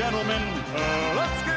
gentlemen, 0.00 0.42
uh, 0.74 1.14
let's 1.14 1.42
get 1.44 1.49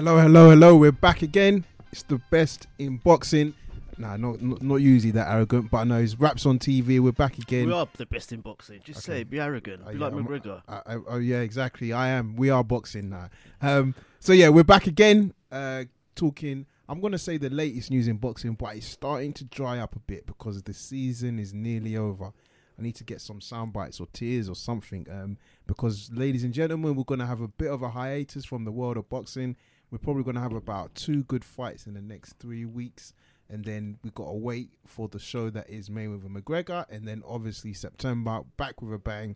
Hello, 0.00 0.18
hello, 0.18 0.48
hello. 0.48 0.76
We're 0.78 0.92
back 0.92 1.20
again. 1.20 1.62
It's 1.92 2.04
the 2.04 2.18
best 2.30 2.66
in 2.78 2.96
boxing. 2.96 3.52
Nah, 3.98 4.16
not 4.16 4.40
not, 4.40 4.62
not 4.62 4.76
usually 4.76 5.10
that 5.10 5.30
arrogant, 5.30 5.70
but 5.70 5.76
I 5.76 5.84
know 5.84 5.98
it's 5.98 6.18
Wraps 6.18 6.46
on 6.46 6.58
TV. 6.58 7.00
We're 7.00 7.12
back 7.12 7.36
again. 7.36 7.66
We 7.66 7.74
are 7.74 7.86
the 7.98 8.06
best 8.06 8.32
in 8.32 8.40
boxing. 8.40 8.80
Just 8.82 9.06
Okay. 9.06 9.18
say, 9.18 9.24
be 9.24 9.38
arrogant, 9.38 9.82
Uh, 9.84 9.90
be 9.90 9.98
yeah, 9.98 10.04
like 10.06 10.14
I'm- 10.14 10.26
McGregor. 10.26 10.62
I, 10.66 10.76
I, 10.86 10.96
oh 11.06 11.18
yeah, 11.18 11.40
exactly. 11.40 11.92
I 11.92 12.08
am. 12.08 12.34
We 12.34 12.48
are 12.48 12.64
boxing 12.64 13.10
now. 13.10 13.28
Um, 13.60 13.94
so 14.20 14.32
yeah, 14.32 14.48
we're 14.48 14.64
back 14.64 14.86
again. 14.86 15.34
Uh, 15.52 15.84
talking. 16.14 16.64
I'm 16.88 17.02
gonna 17.02 17.18
say 17.18 17.36
the 17.36 17.50
latest 17.50 17.90
news 17.90 18.08
in 18.08 18.16
boxing, 18.16 18.54
but 18.54 18.76
it's 18.76 18.86
starting 18.86 19.34
to 19.34 19.44
dry 19.44 19.80
up 19.80 19.94
a 19.96 19.98
bit 19.98 20.24
because 20.24 20.62
the 20.62 20.72
season 20.72 21.38
is 21.38 21.52
nearly 21.52 21.98
over. 21.98 22.32
I 22.78 22.82
need 22.82 22.94
to 22.96 23.04
get 23.04 23.20
some 23.20 23.42
sound 23.42 23.74
bites 23.74 24.00
or 24.00 24.06
tears 24.14 24.48
or 24.48 24.56
something. 24.56 25.06
Um, 25.10 25.36
because 25.66 26.10
ladies 26.10 26.42
and 26.42 26.54
gentlemen, 26.54 26.94
we're 26.96 27.04
gonna 27.04 27.26
have 27.26 27.42
a 27.42 27.48
bit 27.48 27.70
of 27.70 27.82
a 27.82 27.90
hiatus 27.90 28.46
from 28.46 28.64
the 28.64 28.72
world 28.72 28.96
of 28.96 29.06
boxing. 29.10 29.56
We're 29.90 29.98
probably 29.98 30.22
gonna 30.22 30.40
have 30.40 30.52
about 30.52 30.94
two 30.94 31.24
good 31.24 31.44
fights 31.44 31.86
in 31.86 31.94
the 31.94 32.00
next 32.00 32.34
three 32.38 32.64
weeks. 32.64 33.12
And 33.48 33.64
then 33.64 33.98
we 34.04 34.10
got 34.10 34.26
to 34.26 34.36
wait 34.36 34.70
for 34.86 35.08
the 35.08 35.18
show 35.18 35.50
that 35.50 35.68
is 35.68 35.90
Mayweather 35.90 36.28
McGregor, 36.28 36.86
and 36.88 37.06
then 37.06 37.24
obviously 37.26 37.74
September 37.74 38.42
back 38.56 38.80
with 38.80 38.94
a 38.94 38.98
bang. 38.98 39.34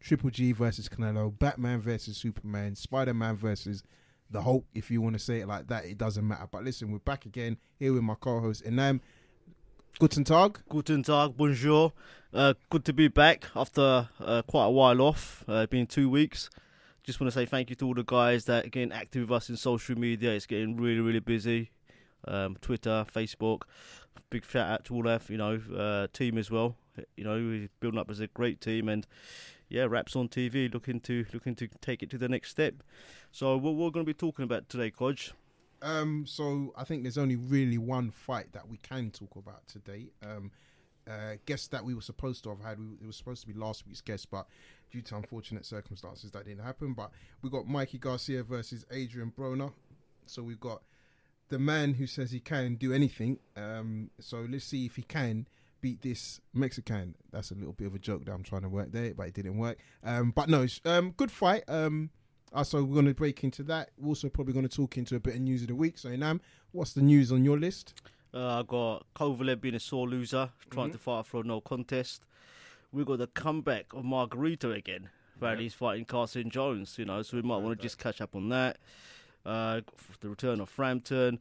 Triple 0.00 0.28
G 0.28 0.52
versus 0.52 0.86
Canelo, 0.86 1.36
Batman 1.38 1.80
versus 1.80 2.18
Superman, 2.18 2.74
Spider 2.74 3.14
Man 3.14 3.36
versus 3.36 3.82
the 4.30 4.42
Hulk. 4.42 4.66
If 4.74 4.90
you 4.90 5.00
want 5.00 5.14
to 5.14 5.18
say 5.18 5.40
it 5.40 5.48
like 5.48 5.68
that, 5.68 5.86
it 5.86 5.96
doesn't 5.96 6.28
matter. 6.28 6.46
But 6.50 6.62
listen, 6.64 6.92
we're 6.92 6.98
back 6.98 7.24
again 7.24 7.56
here 7.78 7.94
with 7.94 8.02
my 8.02 8.16
co-host 8.20 8.66
Inam. 8.66 9.00
Guten 9.98 10.24
Tag. 10.24 10.58
Guten 10.68 11.02
Tag, 11.02 11.34
bonjour. 11.34 11.94
Uh, 12.34 12.52
good 12.68 12.84
to 12.84 12.92
be 12.92 13.08
back 13.08 13.46
after 13.56 14.10
uh, 14.20 14.42
quite 14.42 14.66
a 14.66 14.70
while 14.70 15.00
off. 15.00 15.42
Uh, 15.48 15.64
been 15.66 15.86
two 15.86 16.10
weeks. 16.10 16.50
Just 17.04 17.20
want 17.20 17.30
to 17.30 17.38
say 17.38 17.44
thank 17.44 17.68
you 17.68 17.76
to 17.76 17.86
all 17.86 17.94
the 17.94 18.02
guys 18.02 18.46
that 18.46 18.64
are 18.64 18.68
getting 18.70 18.90
active 18.90 19.28
with 19.28 19.36
us 19.36 19.50
in 19.50 19.58
social 19.58 19.94
media. 19.94 20.30
It's 20.30 20.46
getting 20.46 20.78
really, 20.78 21.00
really 21.00 21.20
busy. 21.20 21.70
Um, 22.26 22.56
Twitter, 22.62 23.04
Facebook. 23.14 23.62
Big 24.30 24.46
shout 24.46 24.70
out 24.70 24.84
to 24.86 24.94
all 24.94 25.06
our, 25.06 25.20
you 25.28 25.36
know, 25.36 25.60
uh, 25.76 26.06
team 26.14 26.38
as 26.38 26.50
well. 26.50 26.76
You 27.14 27.24
know, 27.24 27.34
we're 27.34 27.68
building 27.80 28.00
up 28.00 28.10
as 28.10 28.20
a 28.20 28.28
great 28.28 28.62
team, 28.62 28.88
and 28.88 29.06
yeah, 29.68 29.84
Wraps 29.84 30.16
on 30.16 30.28
TV 30.28 30.72
looking 30.72 30.98
to 31.00 31.26
looking 31.34 31.54
to 31.56 31.68
take 31.82 32.02
it 32.02 32.08
to 32.08 32.16
the 32.16 32.28
next 32.28 32.50
step. 32.50 32.74
So 33.32 33.54
what 33.58 33.74
we're 33.74 33.90
going 33.90 34.06
to 34.06 34.10
be 34.10 34.14
talking 34.14 34.44
about 34.44 34.70
today, 34.70 34.90
Kodge. 34.90 35.32
Um, 35.82 36.24
so 36.26 36.72
I 36.74 36.84
think 36.84 37.02
there's 37.02 37.18
only 37.18 37.36
really 37.36 37.76
one 37.76 38.10
fight 38.12 38.52
that 38.52 38.66
we 38.66 38.78
can 38.78 39.10
talk 39.10 39.36
about 39.36 39.68
today. 39.68 40.06
Um, 40.24 40.52
uh, 41.06 41.34
guest 41.44 41.70
that 41.72 41.84
we 41.84 41.94
were 41.94 42.00
supposed 42.00 42.42
to 42.44 42.50
have 42.50 42.60
had, 42.60 42.78
we, 42.78 42.86
it 43.02 43.06
was 43.06 43.16
supposed 43.16 43.42
to 43.42 43.46
be 43.46 43.52
last 43.52 43.86
week's 43.86 44.00
guest, 44.00 44.30
but 44.30 44.46
due 44.94 45.02
to 45.02 45.16
unfortunate 45.16 45.66
circumstances, 45.66 46.30
that 46.30 46.46
didn't 46.46 46.64
happen. 46.64 46.94
But 46.94 47.10
we 47.42 47.50
got 47.50 47.66
Mikey 47.66 47.98
Garcia 47.98 48.44
versus 48.44 48.86
Adrian 48.92 49.32
Broner. 49.36 49.72
So 50.26 50.42
we've 50.42 50.60
got 50.60 50.82
the 51.48 51.58
man 51.58 51.94
who 51.94 52.06
says 52.06 52.30
he 52.30 52.40
can 52.40 52.76
do 52.76 52.92
anything. 52.92 53.38
Um, 53.56 54.10
so 54.20 54.46
let's 54.48 54.64
see 54.64 54.86
if 54.86 54.96
he 54.96 55.02
can 55.02 55.48
beat 55.80 56.00
this 56.02 56.40
Mexican. 56.54 57.16
That's 57.32 57.50
a 57.50 57.54
little 57.54 57.72
bit 57.72 57.88
of 57.88 57.94
a 57.94 57.98
joke 57.98 58.24
that 58.24 58.32
I'm 58.32 58.44
trying 58.44 58.62
to 58.62 58.68
work 58.68 58.92
there, 58.92 59.12
but 59.14 59.26
it 59.26 59.34
didn't 59.34 59.58
work. 59.58 59.78
Um, 60.04 60.32
but 60.34 60.48
no, 60.48 60.66
um, 60.84 61.10
good 61.16 61.32
fight. 61.32 61.64
Um, 61.66 62.10
uh, 62.52 62.62
so 62.62 62.84
we're 62.84 62.94
going 62.94 63.06
to 63.06 63.14
break 63.14 63.42
into 63.42 63.64
that. 63.64 63.90
We're 63.98 64.10
also 64.10 64.28
probably 64.28 64.52
going 64.52 64.68
to 64.68 64.74
talk 64.74 64.96
into 64.96 65.16
a 65.16 65.20
bit 65.20 65.34
of 65.34 65.40
news 65.40 65.62
of 65.62 65.68
the 65.68 65.74
week. 65.74 65.98
So 65.98 66.14
Nam, 66.14 66.40
what's 66.70 66.92
the 66.92 67.02
news 67.02 67.32
on 67.32 67.44
your 67.44 67.58
list? 67.58 67.94
Uh, 68.32 68.60
I 68.60 68.62
got 68.62 69.06
Kovalev 69.14 69.60
being 69.60 69.74
a 69.74 69.80
sore 69.80 70.08
loser, 70.08 70.50
trying 70.70 70.92
to 70.92 70.98
fight 70.98 71.26
for 71.26 71.40
a 71.40 71.44
no 71.44 71.60
contest. 71.60 72.24
We 72.94 73.04
got 73.04 73.18
the 73.18 73.26
comeback 73.26 73.92
of 73.92 74.04
Margarito 74.04 74.74
again. 74.76 75.08
Apparently, 75.36 75.64
he's 75.64 75.74
fighting 75.74 76.04
Carson 76.04 76.48
Jones. 76.48 76.96
You 76.96 77.04
know, 77.04 77.22
so 77.22 77.36
we 77.36 77.42
might 77.42 77.56
want 77.58 77.76
to 77.76 77.82
just 77.82 77.98
catch 77.98 78.20
up 78.20 78.36
on 78.36 78.48
that. 78.50 78.78
Uh, 79.44 79.80
the 80.20 80.28
return 80.28 80.60
of 80.60 80.68
Frampton 80.70 81.38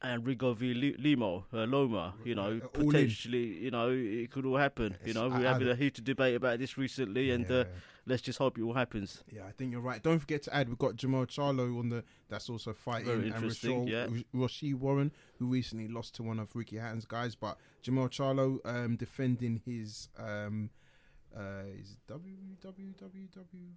and 0.00 0.24
Rigo 0.24 0.56
v 0.56 0.74
Limo, 0.98 1.44
uh, 1.52 1.64
Loma. 1.64 2.14
You 2.24 2.34
know, 2.36 2.60
all 2.76 2.80
in. 2.82 2.86
potentially, 2.86 3.58
you 3.64 3.70
know, 3.72 3.90
it 3.90 4.30
could 4.30 4.46
all 4.46 4.56
happen. 4.56 4.96
You 5.04 5.14
know, 5.14 5.28
we're 5.28 5.36
I- 5.46 5.52
having 5.52 5.68
a 5.68 5.74
heated 5.74 6.04
debate 6.04 6.36
about 6.36 6.60
this 6.60 6.78
recently, 6.78 7.30
and 7.32 7.50
uh, 7.50 7.54
Yeah. 7.54 7.64
let's 8.06 8.22
just 8.22 8.38
hope 8.38 8.58
it 8.58 8.62
all 8.62 8.74
happens. 8.74 9.22
Yeah, 9.30 9.44
I 9.46 9.50
think 9.50 9.72
you're 9.72 9.80
right. 9.80 10.02
Don't 10.02 10.18
forget 10.20 10.42
to 10.44 10.54
add 10.54 10.68
we've 10.68 10.78
got 10.78 10.96
Jermall 10.96 11.26
Charlo 11.26 11.78
on 11.78 11.88
the 11.88 12.04
that's 12.28 12.48
also 12.48 12.72
fighting 12.72 13.06
Very 13.06 13.26
and 13.26 13.34
interesting, 13.34 13.86
yeah. 13.88 14.06
Warren, 14.74 15.12
who 15.38 15.46
recently 15.46 15.88
lost 15.88 16.14
to 16.16 16.22
one 16.22 16.38
of 16.38 16.54
Ricky 16.56 16.76
Hatton's 16.78 17.04
guys, 17.06 17.34
but 17.34 17.58
Jermall 17.84 18.08
Charlo 18.08 18.58
um, 18.64 18.96
defending 18.96 19.60
his 19.66 20.08
um, 20.16 20.70
uh, 21.36 21.64
is 21.78 21.96
WWW. 22.08 23.72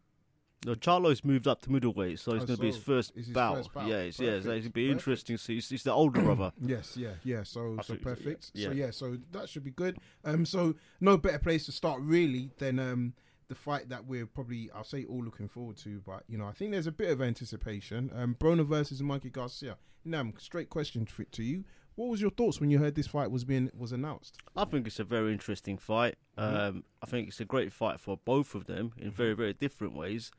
No, 0.65 0.73
Charlo's 0.73 1.23
moved 1.23 1.47
up 1.47 1.61
to 1.61 1.71
middleweight, 1.71 2.19
so 2.19 2.31
it's 2.33 2.43
Oh, 2.43 2.47
going 2.47 2.57
to 2.57 2.61
be 2.61 2.67
his 2.67 2.77
first 2.77 3.13
his 3.15 3.27
bout. 3.27 3.57
first 3.57 3.73
bout. 3.73 3.87
Yeah, 3.87 3.97
it's, 3.97 4.19
yeah, 4.19 4.25
so 4.25 4.31
Perfect, 4.31 4.47
it's 4.47 4.47
going 4.47 4.63
to 4.63 4.69
be 4.71 4.91
interesting. 4.91 5.37
So 5.37 5.53
he's, 5.53 5.69
he's 5.69 5.83
the 5.83 5.91
older 5.91 6.21
brother. 6.23 6.51
Yes, 6.59 6.97
yeah, 6.97 7.11
yeah. 7.23 7.43
So, 7.43 7.77
so 7.83 7.93
so, 7.93 7.95
perfect. 7.99 8.51
yeah. 8.55 8.67
So 8.67 8.73
yeah, 8.73 8.91
so 8.91 9.17
that 9.31 9.47
should 9.47 9.63
be 9.63 9.71
good. 9.71 9.97
Um, 10.23 10.45
so 10.45 10.73
no 10.99 11.17
better 11.17 11.37
place 11.39 11.65
to 11.67 11.71
start 11.71 12.01
really 12.01 12.49
than 12.57 12.79
um 12.79 13.13
the 13.47 13.53
fight 13.55 13.89
that 13.89 14.05
we're 14.07 14.25
probably 14.25 14.71
I'll 14.73 14.83
say 14.83 15.03
all 15.05 15.23
looking 15.23 15.47
forward 15.49 15.77
to. 15.77 16.01
But 16.03 16.23
you 16.27 16.37
know, 16.39 16.47
I 16.47 16.51
think 16.53 16.71
there's 16.71 16.87
a 16.87 16.91
bit 16.91 17.11
of 17.11 17.21
anticipation. 17.21 18.09
Um, 18.15 18.35
Broner 18.39 18.65
versus 18.65 19.03
Mikey 19.03 19.29
Garcia. 19.29 19.77
Nam, 20.03 20.33
straight 20.39 20.69
question 20.69 21.05
to, 21.05 21.25
to 21.25 21.43
you. 21.43 21.63
What 21.95 22.09
was 22.09 22.21
your 22.21 22.29
thoughts 22.29 22.59
when 22.59 22.69
you 22.69 22.79
heard 22.79 22.95
this 22.95 23.07
fight 23.07 23.31
was 23.31 23.45
being 23.45 23.71
was 23.77 23.91
announced? 23.91 24.37
I 24.55 24.65
think 24.65 24.85
it's 24.85 24.99
a 24.99 25.03
very 25.03 25.31
interesting 25.31 25.77
fight. 25.77 26.15
Mm-hmm. 26.37 26.55
Um, 26.55 26.83
I 27.01 27.05
think 27.05 27.29
it's 27.29 27.39
a 27.39 27.45
great 27.45 27.71
fight 27.71 27.99
for 27.99 28.17
both 28.25 28.53
of 28.53 28.65
them 28.65 28.91
in 28.97 29.11
very, 29.11 29.33
very 29.33 29.53
different 29.53 29.95
ways. 29.95 30.31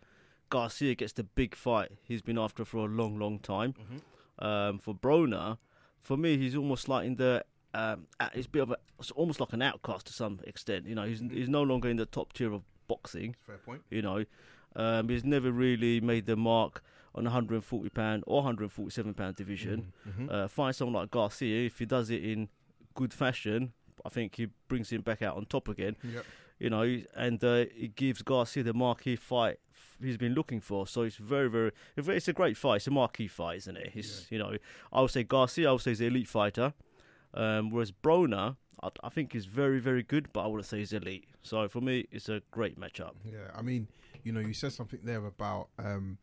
Garcia 0.51 0.95
gets 0.95 1.13
the 1.13 1.25
big 1.25 1.55
fight 1.55 1.91
he's 2.03 2.23
been 2.23 2.39
after 2.39 2.65
for 2.65 2.79
a 2.79 2.85
long, 2.85 3.19
long 3.19 3.39
time. 3.39 3.75
Mm-hmm. 3.75 4.45
Um, 4.45 4.79
for 4.79 4.95
Broner, 4.95 5.59
for 6.03 6.17
me, 6.17 6.37
he's 6.37 6.55
almost 6.55 6.89
like 6.89 7.07
in 7.07 7.17
the. 7.17 7.45
Um, 7.75 8.07
he's 8.33 8.47
a 8.47 8.49
bit 8.49 8.63
of 8.63 8.71
a, 8.71 8.77
it's 8.99 9.11
almost 9.11 9.41
like 9.41 9.53
an 9.53 9.61
outcast 9.61 10.07
to 10.07 10.13
some 10.13 10.41
extent. 10.45 10.87
You 10.87 10.95
know, 10.95 11.05
he's 11.05 11.21
he's 11.31 11.49
no 11.49 11.63
longer 11.63 11.89
in 11.89 11.97
the 11.97 12.07
top 12.07 12.33
tier 12.33 12.53
of 12.53 12.63
boxing. 12.87 13.35
Fair 13.47 13.57
point. 13.57 13.83
You 13.91 14.03
know, 14.03 14.25
um, 14.77 15.09
he's 15.09 15.25
never 15.25 15.51
really 15.51 16.01
made 16.01 16.27
the 16.27 16.37
mark 16.37 16.83
on 17.15 17.25
the 17.25 17.31
140 17.31 17.89
pound 17.91 18.23
or 18.27 18.37
147 18.37 19.15
pound 19.15 19.37
division. 19.37 19.93
Mm-hmm. 20.09 20.29
Uh, 20.31 20.49
find 20.49 20.77
someone 20.77 20.95
like 20.95 21.11
Garcia 21.11 21.67
if 21.67 21.79
he 21.79 21.87
does 21.87 22.11
it 22.11 22.23
in 22.23 22.49
good 22.95 23.13
fashion. 23.13 23.73
I 24.05 24.11
think 24.11 24.37
he 24.37 24.49
brings 24.69 24.91
him 24.91 25.01
back 25.01 25.23
out 25.23 25.37
on 25.37 25.47
top 25.47 25.69
again. 25.69 25.97
Yep. 26.05 26.25
You 26.59 26.71
know, 26.71 27.03
and 27.15 27.43
uh, 27.43 27.65
it 27.77 27.97
gives 27.97 28.23
Garcia 28.23 28.63
the 28.63 28.73
marquee 28.73 29.17
fight 29.17 29.59
he's 30.03 30.17
been 30.17 30.35
looking 30.35 30.61
for. 30.61 30.87
So 30.87 31.03
it's 31.03 31.17
very, 31.17 31.49
very, 31.49 31.73
it's 31.97 32.29
a 32.29 32.33
great 32.33 32.57
fight. 32.57 32.77
It's 32.77 32.87
a 32.87 32.91
marquee 32.91 33.29
fight, 33.29 33.59
isn't 33.59 33.77
it? 33.77 33.93
It's, 33.95 34.27
you 34.31 34.39
know, 34.39 34.57
I 34.93 35.01
would 35.01 35.11
say 35.11 35.23
Garcia. 35.23 35.69
I 35.69 35.73
would 35.73 35.81
say 35.81 35.91
he's 35.91 36.01
an 36.01 36.09
elite 36.09 36.29
fighter, 36.29 36.75
um, 37.35 37.71
whereas 37.71 37.93
Broner, 37.93 38.57
I, 38.83 38.89
I 39.03 39.09
think 39.09 39.35
is 39.35 39.47
very, 39.47 39.81
very 39.81 40.03
good, 40.03 40.33
but 40.33 40.45
I 40.45 40.47
wouldn't 40.47 40.67
say 40.67 40.79
he's 40.79 40.93
elite. 40.93 41.27
So 41.43 41.69
for 41.69 41.81
me, 41.81 42.07
it's 42.11 42.29
a 42.29 42.43
great 42.51 42.79
matchup. 42.79 43.13
Yeah, 43.25 43.51
I 43.55 43.63
mean, 43.63 43.89
you 44.27 44.33
know, 44.33 44.41
you 44.41 44.55
said 44.55 44.73
something 44.73 44.99
there 45.05 45.25
about 45.25 45.69
um, 45.79 46.19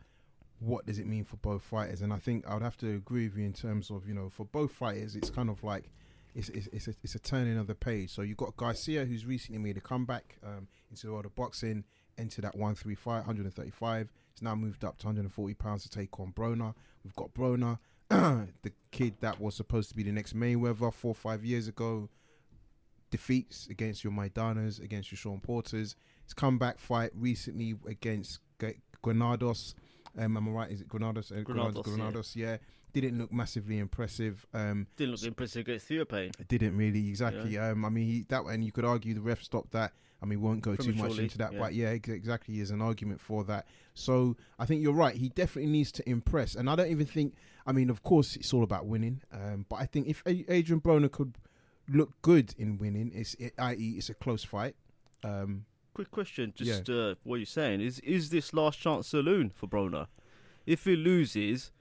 what 0.60 0.86
does 0.86 1.00
it 1.00 1.08
mean 1.08 1.24
for 1.24 1.38
both 1.38 1.64
fighters, 1.64 2.02
and 2.02 2.12
I 2.12 2.18
think 2.18 2.46
I 2.46 2.54
would 2.54 2.62
have 2.62 2.76
to 2.78 2.96
agree 2.96 3.30
with 3.30 3.38
you 3.38 3.46
in 3.46 3.54
terms 3.54 3.90
of 3.90 4.06
you 4.06 4.14
know, 4.14 4.30
for 4.30 4.46
both 4.46 4.74
fighters, 4.74 5.16
it's 5.16 5.30
kind 5.30 5.50
of 5.50 5.64
like 5.64 5.90
it's 6.36 6.50
it's 6.50 6.68
it's 6.74 6.90
a, 6.90 6.94
it's 7.02 7.16
a 7.16 7.20
turning 7.20 7.58
of 7.58 7.68
the 7.68 7.76
page. 7.76 8.10
So 8.14 8.22
you've 8.22 8.36
got 8.36 8.58
Garcia, 8.58 9.06
who's 9.06 9.26
recently 9.26 9.58
made 9.58 9.78
a 9.78 9.82
comeback 9.82 10.36
um, 10.44 10.68
into 10.92 11.08
the 11.08 11.14
world 11.14 11.26
of 11.26 11.34
boxing, 11.36 11.86
entered 12.18 12.44
at 12.44 12.56
135, 12.56 13.26
135. 13.26 14.10
He's 14.34 14.42
now 14.42 14.56
moved 14.56 14.84
up 14.84 14.98
to 14.98 15.06
140 15.06 15.54
pounds 15.54 15.84
to 15.84 15.90
take 15.90 16.20
on 16.20 16.34
Broner. 16.34 16.76
We've 17.06 17.16
got 17.16 17.34
Broner, 17.34 17.80
the 18.10 18.74
kid 18.92 19.16
that 19.22 19.40
was 19.40 19.56
supposed 19.56 19.88
to 19.92 19.96
be 19.96 20.04
the 20.04 20.12
next 20.12 20.36
Mayweather 20.36 20.94
four 20.94 21.12
or 21.12 21.16
five 21.16 21.46
years 21.46 21.70
ago 21.70 22.10
defeats 23.12 23.68
against 23.68 24.04
your 24.04 24.12
Maidanas, 24.12 24.84
against 24.84 25.12
your 25.12 25.18
Sean 25.18 25.40
Porters. 25.40 25.96
His 26.24 26.34
comeback 26.34 26.80
fight 26.80 27.12
recently 27.16 27.76
against 27.88 28.40
G- 28.60 28.80
Granados. 29.02 29.76
Um, 30.18 30.38
am 30.38 30.50
I 30.50 30.52
right? 30.52 30.72
Is 30.72 30.82
it 30.82 30.88
Granados? 30.88 31.32
Uh, 31.32 31.42
Granados, 31.42 31.76
yeah. 31.76 31.96
Granados, 31.96 32.36
yeah. 32.36 32.58
didn't 32.94 33.18
look 33.18 33.34
massively 33.34 33.80
impressive. 33.80 34.46
Um, 34.54 34.88
Didn't 34.96 35.16
look 35.16 35.24
impressive 35.24 35.62
against 35.62 35.88
Theophane. 35.88 36.32
didn't 36.48 36.78
really 36.78 37.10
exactly. 37.10 37.58
Um, 37.58 37.84
I 37.86 37.90
mean, 37.90 38.08
he, 38.08 38.26
that 38.30 38.44
and 38.46 38.64
you 38.64 38.72
could 38.72 38.86
argue 38.86 39.14
the 39.14 39.22
ref 39.22 39.42
stopped 39.42 39.72
that. 39.72 39.94
I 40.22 40.26
mean, 40.26 40.40
we 40.40 40.48
won't 40.48 40.62
go 40.62 40.76
too 40.76 40.94
much 40.94 41.18
into 41.18 41.38
that, 41.40 41.52
yeah. 41.52 41.60
but 41.60 41.74
yeah, 41.74 41.90
exactly. 41.90 42.62
Is 42.62 42.72
an 42.72 42.82
argument 42.82 43.20
for 43.20 43.44
that. 43.44 43.68
So 43.94 44.38
I 44.58 44.66
think 44.66 44.82
you're 44.82 44.94
right. 44.94 45.16
He 45.16 45.28
definitely 45.30 45.70
needs 45.70 45.92
to 45.94 46.10
impress, 46.10 46.56
and 46.56 46.70
I 46.70 46.76
don't 46.76 46.90
even 46.90 47.06
think. 47.06 47.36
I 47.66 47.72
mean, 47.72 47.90
of 47.90 48.04
course, 48.04 48.36
it's 48.36 48.54
all 48.54 48.64
about 48.64 48.86
winning. 48.86 49.22
Um, 49.34 49.66
but 49.68 49.78
I 49.78 49.86
think 49.86 50.08
if 50.08 50.24
Adrian 50.26 50.80
Broner 50.82 51.12
could 51.12 51.38
look 51.90 52.22
good 52.22 52.54
in 52.58 52.78
winning, 52.78 53.12
it's 53.14 53.34
it, 53.36 53.54
i.e., 53.58 53.96
it's 53.98 54.10
a 54.10 54.14
close 54.14 54.44
fight. 54.44 54.76
Um, 55.26 55.66
Quick 55.94 56.10
question, 56.12 56.54
just 56.56 56.90
uh, 56.90 57.16
what 57.24 57.36
you're 57.38 57.46
saying 57.46 57.82
is: 57.82 58.00
is 58.00 58.30
this 58.32 58.54
last 58.54 58.80
chance 58.80 59.08
saloon 59.08 59.52
for 59.54 59.68
Broner? 59.68 60.08
If 60.66 60.86
he 60.86 60.96
loses, 60.96 61.72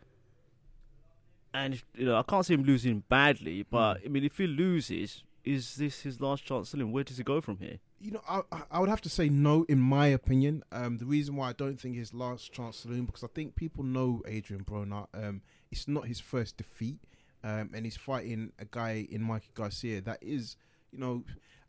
and 1.55 1.75
if, 1.75 1.85
you 1.95 2.07
know, 2.07 2.17
I 2.17 2.23
can't 2.23 2.45
see 2.45 2.55
him 2.55 2.65
losing 2.65 3.05
badly, 3.09 3.63
but 3.63 3.99
Hmm. 4.01 4.07
I 4.07 4.09
mean, 4.09 4.25
if 4.25 4.39
he 4.39 4.47
loses, 4.47 5.23
is 5.45 5.77
this 5.77 6.01
his 6.03 6.21
last 6.21 6.45
chance 6.45 6.71
saloon? 6.71 6.93
Where 6.93 7.05
does 7.05 7.19
he 7.19 7.25
go 7.25 7.41
from 7.41 7.59
here? 7.59 7.79
you 8.05 8.11
know, 8.11 8.21
I, 8.29 8.41
I- 8.51 8.63
I 8.73 8.81
would 8.81 8.89
have 8.89 9.01
to 9.03 9.09
say 9.09 9.29
no, 9.29 9.65
in 9.69 9.79
my 9.79 10.09
opinion. 10.09 10.65
Um, 10.73 10.99
the 10.99 11.05
reason 11.07 11.37
why 11.37 11.51
I 11.51 11.53
don't 11.53 11.81
think 11.81 11.95
his 11.95 12.13
last 12.13 12.53
chance 12.53 12.79
saloon 12.79 13.05
because 13.07 13.23
I 13.23 13.29
think 13.29 13.55
people 13.55 13.85
know 13.85 14.23
Adrian 14.27 14.65
Broner. 14.65 15.07
Um, 15.15 15.41
it's 15.71 15.87
not 15.87 16.09
his 16.09 16.19
first 16.19 16.57
defeat, 16.57 16.99
um, 17.45 17.71
and 17.73 17.85
he's 17.85 17.97
fighting 17.97 18.51
a 18.59 18.65
guy 18.65 19.07
in 19.09 19.23
Mikey 19.23 19.51
Garcia 19.55 20.01
that 20.01 20.19
is, 20.21 20.57
you 20.91 20.99
know, 20.99 21.23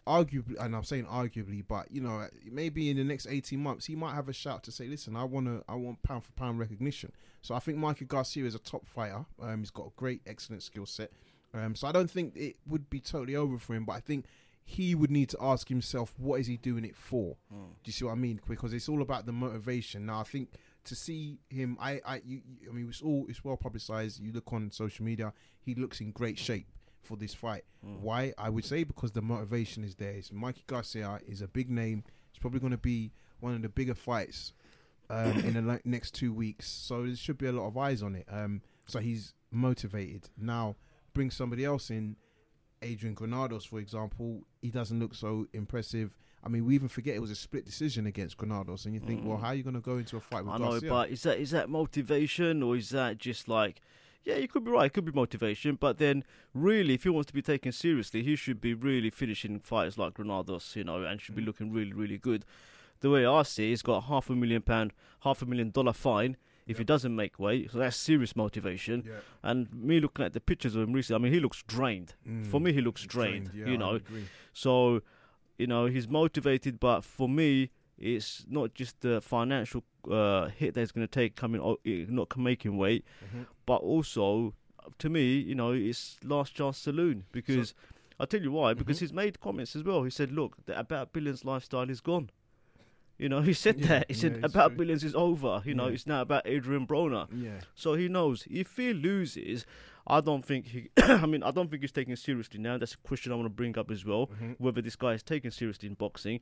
arguably, 0.08 0.56
and 0.60 0.76
I'm 0.76 0.84
saying 0.84 1.06
arguably, 1.06 1.64
but 1.68 1.92
you 1.92 2.02
know, 2.02 2.28
maybe 2.52 2.90
in 2.90 2.98
the 2.98 3.04
next 3.04 3.28
18 3.30 3.60
months 3.60 3.86
he 3.86 3.96
might 3.96 4.14
have 4.16 4.30
a 4.30 4.34
shout 4.34 4.64
to 4.64 4.72
say, 4.72 4.88
listen, 4.88 5.16
I 5.16 5.24
want 5.24 5.46
to, 5.48 5.64
I 5.68 5.76
want 5.76 6.02
pound 6.04 6.24
for 6.26 6.32
pound 6.34 6.60
recognition. 6.60 7.12
So 7.42 7.56
I 7.56 7.60
think 7.60 7.78
Mikey 7.78 8.06
Garcia 8.06 8.46
is 8.46 8.56
a 8.56 8.60
top 8.60 8.86
fighter. 8.88 9.26
Um, 9.42 9.60
he's 9.60 9.70
got 9.72 9.88
a 9.88 9.92
great, 9.96 10.22
excellent 10.26 10.64
skill 10.64 10.86
set. 10.86 11.12
Um, 11.54 11.76
so 11.76 11.88
I 11.88 11.92
don't 11.92 12.10
think 12.10 12.36
it 12.36 12.56
would 12.68 12.90
be 12.90 13.00
totally 13.00 13.36
over 13.36 13.58
for 13.60 13.76
him, 13.76 13.86
but 13.86 13.94
I 13.94 14.00
think 14.00 14.26
he 14.66 14.96
would 14.96 15.12
need 15.12 15.30
to 15.30 15.38
ask 15.42 15.68
himself, 15.68 16.14
what 16.18 16.40
is 16.40 16.48
he 16.48 16.58
doing 16.58 16.86
it 16.86 16.96
for? 16.96 17.36
Do 17.52 17.58
you 17.86 17.92
see 17.92 18.06
what 18.06 18.12
I 18.12 18.16
mean? 18.16 18.40
Because 18.48 18.74
it's 18.74 18.88
all 18.90 19.02
about 19.02 19.26
the 19.26 19.34
motivation. 19.34 20.06
Now, 20.06 20.22
I 20.22 20.24
think 20.24 20.50
to 20.86 20.96
see 20.96 21.38
him, 21.50 21.78
I, 21.80 22.00
I, 22.06 22.16
you, 22.26 22.42
you- 22.62 22.70
I 22.70 22.74
mean, 22.74 22.88
it's 22.90 23.02
all 23.02 23.26
it's 23.30 23.44
well 23.44 23.58
publicized. 23.58 24.20
You 24.22 24.32
look 24.32 24.52
on 24.54 24.72
social 24.72 25.04
media, 25.06 25.34
he 25.62 25.76
looks 25.76 26.00
in 26.02 26.12
great 26.12 26.40
shape 26.40 26.68
for 27.04 27.18
this 27.18 27.34
fight. 27.34 27.64
Why? 27.82 28.34
I 28.38 28.50
would 28.50 28.66
say 28.66 28.84
because 28.84 29.12
the 29.12 29.22
motivation 29.22 29.84
is 29.84 29.96
there. 29.96 30.12
It's 30.12 30.32
Mikey 30.32 30.64
Garcia 30.68 31.20
is 31.28 31.42
a 31.42 31.48
big 31.48 31.70
name. 31.70 32.04
It's 32.30 32.40
probably 32.40 32.60
going 32.60 32.72
to 32.72 32.78
be 32.78 33.12
one 33.40 33.54
of 33.54 33.62
the 33.62 33.70
bigger 33.70 33.96
fights 33.96 34.54
um, 35.10 35.38
in 35.40 35.54
the 35.54 35.82
next 35.86 36.12
two 36.16 36.34
weeks. 36.34 36.68
So 36.68 37.06
there 37.06 37.16
should 37.16 37.38
be 37.38 37.48
a 37.48 37.52
lot 37.52 37.68
of 37.68 37.78
eyes 37.78 38.02
on 38.02 38.16
it. 38.16 38.26
Um, 38.32 38.62
so 38.88 39.00
he's 39.00 39.34
motivated. 39.52 40.30
Now, 40.38 40.76
bring 41.14 41.30
somebody 41.30 41.66
else 41.66 41.90
in, 41.90 42.16
Adrian 42.82 43.16
Granados, 43.16 43.66
for 43.66 43.80
example. 43.80 44.42
He 44.62 44.70
doesn't 44.70 45.00
look 45.00 45.16
so 45.16 45.48
impressive. 45.54 46.14
I 46.44 46.50
mean, 46.50 46.66
we 46.66 46.76
even 46.76 46.90
forget 46.90 47.16
it 47.16 47.22
was 47.22 47.32
a 47.32 47.36
split 47.36 47.66
decision 47.66 48.06
against 48.06 48.36
Granados, 48.38 48.86
and 48.86 48.94
you 48.94 49.00
think, 49.00 49.26
well, 49.26 49.38
how 49.38 49.48
are 49.48 49.56
you 49.56 49.64
going 49.64 49.76
to 49.76 49.80
go 49.82 49.98
into 49.98 50.18
a 50.18 50.20
fight 50.20 50.44
with 50.44 50.54
Mm. 50.54 50.56
I 50.56 50.58
know, 50.58 50.72
Garcia? 50.72 50.90
but 50.90 51.10
is 51.10 51.24
that 51.24 51.40
is 51.40 51.52
that 51.52 51.70
motivation 51.70 52.62
or 52.62 52.76
is 52.76 52.90
that 52.90 53.18
just 53.18 53.48
like, 53.48 53.80
yeah, 54.26 54.36
you 54.38 54.48
could 54.48 54.64
be 54.64 54.72
right, 54.72 54.86
it 54.86 54.94
could 54.94 55.06
be 55.06 55.12
motivation, 55.12 55.76
but 55.80 55.98
then 55.98 56.24
really, 56.54 56.94
if 56.96 57.04
he 57.04 57.10
wants 57.10 57.28
to 57.28 57.34
be 57.34 57.42
taken 57.42 57.72
seriously, 57.72 58.24
he 58.24 58.36
should 58.36 58.62
be 58.62 58.74
really 58.74 59.10
finishing 59.10 59.60
fights 59.60 59.98
like 59.98 60.14
Granados, 60.14 60.76
you 60.76 60.84
know, 60.84 61.04
and 61.04 61.20
should 61.22 61.36
be 61.36 61.42
Mm. 61.42 61.46
looking 61.48 61.72
really, 61.74 61.94
really 61.94 62.18
good. 62.18 62.46
The 63.02 63.10
way 63.10 63.26
I 63.26 63.44
see, 63.44 63.66
it, 63.66 63.70
he's 63.72 63.82
got 63.82 63.98
a 63.98 64.02
half 64.08 64.30
a 64.30 64.36
million 64.36 64.62
pound, 64.62 64.94
half 65.22 65.42
a 65.42 65.46
million 65.46 65.72
dollar 65.72 65.92
fine 65.94 66.38
if 66.66 66.78
he 66.78 66.86
doesn't 66.86 67.14
make 67.14 67.38
weight, 67.38 67.72
so 67.72 67.78
that's 67.80 67.98
serious 67.98 68.38
motivation. 68.38 69.04
Yeah. 69.06 69.16
And 69.44 69.68
me 69.74 70.00
looking 70.00 70.24
at 70.24 70.32
the 70.32 70.40
pictures 70.40 70.76
of 70.78 70.84
him 70.84 70.94
recently, 70.94 71.20
I 71.20 71.22
mean, 71.24 71.34
he 71.34 71.42
looks 71.42 71.62
drained. 71.64 72.14
For 72.50 72.62
me, 72.62 72.72
he 72.72 72.80
looks 72.80 73.04
Mm. 73.04 73.08
drained. 73.10 73.52
yeah, 73.54 73.68
you 73.68 73.78
know, 73.78 74.00
so, 74.54 75.02
you 75.58 75.68
know, 75.68 75.88
he's 75.88 76.08
motivated, 76.08 76.80
but 76.80 77.02
for 77.04 77.28
me, 77.28 77.72
it's 77.98 78.46
not 78.50 78.74
just 78.74 79.02
the 79.02 79.20
financial 79.22 79.84
uh, 80.10 80.48
hit 80.48 80.74
that 80.74 80.82
he's 80.82 80.92
going 80.92 81.08
to 81.08 81.12
take 81.12 81.36
coming, 81.36 81.62
eh, 81.86 82.06
not 82.10 82.36
making 82.38 82.76
weight, 82.78 83.06
Mm-hmm. 83.26 83.44
But 83.66 83.78
also, 83.78 84.54
to 85.00 85.10
me, 85.10 85.38
you 85.38 85.56
know, 85.56 85.72
it's 85.72 86.18
last 86.24 86.54
chance 86.56 86.78
saloon 86.78 87.24
because 87.32 87.74
I'll 88.20 88.28
tell 88.28 88.42
you 88.42 88.52
why. 88.52 88.74
Because 88.74 88.98
Mm-hmm. 88.98 89.06
he's 89.06 89.14
made 89.14 89.40
comments 89.40 89.76
as 89.76 89.84
well. 89.84 90.04
He 90.04 90.10
said, 90.10 90.32
"Look, 90.32 90.58
the 90.66 90.78
about 90.78 91.14
billions 91.14 91.44
lifestyle 91.46 91.90
is 91.90 92.02
gone." 92.02 92.30
You 93.18 93.30
know, 93.30 93.42
he 93.50 93.54
said 93.54 93.80
Yeah, 93.80 93.88
that. 93.88 94.06
He 94.12 94.14
yeah, 94.16 94.22
said 94.22 94.44
about 94.44 94.70
true. 94.70 94.78
billions 94.80 95.04
is 95.04 95.16
over. 95.16 95.62
You 95.66 95.76
know, 95.76 95.88
Yeah. 95.88 95.94
it's 95.94 96.08
now 96.08 96.22
about 96.22 96.44
Adrian 96.46 96.86
Broner. 96.88 97.28
Yeah. 97.34 97.62
So 97.76 97.94
he 97.94 98.08
knows 98.08 98.46
if 98.50 98.76
he 98.78 98.94
loses, 98.94 99.66
I 100.06 100.20
don't 100.22 100.44
think 100.44 100.68
he. 100.68 100.90
I 100.98 101.26
mean, 101.26 101.44
I 101.44 101.52
don't 101.52 101.70
think 101.70 101.82
he's 101.82 101.92
taken 101.92 102.16
seriously 102.16 102.60
now. 102.60 102.78
That's 102.78 102.94
a 102.94 102.98
question 102.98 103.32
I 103.32 103.36
want 103.36 103.46
to 103.46 103.50
bring 103.50 103.78
up 103.78 103.90
as 103.90 104.04
well. 104.06 104.28
Mm-hmm. 104.28 104.52
Whether 104.58 104.82
this 104.82 104.96
guy 104.96 105.14
is 105.14 105.24
taken 105.24 105.50
seriously 105.52 105.88
in 105.88 105.96
boxing, 105.96 106.42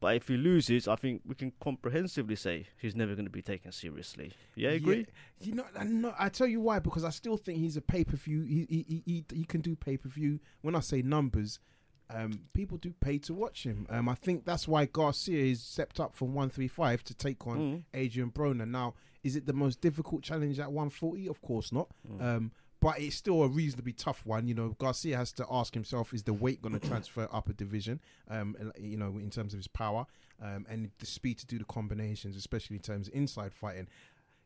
but 0.00 0.14
if 0.16 0.28
he 0.28 0.36
loses, 0.36 0.86
I 0.86 0.96
think 0.96 1.22
we 1.26 1.34
can 1.34 1.52
comprehensively 1.60 2.36
say 2.36 2.66
he's 2.80 2.94
never 2.94 3.14
going 3.14 3.26
to 3.26 3.30
be 3.30 3.42
taken 3.42 3.72
seriously. 3.72 4.32
Yeah, 4.54 4.70
agree. 4.70 5.06
You 5.40 5.54
know, 5.54 5.64
I 5.78 5.84
know. 5.84 6.14
I 6.18 6.28
tell 6.28 6.46
you 6.46 6.60
why 6.60 6.78
because 6.78 7.04
I 7.04 7.10
still 7.10 7.36
think 7.36 7.58
he's 7.58 7.76
a 7.76 7.82
pay 7.82 8.04
per 8.04 8.16
view. 8.16 8.42
He, 8.42 8.66
he 8.68 8.84
he 8.88 9.02
he 9.06 9.24
he 9.38 9.44
can 9.44 9.60
do 9.60 9.74
pay 9.74 9.96
per 9.96 10.08
view. 10.08 10.38
When 10.62 10.76
I 10.76 10.80
say 10.80 11.02
numbers, 11.02 11.58
um, 12.14 12.40
people 12.52 12.78
do 12.78 12.92
pay 13.00 13.18
to 13.18 13.34
watch 13.34 13.64
him. 13.64 13.86
Um, 13.90 14.08
I 14.08 14.14
think 14.14 14.44
that's 14.44 14.68
why 14.68 14.86
Garcia 14.86 15.42
is 15.44 15.62
stepped 15.62 15.98
up 15.98 16.14
from 16.14 16.32
one 16.34 16.50
three 16.50 16.68
five 16.68 17.02
to 17.04 17.14
take 17.14 17.46
on 17.46 17.58
Mm. 17.58 17.82
Adrian 17.94 18.30
Broner. 18.30 18.68
Now, 18.68 18.94
is 19.24 19.34
it 19.34 19.46
the 19.46 19.52
most 19.52 19.80
difficult 19.80 20.22
challenge 20.22 20.60
at 20.60 20.70
one 20.70 20.90
forty? 20.90 21.28
Of 21.28 21.40
course 21.42 21.72
not. 21.72 21.88
Mm. 22.08 22.22
Um, 22.22 22.52
but 22.80 22.98
it's 22.98 23.16
still 23.16 23.42
a 23.42 23.48
reasonably 23.48 23.92
tough 23.92 24.24
one. 24.24 24.46
You 24.46 24.54
know, 24.54 24.76
Garcia 24.78 25.16
has 25.16 25.32
to 25.32 25.46
ask 25.50 25.74
himself: 25.74 26.14
Is 26.14 26.22
the 26.22 26.32
weight 26.32 26.62
going 26.62 26.78
to 26.78 26.88
transfer 26.88 27.28
up 27.32 27.48
a 27.48 27.52
division? 27.52 28.00
Um, 28.28 28.56
you 28.78 28.96
know, 28.96 29.18
in 29.18 29.30
terms 29.30 29.52
of 29.52 29.58
his 29.58 29.68
power, 29.68 30.06
um, 30.42 30.66
and 30.68 30.90
the 30.98 31.06
speed 31.06 31.38
to 31.38 31.46
do 31.46 31.58
the 31.58 31.64
combinations, 31.64 32.36
especially 32.36 32.76
in 32.76 32.82
terms 32.82 33.08
of 33.08 33.14
inside 33.14 33.52
fighting. 33.52 33.88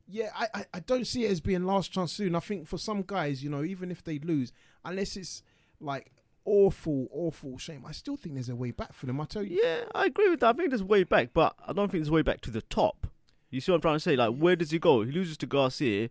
Yeah, 0.06 0.30
I, 0.36 0.48
I, 0.52 0.64
I 0.74 0.80
don't 0.80 1.06
see 1.06 1.24
it 1.24 1.30
as 1.30 1.40
being 1.40 1.64
last 1.64 1.92
chance 1.92 2.12
soon. 2.12 2.34
I 2.34 2.40
think 2.40 2.66
for 2.66 2.76
some 2.76 3.02
guys, 3.06 3.42
you 3.42 3.48
know, 3.48 3.62
even 3.64 3.90
if 3.90 4.04
they 4.04 4.18
lose, 4.18 4.52
unless 4.84 5.16
it's 5.16 5.42
like 5.80 6.12
awful, 6.44 7.08
awful 7.10 7.56
shame, 7.56 7.84
I 7.86 7.92
still 7.92 8.16
think 8.16 8.34
there's 8.34 8.50
a 8.50 8.56
way 8.56 8.70
back 8.70 8.92
for 8.92 9.06
them. 9.06 9.18
I 9.20 9.24
tell 9.24 9.42
you, 9.42 9.60
Yeah, 9.62 9.84
I 9.94 10.06
agree 10.06 10.28
with 10.28 10.40
that. 10.40 10.54
I 10.54 10.58
think 10.58 10.70
there's 10.70 10.82
a 10.82 10.86
way 10.86 11.04
back, 11.04 11.30
but 11.32 11.54
I 11.66 11.72
don't 11.72 11.90
think 11.90 12.02
there's 12.02 12.10
a 12.10 12.12
way 12.12 12.22
back 12.22 12.42
to 12.42 12.50
the 12.50 12.60
top. 12.62 13.06
You 13.50 13.60
see 13.62 13.72
what 13.72 13.76
I'm 13.76 13.82
trying 13.82 13.96
to 13.96 14.00
say? 14.00 14.16
Like, 14.16 14.36
where 14.36 14.56
does 14.56 14.72
he 14.72 14.78
go? 14.78 15.02
He 15.02 15.12
loses 15.12 15.36
to 15.38 15.46
Garcia. 15.46 16.10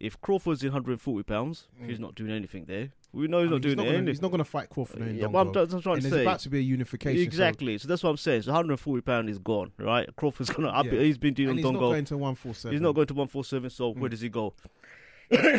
If 0.00 0.20
Crawford's 0.20 0.62
in 0.62 0.68
140 0.68 1.22
pounds, 1.24 1.66
he's 1.86 1.98
not 1.98 2.14
doing 2.14 2.30
anything 2.30 2.64
there. 2.66 2.90
We 3.12 3.26
know 3.26 3.40
he's 3.42 3.46
Mm. 3.46 3.50
I 3.50 3.50
mean, 3.50 3.50
not 3.50 3.62
doing 3.62 3.76
gonna, 3.76 3.88
anything. 3.88 4.06
he's 4.08 4.22
not 4.22 4.28
going 4.30 4.38
to 4.38 4.44
fight 4.44 4.68
Crawford. 4.70 5.00
in 5.02 5.16
Yeah, 5.16 5.26
but 5.28 5.38
I'm, 5.38 5.52
that's 5.52 5.72
what 5.72 5.78
I'm 5.78 5.82
trying 5.82 5.94
and 5.96 6.02
to 6.04 6.10
there's 6.10 6.22
about 6.22 6.40
to 6.40 6.48
be 6.50 6.58
a 6.58 6.62
unification. 6.62 7.22
Exactly. 7.22 7.78
So, 7.78 7.88
that's 7.88 8.02
what 8.02 8.10
I'm 8.10 8.16
saying. 8.16 8.42
So 8.42 8.52
140 8.52 9.00
pound 9.02 9.28
is 9.30 9.38
gone, 9.38 9.72
right? 9.78 10.08
Crawford's 10.16 10.50
gonna. 10.50 10.70
Yeah. 10.84 10.90
He's 11.00 11.18
been 11.18 11.34
doing 11.34 11.50
and 11.50 11.58
he's 11.58 11.64
not 11.64 11.78
going 11.78 12.04
to 12.04 12.16
one 12.18 12.34
four 12.34 12.54
seven. 12.54 12.74
He's 12.74 12.80
not 12.82 12.94
going 12.94 13.06
to 13.08 13.14
147. 13.14 13.70
So 13.70 13.92
Mm. 13.94 13.98
where 13.98 14.08
does 14.10 14.20
he 14.20 14.28
go? 14.28 14.54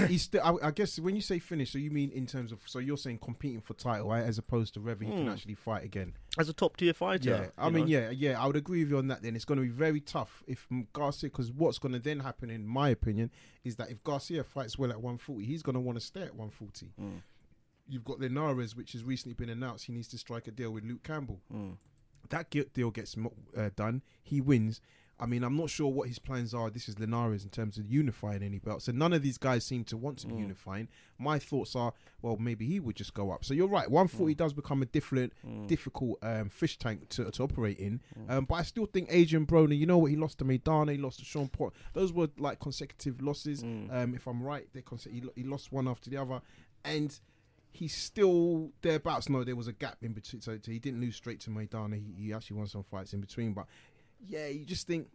He's 0.07 0.23
still. 0.23 0.41
I, 0.43 0.67
I 0.67 0.71
guess 0.71 0.99
when 0.99 1.15
you 1.15 1.21
say 1.21 1.37
finish, 1.39 1.71
so 1.71 1.77
you 1.77 1.91
mean 1.91 2.11
in 2.11 2.25
terms 2.25 2.51
of. 2.51 2.59
So 2.65 2.79
you're 2.79 2.97
saying 2.97 3.19
competing 3.19 3.61
for 3.61 3.73
title, 3.75 4.09
right? 4.09 4.23
As 4.23 4.37
opposed 4.37 4.73
to 4.75 4.79
whether 4.81 5.03
he 5.03 5.11
can 5.11 5.25
Hmm. 5.25 5.29
actually 5.29 5.55
fight 5.55 5.83
again. 5.83 6.13
As 6.37 6.49
a 6.49 6.53
top 6.53 6.77
tier 6.77 6.93
fighter. 6.93 7.29
Yeah, 7.29 7.45
I 7.57 7.69
mean, 7.69 7.83
know? 7.85 7.89
yeah, 7.89 8.09
yeah, 8.09 8.41
I 8.41 8.47
would 8.47 8.55
agree 8.55 8.79
with 8.83 8.91
you 8.91 8.97
on 8.97 9.07
that. 9.07 9.21
Then 9.21 9.35
it's 9.35 9.45
going 9.45 9.59
to 9.59 9.63
be 9.65 9.71
very 9.71 9.99
tough 9.99 10.43
if 10.47 10.67
mm, 10.71 10.87
Garcia, 10.93 11.29
because 11.29 11.51
what's 11.51 11.77
going 11.77 11.93
to 11.93 11.99
then 11.99 12.21
happen, 12.21 12.49
in 12.49 12.65
my 12.65 12.89
opinion, 12.89 13.31
is 13.63 13.75
that 13.75 13.91
if 13.91 14.03
Garcia 14.03 14.43
fights 14.43 14.77
well 14.77 14.89
at 14.91 14.97
140, 14.97 15.45
he's 15.45 15.61
going 15.61 15.75
to 15.75 15.79
want 15.79 15.99
to 15.99 16.05
stay 16.05 16.21
at 16.21 16.35
140. 16.35 16.93
Mm. 16.99 17.21
You've 17.87 18.05
got 18.05 18.19
Linares, 18.19 18.75
which 18.75 18.93
has 18.93 19.03
recently 19.03 19.33
been 19.33 19.49
announced. 19.49 19.85
He 19.85 19.93
needs 19.93 20.07
to 20.09 20.17
strike 20.17 20.47
a 20.47 20.51
deal 20.51 20.71
with 20.71 20.83
Luke 20.83 21.03
Campbell. 21.03 21.41
Mm. 21.53 21.77
That 22.29 22.49
deal 22.73 22.91
gets 22.91 23.15
uh, 23.57 23.69
done. 23.75 24.03
He 24.21 24.41
wins. 24.41 24.81
I 25.19 25.25
mean, 25.25 25.43
I'm 25.43 25.57
not 25.57 25.69
sure 25.69 25.87
what 25.91 26.07
his 26.07 26.17
plans 26.17 26.53
are. 26.53 26.69
This 26.69 26.87
is 26.87 26.97
Linares 26.97 27.43
in 27.43 27.49
terms 27.49 27.77
of 27.77 27.89
unifying 27.91 28.41
any 28.41 28.57
belts. 28.59 28.85
So 28.85 28.93
none 28.93 29.11
of 29.11 29.21
these 29.21 29.37
guys 29.37 29.65
seem 29.65 29.83
to 29.85 29.97
want 29.97 30.17
to 30.19 30.27
be 30.27 30.35
unifying. 30.35 30.87
My 31.17 31.39
thoughts 31.39 31.75
are, 31.75 31.93
well, 32.21 32.37
maybe 32.37 32.65
he 32.65 32.79
would 32.79 32.95
just 32.95 33.13
go 33.13 33.31
up. 33.31 33.43
So 33.43 33.53
you're 33.53 33.67
right. 33.67 33.91
140 33.91 34.33
does 34.35 34.53
become 34.53 34.81
a 34.81 34.85
different, 34.85 35.33
difficult 35.67 36.19
um, 36.23 36.47
fish 36.49 36.77
tank 36.77 37.09
to, 37.09 37.29
to 37.31 37.43
operate 37.43 37.77
in. 37.79 37.99
Um, 38.29 38.45
but 38.45 38.55
I 38.55 38.61
still 38.63 38.85
think 38.85 39.09
Adrian 39.11 39.45
Broner, 39.45 39.77
you 39.77 39.85
know 39.85 39.97
what? 39.97 40.09
He 40.11 40.15
lost 40.15 40.37
to 40.39 40.45
Maidana, 40.45 40.91
he 40.93 40.97
lost 40.97 41.19
to 41.19 41.25
Sean 41.25 41.49
Port. 41.49 41.73
Those 41.93 42.13
were 42.13 42.29
like 42.37 42.59
consecutive 42.59 43.21
losses. 43.21 43.61
Um, 43.91 44.15
if 44.15 44.25
I'm 44.25 44.41
right, 44.41 44.67
they 44.73 44.81
conse- 44.81 45.11
he, 45.11 45.21
he 45.35 45.43
lost 45.43 45.71
one 45.73 45.87
after 45.89 46.09
the 46.09 46.15
other. 46.17 46.41
And 46.85 47.17
he's 47.71 47.93
still 47.93 48.71
thereabouts. 48.81 49.29
No, 49.29 49.43
there 49.43 49.55
was 49.55 49.67
a 49.67 49.73
gap 49.73 49.97
in 50.01 50.13
between. 50.13 50.41
So, 50.41 50.57
so 50.63 50.71
he 50.71 50.79
didn't 50.79 51.01
lose 51.01 51.15
straight 51.15 51.39
to 51.41 51.49
Maidana. 51.49 51.95
He, 51.95 52.23
he 52.25 52.33
actually 52.33 52.57
won 52.57 52.67
some 52.67 52.83
fights 52.83 53.13
in 53.13 53.21
between. 53.21 53.53
But 53.53 53.65
yeah, 54.25 54.47
you 54.47 54.65
just 54.65 54.87
think 54.87 55.07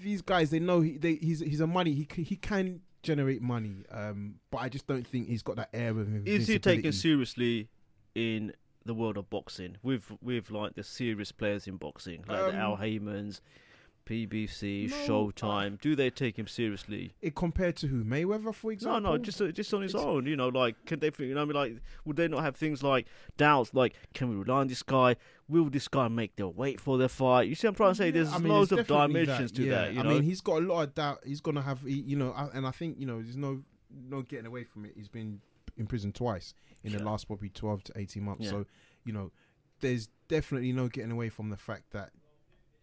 these 0.00 0.22
guys, 0.22 0.50
they 0.50 0.58
know 0.58 0.80
he, 0.80 0.96
they, 0.98 1.14
he's 1.16 1.40
he's 1.40 1.60
a 1.60 1.66
money. 1.66 1.92
He 1.92 2.06
c- 2.12 2.22
he 2.22 2.36
can 2.36 2.80
generate 3.02 3.42
money. 3.42 3.84
Um, 3.90 4.36
but 4.50 4.58
I 4.58 4.68
just 4.68 4.86
don't 4.86 5.06
think 5.06 5.28
he's 5.28 5.42
got 5.42 5.56
that 5.56 5.68
air 5.72 5.90
of 5.90 6.08
him. 6.08 6.22
Is 6.26 6.46
he 6.46 6.58
taken 6.58 6.92
seriously 6.92 7.68
in 8.14 8.52
the 8.84 8.94
world 8.94 9.16
of 9.16 9.30
boxing 9.30 9.76
with 9.82 10.10
with 10.20 10.50
like 10.50 10.74
the 10.74 10.82
serious 10.82 11.30
players 11.32 11.66
in 11.66 11.76
boxing, 11.76 12.24
like 12.28 12.38
the 12.38 12.48
Um, 12.48 12.54
Al 12.56 12.76
Haymons, 12.76 13.40
PBC, 14.04 14.90
No, 14.90 14.96
Showtime, 14.96 15.80
do 15.80 15.94
they 15.96 16.10
take 16.10 16.38
him 16.38 16.46
seriously? 16.46 17.14
It 17.20 17.34
compared 17.34 17.76
to 17.76 17.86
who 17.86 18.04
Mayweather, 18.04 18.54
for 18.54 18.72
example. 18.72 19.00
no, 19.00 19.16
no, 19.16 19.18
just 19.18 19.40
uh, 19.40 19.50
just 19.52 19.72
on 19.74 19.82
his 19.82 19.94
It's- 19.94 20.04
own. 20.06 20.26
You 20.26 20.36
know, 20.36 20.48
like 20.48 20.76
can 20.86 21.00
they? 21.00 21.10
You 21.18 21.34
know, 21.34 21.42
I 21.42 21.44
mean, 21.44 21.54
like, 21.54 21.76
would 22.04 22.16
they 22.16 22.28
not 22.28 22.42
have 22.42 22.56
things 22.56 22.82
like 22.82 23.06
doubts? 23.36 23.72
Like, 23.74 23.94
can 24.14 24.28
we 24.28 24.36
rely 24.36 24.60
on 24.60 24.68
this 24.68 24.82
guy? 24.82 25.16
Will 25.48 25.68
this 25.70 25.88
guy 25.88 26.08
make 26.08 26.36
their 26.36 26.48
weight 26.48 26.80
for 26.80 26.98
their 26.98 27.08
fight? 27.08 27.48
You 27.48 27.54
see, 27.54 27.66
what 27.66 27.70
I'm 27.72 27.74
trying 27.76 27.90
to 27.92 27.94
say 27.96 28.06
Yeah, 28.06 28.10
there's 28.12 28.32
I 28.32 28.38
mean, 28.38 28.52
loads 28.52 28.72
of 28.72 28.86
dimensions 28.86 29.52
to 29.52 29.62
yeah. 29.64 29.70
that. 29.72 29.92
You 29.94 30.00
I 30.00 30.02
know, 30.04 30.08
mean, 30.10 30.22
he's 30.22 30.40
got 30.40 30.62
a 30.62 30.64
lot 30.66 30.82
of 30.82 30.94
doubt. 30.94 31.20
He's 31.24 31.40
gonna 31.40 31.62
have, 31.62 31.80
you 31.84 32.16
know, 32.16 32.32
and 32.54 32.66
I 32.66 32.70
think 32.70 32.98
you 32.98 33.06
know, 33.06 33.22
there's 33.22 33.36
no 33.36 33.62
no 34.08 34.22
getting 34.22 34.46
away 34.46 34.64
from 34.64 34.84
it. 34.86 34.92
He's 34.96 35.08
been 35.08 35.40
in 35.76 35.86
prison 35.86 36.12
twice 36.12 36.54
in 36.84 36.92
the 36.92 37.02
last 37.02 37.26
probably 37.26 37.48
12 37.50 37.84
to 37.84 37.92
18 37.96 38.22
months. 38.22 38.44
Yeah. 38.44 38.50
So, 38.50 38.66
you 39.04 39.12
know, 39.12 39.30
there's 39.80 40.08
definitely 40.28 40.72
no 40.72 40.88
getting 40.88 41.10
away 41.12 41.28
from 41.28 41.50
the 41.50 41.56
fact 41.56 41.92
that 41.92 42.10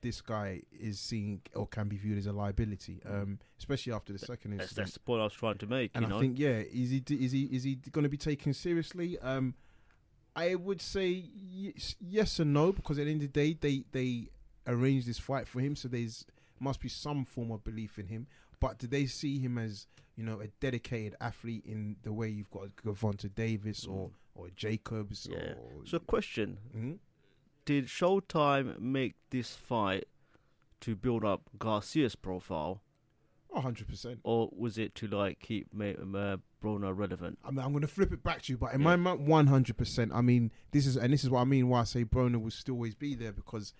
this 0.01 0.21
guy 0.21 0.61
is 0.71 0.99
seen 0.99 1.41
or 1.55 1.67
can 1.67 1.87
be 1.87 1.97
viewed 1.97 2.17
as 2.17 2.25
a 2.25 2.31
liability, 2.31 3.01
um, 3.05 3.39
especially 3.57 3.93
after 3.93 4.13
the 4.13 4.19
second 4.19 4.51
that's, 4.51 4.63
incident. 4.63 4.87
that's 4.87 4.93
the 4.93 4.99
point 4.99 5.21
I 5.21 5.25
was 5.25 5.33
trying 5.33 5.57
to 5.57 5.67
make. 5.67 5.91
and 5.93 6.03
you 6.03 6.09
know, 6.09 6.17
I 6.17 6.21
think, 6.21 6.39
yeah, 6.39 6.61
is 6.71 6.91
he 6.91 7.03
is 7.09 7.31
he 7.31 7.43
is 7.43 7.63
he 7.63 7.75
going 7.91 8.03
to 8.03 8.09
be 8.09 8.17
taken 8.17 8.53
seriously? 8.53 9.19
Um, 9.19 9.55
I 10.35 10.55
would 10.55 10.81
say 10.81 11.25
yes, 11.33 11.95
yes 11.99 12.39
and 12.39 12.53
no 12.53 12.71
because 12.71 12.97
at 12.99 13.05
the 13.05 13.11
end 13.11 13.23
of 13.23 13.33
the 13.33 13.39
day, 13.53 13.57
they 13.59 13.83
they 13.91 14.29
arranged 14.67 15.07
this 15.07 15.19
fight 15.19 15.47
for 15.47 15.59
him, 15.59 15.75
so 15.75 15.87
there's 15.87 16.25
must 16.59 16.79
be 16.79 16.89
some 16.89 17.25
form 17.25 17.51
of 17.51 17.63
belief 17.63 17.97
in 17.97 18.07
him. 18.07 18.27
But 18.59 18.77
do 18.79 18.87
they 18.87 19.05
see 19.05 19.39
him 19.39 19.57
as 19.57 19.87
you 20.15 20.23
know 20.23 20.39
a 20.41 20.47
dedicated 20.59 21.15
athlete 21.21 21.65
in 21.65 21.97
the 22.03 22.13
way 22.13 22.29
you've 22.29 22.51
got 22.51 22.75
Gervonta 22.75 23.33
Davis 23.33 23.85
or 23.85 24.11
or 24.35 24.49
Jacobs? 24.55 25.27
Mm. 25.27 25.33
yeah. 25.33 25.53
Or, 25.53 25.85
So, 25.85 25.99
question: 25.99 26.57
Mhm. 26.75 26.99
Did 27.65 27.85
Showtime 27.87 28.79
make 28.79 29.15
this 29.29 29.55
fight 29.55 30.05
to 30.81 30.95
build 30.95 31.23
up 31.23 31.49
Garcia's 31.59 32.15
profile, 32.15 32.81
Oh, 33.51 33.61
100%. 33.61 34.19
or 34.23 34.49
was 34.55 34.77
it 34.77 34.95
to 34.95 35.07
like 35.07 35.39
keep 35.39 35.73
Ma- 35.73 35.85
uh, 36.19 36.37
Broner 36.63 36.95
relevant? 36.97 37.37
I 37.43 37.51
mean, 37.51 37.59
I'm 37.59 37.71
going 37.71 37.81
to 37.81 37.87
flip 37.87 38.11
it 38.11 38.23
back 38.23 38.41
to 38.43 38.53
you, 38.53 38.57
but 38.57 38.73
in 38.73 38.81
Yeah. 38.81 38.85
my 38.85 38.95
mind, 38.95 39.27
100%. 39.27 40.11
I 40.13 40.21
mean, 40.21 40.51
this 40.71 40.85
is, 40.87 40.95
and 40.97 41.11
this 41.13 41.23
is 41.23 41.29
what 41.29 41.41
I 41.41 41.45
mean 41.45 41.67
why 41.69 41.81
I 41.81 41.83
say 41.83 42.03
Broner 42.05 42.41
will 42.41 42.51
still 42.51 42.75
always 42.75 42.95
be 42.95 43.13
there 43.15 43.31
because 43.33 43.73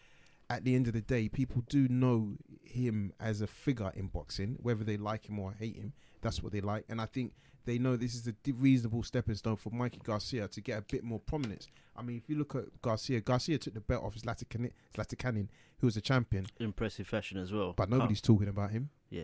at 0.49 0.63
the 0.63 0.75
end 0.75 0.87
of 0.87 0.93
the 0.93 1.01
day, 1.01 1.29
people 1.29 1.63
do 1.69 1.87
know 1.87 2.37
him 2.63 3.13
as 3.19 3.41
a 3.41 3.47
figure 3.47 3.91
in 3.95 4.07
boxing, 4.07 4.57
whether 4.59 4.83
they 4.83 4.97
like 4.97 5.29
him 5.29 5.37
or 5.39 5.53
hate 5.53 5.75
him. 5.77 5.93
That's 6.21 6.41
what 6.43 6.51
they 6.51 6.61
like. 6.61 6.85
And 6.89 6.99
I 7.01 7.05
think 7.05 7.33
they 7.65 7.77
know 7.77 7.95
this 7.95 8.15
is 8.15 8.27
a 8.27 8.33
reasonable 8.53 9.03
stepping 9.03 9.35
stone 9.35 9.55
for 9.55 9.69
Mikey 9.71 9.99
Garcia 10.03 10.47
to 10.47 10.61
get 10.61 10.79
a 10.79 10.81
bit 10.81 11.03
more 11.03 11.19
prominence. 11.19 11.67
I 11.95 12.01
mean, 12.01 12.17
if 12.17 12.29
you 12.29 12.37
look 12.37 12.55
at 12.55 12.81
Garcia, 12.81 13.21
Garcia 13.21 13.57
took 13.57 13.73
the 13.73 13.81
belt 13.81 14.03
off 14.03 14.15
Zlatan 14.15 14.71
Zlatan 14.95 15.47
who 15.79 15.87
was 15.87 15.95
a 15.97 16.01
champion, 16.01 16.45
Impressive 16.59 17.07
fashion 17.07 17.37
as 17.37 17.51
well. 17.53 17.73
but 17.73 17.89
nobody's 17.89 18.21
talking 18.21 18.47
about 18.47 18.71
him. 18.71 18.89
Yeah. 19.09 19.23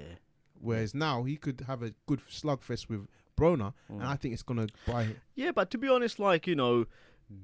Whereas 0.60 0.94
now 0.94 1.24
he 1.24 1.36
could 1.38 1.62
have 1.68 1.84
a 1.84 1.94
good 2.06 2.22
slugfest 2.30 2.88
with 2.90 3.08
Broner, 3.38 3.74
and 3.90 4.00
Mm. 4.02 4.06
I 4.06 4.16
think 4.16 4.34
it's 4.34 4.44
going 4.44 4.66
to 4.66 4.74
buy 4.88 5.16
Yeah, 5.36 5.52
but 5.52 5.70
to 5.72 5.78
be 5.78 5.90
honest, 5.90 6.20
like 6.20 6.48
you 6.48 6.56
know, 6.56 6.86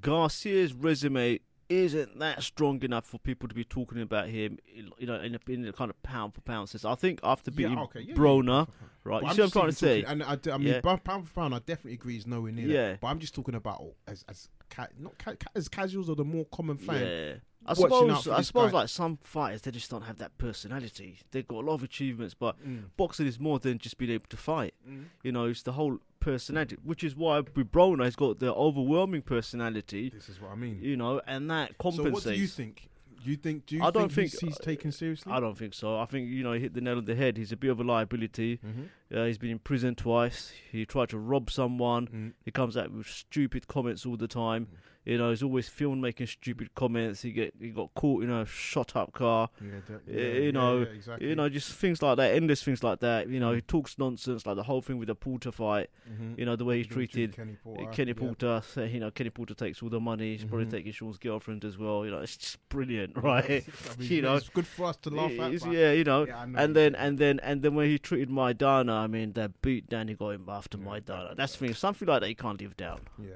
Garcia's 0.00 0.72
resume 0.72 1.40
isn't 1.80 2.18
that 2.18 2.42
strong 2.42 2.82
enough 2.82 3.06
for 3.06 3.18
people 3.18 3.48
to 3.48 3.54
be 3.54 3.64
talking 3.64 4.00
about 4.00 4.28
him. 4.28 4.58
You 4.98 5.06
know, 5.06 5.14
in 5.16 5.34
a, 5.34 5.50
in 5.52 5.66
a 5.66 5.72
kind 5.72 5.90
of 5.90 6.02
pound 6.02 6.34
for 6.34 6.40
pound 6.42 6.68
sense. 6.68 6.84
I 6.84 6.94
think 6.94 7.20
after 7.22 7.50
beating 7.50 7.72
yeah, 7.74 7.82
okay, 7.84 8.00
yeah, 8.00 8.14
Broner, 8.14 8.66
yeah. 8.68 8.86
right? 9.04 9.22
But 9.22 9.22
You 9.22 9.28
I'm 9.28 9.34
see 9.34 9.40
what 9.42 9.44
I'm 9.46 9.50
trying 9.50 9.70
to 9.70 9.72
say? 9.76 10.02
and 10.04 10.22
I 10.22 10.58
mean, 10.58 10.68
Yeah. 10.68 10.80
pound 10.80 11.28
for 11.28 11.34
pound, 11.34 11.54
I 11.54 11.58
definitely 11.60 11.94
agree 11.94 12.16
is 12.16 12.26
nowhere 12.26 12.52
near. 12.52 12.66
Yeah. 12.66 12.88
that. 12.90 13.00
but 13.00 13.06
I'm 13.08 13.18
just 13.18 13.34
talking 13.34 13.54
about 13.54 13.82
as 14.06 14.24
as 14.28 14.48
ca- 14.70 14.88
not 14.98 15.18
ca- 15.18 15.34
ca- 15.36 15.50
as 15.54 15.68
casuals 15.68 16.08
or 16.08 16.16
the 16.16 16.24
more 16.24 16.44
common 16.46 16.76
fan. 16.76 17.40
I 17.66 17.74
suppose, 17.74 18.26
I 18.28 18.42
suppose, 18.42 18.72
guy. 18.72 18.78
like 18.78 18.88
some 18.88 19.18
fighters, 19.22 19.62
they 19.62 19.70
just 19.70 19.90
don't 19.90 20.02
have 20.02 20.18
that 20.18 20.36
personality. 20.38 21.18
They've 21.30 21.46
got 21.46 21.58
a 21.58 21.66
lot 21.66 21.74
of 21.74 21.82
achievements, 21.82 22.34
but 22.34 22.56
Mm. 22.66 22.84
boxing 22.96 23.26
is 23.26 23.38
more 23.38 23.58
than 23.58 23.78
just 23.78 23.98
being 23.98 24.10
able 24.10 24.26
to 24.30 24.36
fight. 24.36 24.74
Mm. 24.88 25.04
You 25.22 25.32
know, 25.32 25.46
it's 25.46 25.62
the 25.62 25.72
whole 25.72 25.98
personality, 26.20 26.76
which 26.82 27.04
is 27.04 27.14
why 27.16 27.38
with 27.40 27.70
Broner, 27.72 28.04
he's 28.04 28.16
got 28.16 28.38
the 28.38 28.52
overwhelming 28.54 29.22
personality. 29.22 30.08
This 30.10 30.28
is 30.28 30.40
what 30.40 30.50
I 30.52 30.54
mean. 30.56 30.78
You 30.82 30.96
know, 30.96 31.20
and 31.26 31.50
that 31.50 31.78
compensates. 31.78 32.22
so 32.24 32.30
what 32.30 32.34
do 32.36 32.40
you 32.40 32.46
think? 32.46 32.88
Do 33.24 33.30
you 33.30 33.36
think? 33.36 33.66
Do 33.66 33.76
you 33.76 33.84
I 33.84 33.90
don't 33.92 34.10
think, 34.10 34.32
he's, 34.32 34.40
he's 34.40 34.58
taken 34.58 34.90
seriously? 34.90 35.32
I 35.32 35.38
don't 35.38 35.56
think 35.56 35.74
so. 35.74 35.96
I 35.96 36.06
think 36.06 36.28
you 36.28 36.42
know 36.42 36.54
he 36.54 36.60
hit 36.60 36.74
the 36.74 36.80
nail 36.80 36.98
on 36.98 37.04
the 37.04 37.14
head. 37.14 37.36
He's 37.36 37.52
a 37.52 37.56
bit 37.56 37.70
of 37.70 37.78
a 37.78 37.84
liability. 37.84 38.58
Mhm. 38.58 38.88
Uh, 39.16 39.26
he's 39.26 39.38
been 39.38 39.50
in 39.50 39.58
prison 39.60 39.94
twice. 39.94 40.52
He 40.72 40.84
tried 40.84 41.08
to 41.10 41.18
rob 41.18 41.48
someone. 41.48 42.08
Mm. 42.08 42.32
He 42.44 42.50
comes 42.50 42.76
out 42.76 42.90
with 42.90 43.06
stupid 43.06 43.68
comments 43.68 44.04
all 44.04 44.16
the 44.16 44.26
time. 44.26 44.66
You 45.04 45.18
know, 45.18 45.30
he's 45.30 45.42
always 45.42 45.68
filmed 45.68 46.00
making 46.00 46.28
stupid 46.28 46.74
comments. 46.76 47.22
He 47.22 47.32
get 47.32 47.54
he 47.60 47.70
got 47.70 47.92
caught 47.94 48.22
in 48.22 48.30
a 48.30 48.46
shot 48.46 48.94
up 48.94 49.12
car. 49.12 49.48
Yeah, 49.60 49.80
that- 49.88 50.00
yeah, 50.06 50.38
you 50.40 50.52
know, 50.52 50.78
yeah, 50.78 50.84
exactly. 50.86 51.28
You 51.28 51.34
know, 51.34 51.48
just 51.48 51.72
things 51.72 52.00
like 52.02 52.16
that, 52.18 52.34
endless 52.34 52.62
things 52.62 52.84
like 52.84 53.00
that. 53.00 53.28
You 53.28 53.40
know, 53.40 53.52
he 53.52 53.60
talks 53.62 53.98
nonsense, 53.98 54.46
like 54.46 54.54
the 54.54 54.62
whole 54.62 54.80
thing 54.80 54.98
with 54.98 55.08
the 55.08 55.16
Porter 55.16 55.50
fight. 55.50 55.90
Mhm. 56.08 56.38
You 56.38 56.44
know, 56.44 56.54
the 56.54 56.64
way 56.64 56.76
he 56.76 56.82
He 56.84 56.88
treated 56.88 57.34
Kenny 57.34 57.54
uh, 57.54 57.64
Porter. 57.64 57.90
Kenny. 57.90 58.14
Porter. 58.14 58.62
So, 58.64 58.84
you 58.84 59.00
know, 59.00 59.10
Kenny 59.10 59.30
Porter 59.30 59.54
takes 59.54 59.82
all 59.82 59.88
the 59.88 59.98
money. 59.98 60.36
He's 60.36 60.44
probably 60.44 60.66
Mhm. 60.66 60.70
taking 60.70 60.92
Sean's 60.92 61.18
girlfriend 61.18 61.64
as 61.64 61.76
well. 61.76 62.04
You 62.04 62.12
know, 62.12 62.20
it's 62.20 62.36
just 62.36 62.68
brilliant, 62.68 63.16
right? 63.22 63.64
I 63.90 63.96
mean, 63.98 64.08
you 64.08 64.22
know, 64.22 64.36
it's 64.36 64.50
good 64.50 64.68
for 64.68 64.86
us 64.86 64.96
to 64.98 65.10
laugh 65.10 65.32
at. 65.32 65.72
Yeah, 65.72 65.90
you 65.92 66.04
know, 66.04 66.26
Yeah, 66.26 66.44
know 66.44 66.58
and 66.60 66.76
then 66.76 66.94
and 66.94 67.18
then 67.18 67.40
and 67.40 67.62
then 67.62 67.74
when 67.74 67.88
he 67.88 67.98
treated 67.98 68.28
Maidana, 68.30 68.92
I 68.92 69.08
mean, 69.08 69.32
that 69.32 69.60
beat 69.62 69.88
down 69.88 70.06
he 70.06 70.14
got 70.14 70.30
him 70.30 70.44
after 70.48 70.78
Yeah, 70.78 70.84
Maidana. 70.84 71.34
That's 71.34 71.54
the 71.56 71.66
thing, 71.66 71.74
something 71.74 72.06
like 72.06 72.20
that 72.20 72.28
you 72.28 72.36
can't 72.36 72.60
live 72.60 72.76
down, 72.76 73.00
yeah. 73.18 73.30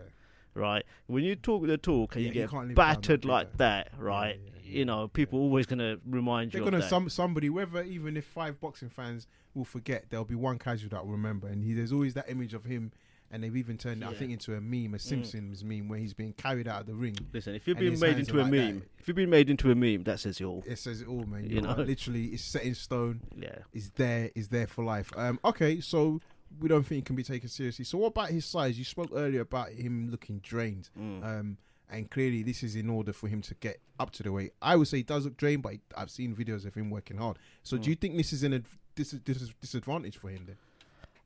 Right? 0.56 0.84
When 1.06 1.22
you 1.25 1.36
talk 1.36 1.66
the 1.66 1.78
talk 1.78 2.16
and 2.16 2.25
Yeah, 2.25 2.28
you 2.30 2.34
you 2.34 2.40
get 2.42 2.50
can't 2.50 2.68
live 2.68 2.76
down 2.76 2.86
that 2.88 2.94
battered 3.02 3.25
like 3.25 3.56
that, 3.58 3.92
right? 3.98 4.38
yeah, 4.42 4.50
yeah, 4.64 4.78
you 4.78 4.84
know, 4.84 5.08
people 5.08 5.38
always 5.38 5.66
gonna 5.66 5.98
remind 6.06 6.52
They're 6.52 6.60
you 6.60 6.64
gonna 6.64 6.78
of 6.78 6.82
that. 6.84 6.88
some 6.90 7.08
somebody, 7.08 7.48
whether 7.50 7.82
even 7.82 8.16
if 8.16 8.25
five 8.25 8.60
boxing 8.60 8.88
fans 8.90 9.26
will 9.54 9.64
forget, 9.64 10.06
there'll 10.10 10.25
be 10.25 10.34
one 10.34 10.58
casual 10.58 10.90
that 10.90 11.04
will 11.04 11.12
remember, 11.12 11.46
and 11.46 11.62
he, 11.62 11.72
there's 11.75 11.92
always 11.92 12.14
that 12.14 12.28
image 12.28 12.52
of 12.54 12.64
him, 12.64 12.92
and 13.30 13.42
they've 13.42 13.56
even 13.56 13.76
turned 13.78 14.02
it, 14.02 14.06
I 14.06 14.12
Mm. 14.12 14.16
think, 14.16 14.32
into 14.32 14.54
a 14.54 14.60
meme, 14.60 14.94
a 14.94 14.98
Simpsons 14.98 15.64
meme, 15.64 15.88
where 15.88 15.98
he's 15.98 16.14
being 16.14 16.32
carried 16.34 16.68
out 16.68 16.82
of 16.82 16.86
the 16.86 16.94
ring. 16.94 17.16
Listen, 17.32 17.54
if 17.54 17.66
you've 17.66 17.78
been 17.78 17.98
made 17.98 18.18
into 18.18 18.38
a 18.40 18.42
like 18.42 18.50
meme, 18.52 18.78
that. 18.80 18.88
if 18.98 19.08
you've 19.08 19.16
been 19.16 19.30
made 19.30 19.48
into 19.50 19.70
a 19.70 19.75
meme, 19.75 20.04
that 20.04 20.20
says 20.20 20.40
it 20.40 20.44
all. 20.44 20.62
It 20.66 20.78
says 20.78 21.00
it 21.00 21.08
all, 21.08 21.25
man. 21.26 21.44
You 21.48 21.56
You 21.56 21.60
know? 21.62 21.75
know, 21.75 21.82
literally, 21.82 22.26
it's 22.26 22.42
set 22.44 22.62
in 22.64 22.75
stone. 22.75 23.20
Yeah. 23.36 23.58
Is 23.72 23.90
there, 23.96 24.30
is 24.34 24.48
there 24.48 24.66
for 24.66 24.84
life. 24.84 25.10
Um, 25.16 25.40
okay, 25.44 25.80
so 25.80 26.20
we 26.60 26.68
don't 26.68 26.82
think 26.84 26.96
he 26.98 27.02
can 27.02 27.16
be 27.16 27.22
taken 27.22 27.48
seriously. 27.48 27.84
So 27.84 27.98
what 27.98 28.08
about 28.08 28.30
his 28.30 28.44
size? 28.46 28.78
You 28.78 28.84
spoke 28.84 29.10
earlier 29.14 29.40
about 29.42 29.70
him 29.70 30.08
looking 30.10 30.38
drained. 30.38 30.88
Mm. 30.98 31.24
Um, 31.24 31.56
and 31.90 32.10
clearly, 32.10 32.42
this 32.42 32.62
is 32.64 32.74
in 32.74 32.90
order 32.90 33.12
for 33.12 33.28
him 33.28 33.42
to 33.42 33.54
get 33.54 33.78
up 34.00 34.10
to 34.12 34.22
the 34.24 34.32
weight. 34.32 34.52
I 34.60 34.74
would 34.74 34.88
say 34.88 34.96
he 34.98 35.02
does 35.04 35.24
look 35.24 35.36
drained, 35.36 35.62
but 35.62 35.74
I've 35.96 36.10
seen 36.10 36.34
videos 36.34 36.66
of 36.66 36.74
him 36.74 36.90
working 36.90 37.16
hard. 37.18 37.38
So, 37.62 37.76
Mm. 37.76 37.82
do 37.82 37.90
you 37.90 37.96
think 37.96 38.16
this 38.16 38.32
is 38.32 38.42
an 38.42 38.54
ad- 38.54 38.64
dis- 38.96 39.10
dis- 39.12 39.52
disadvantage 39.60 40.16
for 40.16 40.28
him 40.28 40.44
then? 40.46 40.56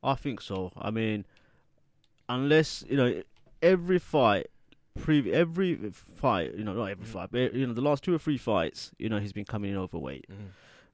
I 0.02 0.14
think 0.16 0.40
so. 0.42 0.70
I 0.76 0.90
mean, 0.90 1.24
unless 2.28 2.84
you 2.88 2.96
know, 2.96 3.22
every 3.62 3.98
fight, 3.98 4.48
pre 4.98 5.32
every 5.32 5.76
fight, 6.16 6.54
you 6.54 6.64
know, 6.64 6.74
not 6.74 6.86
every 6.86 7.06
fight, 7.06 7.30
but 7.32 7.54
you 7.54 7.66
know, 7.66 7.72
the 7.72 7.80
last 7.80 8.04
two 8.04 8.14
or 8.14 8.18
three 8.18 8.38
fights, 8.38 8.92
you 8.98 9.08
know, 9.08 9.18
he's 9.18 9.32
been 9.32 9.44
coming 9.44 9.70
in 9.70 9.76
overweight. 9.76 10.26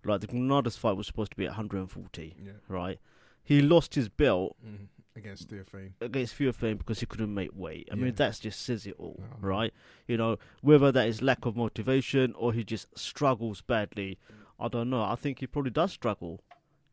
Like 0.04 0.20
the 0.20 0.28
Granados 0.28 0.76
fight 0.76 0.96
was 0.96 1.06
supposed 1.08 1.32
to 1.32 1.36
be 1.36 1.44
at 1.46 1.50
140, 1.52 2.34
Yeah. 2.44 2.52
right? 2.68 3.00
He 3.46 3.62
lost 3.62 3.94
his 3.94 4.08
belt 4.10 4.56
Mm. 4.64 4.88
Against 5.16 5.48
Theophane. 5.48 5.94
against 6.02 6.34
Fame 6.34 6.76
because 6.76 7.00
he 7.00 7.06
couldn't 7.06 7.32
make 7.32 7.48
weight. 7.54 7.88
I 7.90 7.94
mean, 7.94 8.06
Yeah. 8.08 8.10
that 8.16 8.38
just 8.42 8.60
says 8.60 8.86
it 8.86 8.96
all, 8.98 9.18
Oh. 9.22 9.36
right? 9.40 9.72
You 10.06 10.18
know, 10.18 10.36
whether 10.60 10.92
that 10.92 11.08
is 11.08 11.22
lack 11.22 11.46
of 11.46 11.56
motivation 11.56 12.34
or 12.34 12.52
he 12.52 12.62
just 12.64 12.86
struggles 12.98 13.62
badly, 13.62 14.18
I 14.60 14.68
don't 14.68 14.90
know. 14.90 15.02
I 15.02 15.14
think 15.14 15.38
he 15.38 15.46
probably 15.46 15.70
does 15.70 15.90
struggle, 15.92 16.42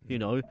you 0.07 0.17
know. 0.19 0.41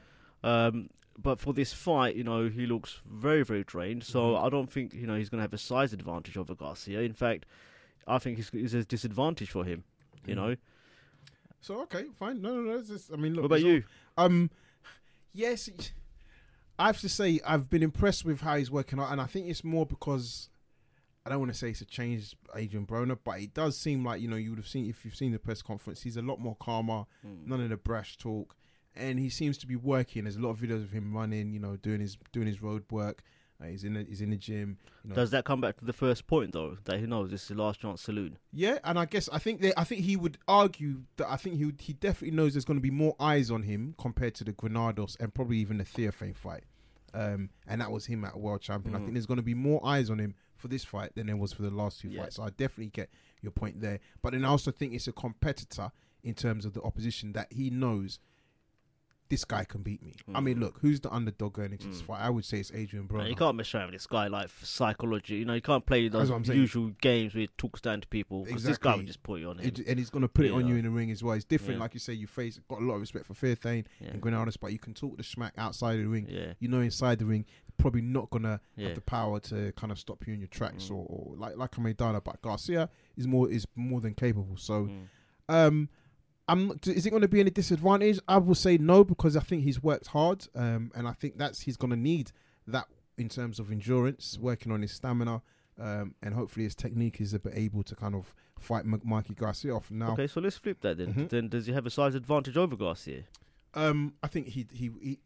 Um, 0.45 0.91
but 1.19 1.41
for 1.41 1.55
this 1.55 1.73
fight, 1.73 2.15
you 2.15 2.25
know, 2.25 2.51
he 2.51 2.67
looks 2.67 3.01
very, 3.07 3.43
very 3.43 3.65
drained. 3.65 4.05
So 4.05 4.33
Mhm. 4.35 4.45
I 4.45 4.51
don't 4.51 4.71
think 4.71 4.93
you 4.93 5.07
know 5.07 5.17
he's 5.17 5.31
going 5.31 5.39
to 5.39 5.43
have 5.43 5.55
a 5.55 5.59
size 5.59 5.95
advantage 5.95 6.37
over 6.37 6.55
Garcia. 6.55 7.01
In 7.01 7.15
fact, 7.15 7.47
I 8.07 8.19
think 8.19 8.39
it's, 8.39 8.51
it's 8.53 8.75
a 8.75 8.85
disadvantage 8.85 9.51
for 9.51 9.65
him. 9.65 9.85
You 10.27 10.35
Mhm. 10.35 10.37
know. 10.37 10.57
So 11.61 11.81
okay, 11.83 12.05
fine. 12.19 12.43
No, 12.43 12.55
no, 12.57 12.61
no. 12.63 12.79
It's 12.79 12.89
just, 12.89 13.13
I 13.13 13.17
mean, 13.17 13.33
look. 13.35 13.43
what 13.43 13.47
about 13.47 13.59
it's 13.61 13.65
all- 13.65 13.71
you? 13.73 13.85
Um, 14.19 14.51
yes, 15.33 15.69
I 16.79 16.87
have 16.87 17.01
to 17.01 17.09
say 17.09 17.41
I've 17.47 17.69
been 17.71 17.83
impressed 17.83 18.25
with 18.25 18.41
how 18.41 18.57
he's 18.57 18.71
working 18.71 18.99
out, 18.99 19.11
and 19.13 19.21
I 19.21 19.27
think 19.27 19.49
it's 19.49 19.63
more 19.65 19.87
because 19.87 20.49
I 21.25 21.31
don't 21.31 21.39
want 21.41 21.53
to 21.53 21.59
say 21.59 21.71
it's 21.71 21.81
a 21.81 21.85
change, 21.87 22.35
Adrian 22.57 22.87
Broner, 22.87 23.19
but 23.23 23.41
it 23.41 23.55
does 23.55 23.77
seem 23.79 24.05
like 24.05 24.21
you 24.21 24.29
know 24.29 24.37
you 24.37 24.51
would 24.51 24.59
have 24.59 24.69
seen 24.69 24.89
if 24.89 25.05
you've 25.05 25.15
seen 25.17 25.33
the 25.33 25.39
press 25.39 25.63
conference, 25.63 26.03
he's 26.03 26.17
a 26.17 26.23
lot 26.23 26.41
more 26.41 26.57
calmer, 26.57 27.05
Hmm. 27.23 27.49
none 27.49 27.61
of 27.61 27.69
the 27.71 27.77
brash 27.77 28.17
talk, 28.17 28.57
and 28.97 29.19
he 29.19 29.29
seems 29.31 29.57
to 29.59 29.67
be 29.67 29.77
working. 29.77 30.25
There's 30.25 30.37
a 30.37 30.41
lot 30.41 30.51
of 30.51 30.59
videos 30.59 30.83
of 30.83 30.91
him 30.93 31.15
running, 31.15 31.53
you 31.53 31.61
know, 31.61 31.77
doing 31.77 32.01
his 32.01 32.17
doing 32.33 32.47
his 32.47 32.61
road 32.63 32.85
work. 32.91 33.23
Uh, 33.63 33.67
he's 33.69 33.85
in 33.85 33.95
the, 33.95 34.05
he's 34.09 34.21
in 34.21 34.31
the 34.31 34.37
gym. 34.37 34.79
You 35.05 35.11
know, 35.11 35.15
Does 35.17 35.31
that 35.31 35.45
come 35.45 35.61
back 35.61 35.77
to 35.79 35.85
the 35.85 35.93
first 35.93 36.27
point 36.27 36.53
though? 36.53 36.77
That 36.85 36.99
he 37.01 37.07
knows 37.07 37.31
this 37.31 37.43
is 37.43 37.49
the 37.49 37.55
last 37.63 37.81
chance 37.81 38.03
saloon. 38.03 38.39
Yeah, 38.53 38.79
and 38.85 38.99
I 38.99 39.05
guess 39.05 39.29
I 39.33 39.39
think 39.39 39.61
they, 39.61 39.73
I 39.77 39.85
think 39.85 40.03
he 40.03 40.17
would 40.17 40.39
argue 40.49 41.03
that 41.17 41.31
I 41.31 41.37
think 41.37 41.57
he 41.57 41.65
would, 41.67 41.81
he 41.81 41.93
definitely 41.93 42.37
knows 42.37 42.55
there's 42.55 42.65
going 42.65 42.79
to 42.79 42.83
be 42.83 42.91
more 42.91 43.15
eyes 43.21 43.51
on 43.51 43.63
him 43.63 43.95
compared 43.99 44.35
to 44.37 44.45
the 44.45 44.53
Granados 44.53 45.17
and 45.21 45.33
probably 45.33 45.59
even 45.59 45.79
the 45.79 45.85
Theophane 45.85 46.35
fight. 46.35 46.65
Um, 47.15 47.51
and 47.69 47.81
that 47.81 47.91
was 47.93 48.07
him 48.07 48.25
at 48.25 48.39
world 48.39 48.63
champion. 48.63 48.95
I 48.95 48.99
Mhm. 48.99 49.03
think 49.03 49.13
there's 49.15 49.27
going 49.27 49.37
to 49.37 49.43
be 49.43 49.55
more 49.55 49.85
eyes 49.87 50.09
on 50.09 50.19
him 50.19 50.35
for 50.57 50.69
this 50.69 50.83
fight 50.85 51.15
than 51.15 51.27
there 51.27 51.37
was 51.37 51.53
for 51.53 51.63
the 51.63 51.71
last 51.71 52.01
two 52.01 52.09
Yeah. 52.09 52.23
fights. 52.23 52.37
So 52.37 52.43
I 52.43 52.51
definitely 52.51 52.89
get 52.89 53.11
your 53.43 53.53
point 53.53 53.81
there. 53.81 54.01
But 54.23 54.33
then 54.33 54.45
I 54.45 54.49
also 54.49 54.71
think 54.71 54.95
it's 54.95 55.09
a 55.09 55.13
competitor 55.13 55.91
in 56.23 56.35
terms 56.35 56.65
of 56.65 56.73
the 56.73 56.81
opposition 56.83 57.33
that 57.33 57.53
he 57.53 57.69
knows 57.69 58.19
this 59.33 59.47
guy 59.47 59.65
can 59.65 59.81
beat 59.83 60.03
me. 60.03 60.13
I 60.35 60.41
Mm. 60.41 60.45
mean, 60.45 60.61
look, 60.61 60.79
who's 60.83 61.01
the 61.01 61.11
underdog 61.11 61.55
going 61.55 61.73
into 61.73 61.89
this 61.89 62.03
fight? 62.03 62.21
I 62.21 62.29
would 62.29 62.45
say 62.45 62.61
it's 62.61 62.71
Adrian 62.73 63.09
Broner. 63.09 63.31
you 63.31 63.35
can't 63.35 63.57
mess 63.57 63.75
around 63.75 63.87
with 63.87 63.95
this 63.95 64.07
guy 64.07 64.27
like 64.29 64.51
psychology. 64.63 65.37
You 65.37 65.47
know, 65.47 65.55
you 65.55 65.63
can't 65.63 65.87
play 65.87 66.09
those 66.09 66.29
I'm 66.31 66.45
saying. 66.45 66.61
usual 66.61 66.91
games 67.01 67.35
where 67.35 67.41
he 67.43 67.49
talks 67.57 67.81
down 67.81 68.03
to 68.03 68.09
people 68.09 68.45
because 68.45 68.63
this 68.63 68.77
guy 68.77 68.91
Exactly. 68.91 68.99
would 69.01 69.07
just 69.07 69.23
put 69.23 69.41
you 69.41 69.49
on 69.49 69.59
him. 69.59 69.67
It- 69.69 69.87
and 69.89 69.99
he's 69.99 70.11
going 70.11 70.21
to 70.23 70.29
put 70.29 70.45
it 70.45 70.53
on 70.53 70.67
you 70.69 70.77
in 70.77 70.85
the 70.85 70.91
ring 70.91 71.11
as 71.11 71.23
well. 71.23 71.35
It's 71.35 71.47
different, 71.47 71.79
Yeah. 71.79 71.83
like 71.85 71.95
you 71.95 72.01
say. 72.01 72.13
You 72.13 72.27
face 72.27 72.61
got 72.69 72.81
a 72.81 72.85
lot 72.85 72.95
of 72.97 73.01
respect 73.01 73.27
for 73.27 73.33
Theophane 73.35 73.87
Yeah. 74.01 74.09
and 74.11 74.21
Granados, 74.21 74.59
but 74.59 74.71
you 74.73 74.79
can 74.79 74.93
talk 74.93 75.17
the 75.17 75.23
smack 75.23 75.55
outside 75.57 75.95
of 75.99 76.03
the 76.03 76.09
ring. 76.09 76.27
Yeah. 76.29 76.53
You 76.61 76.69
know, 76.69 76.81
inside 76.81 77.19
the 77.19 77.25
ring, 77.27 77.47
probably 77.79 78.03
not 78.03 78.29
gonna 78.29 78.61
Yeah. 78.77 78.89
have 78.89 78.97
the 78.97 79.01
power 79.01 79.41
to 79.41 79.73
kind 79.73 79.91
of 79.91 79.99
stop 79.99 80.27
you 80.27 80.35
in 80.35 80.41
your 80.41 80.49
tracks, 80.49 80.85
Mm. 80.89 80.91
or, 80.97 81.07
or 81.09 81.37
like 81.37 81.57
like 81.57 81.77
a 81.79 81.81
Maidana. 81.81 82.23
But 82.23 82.43
Garcia 82.43 82.91
is 83.17 83.27
more 83.27 83.49
is 83.51 83.67
more 83.75 84.03
than 84.03 84.15
capable. 84.15 84.59
So, 84.59 84.87
Mm. 84.89 85.09
um, 85.49 85.89
I'm. 86.49 86.79
Is 86.87 87.07
it 87.07 87.11
going 87.11 87.23
to 87.23 87.29
be 87.29 87.41
any 87.41 87.51
disadvantage? 87.51 88.19
I 88.29 88.39
will 88.39 88.55
say 88.55 88.77
no 88.79 89.05
because 89.05 89.37
I 89.37 89.41
think 89.41 89.63
he's 89.63 89.83
worked 89.83 90.09
hard, 90.09 90.47
um, 90.55 90.91
and 90.95 91.07
I 91.07 91.13
think 91.13 91.39
that's 91.39 91.61
he's 91.61 91.77
going 91.77 91.91
to 91.93 91.97
need 91.97 92.33
that 92.67 92.87
in 93.17 93.29
terms 93.29 93.59
of 93.61 93.71
endurance, 93.71 94.39
working 94.41 94.73
on 94.73 94.83
his 94.83 94.93
stamina. 94.93 95.43
Um, 95.81 96.15
and 96.23 96.35
hopefully 96.35 96.65
his 96.65 96.75
technique 96.75 97.19
is 97.21 97.33
a 97.33 97.39
bit 97.39 97.55
able 97.57 97.83
to 97.85 97.97
kind 97.97 98.15
of 98.15 98.35
fight 98.59 98.85
M- 98.85 99.01
Mikey 99.05 99.35
Garcia 99.35 99.75
off. 99.75 99.91
Now, 99.91 100.13
Okay, 100.13 100.27
so 100.27 100.41
let's 100.41 100.59
flip 100.59 100.83
that 100.83 100.99
then. 100.99 101.15
Mhm. 101.15 101.29
Then 101.31 101.49
does 101.49 101.65
he 101.67 101.73
have 101.73 101.87
a 101.87 101.91
size 101.91 102.15
advantage 102.15 102.59
over 102.59 102.77
Garcia? 102.77 103.25
Um, 103.75 104.13
I 104.23 104.27
think 104.29 104.49
he 104.49 104.67
he 104.73 104.91
he 105.01 105.19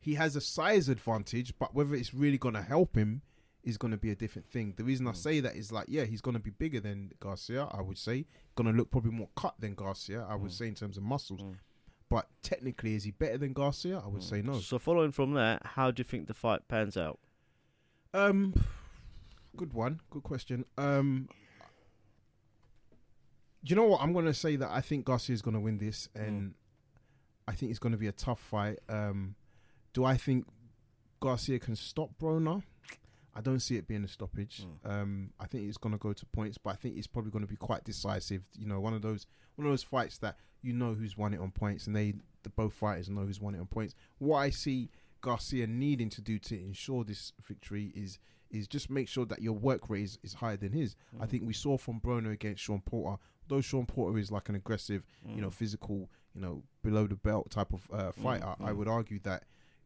he 0.00 0.14
has 0.14 0.34
a 0.34 0.40
size 0.40 0.88
advantage, 0.88 1.54
but 1.58 1.72
whether 1.74 1.94
it's 1.94 2.12
really 2.12 2.36
going 2.38 2.54
to 2.56 2.62
help 2.62 2.96
him 2.96 3.22
is 3.62 3.78
going 3.78 3.92
to 3.92 3.96
be 3.96 4.10
a 4.10 4.16
different 4.16 4.48
thing. 4.48 4.74
The 4.76 4.82
reason 4.82 5.06
I 5.06 5.12
say 5.12 5.38
that 5.38 5.54
is 5.54 5.70
like, 5.70 5.86
yeah, 5.88 6.04
he's 6.04 6.20
going 6.20 6.34
to 6.36 6.42
be 6.42 6.50
bigger 6.50 6.80
than 6.80 7.12
Garcia. 7.20 7.68
I 7.70 7.80
would 7.80 7.96
say 7.98 8.26
going 8.56 8.70
to 8.70 8.76
look 8.76 8.90
probably 8.90 9.10
more 9.12 9.28
cut 9.36 9.54
than 9.58 9.74
Garcia. 9.74 10.26
I 10.28 10.34
would 10.34 10.52
say 10.52 10.68
in 10.68 10.74
terms 10.74 10.96
of 10.96 11.02
muscles, 11.02 11.40
Mm. 11.40 11.56
but 12.08 12.28
technically, 12.42 12.94
is 12.94 13.04
he 13.04 13.10
better 13.10 13.38
than 13.38 13.52
Garcia? 13.52 13.98
I 13.98 14.06
would 14.08 14.22
say 14.22 14.42
no. 14.42 14.58
So 14.60 14.78
following 14.78 15.12
from 15.12 15.34
that, 15.34 15.64
how 15.64 15.90
do 15.90 16.00
you 16.00 16.04
think 16.04 16.26
the 16.28 16.34
fight 16.34 16.66
pans 16.68 16.96
out? 16.96 17.18
Um, 18.14 18.52
good 19.56 19.72
one, 19.72 20.00
good 20.10 20.22
question. 20.22 20.64
Um, 20.76 21.28
you 23.64 23.76
know 23.76 23.84
what? 23.84 24.00
I'm 24.02 24.12
going 24.12 24.24
to 24.26 24.34
say 24.34 24.56
that 24.56 24.70
I 24.70 24.80
think 24.80 25.04
Garcia 25.04 25.34
is 25.34 25.42
going 25.42 25.54
to 25.54 25.60
win 25.60 25.78
this, 25.78 26.08
and 26.14 26.54
I 27.46 27.52
think 27.52 27.70
it's 27.70 27.78
going 27.78 27.92
to 27.92 27.98
be 27.98 28.08
a 28.08 28.12
tough 28.12 28.40
fight. 28.40 28.78
Um, 28.88 29.34
do 29.92 30.04
I 30.04 30.16
think 30.16 30.46
Garcia 31.20 31.58
can 31.58 31.76
stop 31.76 32.10
Broner? 32.20 32.62
I 33.34 33.40
don't 33.40 33.60
see 33.60 33.76
it 33.76 33.88
being 33.88 34.04
a 34.04 34.08
stoppage. 34.08 34.64
Mm. 34.84 34.90
Um, 34.90 35.30
I 35.40 35.46
think 35.46 35.66
it's 35.66 35.78
going 35.78 35.94
to 35.94 35.98
go 35.98 36.12
to 36.12 36.26
points, 36.26 36.58
but 36.58 36.70
I 36.70 36.74
think 36.74 36.96
it's 36.96 37.06
probably 37.06 37.30
going 37.30 37.44
to 37.44 37.50
be 37.50 37.56
quite 37.56 37.84
decisive. 37.84 38.42
You 38.58 38.66
know, 38.66 38.80
one 38.80 38.94
of 38.94 39.02
those 39.02 39.26
one 39.56 39.66
of 39.66 39.72
those 39.72 39.82
fights 39.82 40.18
that 40.18 40.36
you 40.62 40.72
know 40.72 40.94
who's 40.94 41.16
won 41.16 41.34
it 41.34 41.40
on 41.40 41.50
points, 41.50 41.86
and 41.86 41.96
they 41.96 42.14
the 42.42 42.50
both 42.50 42.74
fighters 42.74 43.08
know 43.08 43.22
who's 43.22 43.40
won 43.40 43.54
it 43.54 43.60
on 43.60 43.66
points. 43.66 43.94
What 44.18 44.38
I 44.38 44.50
see 44.50 44.90
Garcia 45.20 45.66
needing 45.66 46.10
to 46.10 46.20
do 46.20 46.38
to 46.40 46.54
ensure 46.54 47.04
this 47.04 47.32
victory 47.40 47.92
is 47.94 48.18
is 48.50 48.68
just 48.68 48.90
make 48.90 49.08
sure 49.08 49.24
that 49.24 49.40
your 49.40 49.54
work 49.54 49.88
rate 49.88 50.04
is, 50.04 50.18
is 50.22 50.34
higher 50.34 50.58
than 50.58 50.72
his. 50.72 50.94
I 51.18 51.24
mm. 51.24 51.28
think 51.28 51.44
we 51.46 51.54
saw 51.54 51.78
from 51.78 52.00
Broner 52.00 52.32
against 52.32 52.62
Sean 52.62 52.82
Porter, 52.82 53.16
though 53.48 53.62
Sean 53.62 53.86
Porter 53.86 54.18
is 54.18 54.30
like 54.30 54.50
an 54.50 54.54
aggressive, 54.54 55.04
you 55.26 55.40
know, 55.40 55.48
mm. 55.48 55.54
physical, 55.54 56.10
you 56.34 56.42
know, 56.42 56.62
below 56.82 57.06
the 57.06 57.16
belt 57.16 57.50
type 57.50 57.72
of 57.72 57.88
uh, 57.90 58.12
fighter. 58.12 58.54
I 58.62 58.72
would 58.72 58.88
argue 58.88 59.20
that 59.20 59.44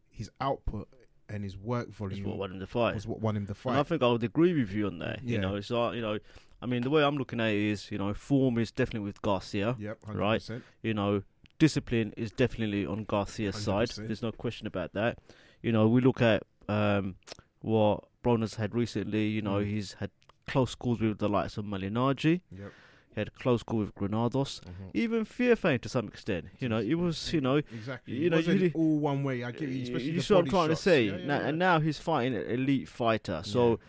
his 0.09 0.29
output 0.41 0.89
and 1.29 1.43
his 1.43 1.57
work 1.57 1.89
volume 1.89 2.23
what 2.25 2.37
won 2.37 2.51
him 2.51 2.59
the 2.59 2.67
fight. 2.67 2.95
was 2.95 3.05
what 3.07 3.19
won 3.21 3.35
him 3.35 3.45
the 3.45 3.55
And 3.65 3.77
I 3.77 3.83
think 3.83 4.01
I 4.03 4.07
would 4.07 4.23
agree 4.23 4.53
with 4.53 4.71
you 4.71 4.87
on 4.87 4.99
that. 4.99 5.23
You 5.23 5.37
know, 5.39 5.55
it's 5.55 5.71
uh, 5.71 5.91
you 5.93 6.01
know, 6.01 6.17
I 6.61 6.65
mean, 6.65 6.81
the 6.83 6.89
way 6.89 7.03
I'm 7.03 7.17
looking 7.17 7.39
at 7.39 7.49
it 7.51 7.61
is, 7.61 7.91
you 7.91 7.97
know, 7.97 8.13
form 8.13 8.57
is 8.57 8.71
definitely 8.71 9.05
with 9.05 9.21
Garcia. 9.21 9.75
Yep, 9.79 9.99
100%. 10.07 10.15
Right. 10.15 10.49
You 10.81 10.93
know, 10.93 11.23
discipline 11.59 12.13
is 12.17 12.31
definitely 12.31 12.85
on 12.85 13.03
Garcia's 13.05 13.55
side. 13.57 13.89
100%. 13.89 14.07
There's 14.07 14.21
no 14.21 14.31
question 14.31 14.67
about 14.67 14.93
that. 14.93 15.19
You 15.61 15.71
know, 15.71 15.87
we 15.87 16.01
look 16.01 16.21
at 16.21 16.43
um, 16.69 17.15
what 17.61 18.05
Broner's 18.23 18.55
had 18.55 18.73
recently. 18.73 19.25
You 19.27 19.41
know, 19.41 19.59
Mm. 19.59 19.67
he's 19.67 19.93
had 19.93 20.09
close 20.47 20.75
calls 20.75 20.99
with 21.01 21.17
the 21.19 21.27
likes 21.29 21.57
of 21.57 21.65
Malignaggi. 21.65 22.41
Yep. 22.51 22.71
Had 23.17 23.29
a 23.29 23.31
close 23.31 23.63
call 23.63 23.79
with 23.79 23.95
Granados. 23.95 24.61
Mhm. 24.63 24.91
Even 24.93 25.25
Theophane 25.25 25.79
to 25.81 25.89
some 25.89 26.07
extent. 26.07 26.45
You 26.59 26.69
know, 26.69 26.77
it 26.79 26.93
was, 26.93 27.33
you 27.33 27.41
know, 27.41 27.55
Exactly. 27.57 28.13
you 28.15 28.21
You 28.25 28.29
know, 28.29 28.37
you- 28.37 28.71
all 28.75 28.99
one 28.99 29.23
way. 29.23 29.43
I 29.43 29.51
get 29.51 29.69
you, 29.69 29.81
especially 29.83 30.11
you 30.11 30.21
see 30.21 30.33
what 30.35 30.43
I'm 30.43 30.49
trying 30.49 30.69
shots. 30.69 30.83
to 30.83 30.89
say. 30.89 31.05
Yeah, 31.05 31.17
yeah, 31.17 31.25
now, 31.25 31.39
yeah. 31.39 31.47
And 31.47 31.57
now 31.59 31.79
he's 31.79 31.97
fighting 31.99 32.35
an 32.35 32.45
elite 32.47 32.87
fighter. 32.87 33.41
So 33.43 33.79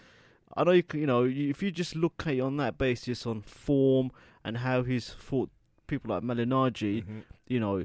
I 0.56 0.64
know 0.64 0.70
you 0.72 0.82
can, 0.82 1.00
you 1.00 1.06
know 1.06 1.24
you- 1.24 1.50
if 1.50 1.62
you 1.62 1.70
just 1.70 1.94
look 1.94 2.26
at 2.26 2.34
it 2.34 2.40
on 2.40 2.56
that 2.56 2.78
basis 2.78 3.26
on 3.26 3.42
form 3.42 4.10
and 4.44 4.56
how 4.58 4.82
he's 4.82 5.10
fought 5.10 5.50
people 5.86 6.10
like 6.14 6.22
Malignaggi, 6.22 7.04
Mhm. 7.04 7.22
you 7.46 7.60
know, 7.60 7.84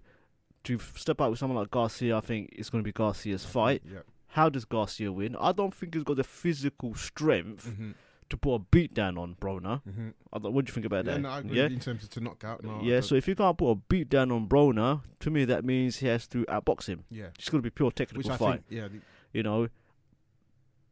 to 0.63 0.79
step 0.79 1.19
out 1.19 1.29
with 1.29 1.39
someone 1.39 1.57
like 1.59 1.71
Garcia, 1.71 2.15
I 2.17 2.21
think 2.21 2.51
it's 2.53 2.69
going 2.69 2.81
to 2.83 2.87
be 2.87 2.93
Garcia's 2.93 3.45
fight. 3.45 3.83
How 4.27 4.47
does 4.49 4.63
Garcia 4.63 5.11
win? 5.11 5.35
I 5.35 5.51
don't 5.51 5.73
think 5.75 5.93
he's 5.93 6.03
got 6.03 6.15
the 6.15 6.23
physical 6.23 6.95
strength 6.95 7.67
Mhm. 7.67 7.95
To 8.33 8.37
put 8.37 8.53
a 8.55 8.59
beat 8.59 8.93
down 8.93 9.17
on 9.17 9.35
Broner. 9.35 9.81
Mhm. 9.87 10.13
What 10.31 10.65
do 10.65 10.69
you 10.69 10.73
think 10.73 10.85
about 10.85 11.05
Yeah, 11.05 11.13
that? 11.13 11.19
no, 11.21 11.29
I 11.29 11.39
agree 11.39 11.57
yeah, 11.57 11.65
in 11.67 11.79
terms 11.79 12.03
of 12.03 12.09
to 12.11 12.19
knock 12.19 12.43
out. 12.43 12.63
No, 12.63 12.81
yeah. 12.83 12.99
So 13.01 13.15
if 13.15 13.27
you 13.27 13.35
can't 13.35 13.57
put 13.57 13.69
a 13.71 13.75
beat 13.75 14.09
down 14.09 14.31
on 14.31 14.47
Broner, 14.47 15.01
to 15.21 15.29
me 15.31 15.45
that 15.45 15.63
means 15.63 15.97
he 15.97 16.07
has 16.07 16.27
to 16.29 16.43
outbox 16.45 16.87
him. 16.87 17.05
yeah, 17.09 17.27
It's 17.39 17.49
going 17.49 17.61
to 17.61 17.65
be 17.65 17.69
pure 17.73 17.87
which 17.87 17.95
technical 17.95 18.31
I 18.31 18.37
fight 18.37 18.51
think, 18.53 18.65
yeah, 18.69 18.87
the, 18.89 18.99
you 19.31 19.43
know. 19.43 19.67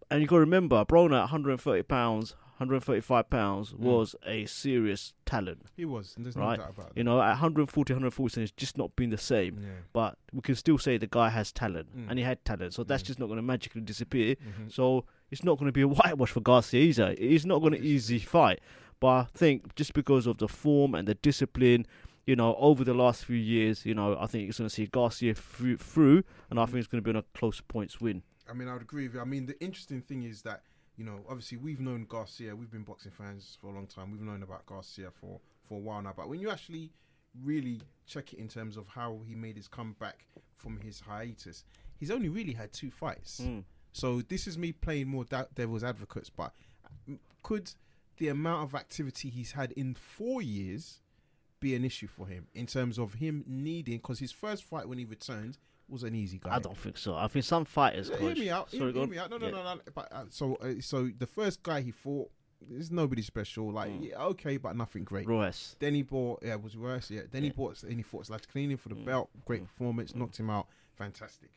And 0.10 0.22
you 0.22 0.28
got 0.28 0.36
to 0.38 0.40
remember, 0.42 0.84
Broner 0.86 1.16
at 1.16 1.32
130 1.32 1.84
pounds, 1.84 2.36
135 2.58 3.30
pounds 3.30 3.74
was 3.74 4.16
a 4.26 4.46
serious 4.46 5.14
talent, 5.26 5.66
he 5.76 5.86
was. 5.86 6.14
And 6.18 6.26
there's 6.26 6.36
right? 6.36 6.60
no 6.60 6.66
doubt 6.66 6.74
about 6.76 6.88
that. 6.90 6.98
You 6.98 7.04
know, 7.06 7.22
at 7.22 7.30
140, 7.30 7.94
140, 7.94 8.42
it's 8.44 8.52
just 8.52 8.78
not 8.78 8.96
been 8.96 9.10
the 9.10 9.18
same. 9.18 9.60
yeah. 9.62 9.70
But 9.94 10.18
we 10.34 10.42
can 10.42 10.56
still 10.56 10.78
say 10.78 10.98
the 10.98 11.08
guy 11.08 11.30
has 11.30 11.52
talent, 11.52 11.96
Mm. 11.98 12.08
and 12.10 12.20
he 12.20 12.26
had 12.26 12.44
talent. 12.46 12.74
So 12.74 12.84
that's 12.84 13.04
Mm. 13.04 13.08
just 13.08 13.20
not 13.20 13.28
going 13.28 13.38
to 13.38 13.42
magically 13.42 13.82
disappear. 13.82 14.36
Mhm. 14.36 14.72
So 14.72 15.06
it's 15.32 15.44
not 15.44 15.58
going 15.58 15.68
to 15.68 15.72
be 15.72 15.82
a 15.82 15.88
whitewash 15.88 16.32
for 16.32 16.42
Garcia 16.42 16.82
either. 16.82 17.16
It's 17.18 17.46
not 17.46 17.60
going 17.60 17.74
to 17.74 17.82
easy 17.82 18.20
fight. 18.20 18.60
But 19.00 19.08
I 19.08 19.26
think 19.34 19.74
just 19.76 19.94
because 19.94 20.28
of 20.28 20.38
the 20.38 20.48
form 20.48 20.94
and 20.94 21.08
the 21.08 21.16
discipline, 21.16 21.88
you 22.28 22.36
know, 22.36 22.56
over 22.60 22.84
the 22.84 22.94
last 22.94 23.26
few 23.26 23.36
years, 23.36 23.84
you 23.86 23.96
know, 23.96 24.16
I 24.20 24.28
think 24.28 24.48
it's 24.48 24.60
going 24.60 24.70
to 24.70 24.76
see 24.76 24.86
Garcia 24.86 25.34
through, 25.34 25.78
through 25.78 26.24
and 26.52 26.60
I 26.60 26.66
think 26.66 26.78
it's 26.78 26.88
going 26.88 27.04
to 27.04 27.06
be 27.06 27.18
on 27.18 27.24
a 27.24 27.38
close 27.38 27.62
points 27.62 28.00
win. 28.00 28.22
I 28.48 28.54
mean, 28.54 28.68
I 28.68 28.74
would 28.74 28.84
agree 28.84 29.08
with 29.08 29.16
you. 29.16 29.22
I 29.22 29.26
mean, 29.26 29.48
the 29.48 29.60
interesting 29.60 30.02
thing 30.02 30.24
is 30.24 30.44
that 30.44 30.62
you 30.98 31.06
know, 31.06 31.22
obviously, 31.28 31.58
we've 31.58 31.80
known 31.80 32.06
Garcia. 32.08 32.56
We've 32.56 32.70
been 32.70 32.84
boxing 32.84 33.12
fans 33.12 33.58
for 33.60 33.72
a 33.72 33.74
long 33.74 33.88
time. 33.88 34.12
We've 34.12 34.22
known 34.22 34.44
about 34.44 34.66
Garcia 34.68 35.10
for 35.10 35.40
for 35.68 35.76
a 35.76 35.80
while 35.80 36.02
now. 36.02 36.14
But 36.16 36.30
when 36.30 36.40
you 36.40 36.52
actually 36.52 36.92
really 37.44 37.82
check 38.06 38.34
it 38.34 38.40
in 38.40 38.48
terms 38.48 38.78
of 38.78 38.88
how 38.88 39.22
he 39.26 39.34
made 39.34 39.56
his 39.56 39.68
comeback 39.68 40.26
from 40.58 40.78
his 40.78 41.00
hiatus, 41.00 41.64
he's 41.98 42.12
only 42.12 42.30
really 42.30 42.54
had 42.54 42.72
two 42.74 42.92
fights. 42.92 43.42
Mm. 43.44 43.64
So 43.94 44.22
this 44.22 44.48
is 44.48 44.58
me 44.58 44.72
playing 44.72 45.08
more 45.08 45.26
da- 45.26 45.46
devil's 45.54 45.84
advocates. 45.84 46.30
But 46.30 46.54
could 47.44 47.72
the 48.18 48.30
amount 48.30 48.64
of 48.64 48.76
activity 48.76 49.30
he's 49.30 49.52
had 49.54 49.72
in 49.74 49.96
four 49.96 50.42
years 50.42 51.00
be 51.60 51.76
an 51.76 51.84
issue 51.86 52.08
for 52.08 52.26
him 52.28 52.48
in 52.54 52.66
terms 52.68 52.98
of 52.98 53.16
him 53.16 53.44
needing? 53.48 53.98
Because 53.98 54.20
his 54.20 54.32
first 54.32 54.64
fight 54.64 54.88
when 54.88 54.98
he 54.98 55.06
returned 55.06 55.58
was 55.90 56.04
an 56.04 56.16
easy 56.16 56.40
guy. 56.40 56.56
I 56.56 56.60
don't 56.60 56.78
think 56.78 56.98
so. 56.98 57.16
I 57.16 57.28
think 57.28 57.44
some 57.44 57.66
fighters. 57.66 58.10
Yeah, 58.10 58.18
hear 58.20 58.36
me 58.36 58.50
out. 58.50 58.72
Sorry, 58.72 58.92
hear, 58.94 59.02
hear 59.02 59.08
me 59.08 59.18
out. 59.18 59.30
No, 59.30 59.38
no, 59.38 59.48
Yeah. 59.48 59.52
no, 59.52 59.64
no. 59.76 59.82
But 59.94 60.08
uh, 60.12 60.24
so, 60.30 60.56
uh, 60.56 60.76
so 60.80 61.10
the 61.18 61.28
first 61.28 61.62
guy 61.64 61.82
he 61.82 61.92
fought, 61.92 62.32
there's 62.62 62.92
nobody 62.92 63.22
special. 63.24 63.72
Like, 63.72 63.92
Mm. 63.92 64.10
yeah, 64.10 64.24
okay, 64.28 64.56
but 64.58 64.76
nothing 64.78 65.04
great. 65.04 65.28
Royce. 65.28 65.76
Then 65.80 65.96
he 65.96 66.04
bought, 66.04 66.44
yeah, 66.44 66.54
it 66.54 66.64
was 66.64 66.78
worse. 66.78 67.12
Yeah. 67.12 67.22
Then 67.30 67.44
he 67.44 67.50
bought, 67.50 67.82
then 67.82 67.98
he 67.98 68.04
fought 68.04 68.28
Zlaticanin 68.28 68.80
for 68.80 68.90
the 68.90 68.96
Mm. 68.96 69.06
belt. 69.06 69.30
Great 69.46 69.64
Mm. 69.64 69.68
performance, 69.68 70.12
Mm. 70.14 70.16
knocked 70.18 70.38
him 70.40 70.50
out. 70.50 70.68
Fantastic. 70.94 71.50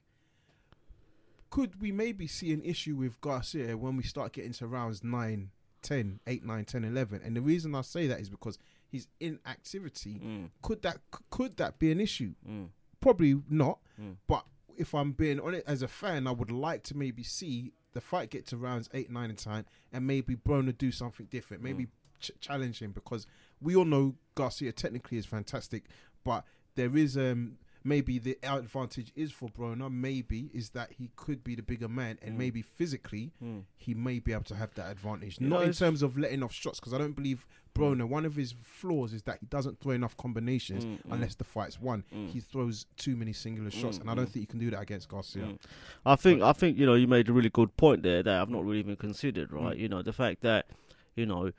Could 1.55 1.81
we 1.81 1.93
maybe 1.93 2.27
see 2.27 2.53
an 2.53 2.63
issue 2.65 2.97
with 2.97 3.21
Garcia 3.21 3.77
when 3.77 3.97
we 3.97 4.03
start 4.03 4.33
getting 4.33 4.51
to 4.55 4.67
rounds 4.67 5.05
9, 5.05 5.51
10, 5.83 6.21
8, 6.27 6.45
9, 6.45 6.65
10, 6.65 6.85
11? 6.85 7.21
And 7.25 7.37
the 7.37 7.41
reason 7.41 7.77
I 7.77 7.83
say 7.83 8.09
that 8.09 8.19
is 8.19 8.29
because 8.29 8.59
his 8.91 9.07
inactivity. 9.21 10.21
Mm, 10.25 10.51
Could 10.63 10.83
that 10.83 10.99
could 11.31 11.57
that 11.59 11.79
be 11.79 11.93
an 11.93 12.01
issue? 12.01 12.35
mm, 12.49 12.71
Probably 13.01 13.41
not. 13.49 13.79
mm. 14.01 14.17
But 14.27 14.45
if 14.77 14.95
I'm 14.97 15.13
being 15.13 15.39
on 15.39 15.55
it 15.55 15.63
as 15.65 15.83
a 15.83 15.89
fan, 15.89 16.27
I 16.27 16.33
would 16.33 16.51
like 16.51 16.83
to 16.85 16.97
maybe 16.97 17.23
see 17.23 17.73
the 17.93 18.01
fight 18.01 18.31
get 18.31 18.47
to 18.49 18.57
rounds 18.57 18.89
eight, 18.93 19.09
nine, 19.11 19.31
and 19.31 19.39
ten, 19.39 19.65
and 19.93 20.05
maybe 20.07 20.35
Broner 20.35 20.77
do 20.77 20.91
something 20.91 21.27
different. 21.31 21.63
Maybe 21.63 21.87
ch- 22.19 22.33
challenge 22.41 22.81
him 22.83 22.91
because 22.91 23.29
we 23.61 23.77
all 23.77 23.85
know 23.85 24.17
Garcia 24.35 24.73
technically 24.73 25.19
is 25.19 25.27
fantastic, 25.27 25.85
but 26.25 26.45
there 26.75 26.97
is 26.97 27.17
um 27.17 27.59
maybe 27.85 28.19
the 28.19 28.39
advantage 28.43 29.13
is 29.15 29.31
for 29.31 29.49
Broner. 29.51 29.93
Maybe 29.93 30.51
is 30.55 30.71
that 30.71 30.93
he 30.99 31.11
could 31.17 31.45
be 31.45 31.55
the 31.55 31.63
bigger 31.63 31.89
man, 31.89 32.19
and 32.23 32.35
Mm. 32.35 32.39
maybe 32.39 32.63
physically 32.63 33.33
Mm. 33.43 33.65
he 33.77 33.93
may 33.95 34.19
be 34.19 34.33
able 34.33 34.45
to 34.45 34.55
have 34.57 34.75
that 34.75 34.91
advantage. 34.91 35.39
You 35.41 35.49
Not 35.49 35.61
know, 35.61 35.67
in 35.67 35.73
terms 35.73 36.03
of 36.03 36.17
letting 36.17 36.43
off 36.43 36.53
shots, 36.53 36.81
because 36.81 36.95
I 36.95 36.99
don't 36.99 37.15
believe 37.15 37.47
Broner. 37.75 38.09
One 38.09 38.25
of 38.25 38.37
his 38.37 38.55
flaws 38.63 39.13
is 39.13 39.25
that 39.25 39.39
he 39.41 39.47
doesn't 39.47 39.81
throw 39.81 39.93
enough 39.93 40.17
combinations 40.17 40.85
Mm, 40.85 41.01
unless 41.11 41.35
the 41.35 41.43
fight's 41.45 41.81
won. 41.81 42.05
Mm. 42.15 42.29
He 42.31 42.39
throws 42.39 42.87
too 42.97 43.17
many 43.17 43.33
singular 43.33 43.71
shots, 43.71 43.99
Mm, 43.99 44.03
and 44.03 44.11
I 44.11 44.15
don't 44.15 44.29
think 44.29 44.43
you 44.43 44.47
can 44.47 44.61
do 44.61 44.71
that 44.71 44.81
against 44.81 45.09
Garcia. 45.09 45.59
I 46.07 46.15
think 46.17 46.41
I 46.41 46.53
think 46.53 46.79
you 46.79 46.87
know 46.87 46.95
you 46.95 47.09
made 47.09 47.29
a 47.29 47.33
really 47.33 47.51
good 47.51 47.77
point 47.77 48.03
there 48.05 48.23
that 48.23 48.41
I've 48.41 48.49
not 48.49 48.65
really 48.65 48.79
even 48.79 48.95
considered. 48.97 49.53
Right, 49.53 49.77
you 49.77 49.89
know 49.89 50.03
the 50.03 50.13
fact 50.13 50.41
that 50.43 50.69
you 51.17 51.27
know 51.27 51.51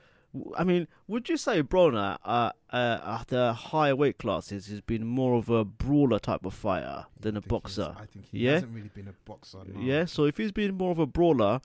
I 0.58 0.64
mean, 0.64 0.88
would 1.08 1.30
you 1.30 1.38
say 1.38 1.64
Broner, 1.64 2.18
uh, 2.26 2.52
uh, 2.72 3.18
at 3.22 3.28
the 3.28 3.54
higher 3.54 3.96
weight 3.96 4.18
classes, 4.18 4.68
has 4.68 4.82
been 4.82 5.06
more 5.06 5.36
of 5.38 5.50
a 5.50 5.64
brawler 5.64 6.20
type 6.20 6.46
of 6.46 6.54
fighter 6.54 7.06
than 7.20 7.36
I 7.36 7.40
a 7.40 7.42
boxer? 7.42 7.96
I 7.98 8.06
think 8.06 8.26
he 8.32 8.40
yeah, 8.40 8.54
hasn't 8.54 8.74
really 8.76 8.90
been 8.94 9.08
a 9.08 9.14
boxer. 9.26 9.60
no. 9.66 9.80
yeah. 9.80 10.06
So 10.06 10.26
if 10.26 10.38
he's 10.38 10.52
been 10.52 10.76
more 10.76 10.92
of 10.92 11.00
a 11.00 11.06
brawler, 11.06 11.62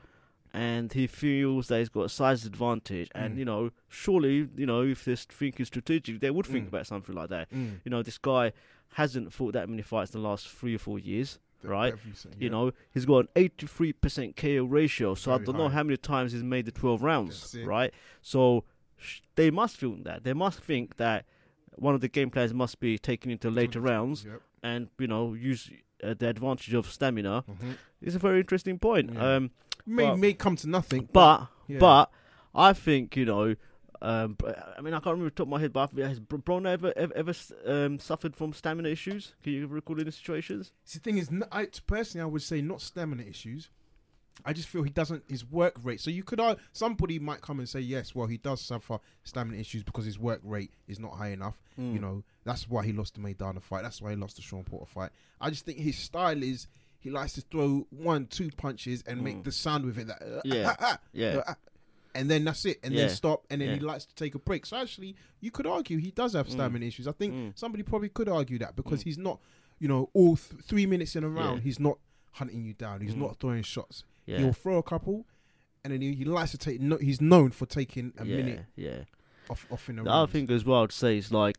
and 0.52 0.92
he 0.92 1.06
feels 1.06 1.68
that 1.68 1.78
he's 1.78 1.88
got 1.88 2.02
a 2.02 2.08
size 2.08 2.44
advantage, 2.44 3.08
and 3.14 3.34
Mm. 3.34 3.38
you 3.38 3.44
know, 3.44 3.70
surely, 3.88 4.48
you 4.56 4.66
know, 4.66 4.82
if 4.82 5.04
they're 5.04 5.16
thinking 5.16 5.64
strategic, 5.64 6.20
they 6.20 6.30
would 6.30 6.46
think 6.46 6.64
Mm. 6.64 6.68
about 6.68 6.86
something 6.86 7.14
like 7.14 7.28
that. 7.30 7.50
Mm. 7.52 7.80
You 7.84 7.90
know, 7.90 8.02
this 8.02 8.18
guy 8.18 8.52
hasn't 8.94 9.32
fought 9.32 9.52
that 9.52 9.68
many 9.68 9.82
fights 9.82 10.12
in 10.14 10.20
the 10.22 10.28
last 10.28 10.48
three 10.48 10.74
or 10.74 10.78
four 10.78 10.98
years. 10.98 11.38
Right? 11.62 11.92
everything, 11.92 12.32
You 12.38 12.50
know, 12.50 12.72
he's 12.92 13.04
got 13.06 13.26
an 13.36 13.48
83% 13.48 14.36
KO 14.36 14.64
ratio, 14.64 15.14
so 15.14 15.32
I 15.32 15.38
don't 15.38 15.56
know 15.56 15.68
how 15.68 15.82
many 15.82 15.96
times 15.96 16.32
he's 16.32 16.42
made 16.42 16.64
the 16.66 16.72
12 16.72 17.02
rounds, 17.02 17.56
right? 17.64 17.92
So 18.22 18.64
sh- 18.96 19.20
they 19.36 19.50
must 19.50 19.76
feel 19.76 19.96
that. 20.04 20.24
They 20.24 20.32
must 20.32 20.60
think 20.60 20.96
that 20.96 21.26
one 21.76 21.94
of 21.94 22.00
the 22.00 22.08
game 22.08 22.30
plans 22.30 22.52
must 22.54 22.80
be 22.80 22.98
taken 22.98 23.30
into 23.30 23.50
later 23.50 23.80
rounds 23.80 24.24
Yep. 24.24 24.42
and, 24.62 24.88
you 24.98 25.06
know, 25.06 25.34
use 25.34 25.70
uh, 26.02 26.14
the 26.18 26.28
advantage 26.28 26.72
of 26.72 26.90
stamina. 26.90 27.44
Mhm. 27.48 27.76
It's 28.00 28.16
a 28.16 28.18
very 28.18 28.40
interesting 28.40 28.78
point. 28.78 29.12
Yeah. 29.12 29.36
Um, 29.36 29.50
May 29.86 30.04
But- 30.08 30.18
may 30.18 30.32
come 30.34 30.56
to 30.56 30.68
nothing, 30.68 31.08
but, 31.12 31.48
yeah. 31.66 31.78
but 31.78 32.10
I 32.54 32.72
think, 32.74 33.16
you 33.16 33.24
know, 33.24 33.54
um, 34.02 34.36
I 34.78 34.80
mean, 34.80 34.94
I 34.94 34.98
can't 34.98 35.06
remember 35.12 35.26
the 35.30 35.34
top 35.36 35.44
of 35.46 35.48
my 35.50 35.60
head, 35.60 35.72
but 35.72 35.92
has 35.98 36.18
Br- 36.20 36.36
ever, 36.66 36.92
ever, 36.96 37.14
ever 37.14 37.34
um, 37.66 37.98
suffered 37.98 38.34
from 38.34 38.52
stamina 38.52 38.88
issues? 38.88 39.34
Can 39.42 39.52
you 39.52 39.66
recall 39.66 40.00
any 40.00 40.10
situations? 40.10 40.72
See, 40.84 40.98
the 40.98 41.02
thing 41.02 41.18
is, 41.18 41.28
I, 41.52 41.66
personally, 41.86 42.22
I 42.22 42.26
would 42.26 42.42
say 42.42 42.62
not 42.62 42.80
stamina 42.80 43.22
issues. 43.24 43.68
I 44.44 44.54
just 44.54 44.68
feel 44.68 44.82
he 44.82 44.90
doesn't 44.90 45.24
his 45.28 45.44
work 45.44 45.74
rate. 45.82 46.00
So 46.00 46.10
you 46.10 46.22
could 46.22 46.40
uh, 46.40 46.56
somebody 46.72 47.18
might 47.18 47.42
come 47.42 47.58
and 47.58 47.68
say 47.68 47.80
yes, 47.80 48.14
well 48.14 48.26
he 48.26 48.38
does 48.38 48.62
suffer 48.62 48.98
stamina 49.22 49.58
issues 49.58 49.82
because 49.82 50.06
his 50.06 50.18
work 50.18 50.40
rate 50.42 50.70
is 50.88 50.98
not 50.98 51.12
high 51.12 51.28
enough. 51.28 51.60
Mm. 51.78 51.92
You 51.92 51.98
know 51.98 52.24
that's 52.44 52.66
why 52.66 52.84
he 52.86 52.92
lost 52.94 53.14
the 53.14 53.20
Maidana 53.20 53.62
fight. 53.62 53.82
That's 53.82 54.00
why 54.00 54.10
he 54.10 54.16
lost 54.16 54.36
the 54.36 54.42
Sean 54.42 54.64
Porter 54.64 54.86
fight. 54.86 55.10
I 55.42 55.50
just 55.50 55.66
think 55.66 55.76
his 55.78 55.98
style 55.98 56.42
is 56.42 56.68
he 57.00 57.10
likes 57.10 57.34
to 57.34 57.42
throw 57.42 57.86
one, 57.90 58.26
two 58.26 58.50
punches 58.56 59.02
and 59.06 59.22
make 59.22 59.42
the 59.44 59.52
sound 59.52 59.84
with 59.84 59.98
it. 59.98 60.06
That 60.06 60.22
uh, 60.22 60.26
Mm. 60.26 60.40
Yeah. 60.44 60.66
ah, 60.70 60.76
ah, 60.80 60.98
Yeah. 61.12 61.28
uh, 61.36 61.42
ah, 61.48 61.56
and 62.14 62.30
then 62.30 62.44
that's 62.44 62.64
it, 62.64 62.78
and 62.82 62.92
Yeah. 62.94 63.06
then 63.06 63.10
stop, 63.10 63.44
and 63.50 63.60
then 63.60 63.74
he 63.74 63.80
likes 63.80 64.04
to 64.06 64.14
take 64.14 64.34
a 64.34 64.38
break. 64.38 64.66
So 64.66 64.76
actually, 64.76 65.16
you 65.40 65.50
could 65.50 65.66
argue 65.66 65.98
he 65.98 66.10
does 66.10 66.32
have 66.34 66.50
stamina 66.50 66.84
issues. 66.86 67.06
I 67.06 67.12
think 67.12 67.34
Mm. 67.34 67.58
somebody 67.58 67.82
probably 67.82 68.08
could 68.08 68.28
argue 68.28 68.58
that 68.58 68.74
because 68.76 69.02
he's 69.02 69.18
not, 69.18 69.40
you 69.78 69.88
know, 69.88 70.10
all 70.12 70.36
th- 70.36 70.62
three 70.62 70.86
minutes 70.86 71.14
in 71.16 71.24
a 71.24 71.28
round, 71.28 71.58
Yeah. 71.58 71.64
he's 71.64 71.80
not 71.80 71.98
hunting 72.32 72.64
you 72.64 72.74
down. 72.74 73.00
He's 73.00 73.14
Mm. 73.14 73.18
not 73.22 73.38
throwing 73.40 73.62
shots. 73.62 74.04
Yeah. 74.26 74.38
He'll 74.38 74.52
throw 74.52 74.78
a 74.78 74.82
couple, 74.82 75.26
and 75.84 75.92
then 75.92 76.00
he, 76.00 76.14
he 76.14 76.24
likes 76.24 76.50
to 76.52 76.58
take. 76.58 76.80
No, 76.80 76.96
he's 76.98 77.20
known 77.20 77.50
for 77.50 77.66
taking 77.66 78.12
a 78.18 78.24
yeah, 78.26 78.36
minute 78.36 78.64
yeah. 78.76 79.04
off 79.48 79.66
off 79.70 79.88
in 79.88 79.98
a 79.98 80.02
The 80.04 80.10
round. 80.10 80.22
other 80.22 80.32
thing 80.32 80.50
as 80.50 80.64
well 80.64 80.86
to 80.86 80.94
say 80.94 81.16
is 81.18 81.32
like 81.32 81.56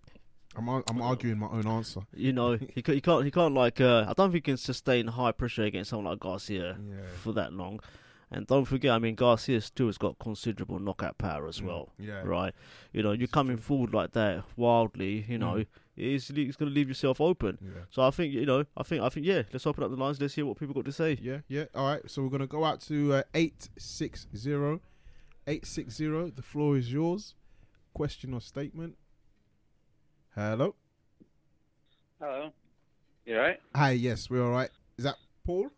I'm 0.55 0.67
I'm 0.67 1.01
arguing 1.01 1.39
my 1.39 1.47
own 1.47 1.65
answer. 1.65 2.01
you 2.13 2.33
know 2.33 2.57
he, 2.75 2.83
he 2.85 3.01
can't 3.01 3.23
he 3.25 3.31
can't 3.31 3.53
like 3.53 3.79
uh, 3.81 4.05
I 4.07 4.13
don't 4.13 4.31
think 4.31 4.45
he 4.45 4.51
can 4.51 4.57
sustain 4.57 5.07
high 5.07 5.31
pressure 5.31 5.63
against 5.63 5.89
someone 5.91 6.11
like 6.11 6.19
Garcia 6.19 6.77
Yeah. 6.85 6.95
for 7.21 7.31
that 7.33 7.53
long. 7.53 7.79
And 8.33 8.47
don't 8.47 8.63
forget, 8.65 8.91
I 8.91 8.99
mean 8.99 9.15
Garcia 9.15 9.59
still 9.59 9.87
has 9.87 9.97
got 9.97 10.17
considerable 10.17 10.79
knockout 10.79 11.17
power 11.17 11.47
as 11.47 11.59
Mm, 11.59 11.65
well. 11.65 11.89
yeah. 11.99 12.21
Right. 12.23 12.53
You 12.93 13.03
know, 13.03 13.11
you're 13.11 13.27
coming 13.27 13.57
forward 13.57 13.93
like 13.93 14.13
that 14.13 14.45
wildly. 14.55 15.25
You 15.27 15.37
know, 15.37 15.55
Mm. 15.55 15.65
it's, 15.97 16.29
it's 16.29 16.55
going 16.55 16.69
to 16.71 16.73
leave 16.75 16.87
yourself 16.87 17.19
open. 17.19 17.57
Yeah. 17.61 17.81
So 17.89 18.01
I 18.03 18.09
think 18.11 18.33
you 18.33 18.45
know, 18.45 18.63
I 18.77 18.83
think 18.83 19.03
I 19.03 19.09
think 19.09 19.25
yeah. 19.25 19.43
Let's 19.51 19.67
open 19.67 19.83
up 19.83 19.89
the 19.91 19.97
lines. 19.97 20.21
Let's 20.21 20.33
hear 20.35 20.45
what 20.45 20.57
people 20.57 20.73
got 20.73 20.85
to 20.85 20.93
say. 20.93 21.17
Yeah, 21.21 21.39
yeah. 21.49 21.65
All 21.75 21.85
right. 21.87 22.09
So 22.09 22.21
we're 22.23 22.29
gonna 22.29 22.47
go 22.47 22.63
out 22.63 22.79
to 22.83 23.13
uh, 23.15 23.23
eight 23.33 23.67
six 23.77 24.27
zero, 24.33 24.79
eight 25.45 25.65
six 25.65 25.93
zero. 25.95 26.29
The 26.29 26.41
floor 26.41 26.77
is 26.77 26.93
yours. 26.93 27.35
Question 27.93 28.33
or 28.33 28.39
statement? 28.39 28.95
Hello. 30.35 30.75
Hello. 32.19 32.53
You 33.25 33.35
alright? 33.35 33.59
Hi. 33.75 33.91
Yes, 33.91 34.29
we're 34.29 34.43
all 34.45 34.51
right. 34.51 34.69
Is 34.97 35.03
that 35.03 35.15
Paul? 35.45 35.69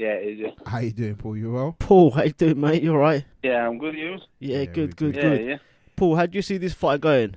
Yeah, 0.00 0.14
it 0.14 0.28
is. 0.32 0.38
Yeah. 0.38 0.50
How 0.64 0.78
you 0.78 0.92
doing, 0.92 1.14
Paul? 1.16 1.36
You 1.36 1.52
well? 1.52 1.76
Paul, 1.78 2.10
how 2.12 2.22
you 2.22 2.32
doing, 2.32 2.58
mate? 2.58 2.82
You 2.82 2.92
all 2.92 2.98
right? 3.00 3.22
Yeah, 3.42 3.68
I'm 3.68 3.76
good. 3.76 3.94
You? 3.94 4.16
Yeah, 4.38 4.60
Yeah, 4.60 4.64
good, 4.64 4.88
we 4.98 5.12
good, 5.12 5.16
Yeah, 5.16 5.22
good. 5.22 5.46
yeah. 5.46 5.56
Paul, 5.94 6.16
how 6.16 6.24
do 6.24 6.36
you 6.38 6.40
see 6.40 6.56
this 6.56 6.72
fight 6.72 7.02
going? 7.02 7.34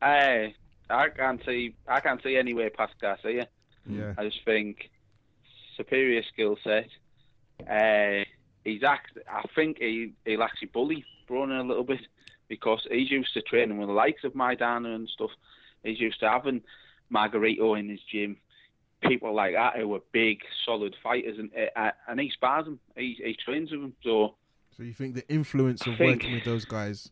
I 0.00 0.54
I 0.88 1.08
can't 1.08 1.40
see 1.44 1.74
I 1.88 1.98
can't 1.98 2.22
see 2.22 2.36
any 2.36 2.54
way 2.54 2.70
past 2.70 2.94
Garcia. 3.00 3.48
Yeah. 3.88 4.14
I 4.16 4.24
just 4.24 4.44
think 4.44 4.88
superior 5.76 6.22
skill 6.32 6.56
set. 6.62 6.88
Uh, 7.68 8.24
he's 8.64 8.84
act. 8.84 9.18
I 9.28 9.42
think 9.56 9.78
he 9.78 10.12
he'll 10.24 10.44
actually 10.44 10.68
bully 10.68 11.04
Broner 11.28 11.58
a 11.60 11.64
little 11.66 11.82
bit 11.84 12.00
because 12.48 12.86
he's 12.88 13.10
used 13.10 13.34
to 13.34 13.42
training 13.42 13.78
with 13.78 13.88
the 13.88 13.94
likes 13.94 14.22
of 14.22 14.34
Maidana 14.34 14.94
and 14.94 15.08
stuff. 15.08 15.30
He's 15.82 15.98
used 16.00 16.20
to 16.20 16.28
having 16.28 16.62
Margarito 17.12 17.76
in 17.78 17.88
his 17.88 18.00
gym, 18.10 18.36
people 19.02 19.34
like 19.34 19.54
that 19.54 19.76
who 19.76 19.94
are 19.94 20.00
big, 20.12 20.40
solid 20.64 20.94
fighters, 21.02 21.38
and 21.38 21.50
uh, 21.76 21.90
and 22.08 22.20
he 22.20 22.30
spars 22.30 22.64
them. 22.66 22.78
He 22.96 23.16
he 23.22 23.36
trains 23.44 23.70
with 23.70 23.80
them. 23.80 23.94
So 24.02 24.34
So 24.76 24.82
you 24.82 24.92
think 24.92 25.14
the 25.14 25.28
influence 25.28 25.86
of 25.86 25.96
think- 25.96 26.22
working 26.22 26.34
with 26.34 26.44
those 26.44 26.64
guys 26.64 27.10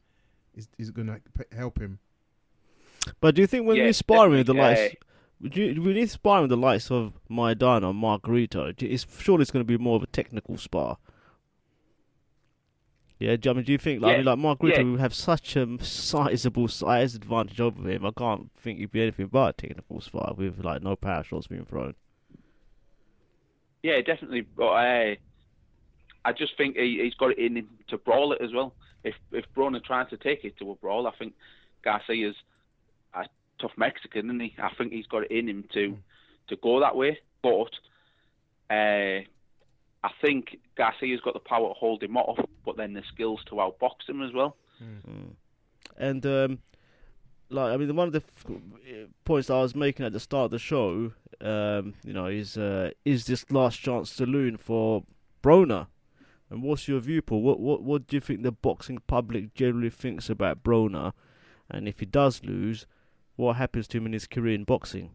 is 0.55 0.69
is 0.79 0.91
gonna 0.91 1.21
help 1.53 1.79
him? 1.79 1.99
But 3.21 3.35
do 3.35 3.41
you 3.41 3.47
think 3.47 3.67
when 3.67 3.77
Yeah, 3.77 3.85
you're 3.85 3.93
sparring 3.93 4.33
with 4.33 4.47
the 4.47 4.53
definitely, 4.55 4.85
likes, 4.85 4.97
would 5.41 5.57
you 5.57 5.83
when 5.83 5.97
you're 5.97 6.07
sparring 6.07 6.43
with 6.43 6.51
the 6.51 6.57
likes 6.57 6.91
of 6.91 7.15
Maidana 7.31 7.85
or 7.89 7.95
Margarito, 7.95 8.75
it's 8.83 9.07
surely 9.23 9.43
it's 9.43 9.51
going 9.51 9.65
to 9.65 9.79
be 9.79 9.83
more 9.83 9.97
of 9.97 10.03
a 10.03 10.07
technical 10.09 10.57
spar. 10.59 10.99
Yeah, 13.19 13.35
do, 13.37 13.51
I 13.51 13.53
mean, 13.55 13.65
do 13.65 13.73
you 13.73 13.79
think 13.79 14.01
like, 14.01 14.15
I 14.15 14.17
mean, 14.19 14.27
Yeah, 14.27 14.33
like 14.33 14.39
Margarito 14.39 14.77
yeah. 14.77 14.83
would 14.85 15.01
have 15.01 15.15
such 15.15 15.57
a 15.57 15.67
sizable 15.83 16.69
size 16.69 17.15
advantage 17.15 17.61
over 17.61 17.89
him? 17.89 18.07
I 18.07 18.13
can't 18.17 18.51
think 18.57 18.79
he'd 18.79 18.93
be 18.93 19.03
anything 19.03 19.27
but 19.27 19.59
taking 19.59 19.73
a 19.79 19.81
technical 19.81 20.01
spar 20.01 20.35
with 20.37 20.65
like 20.65 20.83
no 20.83 20.95
power 20.95 21.25
shots 21.25 21.49
being 21.49 21.65
thrown. 21.65 21.95
Yeah, 23.83 24.01
definitely. 24.03 24.43
But 24.43 24.69
uh, 24.69 25.15
I 26.25 26.33
just 26.33 26.57
think 26.57 26.77
he, 26.77 27.01
he's 27.03 27.15
got 27.15 27.33
it 27.33 27.39
in 27.39 27.57
him 27.57 27.69
to 27.89 27.99
brawl 27.99 28.33
it 28.33 28.41
as 28.41 28.53
well. 28.53 28.75
If 29.05 29.15
if 29.33 29.45
Broner 29.57 29.83
tries 29.83 30.11
to 30.11 30.17
take 30.17 30.45
it 30.45 30.57
to 30.59 30.71
a 30.71 30.75
brawl, 30.75 31.07
I 31.07 31.13
think 31.13 31.35
Garcia's 31.85 32.37
a 33.15 33.25
tough 33.61 33.73
Mexican, 33.77 34.27
isn't 34.27 34.41
he? 34.41 34.55
I 34.59 34.71
think 34.77 34.93
he's 34.93 35.07
got 35.07 35.25
it 35.25 35.31
in 35.31 35.49
him 35.49 35.65
to 35.75 35.97
to 36.49 36.57
go 36.57 36.81
that 36.81 36.97
way. 36.97 37.19
But 37.43 37.71
uh, 38.71 39.25
I 40.05 40.11
think 40.23 40.59
Garcia's 40.77 41.21
got 41.21 41.35
the 41.35 41.41
power 41.41 41.69
to 41.69 41.75
hold 41.75 42.03
him 42.03 42.17
off, 42.17 42.39
but 42.65 42.77
then 42.77 42.93
the 42.93 43.03
skills 43.13 43.41
to 43.47 43.57
outbox 43.57 44.09
him 44.09 44.23
as 44.23 44.33
well. 44.33 44.57
And 45.97 46.25
um, 46.25 46.59
like 47.51 47.73
I 47.73 47.77
mean, 47.77 47.95
one 47.97 48.07
of 48.07 48.13
the 48.13 48.23
f- 48.23 49.09
points 49.25 49.51
I 49.51 49.61
was 49.61 49.75
making 49.75 50.07
at 50.07 50.13
the 50.13 50.21
start 50.21 50.47
of 50.47 50.51
the 50.53 50.59
show, 50.59 51.13
um, 51.41 51.95
you 52.05 52.13
know, 52.13 52.27
is 52.27 52.57
uh, 52.57 52.91
is 53.05 53.27
this 53.27 53.51
last 53.51 53.81
chance 53.81 54.11
saloon 54.11 54.57
for 54.57 55.05
Broner? 55.43 55.89
And 56.51 56.63
what's 56.63 56.89
your 56.89 57.01
view, 57.01 57.21
Paul? 57.21 57.43
What 57.43 57.61
what 57.61 57.83
what 57.83 58.07
do 58.07 58.17
you 58.17 58.21
think 58.21 58.43
the 58.43 58.53
boxing 58.53 58.99
public 59.07 59.55
generally 59.55 59.91
thinks 59.91 60.31
about 60.31 60.63
Broner? 60.63 61.13
And 61.71 61.89
if 61.89 62.01
he 62.01 62.07
does 62.07 62.43
lose, 62.45 62.87
what 63.37 63.57
happens 63.57 63.89
to 63.89 63.99
him 63.99 64.07
in 64.07 64.13
his 64.13 64.27
career 64.27 64.55
in 64.55 64.65
boxing? 64.65 65.11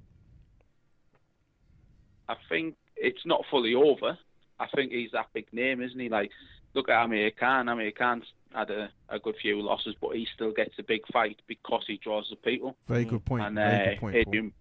I 2.30 2.36
think 2.50 2.76
it's 2.96 3.26
not 3.26 3.43
fully 3.50 3.74
over. 3.74 4.17
I 4.60 4.68
think 4.76 4.92
he's 4.92 5.12
that 5.12 5.28
big 5.34 5.52
name, 5.52 5.82
isn't 5.82 6.00
he? 6.00 6.10
Like, 6.10 6.32
look 6.74 6.89
at 6.89 7.04
Amir 7.04 7.32
Khan. 7.32 7.70
Amir 7.70 7.92
Khan's 7.92 8.26
had 8.54 8.70
a, 8.70 8.89
a 9.10 9.20
good 9.20 9.36
few 9.42 9.62
losses, 9.62 9.96
but 10.00 10.16
he 10.16 10.28
still 10.34 10.52
gets 10.52 10.78
a 10.80 10.84
big 10.84 11.02
fight 11.12 11.42
because 11.48 11.84
he 11.88 11.98
draws 11.98 12.28
the 12.30 12.36
people. 12.36 12.76
Very 12.88 13.06
good 13.06 13.26
point. 13.26 13.44
and 13.44 13.56
Very 13.56 13.82
uh, 13.82 13.89
good 13.89 14.00
point. 14.00 14.16
Adrian, 14.16 14.54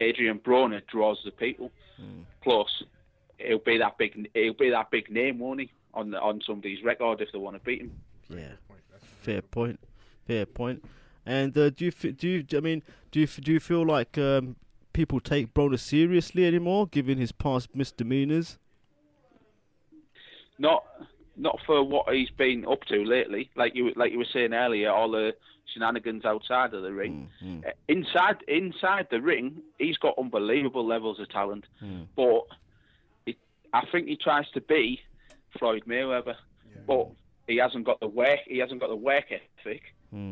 Adrian 0.00 0.38
Broner 0.38 0.82
draws 0.86 1.18
the 1.24 1.30
people. 1.30 1.70
Plus, 2.42 2.82
he'll 3.38 3.58
be 3.58 3.78
that 3.78 3.96
big. 3.98 4.28
He'll 4.34 4.52
be 4.54 4.70
that 4.70 4.90
big 4.90 5.10
name, 5.10 5.38
won't 5.38 5.60
he? 5.60 5.70
On 5.94 6.10
the, 6.10 6.20
on 6.20 6.40
somebody's 6.44 6.82
record 6.82 7.20
if 7.20 7.30
they 7.32 7.38
want 7.38 7.56
to 7.56 7.62
beat 7.62 7.82
him. 7.82 7.92
Yeah, 8.28 8.54
fair 9.22 9.42
point. 9.42 9.78
Fair 10.26 10.44
point. 10.44 10.84
And 11.24 11.56
uh, 11.56 11.70
do 11.70 11.86
you 11.86 11.90
do 11.90 12.28
you 12.28 12.44
I 12.56 12.60
mean 12.60 12.82
do 13.10 13.20
you 13.20 13.26
do 13.26 13.52
you 13.52 13.60
feel 13.60 13.86
like 13.86 14.18
um, 14.18 14.56
people 14.94 15.20
take 15.20 15.52
Broner 15.52 15.78
seriously 15.78 16.46
anymore, 16.46 16.86
given 16.86 17.18
his 17.18 17.32
past 17.32 17.74
misdemeanors? 17.74 18.58
not 20.58 20.84
not 21.36 21.58
for 21.66 21.82
what 21.82 22.12
he's 22.14 22.30
been 22.30 22.64
up 22.66 22.84
to 22.84 23.04
lately. 23.04 23.50
Like 23.56 23.74
you 23.74 23.92
like 23.96 24.12
you 24.12 24.18
were 24.18 24.26
saying 24.32 24.54
earlier, 24.54 24.90
all 24.90 25.10
the 25.10 25.34
shenanigans 25.72 26.24
outside 26.24 26.74
of 26.74 26.82
the 26.82 26.92
ring. 26.92 27.28
Uh, 27.66 27.70
Inside 27.88 28.36
inside 28.46 29.08
the 29.10 29.20
ring, 29.20 29.62
he's 29.78 29.98
got 29.98 30.14
unbelievable 30.18 30.86
levels 30.86 31.18
of 31.18 31.28
talent. 31.28 31.64
Mm. 31.82 32.06
But 32.14 32.46
it, 33.26 33.36
I 33.72 33.84
think 33.90 34.06
he 34.08 34.16
tries 34.16 34.48
to 34.50 34.60
be 34.60 35.00
Floyd 35.58 35.84
Mayweather, 35.88 36.36
but 36.86 37.08
he 37.48 37.56
hasn't 37.56 37.84
got 37.84 38.00
the 38.00 38.06
work. 38.08 38.40
He 38.46 38.58
hasn't 38.58 38.80
got 38.80 38.90
the 38.90 38.96
work 38.96 39.24
ethic. 39.30 39.82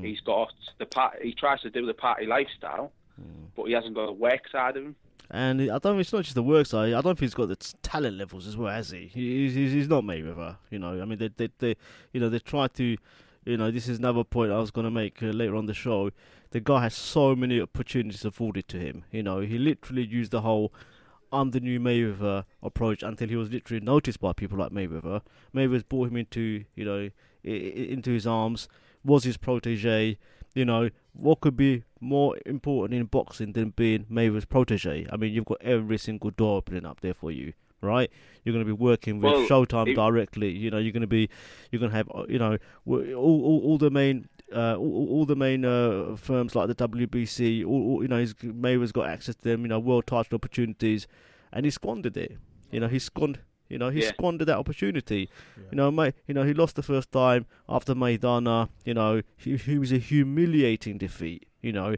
He's 0.04 0.20
got 0.20 0.52
the 0.78 0.86
part. 0.86 1.20
He 1.20 1.32
tries 1.32 1.60
to 1.62 1.70
do 1.70 1.84
the 1.84 1.94
party 1.94 2.24
lifestyle, 2.26 2.92
but 3.56 3.64
he 3.66 3.72
hasn't 3.72 3.94
got 3.94 4.06
the 4.06 4.12
work 4.12 4.48
side 4.50 4.76
of 4.76 4.84
him. 4.84 4.96
And 5.30 5.62
I 5.70 5.78
don't. 5.78 5.98
It's 5.98 6.12
not 6.12 6.24
just 6.24 6.34
the 6.34 6.42
work 6.42 6.66
side. 6.66 6.92
I 6.92 7.00
don't 7.00 7.18
think 7.18 7.20
he's 7.20 7.34
got 7.34 7.48
the 7.48 7.56
talent 7.82 8.16
levels 8.18 8.46
as 8.46 8.56
well, 8.56 8.72
has 8.72 8.90
he? 8.90 9.06
He- 9.06 9.44
He's, 9.44 9.54
he's, 9.54 9.72
he's 9.72 9.88
not 9.88 10.04
Mayweather. 10.04 10.56
You 10.70 10.78
know. 10.78 11.00
I 11.00 11.04
mean, 11.06 11.18
they, 11.18 11.28
they, 11.28 11.48
they, 11.58 11.76
you 12.12 12.20
know, 12.20 12.28
they 12.28 12.38
try 12.38 12.68
to. 12.68 12.96
You 13.44 13.56
know, 13.56 13.70
this 13.72 13.88
is 13.88 13.98
another 13.98 14.22
point 14.22 14.52
I 14.52 14.58
was 14.58 14.70
going 14.70 14.84
to 14.84 14.90
make 14.90 15.20
uh, 15.22 15.26
later 15.26 15.56
on 15.56 15.66
the 15.66 15.74
show. 15.74 16.10
The 16.50 16.60
guy 16.60 16.82
has 16.82 16.94
so 16.94 17.34
many 17.34 17.60
opportunities 17.60 18.24
afforded 18.24 18.68
to 18.68 18.78
him. 18.78 19.04
You 19.10 19.22
know, 19.24 19.40
he 19.40 19.58
literally 19.58 20.04
used 20.06 20.30
the 20.32 20.42
whole 20.42 20.72
"I'm 21.32 21.50
the 21.50 21.60
new 21.60 21.80
Mayweather" 21.80 22.44
approach 22.62 23.02
until 23.02 23.28
he 23.28 23.36
was 23.36 23.50
literally 23.50 23.82
noticed 23.84 24.20
by 24.20 24.32
people 24.34 24.58
like 24.58 24.70
Mayweather. 24.70 25.22
Mayweather's 25.54 25.82
brought 25.82 26.08
him 26.08 26.16
into, 26.18 26.64
you 26.76 26.84
know, 26.84 27.08
into 27.42 28.10
his 28.10 28.26
arms. 28.26 28.68
Was 29.04 29.24
his 29.24 29.36
protege. 29.36 30.18
You 30.54 30.64
know, 30.64 30.90
what 31.14 31.40
could 31.40 31.56
be 31.56 31.84
more 32.00 32.36
important 32.46 32.98
in 32.98 33.06
boxing 33.06 33.52
than 33.52 33.70
being 33.70 34.04
Mayweather's 34.10 34.44
protege? 34.44 35.06
I 35.10 35.16
mean, 35.16 35.32
you've 35.32 35.44
got 35.46 35.62
every 35.62 35.98
single 35.98 36.30
door 36.30 36.58
opening 36.58 36.84
up 36.84 37.00
there 37.00 37.14
for 37.14 37.30
you, 37.30 37.54
right? 37.80 38.10
You're 38.44 38.52
going 38.52 38.64
to 38.64 38.68
be 38.68 38.72
working 38.78 39.20
with 39.20 39.32
Well, 39.32 39.46
Showtime 39.46 39.88
it- 39.88 39.94
directly. 39.94 40.50
You 40.50 40.70
know, 40.70 40.78
you're 40.78 40.92
going 40.92 41.00
to 41.02 41.06
be, 41.06 41.28
you're 41.70 41.80
going 41.80 41.90
to 41.90 41.96
have, 41.96 42.08
you 42.28 42.38
know, 42.38 42.58
all 42.86 43.14
all, 43.14 43.60
all 43.64 43.78
the 43.78 43.90
main. 43.90 44.28
Uh, 44.54 44.76
all, 44.76 45.08
all 45.08 45.24
the 45.24 45.34
main 45.34 45.64
uh, 45.64 46.14
firms 46.14 46.54
like 46.54 46.68
the 46.68 46.74
WBC, 46.74 47.64
all, 47.64 47.72
all, 47.94 48.02
you 48.02 48.08
know, 48.08 48.18
he's, 48.18 48.34
Mayweather's 48.34 48.92
got 48.92 49.08
access 49.08 49.34
to 49.36 49.40
them. 49.42 49.62
You 49.62 49.68
know, 49.68 49.78
world 49.78 50.06
title 50.06 50.36
opportunities, 50.36 51.06
and 51.54 51.64
he 51.64 51.70
squandered 51.70 52.18
it. 52.18 52.36
You 52.70 52.80
know, 52.80 52.88
he 52.88 52.98
squandered. 52.98 53.40
You 53.72 53.78
know, 53.78 53.88
he 53.88 54.02
Yeah. 54.02 54.08
squandered 54.10 54.46
that 54.48 54.58
opportunity. 54.58 55.28
You 55.70 55.76
know, 55.76 55.90
May, 55.90 56.12
you 56.28 56.34
know, 56.34 56.42
he 56.44 56.52
lost 56.52 56.76
the 56.76 56.82
first 56.82 57.10
time 57.10 57.46
after 57.68 57.94
Maidana. 57.94 58.68
You 58.84 58.94
know, 58.94 59.22
he, 59.36 59.56
he 59.56 59.78
was 59.78 59.90
a 59.92 59.98
humiliating 59.98 60.98
defeat. 60.98 61.46
You 61.62 61.72
know, 61.72 61.94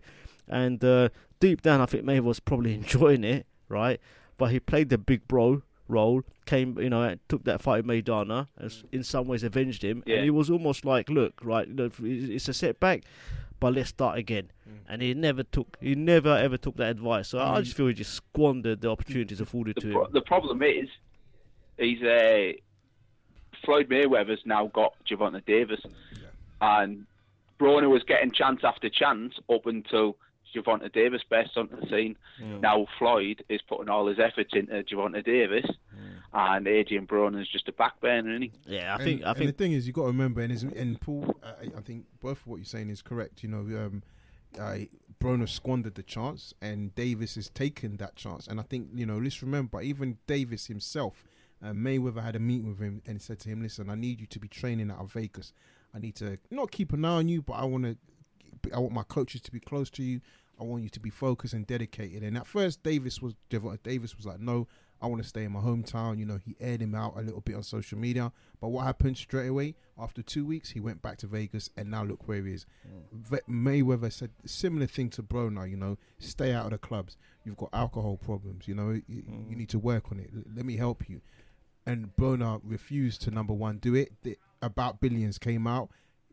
and 0.49 0.83
uh, 0.85 1.09
deep 1.41 1.63
down, 1.63 1.81
I 1.81 1.87
think 1.87 2.05
Mayweather 2.05 2.23
was 2.23 2.41
probably 2.41 2.75
enjoying 2.81 3.25
it, 3.25 3.47
right? 3.69 3.99
But 4.39 4.53
he 4.53 4.61
played 4.61 4.89
the 4.89 4.99
big 4.99 5.27
bro 5.27 5.63
role. 5.89 6.23
Came, 6.47 6.79
you 6.79 6.91
know, 6.91 7.17
took 7.29 7.45
that 7.45 7.61
fight 7.63 7.85
with 7.85 8.05
Maidana, 8.05 8.47
and 8.59 8.73
in 8.93 9.03
some 9.03 9.27
ways 9.27 9.43
avenged 9.43 9.83
him, 9.83 10.03
Yeah. 10.07 10.17
and 10.17 10.25
he 10.25 10.31
was 10.31 10.51
almost 10.51 10.85
like, 10.85 11.09
look, 11.09 11.41
right, 11.43 11.67
you 11.67 11.75
know, 11.75 11.91
it's 12.03 12.49
a 12.49 12.53
setback, 12.53 13.05
but 13.61 13.73
let's 13.75 13.89
start 13.89 14.19
again. 14.19 14.51
Mm. 14.69 14.79
And 14.89 15.03
he 15.03 15.15
never 15.15 15.43
took, 15.43 15.79
he 15.81 15.95
never 15.95 16.37
ever 16.37 16.59
took 16.59 16.77
that 16.77 16.91
advice. 16.91 17.29
So 17.29 17.39
I 17.39 17.63
just 17.63 17.75
feel 17.77 17.87
he 17.87 17.95
just 17.95 18.13
squandered 18.13 18.83
the 18.83 18.91
opportunities 18.91 19.41
afforded 19.41 19.77
The, 19.77 19.81
to 19.81 19.93
pro- 19.93 20.05
him. 20.05 20.11
the 20.13 20.21
problem 20.21 20.63
is, 20.63 20.89
he's 21.79 22.03
uh, 22.03 22.53
Floyd 23.65 23.89
Mayweather's 23.89 24.43
now 24.45 24.67
got 24.69 24.95
Gervonta 25.09 25.45
Davis, 25.45 25.81
and 26.61 27.07
Broner 27.59 27.89
was 27.89 28.03
getting 28.03 28.33
chance 28.33 28.61
after 28.65 28.89
chance 28.91 29.35
up 29.53 29.67
until 29.67 30.17
Gervonta 30.55 30.93
Davis 30.93 31.23
burst 31.29 31.57
onto 31.57 31.81
the 31.81 31.87
scene. 31.89 32.17
Now 32.61 32.87
Floyd 32.99 33.45
is 33.49 33.61
putting 33.69 33.89
all 33.89 34.07
his 34.07 34.19
efforts 34.19 34.51
into 34.55 34.83
Gervonta 34.83 35.25
Davis, 35.25 35.65
and 36.33 36.67
Adrian 36.67 37.07
Broner 37.07 37.41
is 37.41 37.49
just 37.49 37.69
a 37.69 37.73
backburner, 37.73 38.31
isn't 38.31 38.43
he? 38.43 38.53
Yeah, 38.67 38.93
I 38.93 38.95
And- 38.97 39.03
think, 39.05 39.25
I 39.25 39.29
and 39.31 39.39
think 39.39 39.57
the 39.57 39.65
thing 39.65 39.73
is, 39.73 39.87
you 39.87 39.91
have 39.93 39.97
got 39.97 40.03
to 40.03 40.09
remember, 40.09 40.41
and, 40.43 40.73
and 40.73 41.01
Paul, 41.01 41.35
uh, 41.43 41.53
I 41.77 41.81
think 41.81 42.07
both 42.21 42.41
of 42.43 42.47
what 42.49 42.57
you're 42.57 42.65
saying 42.65 42.91
is 42.91 43.03
correct. 43.03 43.43
You 43.43 43.49
know, 43.51 43.59
um, 43.87 44.03
uh, 44.59 44.79
Broner 45.21 45.49
squandered 45.49 45.95
the 45.95 46.03
chance, 46.03 46.53
and 46.61 46.95
Davis 46.95 47.37
has 47.37 47.49
taken 47.49 47.97
that 47.97 48.15
chance. 48.17 48.47
And 48.47 48.61
I 48.61 48.65
think 48.65 48.89
you 48.95 49.07
know, 49.07 49.17
let's 49.19 49.43
remember, 49.43 49.81
even 49.81 50.19
Davis 50.27 50.67
himself, 50.67 51.25
uh, 51.65 51.73
Mayweather 51.73 52.23
had 52.23 52.37
a 52.37 52.39
meeting 52.39 52.69
with 52.69 52.79
him 52.79 53.03
and 53.07 53.21
said 53.21 53.39
to 53.41 53.49
him, 53.49 53.63
"Listen, 53.63 53.89
I 53.91 53.95
need 53.95 54.21
you 54.21 54.27
to 54.27 54.39
be 54.39 54.49
training 54.49 54.91
out 54.91 54.99
of 55.01 55.13
Vegas. 55.13 55.53
I 55.95 55.99
need 55.99 56.15
to 56.17 56.39
not 56.51 56.71
keep 56.71 56.93
an 56.93 57.05
eye 57.05 57.17
on 57.17 57.29
you, 57.29 57.43
but 57.43 57.55
I 57.55 57.65
want 57.65 57.85
to, 57.85 57.97
I 58.75 58.79
want 58.79 58.93
my 58.93 59.05
coaches 59.05 59.41
to 59.43 59.53
be 59.53 59.61
close 59.61 59.91
to 59.91 60.03
you. 60.03 60.21
I 60.61 60.65
want 60.65 60.83
you 60.85 60.89
to 60.91 61.01
be 61.01 61.11
focused 61.11 61.55
and 61.55 61.67
dedicated." 61.67 62.23
And 62.23 62.37
at 62.37 62.47
first, 62.47 62.83
Davis 62.83 63.23
was 63.23 63.35
Davis 63.49 64.17
was 64.17 64.27
like, 64.27 64.41
"No." 64.41 64.69
I 65.03 65.07
want 65.07 65.21
to 65.23 65.29
stay 65.29 65.45
in 65.45 65.53
my 65.53 65.61
hometown. 65.61 66.19
You 66.19 66.25
know, 66.25 66.39
he 66.43 66.57
aired 66.59 66.81
him 66.81 66.95
out 66.95 67.15
a 67.19 67.21
little 67.21 67.43
bit 67.43 67.57
on 67.57 67.63
social 67.63 67.99
media. 67.99 68.33
But 68.59 68.69
what 68.69 68.87
happened 68.87 69.19
straight 69.19 69.49
away? 69.49 69.75
After 69.99 70.23
two 70.23 70.47
weeks, 70.47 70.71
he 70.71 70.81
went 70.81 71.03
back 71.03 71.19
to 71.19 71.27
Vegas, 71.27 71.69
and 71.77 71.91
now 71.91 72.05
look 72.05 72.27
where 72.27 72.43
he 72.43 72.55
is. 72.55 72.65
Ve- 73.13 73.41
Mayweather 73.47 74.11
said 74.11 74.31
similar 74.47 74.87
thing 74.87 75.11
to 75.11 75.23
Broner. 75.23 75.69
You 75.69 75.77
know, 75.77 75.99
stay 76.19 76.53
out 76.55 76.67
of 76.67 76.71
the 76.71 76.79
clubs. 76.79 77.19
You've 77.45 77.59
got 77.59 77.69
alcohol 77.75 78.17
problems. 78.17 78.67
You 78.67 78.77
know, 78.77 78.93
you, 79.07 79.23
you 79.47 79.57
need 79.57 79.69
to 79.71 79.79
work 79.79 80.11
on 80.11 80.21
it. 80.21 80.31
L- 80.35 80.45
let 80.57 80.65
me 80.65 80.77
help 80.77 81.07
you. 81.11 81.21
And 81.87 82.17
Broner 82.17 82.61
refused 82.65 83.23
to 83.23 83.31
number 83.31 83.53
one 83.53 83.79
do 83.79 83.95
it. 83.95 84.13
The, 84.23 84.39
about 84.63 85.01
billions 85.01 85.39
came 85.39 85.67
out. 85.67 85.91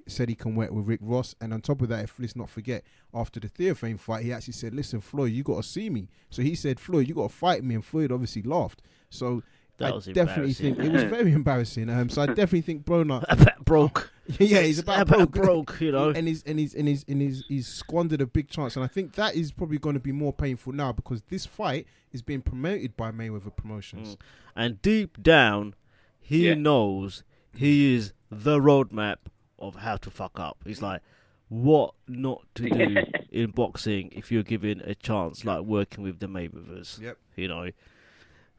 Said 0.08 0.30
he 0.30 0.36
can 0.36 0.56
work 0.56 0.72
with 0.72 0.88
Rick 0.88 1.00
Ross, 1.04 1.36
and 1.40 1.54
on 1.54 1.62
top 1.62 1.80
of 1.82 1.90
that, 1.90 2.04
if 2.04 2.16
let's 2.18 2.36
not 2.36 2.50
forget, 2.50 2.84
after 3.14 3.40
the 3.40 3.48
Theophane 3.48 4.00
fight, 4.00 4.26
he 4.26 4.34
actually 4.34 4.54
said, 4.54 4.74
"Listen, 4.74 5.00
Floyd, 5.00 5.32
you 5.32 5.44
got 5.44 5.58
to 5.58 5.64
see 5.64 5.92
me." 5.92 6.10
So 6.32 6.42
he 6.42 6.56
said, 6.56 6.80
"Floyd, 6.80 7.08
you 7.08 7.14
got 7.14 7.30
to 7.30 7.36
fight 7.36 7.64
me," 7.64 7.76
and 7.76 7.86
Floyd 7.86 8.12
obviously 8.12 8.42
laughed. 8.42 8.82
So 9.12 9.44
That 9.82 9.92
I 9.92 9.96
was 9.96 10.06
definitely 10.06 10.54
think 10.54 10.80
it 10.80 10.92
was 10.92 11.04
very 11.04 11.32
embarrassing. 11.42 11.90
Um, 11.90 12.10
so 12.10 12.22
I 12.22 12.28
definitely 12.28 12.62
think 12.62 12.86
Broner, 12.86 13.24
about 13.30 13.66
broke. 13.66 14.12
yeah, 14.40 14.62
he's 14.62 14.80
about, 14.80 15.02
about 15.02 15.32
broke. 15.32 15.68
broke, 15.68 15.82
you 15.82 15.92
know. 15.92 16.10
and 16.10 16.28
he's 16.28 16.44
and 16.44 16.58
he's 16.60 16.74
and 16.74 16.88
he's 16.88 17.04
and 17.08 17.22
he's, 17.22 17.44
he's 17.48 17.68
squandered 17.68 18.22
a 18.22 18.26
big 18.26 18.50
chance, 18.50 18.76
and 18.76 18.86
I 18.86 18.88
think 18.88 19.14
that 19.16 19.36
is 19.36 19.52
probably 19.52 19.78
going 19.78 19.96
to 19.96 20.00
be 20.00 20.12
more 20.12 20.32
painful 20.34 20.74
now 20.74 20.92
because 20.92 21.22
this 21.30 21.46
fight 21.46 21.86
is 22.12 22.22
being 22.22 22.42
promoted 22.42 22.96
by 22.96 23.12
Mayweather 23.12 23.56
Promotions. 23.56 24.18
And 24.56 24.82
deep 24.82 25.22
down, 25.22 25.76
he 26.20 26.48
Yeah. 26.50 26.54
knows 26.56 27.24
he 27.56 27.96
is 27.96 28.14
the 28.30 28.60
roadmap 28.60 29.18
of 29.60 29.76
how 29.76 29.98
to 29.98 30.10
fuck 30.10 30.40
up. 30.40 30.58
He's 30.66 30.82
like, 30.82 31.02
what 31.50 31.94
not 32.08 32.44
to 32.56 32.70
do 32.70 32.96
in 33.32 33.52
boxing 33.52 34.10
if 34.14 34.32
you're 34.32 34.44
given 34.44 34.82
a 34.86 34.96
chance, 34.96 35.44
like 35.44 35.62
working 35.64 36.04
with 36.04 36.20
the 36.20 36.28
Mayweathers. 36.28 37.00
Yep. 37.02 37.18
You 37.36 37.48
know. 37.50 37.72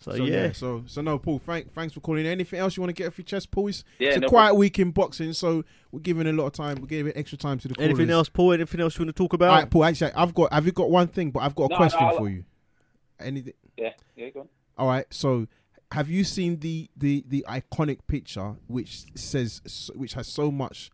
So, 0.03 0.11
So 0.17 0.25
yeah. 0.25 0.47
yeah. 0.47 0.53
so 0.53 0.83
so 0.87 1.01
no, 1.01 1.19
Paul. 1.19 1.39
Thank, 1.39 1.73
thanks 1.73 1.95
for 1.95 2.01
calling. 2.01 2.27
Anything 2.27 2.59
else 2.59 2.77
you 2.77 2.83
want 2.83 2.89
to 2.95 3.01
get 3.03 3.09
off 3.09 3.19
your 3.19 3.25
chest, 3.25 3.51
Paul? 3.51 3.69
It's, 3.69 3.85
Yeah, 3.99 4.09
it's 4.09 4.17
a 4.19 4.21
no 4.21 4.29
quiet 4.29 4.55
week 4.57 4.79
in 4.79 4.91
boxing, 4.91 5.33
so 5.33 5.65
we're 5.91 6.01
giving 6.01 6.27
a 6.27 6.33
lot 6.33 6.47
of 6.47 6.53
time. 6.53 6.79
We're 6.81 6.87
giving 6.87 7.13
extra 7.17 7.39
time 7.39 7.59
to 7.61 7.69
the 7.69 7.75
callers. 7.75 7.91
Anything 7.91 8.11
else, 8.11 8.29
Paul? 8.29 8.53
Anything 8.53 8.81
else 8.81 8.99
you 8.99 9.05
want 9.05 9.17
to 9.17 9.23
talk 9.23 9.33
about? 9.33 9.51
All 9.51 9.57
right, 9.59 9.71
Paul. 9.71 9.85
Actually, 9.85 10.13
I've 10.13 10.35
got. 10.35 10.53
Have 10.53 10.67
you 10.67 10.73
got 10.73 10.91
one 10.91 11.09
thing? 11.09 11.31
But 11.31 11.41
I've 11.41 11.55
got 11.55 11.67
a 11.67 11.69
No, 11.69 11.77
question 11.77 12.01
no, 12.07 12.17
for 12.17 12.29
you. 12.29 12.45
Anything? 13.21 13.55
Yeah, 13.77 13.91
yeah, 14.17 14.29
go 14.31 14.41
on. 14.41 14.49
All 14.77 14.89
right. 14.89 15.07
So, 15.11 15.47
have 15.93 16.09
you 16.11 16.25
seen 16.25 16.59
the 16.61 16.91
the 16.97 17.25
the 17.29 17.45
iconic 17.49 17.99
picture 18.07 18.57
which 18.67 19.05
says 19.15 19.91
which 19.95 20.15
has 20.15 20.27
so 20.27 20.51
much, 20.51 20.91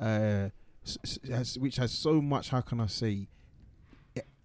uh, 0.00 0.48
s- 0.84 0.98
s- 1.04 1.18
has, 1.30 1.58
which 1.58 1.76
has 1.76 1.92
so 1.92 2.20
much? 2.20 2.50
How 2.50 2.60
can 2.62 2.80
I 2.80 2.86
say? 2.86 3.28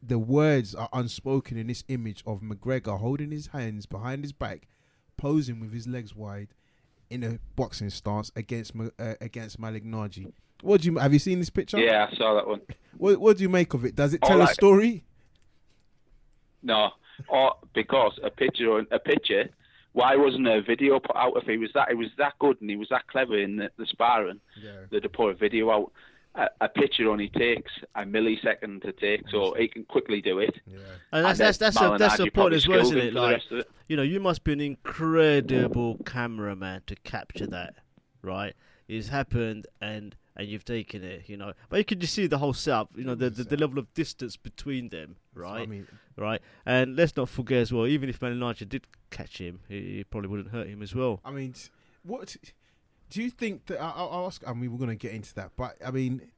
The 0.06 0.20
words 0.20 0.76
are 0.76 0.90
unspoken 0.92 1.58
in 1.58 1.68
this 1.68 1.86
image 1.88 2.24
of 2.28 2.42
McGregor 2.42 3.00
holding 3.00 3.32
his 3.32 3.48
hands 3.48 3.86
behind 3.86 4.24
his 4.24 4.34
back, 4.34 4.68
posing 5.16 5.62
with 5.62 5.72
his 5.72 5.88
legs 5.88 6.14
wide, 6.14 6.50
in 7.10 7.24
a 7.24 7.40
boxing 7.56 7.90
stance 7.90 8.32
against 8.36 8.74
uh, 8.76 9.14
against 9.22 9.62
Malignaggi. 9.62 10.34
What 10.62 10.82
do 10.82 10.92
you 10.92 10.98
have 10.98 11.14
you 11.14 11.20
seen 11.20 11.40
this 11.40 11.50
picture? 11.50 11.78
Yeah, 11.78 12.08
I 12.12 12.16
saw 12.16 12.36
that 12.36 12.48
one. 12.48 12.62
What 12.98 13.20
What 13.20 13.38
do 13.38 13.44
you 13.44 13.50
make 13.50 13.74
of 13.74 13.86
it? 13.86 13.96
Does 13.96 14.14
it 14.14 14.22
tell 14.22 14.42
a 14.42 14.46
right. 14.46 14.54
story? 14.54 15.04
No, 16.64 16.92
or 17.28 17.56
because 17.74 18.20
a 18.24 18.30
picture, 18.30 18.80
a 18.80 19.00
picture. 19.00 19.50
Why 19.94 20.16
wasn't 20.16 20.48
a 20.48 20.60
video 20.62 21.00
put 21.00 21.16
out 21.16 21.34
if 21.36 21.44
he 21.44 21.58
was 21.58 21.70
that? 21.76 21.90
He 21.90 21.96
was 21.96 22.08
that 22.18 22.34
good 22.40 22.60
and 22.62 22.70
he 22.70 22.76
was 22.76 22.90
that 22.90 23.06
clever 23.08 23.38
in 23.38 23.58
the, 23.58 23.70
the 23.78 23.86
sparring. 23.86 24.40
Yeah. 24.60 24.72
That 24.90 25.04
they 25.04 25.08
put 25.08 25.30
a 25.30 25.34
video 25.36 25.70
out. 25.70 25.92
A, 26.36 26.48
a 26.62 26.70
picture 26.70 27.10
only 27.10 27.30
takes 27.30 27.72
a 27.96 28.04
millisecond 28.04 28.82
to 28.82 28.92
take, 28.92 29.30
so 29.30 29.54
he 29.54 29.68
can 29.68 29.84
quickly 29.84 30.22
do 30.22 30.40
it. 30.40 30.56
Yeah. 30.66 30.80
And 31.12 31.26
that's 31.26 31.40
And 31.40 31.48
that's 31.48 31.58
then 31.58 31.74
that's 31.74 31.82
a, 31.82 31.98
that's 31.98 32.18
the 32.18 32.32
point 32.32 32.54
as 32.56 32.68
well, 32.68 32.80
isn't 32.80 32.98
it? 32.98 33.14
Like 33.14 33.42
it. 33.52 33.70
you 33.88 33.96
know, 33.96 34.04
you 34.04 34.20
must 34.20 34.44
be 34.44 34.54
an 34.54 34.62
incredible 34.62 36.00
cameraman 36.06 36.82
to 36.88 36.96
capture 37.04 37.48
that, 37.48 37.76
right? 38.24 38.56
It's 38.88 39.10
happened 39.10 39.68
and 39.80 40.16
and 40.36 40.48
you've 40.48 40.66
taken 40.66 41.04
it, 41.04 41.30
you 41.30 41.38
know. 41.38 41.54
But 41.70 41.78
you 41.78 41.86
can 41.86 42.00
just 42.00 42.14
see 42.14 42.28
the 42.28 42.40
whole 42.40 42.54
setup, 42.54 42.90
you 42.96 43.04
know, 43.04 43.16
the 43.16 43.30
the, 43.30 43.44
the 43.44 43.58
level 43.58 43.78
of 43.78 43.94
distance 43.94 44.36
between 44.36 44.90
them, 44.90 45.18
right? 45.36 45.62
I 45.62 45.66
mean, 45.66 45.88
right? 46.18 46.42
And 46.66 46.96
let's 46.96 47.16
not 47.16 47.30
forget 47.30 47.60
as 47.60 47.72
well, 47.74 47.86
even 47.86 48.10
if 48.10 48.20
Malignaggi 48.20 48.68
did 48.68 48.88
catch 49.12 49.38
him, 49.38 49.60
he, 49.68 49.98
he 49.98 50.04
probably 50.04 50.30
wouldn't 50.30 50.50
hurt 50.50 50.68
him 50.68 50.82
as 50.82 50.96
well. 50.96 51.22
I 51.24 51.32
mean, 51.32 51.54
what 52.04 52.36
do 53.14 53.22
you 53.24 53.30
think 53.30 53.66
that? 53.68 53.80
I- 53.82 53.92
I'll, 53.96 54.10
I'll 54.12 54.26
ask. 54.28 54.42
I 54.48 54.54
mean, 54.54 54.72
we're 54.72 54.80
gonna 54.80 54.96
get 54.96 55.14
into 55.14 55.34
that, 55.36 55.52
but 55.56 55.76
I 55.86 55.92
mean, 55.92 56.32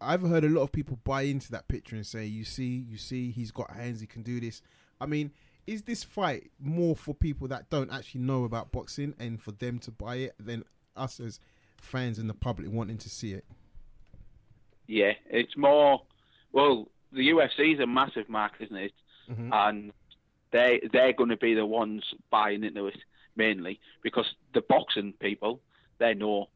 I've 0.00 0.22
heard 0.22 0.44
a 0.44 0.48
lot 0.48 0.62
of 0.62 0.72
people 0.72 0.98
buy 1.04 1.22
into 1.22 1.50
that 1.52 1.68
picture 1.68 1.94
and 1.96 2.06
say, 2.06 2.24
"You 2.26 2.44
see, 2.44 2.84
you 2.88 2.98
see, 2.98 3.30
he's 3.30 3.50
got 3.52 3.70
hands, 3.70 4.00
he 4.00 4.06
can 4.06 4.22
do 4.22 4.40
this." 4.40 4.60
I 5.00 5.06
mean, 5.06 5.30
is 5.66 5.82
this 5.82 6.02
fight 6.02 6.50
more 6.60 6.96
for 6.96 7.14
people 7.14 7.46
that 7.48 7.70
don't 7.70 7.92
actually 7.92 8.22
know 8.22 8.44
about 8.44 8.72
boxing 8.72 9.14
and 9.18 9.40
for 9.40 9.52
them 9.52 9.78
to 9.80 9.90
buy 9.92 10.16
it 10.16 10.34
than 10.40 10.64
us 10.96 11.20
as 11.20 11.38
fans 11.80 12.18
and 12.18 12.28
the 12.28 12.34
public 12.34 12.70
wanting 12.72 12.98
to 12.98 13.08
see 13.08 13.32
it? 13.32 13.44
Yeah, 14.86 15.12
it's 15.30 15.56
more. 15.56 16.02
Well, 16.52 16.88
the 17.12 17.28
UFC 17.28 17.74
is 17.74 17.80
a 17.80 17.86
massive 17.86 18.28
market, 18.28 18.64
isn't 18.64 18.76
it? 18.76 18.92
Mhm. 19.30 19.50
And 19.52 19.92
they 20.50 20.80
they're 20.92 21.12
going 21.12 21.28
to 21.30 21.36
be 21.36 21.54
the 21.54 21.66
ones 21.66 22.02
buying 22.30 22.64
into 22.64 22.86
it 22.86 22.96
mainly 23.36 23.78
because 24.02 24.34
the 24.54 24.62
boxing 24.62 25.12
people 25.20 25.60
they 25.98 26.14
know 26.14 26.48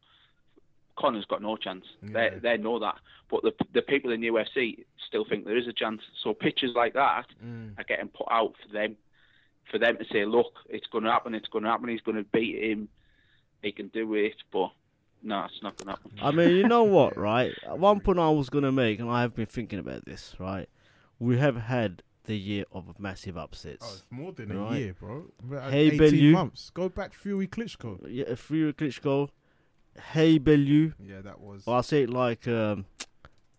Conor's 0.97 1.25
got 1.25 1.41
no 1.41 1.57
chance. 1.57 1.85
Yeah. 2.03 2.09
They 2.13 2.39
they 2.39 2.57
know 2.57 2.79
that, 2.79 2.95
but 3.29 3.41
the 3.43 3.53
the 3.73 3.81
people 3.81 4.11
in 4.11 4.21
the 4.21 4.27
UFC 4.27 4.85
still 5.07 5.25
think 5.27 5.45
there 5.45 5.57
is 5.57 5.67
a 5.67 5.73
chance. 5.73 6.01
So 6.23 6.33
pictures 6.33 6.71
like 6.75 6.93
that 6.93 7.25
Mm. 7.43 7.77
are 7.77 7.83
getting 7.83 8.09
put 8.09 8.27
out 8.31 8.53
for 8.65 8.71
them, 8.73 8.95
for 9.71 9.77
them 9.79 9.97
to 9.97 10.05
say, 10.11 10.25
look, 10.25 10.53
it's 10.69 10.87
going 10.87 11.03
to 11.03 11.11
happen. 11.11 11.33
It's 11.33 11.47
going 11.47 11.63
to 11.63 11.69
happen. 11.69 11.89
He's 11.89 12.01
going 12.01 12.17
to 12.17 12.23
beat 12.31 12.63
him. 12.63 12.89
He 13.61 13.71
can 13.71 13.87
do 13.87 14.13
it, 14.13 14.35
but 14.51 14.71
no, 15.23 15.45
it's 15.45 15.63
not 15.63 15.77
going 15.77 15.87
to 15.87 15.91
happen. 16.01 16.11
I 16.21 16.31
mean, 16.31 16.55
you 16.57 16.63
know 16.67 16.83
what, 16.83 17.17
right? 17.31 17.55
One 17.67 17.99
point 17.99 18.19
I 18.19 18.29
was 18.29 18.49
gonna 18.49 18.71
make, 18.71 18.99
and 18.99 19.09
I 19.09 19.21
have 19.21 19.35
been 19.35 19.45
thinking 19.45 19.79
about 19.79 20.05
this, 20.05 20.35
right? 20.39 20.67
We 21.17 21.37
have 21.37 21.55
had 21.55 22.03
the 22.25 22.37
year 22.37 22.65
of 22.71 22.99
massive 22.99 23.37
upsets. 23.37 23.85
Oh, 23.85 23.93
it's 23.93 24.05
more 24.09 24.31
than 24.31 24.51
a 24.51 24.77
year, 24.77 24.95
bro. 24.99 25.25
Hey, 25.69 25.87
18 25.87 25.97
Bellew. 25.97 26.31
months. 26.31 26.69
Go 26.73 26.89
back 26.89 27.13
Fury 27.13 27.47
Klitschko. 27.47 27.99
Yeah, 28.09 28.35
Fury 28.35 28.73
Klitschko, 28.73 29.29
Hey 30.13 30.37
Bellew. 30.37 30.93
Yeah, 30.99 31.21
that 31.21 31.39
was. 31.39 31.65
Well, 31.65 31.75
I'll 31.77 31.83
say 31.83 32.03
it 32.03 32.09
like 32.09 32.47
um, 32.47 32.85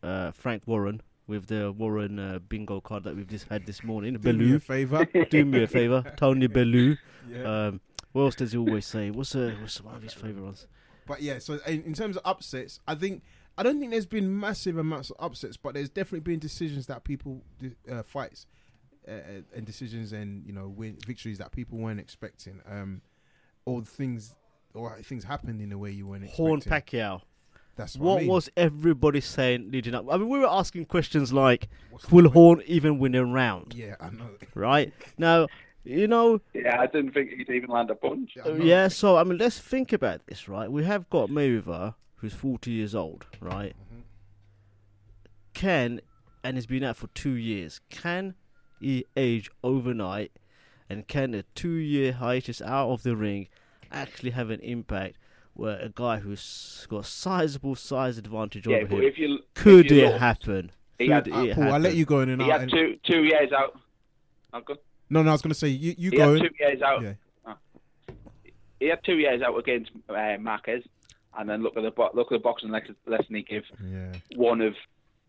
uh, 0.03 0.31
Frank 0.33 0.63
Warren 0.67 1.03
with 1.27 1.47
the 1.47 1.73
Warren 1.73 2.19
uh, 2.19 2.39
bingo 2.49 2.81
card 2.81 3.05
that 3.05 3.17
we've 3.17 3.29
just 3.29 3.49
had 3.49 3.67
this 3.67 3.83
morning. 3.85 4.15
do 4.15 4.19
me 4.19 4.31
a 4.31 4.33
Bellew, 4.33 4.59
favor. 4.59 5.05
do 5.31 5.45
me 5.45 5.63
a 5.63 5.67
favor, 5.67 6.03
Tony 6.17 6.47
Bellew. 6.47 6.97
yeah. 7.31 7.67
Um, 7.67 7.81
what 8.13 8.23
else 8.23 8.35
does 8.37 8.53
he 8.53 8.59
always 8.59 8.87
say? 8.87 9.11
What's 9.11 9.35
uh, 9.35 9.55
what's 9.61 9.81
one 9.83 9.97
of 9.97 10.03
his 10.03 10.13
favorite 10.13 10.45
ones? 10.45 10.67
But 11.07 11.21
yeah, 11.21 11.39
so 11.39 11.59
in, 11.67 11.83
in 11.83 11.95
terms 11.95 12.17
of 12.17 12.23
upsets, 12.25 12.81
I 12.87 12.95
think 12.95 13.23
I 13.57 13.63
don't 13.63 13.79
think 13.79 13.93
there's 13.93 14.07
been 14.07 14.39
massive 14.39 14.79
amounts 14.79 15.11
of 15.11 15.17
upsets, 15.21 15.57
but 15.57 15.75
there's 15.75 15.89
definitely 15.89 16.21
been 16.21 16.41
decisions 16.41 16.87
that 16.87 17.05
people 17.05 17.43
uh, 17.91 18.03
fights 18.03 18.47
uh, 19.09 19.13
and 19.55 19.65
decisions 19.65 20.13
and 20.13 20.45
you 20.47 20.53
know 20.53 20.69
win 20.69 20.97
victories 21.07 21.39
that 21.39 21.53
people 21.53 21.79
weren't 21.79 22.01
expecting, 22.01 22.61
um, 22.69 23.01
or 23.65 23.83
things 23.83 24.35
or 24.75 24.99
things 25.03 25.25
happened 25.25 25.61
in 25.61 25.71
a 25.73 25.79
way 25.79 25.91
you 25.93 26.07
weren't 26.09 26.27
Horn 26.31 26.59
expecting. 26.59 27.01
Pacquiao. 27.01 27.23
That's 27.77 27.97
what, 27.97 28.05
What 28.07 28.17
I 28.17 28.21
mean. 28.21 28.29
was 28.29 28.49
everybody 28.57 29.21
saying 29.21 29.71
leading 29.73 29.95
up? 29.97 30.07
I 30.11 30.17
mean, 30.17 30.29
we 30.29 30.39
were 30.39 30.47
asking 30.49 30.85
questions 30.87 31.33
like, 31.33 31.69
What's 31.91 32.11
"Will 32.11 32.23
the- 32.25 32.31
Horn 32.31 32.63
even 32.67 32.99
win 32.99 33.15
a 33.17 33.25
round?" 33.25 33.75
Yeah, 33.75 33.97
I 34.01 34.11
know. 34.11 34.31
Right 34.55 34.93
now, 35.19 35.49
you 35.85 36.07
know, 36.09 36.41
Yeah, 36.55 36.81
I 36.81 36.87
didn't 36.87 37.13
think 37.13 37.31
he'd 37.31 37.51
even 37.51 37.71
land 37.71 37.91
a 37.91 37.95
punch. 37.97 38.37
I 38.45 38.49
know. 38.49 38.65
yeah. 38.65 38.89
So 38.89 39.17
I 39.17 39.25
mean, 39.25 39.39
let's 39.39 39.59
think 39.59 39.93
about 39.93 40.27
this, 40.27 40.49
right? 40.49 40.71
We 40.71 40.85
have 40.85 41.11
got 41.11 41.29
Mayweather, 41.31 41.95
who's 42.17 42.35
forty 42.35 42.71
years 42.73 42.95
old, 42.95 43.27
right? 43.41 43.75
Mm-hmm. 43.77 44.01
Can 45.55 46.01
and 46.43 46.57
has 46.57 46.67
been 46.67 46.85
out 46.85 46.97
for 46.97 47.07
two 47.09 47.35
years. 47.35 47.81
Can 47.91 48.35
he 48.81 49.05
age 49.17 49.51
overnight? 49.63 50.33
And 50.91 51.09
can 51.09 51.33
a 51.35 51.45
two-year 51.55 52.13
hiatus 52.13 52.61
out 52.61 52.91
of 52.91 53.03
the 53.03 53.17
ring 53.17 53.49
actually 53.91 54.31
have 54.31 54.51
an 54.51 54.61
impact? 54.61 55.17
Where 55.55 55.79
a 55.79 55.89
guy 55.89 56.19
who's 56.19 56.85
got 56.91 56.99
a 56.99 57.05
sizable 57.05 57.77
size 57.77 58.19
advantage 58.19 58.67
Yeah, 58.67 58.79
over 58.79 58.87
but 58.89 58.97
him 58.99 59.05
if 59.05 59.19
you 59.19 59.39
could 59.55 59.87
if 59.87 59.93
you 59.93 60.05
it 60.05 60.11
look, 60.11 60.21
happen? 60.21 60.73
Could 60.99 61.09
had- 61.11 61.27
it 61.29 61.33
Uh, 61.33 61.37
Paul, 61.37 61.47
happen? 61.47 61.69
I'll 61.69 61.79
let 61.81 61.95
you 61.95 62.05
go 62.05 62.21
in 62.21 62.29
and 62.31 62.43
He 62.43 62.51
out. 62.51 62.61
had 62.61 62.71
two 62.71 62.99
two 63.05 63.23
years 63.23 63.53
out. 63.53 63.79
Oh, 64.53 64.61
good. 64.61 64.79
No, 65.09 65.23
no, 65.23 65.29
I 65.31 65.33
was 65.33 65.43
gonna 65.43 65.55
say 65.55 65.69
you 65.69 65.95
you 65.97 66.11
He 66.11 66.17
go. 66.17 66.35
had 66.35 66.43
in. 66.45 66.49
two 66.51 66.55
years 66.59 66.83
out. 66.83 67.03
Yeah. 67.03 67.15
He 68.81 68.87
had 68.89 69.03
two 69.05 69.17
years 69.17 69.41
out 69.43 69.57
against 69.57 69.93
uh, 70.09 70.37
Marquez, 70.41 70.83
and 71.39 71.49
then 71.49 71.63
look 71.63 71.77
at 71.77 71.83
the 71.83 71.91
bo- 71.91 72.11
look 72.15 72.33
at 72.33 72.37
the 72.37 72.43
boxing 72.43 72.71
le- 72.71 72.81
lesson 73.07 73.35
he 73.35 73.43
gave 73.43 73.63
Yeah. 73.85 74.13
one 74.37 74.61
of 74.61 74.75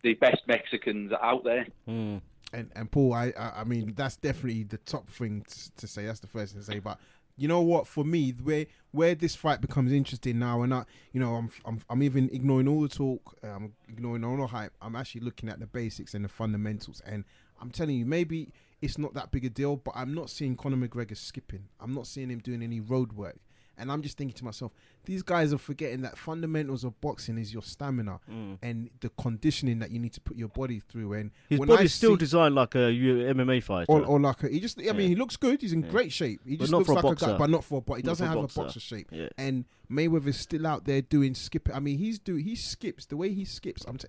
the 0.02 0.14
best 0.14 0.42
Mexicans 0.46 1.12
out 1.20 1.44
there. 1.44 1.66
Mm. 1.88 2.20
And 2.52 2.70
and 2.76 2.90
Paul, 2.90 3.12
I 3.14 3.32
I, 3.38 3.60
I 3.60 3.64
mean 3.64 3.94
that's 3.96 4.16
definitely 4.16 4.62
the 4.64 4.78
top 4.78 5.08
thing 5.08 5.44
to, 5.48 5.72
to 5.76 5.86
say. 5.86 6.06
That's 6.06 6.20
the 6.20 6.26
first 6.28 6.52
thing 6.52 6.62
to 6.62 6.66
say. 6.66 6.78
But 6.78 6.98
you 7.36 7.48
know 7.48 7.60
what? 7.60 7.86
For 7.86 8.04
me, 8.04 8.30
where 8.42 8.66
where 8.92 9.14
this 9.14 9.34
fight 9.34 9.60
becomes 9.60 9.92
interesting 9.92 10.38
now, 10.38 10.62
and 10.62 10.72
I, 10.72 10.84
you 11.12 11.20
know, 11.20 11.34
I'm 11.34 11.50
I'm 11.64 11.80
I'm 11.90 12.02
even 12.02 12.30
ignoring 12.32 12.68
all 12.68 12.80
the 12.82 12.88
talk. 12.88 13.36
uh, 13.42 13.48
I'm 13.48 13.74
ignoring 13.88 14.24
all 14.24 14.36
the 14.36 14.46
hype. 14.46 14.72
I'm 14.80 14.94
actually 14.96 15.22
looking 15.22 15.48
at 15.48 15.58
the 15.60 15.66
basics 15.66 16.14
and 16.14 16.24
the 16.24 16.28
fundamentals. 16.28 17.02
And 17.04 17.24
I'm 17.60 17.70
telling 17.70 17.96
you, 17.96 18.06
maybe 18.06 18.52
it's 18.80 18.96
not 18.98 19.12
that 19.14 19.32
big 19.32 19.44
a 19.44 19.50
deal, 19.50 19.76
but 19.76 19.92
I'm 19.96 20.14
not 20.14 20.30
seeing 20.30 20.56
Conor 20.56 20.76
McGregor 20.88 21.16
skipping. 21.16 21.64
I'm 21.80 21.92
not 21.92 22.06
seeing 22.06 22.30
him 22.30 22.38
doing 22.38 22.62
any 22.62 22.78
road 22.80 23.12
work. 23.14 23.38
And 23.78 23.92
I'm 23.92 24.00
just 24.02 24.16
thinking 24.16 24.34
to 24.38 24.44
myself, 24.44 24.72
these 25.04 25.22
guys 25.22 25.52
are 25.52 25.58
forgetting 25.58 26.00
that 26.02 26.16
fundamentals 26.16 26.82
of 26.84 26.98
boxing 27.00 27.36
is 27.38 27.52
your 27.52 27.62
stamina 27.62 28.20
mm. 28.30 28.58
and 28.62 28.88
the 29.00 29.10
conditioning 29.10 29.78
that 29.80 29.90
you 29.90 29.98
need 29.98 30.12
to 30.14 30.20
put 30.20 30.36
your 30.36 30.48
body 30.48 30.80
through. 30.80 31.12
And 31.12 31.30
His 31.48 31.58
when 31.60 31.70
I 31.70 31.76
body's 31.76 31.92
still 31.94 32.12
see- 32.14 32.18
designed 32.20 32.54
like 32.54 32.74
a 32.74 32.78
MMA 32.78 33.62
fighter. 33.62 33.92
or, 33.92 34.02
or 34.04 34.18
like 34.20 34.42
a, 34.44 34.48
he 34.48 34.60
just 34.60 34.80
I 34.80 34.92
mean, 34.92 35.08
he 35.08 35.14
looks 35.14 35.36
good. 35.36 35.60
He's 35.60 35.72
in 35.72 35.82
Yeah. 35.82 35.90
great 35.90 36.12
shape. 36.12 36.40
He 36.46 36.56
But 36.56 36.64
just 36.64 36.72
looks 36.72 36.88
a 36.88 36.92
like 36.94 37.04
a 37.04 37.06
boxer. 37.08 37.26
guy, 37.26 37.38
but 37.38 37.50
not 37.50 37.64
for 37.64 37.78
a 37.78 37.80
boxer. 37.82 37.98
He 37.98 38.02
Not 38.04 38.10
doesn't 38.10 38.26
for 38.26 38.32
a 38.32 38.34
have 38.36 38.42
boxer. 38.42 38.60
a 38.60 38.64
boxer 38.64 38.80
shape. 38.80 39.08
Yeah. 39.12 39.28
And 39.36 39.64
Mayweather's 39.90 40.38
still 40.38 40.66
out 40.66 40.84
there 40.84 41.02
doing 41.02 41.34
skip. 41.34 41.68
I 41.74 41.80
mean 41.80 41.98
he's 41.98 42.18
do 42.18 42.36
he 42.36 42.56
skips 42.56 43.06
the 43.06 43.16
way 43.16 43.32
he 43.32 43.44
skips. 43.44 43.84
I'm 43.86 43.98
t- 43.98 44.08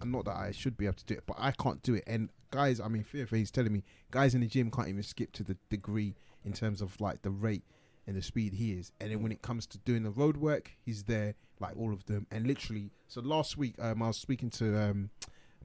I'm 0.00 0.10
not 0.10 0.24
that 0.24 0.36
I 0.36 0.50
should 0.52 0.76
be 0.76 0.86
able 0.86 0.96
to 0.96 1.04
do 1.04 1.14
it, 1.14 1.24
but 1.26 1.36
I 1.38 1.52
can't 1.52 1.82
do 1.82 1.94
it. 1.94 2.04
And 2.06 2.30
guys, 2.50 2.80
I 2.80 2.88
mean 2.88 3.04
Fear 3.04 3.26
for. 3.26 3.36
he's 3.36 3.50
telling 3.50 3.72
me 3.72 3.84
guys 4.10 4.34
in 4.34 4.40
the 4.40 4.46
gym 4.46 4.70
can't 4.70 4.88
even 4.88 5.02
skip 5.02 5.32
to 5.32 5.44
the 5.44 5.56
degree 5.70 6.14
in 6.44 6.52
terms 6.52 6.80
of 6.80 7.00
like 7.00 7.22
the 7.22 7.30
rate 7.30 7.62
and 8.06 8.16
the 8.16 8.22
speed 8.22 8.54
he 8.54 8.72
is. 8.72 8.92
And 9.00 9.10
then 9.10 9.22
when 9.22 9.32
it 9.32 9.42
comes 9.42 9.66
to 9.68 9.78
doing 9.78 10.02
the 10.02 10.10
road 10.10 10.36
work, 10.36 10.72
he's 10.84 11.04
there 11.04 11.34
like 11.60 11.76
all 11.76 11.92
of 11.92 12.06
them. 12.06 12.26
And 12.30 12.46
literally, 12.46 12.90
so 13.06 13.20
last 13.20 13.56
week 13.56 13.74
um, 13.78 14.02
I 14.02 14.08
was 14.08 14.18
speaking 14.18 14.50
to 14.50 14.80
um, 14.80 15.10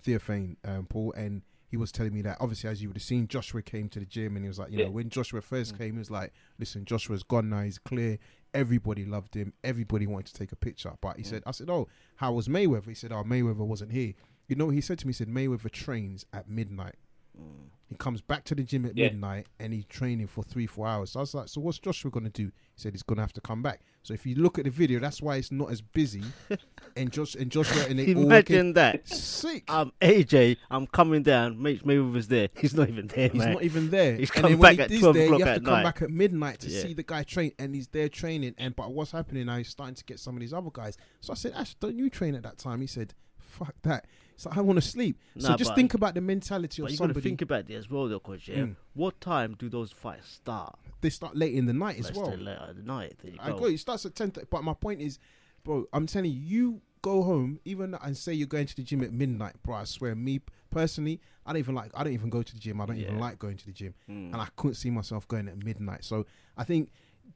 Theophane 0.03 0.57
um, 0.63 0.85
Paul, 0.85 1.13
and 1.13 1.41
he 1.69 1.75
was 1.75 1.91
telling 1.91 2.13
me 2.13 2.21
that 2.21 2.37
obviously, 2.39 2.69
as 2.69 2.81
you 2.81 2.87
would 2.89 2.97
have 2.97 3.03
seen, 3.03 3.27
Joshua 3.27 3.61
came 3.61 3.89
to 3.89 3.99
the 3.99 4.05
gym, 4.05 4.35
and 4.35 4.45
he 4.45 4.47
was 4.47 4.59
like, 4.59 4.71
you 4.71 4.77
know, 4.85 4.91
when 4.91 5.09
Joshua 5.09 5.41
first 5.41 5.77
came, 5.77 5.93
he 5.93 5.99
was 5.99 6.11
like, 6.11 6.31
listen, 6.59 6.85
Joshua's 6.85 7.23
gone 7.23 7.49
now, 7.49 7.61
he's 7.61 7.79
clear. 7.79 8.19
Everybody 8.53 9.05
loved 9.05 9.35
him. 9.35 9.53
Everybody 9.63 10.07
wanted 10.07 10.27
to 10.27 10.33
take 10.33 10.51
a 10.51 10.55
picture. 10.55 10.93
But 11.01 11.17
he 11.17 11.23
said, 11.23 11.43
I 11.45 11.51
said, 11.51 11.69
oh, 11.69 11.89
how 12.15 12.31
was 12.31 12.47
Mayweather? 12.47 12.87
He 12.87 12.93
said, 12.95 13.11
oh, 13.11 13.23
Mayweather 13.23 13.57
wasn't 13.57 13.91
here. 13.91 14.13
You 14.47 14.55
know, 14.55 14.67
what 14.67 14.75
he 14.75 14.81
said 14.81 14.97
to 14.99 15.07
me, 15.07 15.09
he 15.09 15.15
said, 15.15 15.27
Mayweather 15.27 15.69
trains 15.69 16.25
at 16.31 16.49
midnight. 16.49 16.95
He 17.89 17.95
comes 17.95 18.19
back 18.19 18.43
to 18.45 18.55
the 18.55 18.63
gym 18.63 18.85
at 18.85 18.97
Yeah. 18.97 19.05
midnight 19.05 19.47
and 19.61 19.71
he's 19.73 19.85
training 19.85 20.27
for 20.27 20.43
three, 20.43 20.67
four 20.67 20.85
hours. 20.85 21.11
So 21.11 21.21
I 21.21 21.23
was 21.23 21.33
like, 21.33 21.47
so 21.47 21.61
what's 21.61 21.79
Joshua 21.79 22.11
going 22.11 22.25
to 22.25 22.29
do? 22.29 22.47
He 22.47 22.51
said 22.75 22.91
he's 22.93 23.01
going 23.01 23.15
to 23.15 23.21
have 23.23 23.31
to 23.31 23.39
come 23.39 23.61
back. 23.63 23.79
So 24.03 24.13
if 24.13 24.25
you 24.25 24.35
look 24.35 24.59
at 24.59 24.65
the 24.65 24.71
video, 24.71 24.99
that's 24.99 25.21
why 25.21 25.37
it's 25.37 25.53
not 25.53 25.71
as 25.71 25.79
busy. 25.81 26.21
and 26.97 27.09
Josh 27.13 27.35
and 27.35 27.49
Joshua 27.49 27.85
and 27.87 27.97
they 27.97 28.13
all 28.13 28.23
Imagine 28.23 28.73
that. 28.73 29.07
sick. 29.07 29.63
Um, 29.71 29.93
I'm 30.01 30.09
AJ. 30.09 30.57
I'm 30.69 30.85
coming 30.87 31.23
down. 31.23 31.61
Mate, 31.61 31.85
was 31.85 32.27
there. 32.27 32.49
He's 32.57 32.73
not 32.73 32.89
even 32.89 33.07
there, 33.07 33.29
He's 33.29 33.39
man. 33.39 33.53
not 33.53 33.63
even 33.63 33.89
there. 33.89 34.15
He's 34.17 34.31
and 34.31 34.41
come 34.41 34.51
then 34.51 34.59
when 34.59 34.75
back 34.75 34.91
at 34.91 34.99
12 34.99 35.15
there, 35.15 35.25
you 35.27 35.45
have 35.45 35.55
to 35.55 35.61
come 35.61 35.73
night. 35.75 35.83
back 35.83 36.01
at 36.01 36.09
midnight 36.09 36.59
to 36.59 36.69
Yeah. 36.69 36.81
see 36.81 36.93
the 36.93 37.03
guy 37.03 37.23
train, 37.23 37.53
and 37.57 37.73
he's 37.73 37.87
there 37.87 38.09
training. 38.09 38.53
And 38.57 38.75
but 38.75 38.91
what's 38.91 39.11
happening 39.11 39.45
now? 39.45 39.57
He's 39.59 39.69
starting 39.69 39.95
to 39.95 40.03
get 40.03 40.19
some 40.19 40.35
of 40.35 40.41
these 40.41 40.51
other 40.53 40.71
guys. 40.73 40.97
So 41.21 41.31
I 41.31 41.37
said, 41.37 41.53
Ash, 41.53 41.73
don't 41.75 41.95
you 41.97 42.09
train 42.09 42.35
at 42.35 42.43
that 42.43 42.57
time? 42.57 42.81
He 42.81 42.87
said, 42.87 43.13
fuck 43.37 43.75
that. 43.83 44.05
So 44.37 44.49
I 44.53 44.61
want 44.61 44.77
to 44.77 44.87
sleep. 44.87 45.19
so 45.37 45.55
just 45.55 45.73
think 45.75 45.93
about 45.95 46.13
the 46.13 46.21
mentality 46.21 46.81
of 46.81 46.89
you 46.91 46.97
got 46.97 47.07
to 47.07 47.09
somebody. 47.09 47.21
think 47.21 47.41
about 47.41 47.69
it 47.69 47.73
as 47.73 47.89
well, 47.89 48.07
though, 48.07 48.19
coach. 48.19 48.47
Yeah. 48.47 48.57
Mm. 48.57 48.75
What 48.93 49.19
time 49.19 49.55
do 49.57 49.67
those 49.69 49.91
fights 49.91 50.29
start? 50.29 50.77
they 51.01 51.09
start 51.09 51.35
late 51.35 51.53
in 51.53 51.65
the 51.67 51.73
night 51.73 51.99
as 51.99 52.05
Let's 52.05 52.17
well. 52.17 52.35
Late 52.37 52.57
at 52.57 52.77
night. 52.85 53.15
There 53.23 53.33
I 53.39 53.49
go. 53.51 53.65
It 53.65 53.79
starts 53.79 54.05
at 54.05 54.15
ten. 54.15 54.31
But 54.49 54.63
my 54.63 54.73
point 54.73 55.01
is, 55.01 55.19
bro, 55.63 55.85
I'm 55.93 56.07
telling 56.07 56.31
you, 56.31 56.39
you 56.39 56.81
go 57.03 57.21
home 57.23 57.59
even 57.65 57.93
and 58.01 58.17
say 58.17 58.33
you're 58.33 58.47
going 58.47 58.65
to 58.67 58.75
the 58.75 58.81
gym 58.83 59.03
at 59.03 59.11
midnight, 59.11 59.55
bro. 59.63 59.75
I 59.75 59.83
swear, 59.83 60.15
me 60.15 60.41
personally, 60.71 61.19
I 61.45 61.51
don't 61.53 61.59
even 61.59 61.75
like. 61.75 61.91
I 61.95 62.03
don't 62.03 62.13
even 62.13 62.29
go 62.29 62.41
to 62.43 62.53
the 62.53 62.59
gym. 62.59 62.79
I 62.81 62.85
don't 62.85 62.97
even 62.97 63.19
like 63.19 63.37
going 63.39 63.57
to 63.57 63.65
the 63.65 63.71
gym, 63.71 63.93
Mm. 64.09 64.33
and 64.33 64.35
I 64.37 64.47
couldn't 64.55 64.75
see 64.75 64.89
myself 64.89 65.27
going 65.27 65.47
at 65.47 65.63
midnight. 65.63 66.03
So 66.03 66.25
I 66.57 66.63
think 66.63 66.89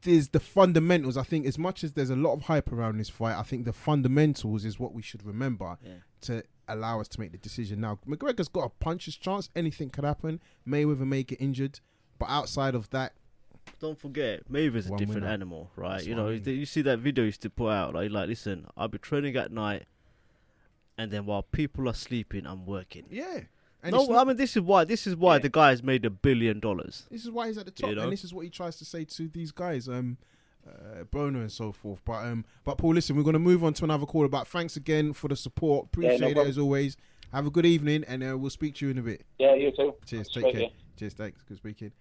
there's 0.04 0.30
the 0.30 0.40
fundamentals. 0.40 1.18
I 1.18 1.24
think 1.24 1.46
as 1.46 1.58
much 1.58 1.84
as 1.84 1.94
there's 1.94 2.10
a 2.10 2.16
lot 2.16 2.34
of 2.34 2.44
hype 2.44 2.72
around 2.72 2.98
this 2.98 3.10
fight, 3.10 3.36
I 3.38 3.44
think 3.44 3.66
the 3.66 3.74
fundamentals 3.74 4.66
is 4.66 4.80
what 4.80 4.94
we 4.94 5.02
should 5.02 5.24
remember 5.26 5.78
Yeah. 5.84 5.94
to 6.22 6.44
allow 6.68 7.02
us 7.02 7.08
to 7.10 7.20
make 7.20 7.32
the 7.32 7.38
decision. 7.38 7.82
Now 7.82 8.00
McGregor's 8.08 8.48
got 8.48 8.66
a 8.66 8.70
puncher's 8.70 9.16
chance. 9.18 9.50
Anything 9.56 9.90
could 9.90 10.04
happen. 10.06 10.40
Mayweather 10.68 11.06
may 11.08 11.24
get 11.24 11.42
injured, 11.42 11.80
but 12.18 12.30
outside 12.30 12.76
of 12.76 12.90
that, 12.92 13.14
Don't 13.80 14.00
forget, 14.00 14.50
Mayweather's 14.52 14.88
a 14.88 14.96
different 14.98 15.22
winner. 15.22 15.28
animal, 15.28 15.72
right? 15.76 15.98
That's 15.98 16.08
you 16.08 16.16
what 16.16 16.22
I 16.22 16.24
know, 16.38 16.42
mean. 16.46 16.60
you 16.60 16.66
see 16.66 16.82
that 16.82 17.00
video 17.00 17.24
he 17.24 17.28
used 17.28 17.42
to 17.44 17.50
put 17.50 17.70
out, 17.70 17.94
like, 17.94 18.10
like, 18.10 18.28
listen, 18.28 18.66
I'll 18.76 18.88
be 18.88 18.98
training 18.98 19.36
at 19.36 19.52
night, 19.52 19.86
and 20.98 21.12
then 21.12 21.26
while 21.26 21.44
people 21.44 21.88
are 21.88 21.94
sleeping, 21.94 22.46
I'm 22.48 22.66
working. 22.66 23.06
yeah. 23.10 23.42
And 23.84 23.94
no, 23.94 24.02
it's 24.02 24.10
not- 24.10 24.22
I 24.22 24.24
mean 24.28 24.38
this 24.38 24.56
is 24.56 24.62
why 24.62 24.84
this 24.86 25.08
is 25.08 25.16
why 25.16 25.36
Yeah. 25.36 25.40
the 25.40 25.50
guy's 25.50 25.82
made 25.84 26.06
a 26.06 26.10
billion 26.10 26.60
dollars. 26.60 27.08
This 27.10 27.24
is 27.24 27.32
why 27.32 27.48
he's 27.48 27.58
at 27.58 27.66
the 27.66 27.72
top, 27.72 27.90
You 27.90 27.96
know? 27.96 28.04
and 28.04 28.12
this 28.12 28.24
is 28.24 28.34
what 28.34 28.42
he 28.46 28.50
tries 28.50 28.78
to 28.78 28.86
say 28.86 29.06
to 29.06 29.28
these 29.28 29.52
guys, 29.52 29.90
um, 29.90 30.18
uh, 30.68 31.04
Broner 31.06 31.42
and 31.42 31.52
so 31.52 31.72
forth. 31.72 32.00
But 32.06 32.26
um, 32.26 32.46
but 32.64 32.78
Paul, 32.78 32.94
listen, 32.94 33.16
we're 33.16 33.24
going 33.24 33.34
to 33.34 33.40
move 33.40 33.64
on 33.64 33.74
to 33.76 33.84
another 33.84 34.06
call. 34.06 34.26
About 34.26 34.48
thanks 34.48 34.76
again 34.78 35.14
for 35.14 35.28
the 35.28 35.36
support. 35.36 35.86
Appreciate 35.88 36.38
it 36.38 36.48
as 36.48 36.58
always. 36.58 36.96
Have 37.32 37.48
a 37.48 37.50
good 37.50 37.66
evening, 37.66 38.04
and 38.08 38.24
uh, 38.24 38.38
we'll 38.38 38.50
speak 38.50 38.76
to 38.76 38.86
you 38.86 38.92
in 38.92 38.98
a 38.98 39.02
bit. 39.02 39.24
Yeah, 39.40 39.56
you 39.56 39.72
too. 39.72 39.96
Cheers. 40.06 40.28
Take 40.28 40.32
Straight 40.42 40.52
care. 40.54 40.62
here. 40.62 40.70
Cheers. 40.98 41.14
Thanks. 41.14 41.42
Good 41.44 41.58
speaking. 41.58 41.92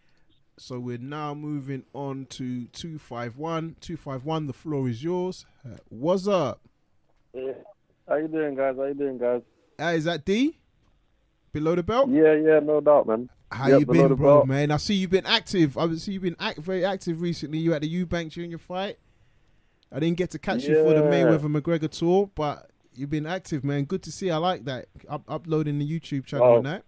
So 0.59 0.79
we're 0.79 0.99
now 0.99 1.33
moving 1.35 1.85
on 1.95 2.27
to 2.31 2.67
two 2.67 2.99
five 2.99 3.39
one. 3.39 3.77
Two 3.81 3.97
five 3.97 4.25
one. 4.27 4.47
The 4.47 4.53
floor 4.53 4.89
is 4.91 5.03
yours. 5.03 5.47
Uh, 5.65 5.77
what's 5.89 6.27
up? 6.29 6.61
Yeah. 7.33 7.53
How 8.09 8.17
you 8.17 8.29
doing, 8.29 8.57
guys? 8.57 8.75
How 8.77 8.85
you 8.85 8.95
doing, 8.95 9.17
guys? 9.19 9.43
Uh, 9.81 9.85
is 9.97 10.05
that 10.05 10.25
D? 10.27 10.59
Below 11.53 11.75
the 11.75 11.83
belt? 11.83 12.09
Yeah, 12.11 12.35
yeah, 12.35 12.61
no 12.61 12.81
doubt, 12.81 13.07
man. 13.09 13.29
How 13.51 13.69
Yeah, 13.69 13.79
you 13.79 13.87
been, 13.87 14.15
bro, 14.15 14.37
belt. 14.39 14.47
man? 14.47 14.71
I 14.71 14.77
see 14.77 14.95
you've 14.95 15.11
been 15.11 15.27
active. 15.27 15.77
I 15.77 15.93
see 15.97 16.13
you've 16.13 16.23
been 16.23 16.37
act- 16.39 16.59
very 16.61 16.85
active 16.85 17.21
recently. 17.21 17.59
You 17.59 17.73
had 17.73 17.83
the 17.83 18.05
Eubank 18.05 18.29
Junior 18.31 18.59
fight. 18.59 18.99
I 19.93 19.99
didn't 19.99 20.19
get 20.19 20.31
to 20.31 20.39
catch 20.39 20.65
you 20.65 20.77
for 20.77 20.95
the 20.95 21.01
Mayweather 21.03 21.51
McGregor 21.51 21.91
tour, 21.91 22.31
but 22.37 22.71
you've 22.95 23.11
been 23.11 23.27
active, 23.27 23.65
man. 23.65 23.85
Good 23.85 24.05
to 24.05 24.13
see. 24.13 24.31
I 24.31 24.37
like 24.37 24.65
that. 24.67 24.87
Up- 25.09 25.25
uploading 25.27 25.81
the 25.81 25.89
YouTube 26.01 26.27
channel 26.27 26.47
now. 26.47 26.53
Oh. 26.53 26.57
and 26.59 26.67
that. 26.67 26.85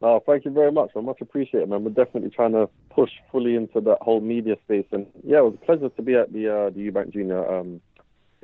No, 0.00 0.22
thank 0.26 0.44
you 0.46 0.50
very 0.50 0.72
much. 0.72 0.90
I 0.96 1.00
much 1.00 1.20
appreciate 1.20 1.62
it, 1.62 1.68
man. 1.68 1.84
We're 1.84 1.90
definitely 1.90 2.30
trying 2.30 2.52
to 2.52 2.68
push 2.90 3.10
fully 3.32 3.54
into 3.54 3.80
that 3.82 3.98
whole 4.02 4.20
media 4.20 4.56
space, 4.64 4.84
and 4.92 5.06
yeah, 5.24 5.38
it 5.38 5.44
was 5.44 5.54
a 5.60 5.64
pleasure 5.64 5.88
to 5.88 6.02
be 6.02 6.14
at 6.14 6.32
the 6.32 6.48
uh, 6.54 6.70
the 6.70 6.90
Eubank 6.90 7.12
Junior 7.12 7.46
um, 7.60 7.80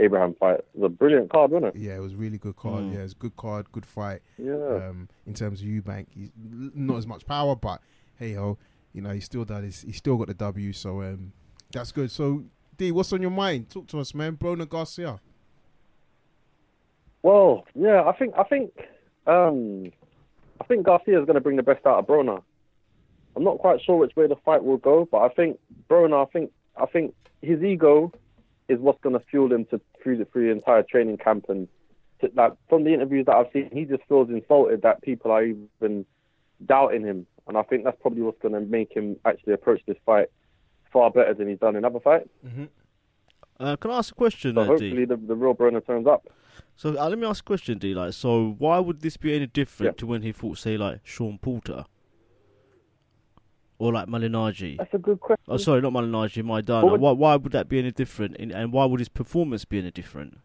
Abraham 0.03 0.35
fight. 0.35 0.59
It 0.59 0.67
was 0.75 0.87
a 0.87 0.89
brilliant 0.89 1.31
card, 1.31 1.51
wasn't 1.51 1.75
it? 1.75 1.81
Yeah, 1.81 1.97
it 1.97 2.01
was 2.01 2.13
a 2.13 2.17
really 2.17 2.39
good 2.39 2.57
card. 2.57 2.85
Mm. 2.85 2.95
Yeah, 2.95 3.01
it's 3.01 3.13
a 3.13 3.17
good 3.17 3.37
card, 3.37 3.71
good 3.73 3.87
fight. 3.87 4.21
Yeah. 4.37 4.55
Um, 4.55 5.09
in 5.27 5.35
terms 5.35 5.61
of 5.61 5.69
Eubank, 5.69 6.07
he's 6.15 6.31
not 6.75 6.97
as 6.97 7.07
much 7.07 7.27
power, 7.27 7.55
but 7.57 7.81
hey 8.19 8.33
ho, 8.35 8.59
you 8.93 9.01
know, 9.01 9.11
he 9.11 9.21
still 9.21 9.45
done 9.45 9.65
his, 9.65 9.83
he 9.83 9.93
still 9.93 10.17
got 10.17 10.29
the 10.29 10.35
W, 10.35 10.73
so 10.73 11.03
um, 11.03 11.33
that's 11.73 11.93
good. 11.93 12.11
So 12.11 12.45
D, 12.77 12.93
what's 12.93 13.13
on 13.13 13.23
your 13.23 13.31
mind? 13.31 13.71
Talk 13.71 13.87
to 13.89 14.01
us, 14.01 14.15
man. 14.15 14.37
Broner 14.37 14.69
Garcia. 14.69 15.21
Well, 17.23 17.65
yeah, 17.75 18.03
I 18.03 18.13
think 18.13 18.35
I 18.37 18.43
think 18.43 18.73
um, 19.27 19.93
I 20.61 20.65
think 20.65 20.85
Garcia 20.85 21.21
is 21.21 21.27
going 21.27 21.35
to 21.35 21.41
bring 21.41 21.57
the 21.57 21.63
best 21.63 21.87
out 21.87 21.99
of 21.99 22.07
Broner. 22.07 22.43
I'm 23.37 23.45
not 23.45 23.59
quite 23.59 23.81
sure 23.83 23.97
which 23.97 24.15
way 24.17 24.27
the 24.27 24.37
fight 24.45 24.63
will 24.63 24.77
go, 24.77 25.09
but 25.11 25.19
I 25.19 25.29
think 25.29 25.59
Broner, 25.89 26.27
I 26.27 26.31
think 26.31 26.51
I 26.77 26.87
think 26.87 27.15
his 27.41 27.63
ego 27.63 28.13
is 28.73 28.81
what's 28.81 29.01
going 29.03 29.19
to 29.19 29.25
fuel 29.31 29.53
him 29.53 29.65
to 29.67 29.81
through 30.03 30.17
the 30.19 30.25
through 30.25 30.47
the 30.47 30.53
entire 30.53 30.83
training 30.83 31.19
camp 31.19 31.47
and 31.49 31.69
to, 32.21 32.31
like 32.35 32.53
from 32.69 32.85
the 32.85 32.93
interviews 32.93 33.27
that 33.27 33.37
I've 33.37 33.47
seen, 33.53 33.69
he 33.73 33.85
just 33.85 34.03
feels 34.09 34.29
insulted 34.31 34.83
that 34.83 35.03
people 35.03 35.31
are 35.31 35.45
even 35.45 36.07
doubting 36.67 37.03
him, 37.05 37.27
and 37.49 37.57
I 37.59 37.63
think 37.63 37.85
that's 37.85 38.01
probably 38.01 38.23
what's 38.23 38.41
going 38.41 38.55
to 38.55 38.61
make 38.61 38.93
him 38.93 39.17
actually 39.25 39.53
approach 39.55 39.81
this 39.87 39.97
fight 40.07 40.29
far 40.93 41.11
better 41.11 41.35
than 41.35 41.49
he's 41.49 41.59
done 41.59 41.75
in 41.77 41.85
other 41.85 42.01
fights. 42.01 42.29
Uh, 43.59 43.77
can 43.77 43.91
I 43.91 43.99
ask 43.99 44.13
a 44.13 44.15
question, 44.15 44.55
So 44.55 44.63
uh, 44.63 44.65
hopefully 44.67 45.05
the, 45.05 45.17
the 45.17 45.35
real 45.35 45.55
Broner 45.55 45.85
turns 45.87 46.07
up. 46.07 46.29
So 46.77 46.91
uh, 46.99 47.09
let 47.09 47.19
me 47.19 47.27
ask 47.27 47.45
a 47.45 47.47
question, 47.47 47.79
D. 47.79 47.95
Like, 47.95 48.13
so 48.13 48.57
why 48.59 48.79
would 48.79 49.01
this 49.01 49.17
be 49.17 49.35
any 49.35 49.47
different 49.47 49.95
Yeah. 49.95 50.01
to 50.01 50.07
when 50.07 50.23
he 50.23 50.33
fought, 50.33 50.59
say, 50.59 50.77
like 50.77 51.01
Sean 51.05 51.39
Porter 51.39 51.85
or 53.83 53.93
like 53.93 54.07
Malignaggi? 54.07 54.77
That's 54.79 54.95
a 54.95 54.99
good 54.99 55.19
question. 55.21 55.43
Oh, 55.49 55.57
sorry, 55.57 55.81
not 55.81 55.93
Malignaggi, 55.93 56.43
Maidana. 56.45 56.83
What 56.85 56.93
would- 56.93 57.01
Why, 57.01 57.13
why 57.13 57.37
would 57.37 57.53
that 57.53 57.69
be 57.69 57.81
any 57.81 57.91
different? 57.91 58.37
And, 58.39 58.53
and 58.53 58.73
why 58.73 58.85
would 58.85 59.01
his 59.01 59.09
performance 59.09 59.65
be 59.65 59.79
any 59.81 59.91
different? 59.91 60.39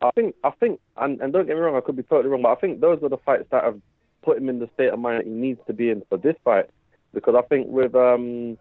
I 0.00 0.10
think, 0.12 0.34
I 0.42 0.50
think, 0.58 0.80
and, 0.96 1.20
and 1.20 1.32
don't 1.32 1.46
get 1.46 1.54
me 1.54 1.60
wrong, 1.60 1.76
I 1.76 1.80
could 1.80 1.96
be 1.96 2.02
totally 2.02 2.28
wrong, 2.30 2.42
but 2.42 2.50
I 2.50 2.54
think 2.56 2.80
those 2.80 3.00
were 3.00 3.08
the 3.10 3.18
fights 3.18 3.44
that 3.52 3.62
have 3.62 3.78
put 4.24 4.38
him 4.38 4.48
in 4.48 4.58
the 4.58 4.68
state 4.74 4.88
of 4.92 4.98
mind 4.98 5.18
that 5.20 5.26
he 5.26 5.30
needs 5.32 5.60
to 5.66 5.72
be 5.72 5.90
in 5.90 6.02
for 6.08 6.16
this 6.18 6.34
fight. 6.44 6.70
Because 7.14 7.34
I 7.38 7.42
think 7.42 7.68
with 7.68 7.94
um, 7.94 8.56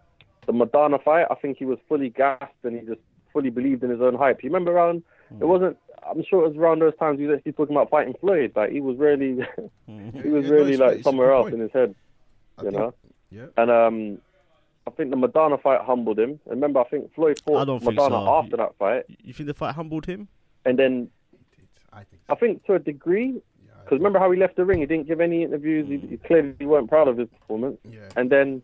the 0.45 0.51
Maidana 0.53 1.01
fight, 1.01 1.25
I 1.31 1.35
think 1.35 1.57
he 1.57 1.65
was 1.65 1.79
fully 1.87 2.09
gassed 2.09 2.43
and 2.63 2.77
he 2.79 2.85
just 2.85 2.99
fully 3.33 3.49
believed 3.49 3.81
in 3.83 3.89
his 3.89 4.01
own 4.01 4.13
hype. 4.15 4.43
You 4.43 4.49
remember 4.49 4.73
around, 4.73 5.03
it 5.39 5.45
wasn't, 5.45 5.77
I'm 6.07 6.21
sure 6.29 6.43
it 6.43 6.49
was 6.49 6.57
around 6.57 6.79
those 6.81 6.95
times 6.97 7.17
he 7.19 7.25
was 7.27 7.37
actually 7.37 7.53
talking 7.53 7.75
about 7.75 7.89
fighting 7.89 8.13
Floyd. 8.19 8.51
Like, 8.55 8.71
he 8.71 8.81
was 8.81 8.97
really, 8.97 9.35
he 9.87 10.29
was 10.29 10.45
Yeah, 10.45 10.51
really 10.51 10.73
it's- 10.73 10.95
like 10.95 11.03
somewhere 11.03 11.31
else 11.31 11.45
point. 11.45 11.55
in 11.55 11.61
his 11.61 11.71
head, 11.71 11.95
I 12.59 12.63
you 12.63 12.69
think- 12.69 12.79
know? 12.81 12.93
Yeah. 13.31 13.45
And 13.57 13.71
um, 13.71 14.17
I 14.85 14.91
think 14.91 15.09
the 15.09 15.15
Maidana 15.15 15.61
fight 15.61 15.81
humbled 15.81 16.19
him. 16.19 16.39
Remember, 16.45 16.79
I 16.81 16.83
think 16.85 17.13
Floyd 17.13 17.41
fought 17.45 17.65
don't 17.65 17.79
think 17.79 17.93
Maidana 17.93 18.25
so. 18.25 18.35
after 18.35 18.57
that 18.57 18.75
fight. 18.77 19.05
You 19.23 19.33
think 19.33 19.47
the 19.47 19.53
fight 19.53 19.73
humbled 19.75 20.05
him? 20.05 20.27
And 20.65 20.77
then 20.77 21.09
I 21.93 22.03
think. 22.03 22.21
I 22.29 22.35
think 22.35 22.65
to 22.65 22.73
a 22.75 22.79
degree, 22.79 23.41
Yeah, 23.65 23.73
because 23.83 23.97
remember 23.97 24.19
how 24.19 24.31
he 24.31 24.39
left 24.39 24.55
the 24.55 24.65
ring? 24.65 24.79
He 24.79 24.85
didn't 24.85 25.07
give 25.07 25.21
any 25.21 25.43
interviews. 25.43 25.87
He, 25.87 26.07
he 26.07 26.17
clearly 26.17 26.65
weren't 26.65 26.89
proud 26.89 27.07
of 27.07 27.17
his 27.17 27.29
performance. 27.29 27.77
Yeah. 27.83 28.09
And 28.15 28.29
then 28.29 28.61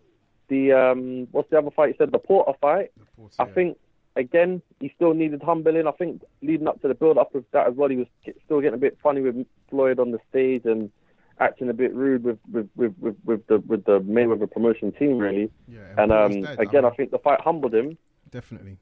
the 0.50 0.74
um, 0.74 1.28
what's 1.32 1.50
the 1.50 1.58
other 1.58 1.72
fight? 1.72 1.94
He 1.94 1.98
said 1.98 2.12
the 2.12 2.20
Porter 2.20 2.54
fight. 2.60 2.92
the 2.98 3.06
Porter, 3.16 3.36
I 3.40 3.46
yeah. 3.46 3.54
think 3.54 3.78
again 4.16 4.62
he 4.80 4.92
still 4.96 5.14
needed 5.14 5.44
humbling. 5.44 5.88
I 5.88 5.92
think 5.92 6.24
leading 6.42 6.68
up 6.68 6.82
to 6.82 6.88
the 6.88 6.96
build 6.96 7.18
up 7.18 7.36
of 7.36 7.46
that 7.52 7.68
as 7.68 7.76
well, 7.76 7.90
he 7.90 7.98
was 7.98 8.08
still 8.46 8.60
getting 8.60 8.76
a 8.76 8.82
bit 8.82 8.98
funny 9.02 9.22
with 9.22 9.46
Floyd 9.70 10.00
on 10.00 10.12
the 10.12 10.20
stage 10.30 10.66
and 10.66 10.92
acting 11.40 11.70
a 11.70 11.74
bit 11.74 11.94
rude 11.94 12.24
with 12.24 12.40
with 12.52 12.70
with, 12.76 12.94
with, 13.00 13.16
with 13.26 13.48
the 13.48 13.60
with 13.60 13.86
the 13.86 14.00
Mayweather 14.02 14.50
promotion 14.50 14.92
team 14.94 15.18
really. 15.18 15.52
Yeah, 15.68 15.80
And 15.98 16.12
um, 16.12 16.42
dead, 16.42 16.60
again, 16.60 16.86
I 16.86 16.90
mean, 16.90 16.96
think 16.98 17.12
the 17.12 17.20
fight 17.20 17.42
humbled 17.42 17.74
him. 17.74 17.98
definitely. 18.32 18.78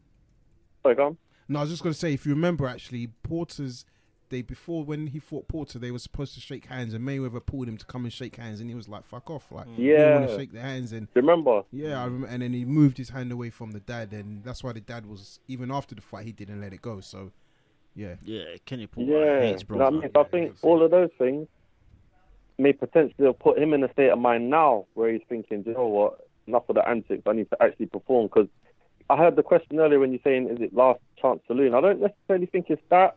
Sorry, 0.84 0.95
go 0.95 1.06
on. 1.08 1.18
No, 1.47 1.60
I 1.60 1.62
was 1.64 1.72
just 1.72 1.84
going 1.84 1.93
to 1.93 1.99
say, 1.99 2.14
if 2.14 2.26
you 2.26 2.34
remember, 2.34 2.68
actually, 2.68 3.08
Porter's 3.24 3.86
they 4.30 4.41
before 4.41 4.84
when 4.84 5.08
he 5.08 5.20
fought 5.20 5.47
Porter, 5.47 5.78
they 5.78 5.91
were 5.91 5.99
supposed 5.99 6.34
to 6.34 6.39
shake 6.39 6.66
hands, 6.66 6.93
and 6.93 7.08
Mayweather 7.08 7.45
pulled 7.45 7.68
him 7.68 7.78
to 7.78 7.86
come 7.86 8.06
and 8.06 8.12
shake 8.14 8.38
hands, 8.38 8.60
and 8.60 8.70
he 8.70 8.76
was 8.76 8.89
like, 8.89 9.06
"Fuck 9.06 9.30
off!" 9.30 9.51
Like, 9.51 9.68
yeah, 9.78 9.97
didn't 9.97 10.14
want 10.16 10.30
to 10.32 10.36
shake 10.36 10.51
their 10.51 10.64
hands, 10.64 10.91
and 10.91 11.08
Remember? 11.14 11.62
yeah, 11.72 12.01
I 12.01 12.06
remember, 12.06 12.28
and 12.28 12.41
then 12.41 12.53
he 12.53 12.66
moved 12.66 12.97
his 12.97 13.10
hand 13.10 13.32
away 13.32 13.51
from 13.51 13.72
the 13.72 13.80
dad, 13.80 14.14
and 14.14 14.43
that's 14.43 14.64
why 14.64 14.74
the 14.74 14.82
dad 14.82 15.06
was 15.06 15.39
even 15.47 15.72
after 15.72 15.93
the 15.93 16.01
fight, 16.01 16.26
he 16.26 16.32
didn't 16.32 16.60
let 16.60 16.74
it 16.74 16.82
go. 16.82 17.01
So, 17.01 17.32
yeah, 17.93 18.16
Yeah, 18.24 18.43
Kenny 18.66 18.88
Porter 18.88 19.12
Yeah, 19.12 19.39
hates 19.51 19.64
you 19.70 19.76
know 19.76 19.86
I 19.86 19.89
mean? 19.91 20.10
So 20.14 20.22
I 20.22 20.24
think 20.24 20.56
all 20.64 20.84
of 20.84 20.89
those 20.89 21.12
things 21.20 21.47
may 22.58 22.74
potentially 22.74 23.28
have 23.28 23.39
put 23.39 23.58
him 23.58 23.74
in 23.74 23.84
a 23.84 23.91
state 23.91 24.10
of 24.10 24.20
mind 24.20 24.49
now 24.49 24.86
where 24.93 25.12
he's 25.12 25.22
thinking, 25.28 25.62
"Do 25.62 25.72
you 25.72 25.76
know 25.76 25.88
what, 25.88 26.26
enough 26.47 26.64
of 26.70 26.76
the 26.76 26.88
antics. 26.88 27.24
I 27.26 27.34
need 27.34 27.49
to 27.49 27.62
actually 27.62 27.88
perform. 27.88 28.28
Because 28.28 28.47
I 29.10 29.18
heard 29.18 29.36
the 29.36 29.43
question 29.43 29.80
earlier 29.80 29.99
when 29.99 30.12
you're 30.12 30.22
saying, 30.24 30.49
is 30.49 30.62
it 30.62 30.74
last 30.74 30.99
chance 31.22 31.41
saloon? 31.47 31.74
I 31.74 31.82
don't 31.82 32.01
necessarily 32.01 32.47
think 32.47 32.68
it's 32.70 32.82
that, 32.89 33.16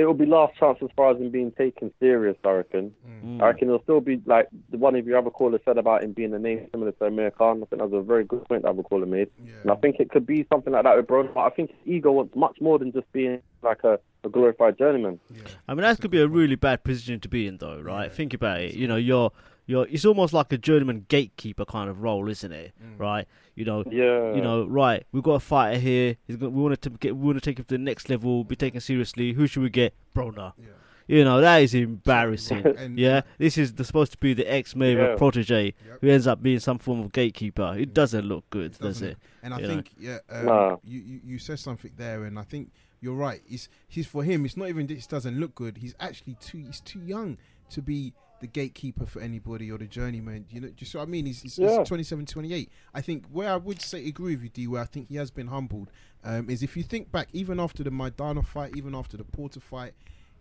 it 0.00 0.06
will 0.06 0.14
be 0.14 0.24
last 0.26 0.56
chance 0.58 0.78
as 0.82 0.88
far 0.96 1.10
as 1.10 1.18
him 1.18 1.30
being 1.30 1.52
taken 1.52 1.92
serious. 2.00 2.36
I 2.44 2.50
reckon. 2.50 2.94
Mm. 3.24 3.42
I 3.42 3.46
reckon 3.48 3.68
it'll 3.68 3.82
still 3.82 4.00
be 4.00 4.20
like 4.24 4.48
the 4.70 4.78
one 4.78 4.96
of 4.96 5.06
your 5.06 5.18
other 5.18 5.30
callers 5.30 5.60
said 5.64 5.76
about 5.76 6.02
him 6.02 6.12
being 6.12 6.32
a 6.32 6.38
name 6.38 6.66
similar 6.70 6.92
to 6.92 7.04
Amir 7.04 7.30
Khan. 7.32 7.58
I 7.62 7.66
think 7.66 7.80
that 7.82 7.90
was 7.90 8.02
a 8.02 8.06
very 8.06 8.24
good 8.24 8.46
point 8.48 8.62
that 8.62 8.68
other 8.70 8.82
caller 8.82 9.04
made. 9.06 9.28
yeah, 9.44 9.52
And 9.62 9.70
I 9.70 9.74
think 9.76 9.96
it 10.00 10.10
could 10.10 10.26
be 10.26 10.46
something 10.50 10.72
like 10.72 10.84
that 10.84 10.96
with 10.96 11.06
Brown. 11.06 11.28
But 11.34 11.40
I 11.40 11.50
think 11.50 11.70
his 11.70 11.78
ego 11.96 12.12
wants 12.12 12.34
much 12.34 12.56
more 12.60 12.78
than 12.78 12.92
just 12.92 13.12
being 13.12 13.42
like 13.62 13.84
a, 13.84 13.98
a 14.24 14.28
glorified 14.30 14.78
journeyman. 14.78 15.20
yeah. 15.30 15.42
I 15.68 15.74
mean, 15.74 15.82
that 15.82 16.00
could 16.00 16.10
be 16.10 16.20
a 16.22 16.28
really 16.28 16.56
bad 16.56 16.82
position 16.82 17.20
to 17.20 17.28
be 17.28 17.46
in, 17.46 17.58
though, 17.58 17.80
right? 17.80 18.10
Think 18.10 18.32
about 18.32 18.60
it. 18.62 18.74
You 18.74 18.88
know, 18.88 18.96
you're 18.96 19.30
you're. 19.70 19.86
It's 19.88 20.04
almost 20.04 20.32
like 20.32 20.52
a 20.52 20.58
journeyman 20.58 21.06
gatekeeper 21.08 21.64
kind 21.64 21.88
of 21.88 22.02
role, 22.02 22.28
isn't 22.28 22.52
it? 22.52 22.72
Right? 22.98 23.26
You 23.54 23.64
know. 23.64 23.84
Yeah. 23.90 24.34
You 24.34 24.40
know, 24.42 24.66
right? 24.66 25.04
We've 25.12 25.22
got 25.22 25.34
a 25.34 25.40
fighter 25.40 25.78
here. 25.78 26.16
He's 26.26 26.36
going 26.36 26.52
we 26.54 26.62
want 26.62 26.80
to 26.82 26.90
get. 26.90 27.16
We 27.16 27.26
want 27.26 27.36
to 27.36 27.40
take 27.50 27.58
him 27.58 27.64
to 27.66 27.74
the 27.74 27.78
next 27.78 28.08
level. 28.10 28.44
Be 28.44 28.56
taken 28.56 28.80
seriously. 28.80 29.32
Who 29.32 29.46
should 29.46 29.62
we 29.62 29.70
get? 29.70 29.94
Broner. 30.14 30.52
Yeah. 30.58 30.66
You 31.06 31.24
know 31.24 31.40
that 31.40 31.56
is 31.58 31.74
embarrassing. 31.74 32.64
And- 32.64 32.96
yeah, 33.06 33.22
this 33.38 33.58
is 33.58 33.74
the, 33.74 33.84
supposed 33.84 34.12
to 34.12 34.18
be 34.18 34.32
the 34.32 34.44
ex 34.52 34.74
Mayweather 34.74 35.10
Yeah. 35.12 35.16
protege 35.16 35.64
Yep. 35.64 35.98
who 36.02 36.08
ends 36.08 36.26
up 36.28 36.40
being 36.40 36.60
some 36.60 36.78
form 36.78 37.00
of 37.00 37.10
gatekeeper. 37.10 37.74
It 37.76 37.92
doesn't 37.92 38.26
look 38.26 38.48
good, 38.50 38.72
does 38.72 38.78
doesn't 39.00 39.08
it? 39.08 39.18
And 39.42 39.52
I 39.52 39.56
You 39.58 39.62
know? 39.62 39.68
think 39.74 39.90
yeah, 39.98 40.18
um, 40.30 40.46
Nah. 40.46 40.76
you, 40.84 41.00
you 41.00 41.20
you 41.24 41.38
said 41.38 41.58
something 41.58 41.90
there, 41.96 42.24
and 42.26 42.38
I 42.38 42.42
think 42.44 42.70
you're 43.00 43.16
right. 43.16 43.40
It's 43.48 43.68
he's 43.88 44.06
for 44.06 44.22
him. 44.22 44.44
It's 44.44 44.56
not 44.56 44.68
even 44.68 44.86
this 44.86 45.06
doesn't 45.08 45.36
look 45.40 45.56
good. 45.56 45.78
He's 45.78 45.94
actually 45.98 46.34
too 46.40 46.58
he's 46.58 46.80
too 46.80 47.00
young 47.00 47.38
to 47.70 47.82
be 47.82 48.12
the 48.40 48.46
gatekeeper 48.46 49.06
for 49.06 49.20
anybody 49.20 49.70
or 49.70 49.78
the 49.78 49.86
journeyman. 49.86 50.46
You 50.50 50.60
know, 50.60 50.68
just 50.68 50.94
what 50.94 51.02
I 51.02 51.04
mean. 51.06 51.26
He's, 51.26 51.42
he's, 51.42 51.56
he's 51.56 51.88
27, 51.88 52.26
28. 52.26 52.70
I 52.94 53.00
think 53.00 53.26
where 53.30 53.50
I 53.50 53.56
would 53.56 53.80
say 53.80 54.06
agree 54.06 54.34
with 54.34 54.42
you, 54.44 54.48
D, 54.50 54.66
where 54.66 54.82
I 54.82 54.86
think 54.86 55.08
he 55.08 55.16
has 55.16 55.30
been 55.30 55.48
humbled, 55.48 55.90
um, 56.24 56.48
is 56.50 56.62
if 56.62 56.76
you 56.76 56.82
think 56.82 57.10
back, 57.12 57.28
even 57.32 57.58
after 57.60 57.82
the 57.82 57.90
Maidana 57.90 58.44
fight, 58.46 58.76
even 58.76 58.94
after 58.94 59.16
the 59.16 59.24
Porter 59.24 59.60
fight. 59.60 59.92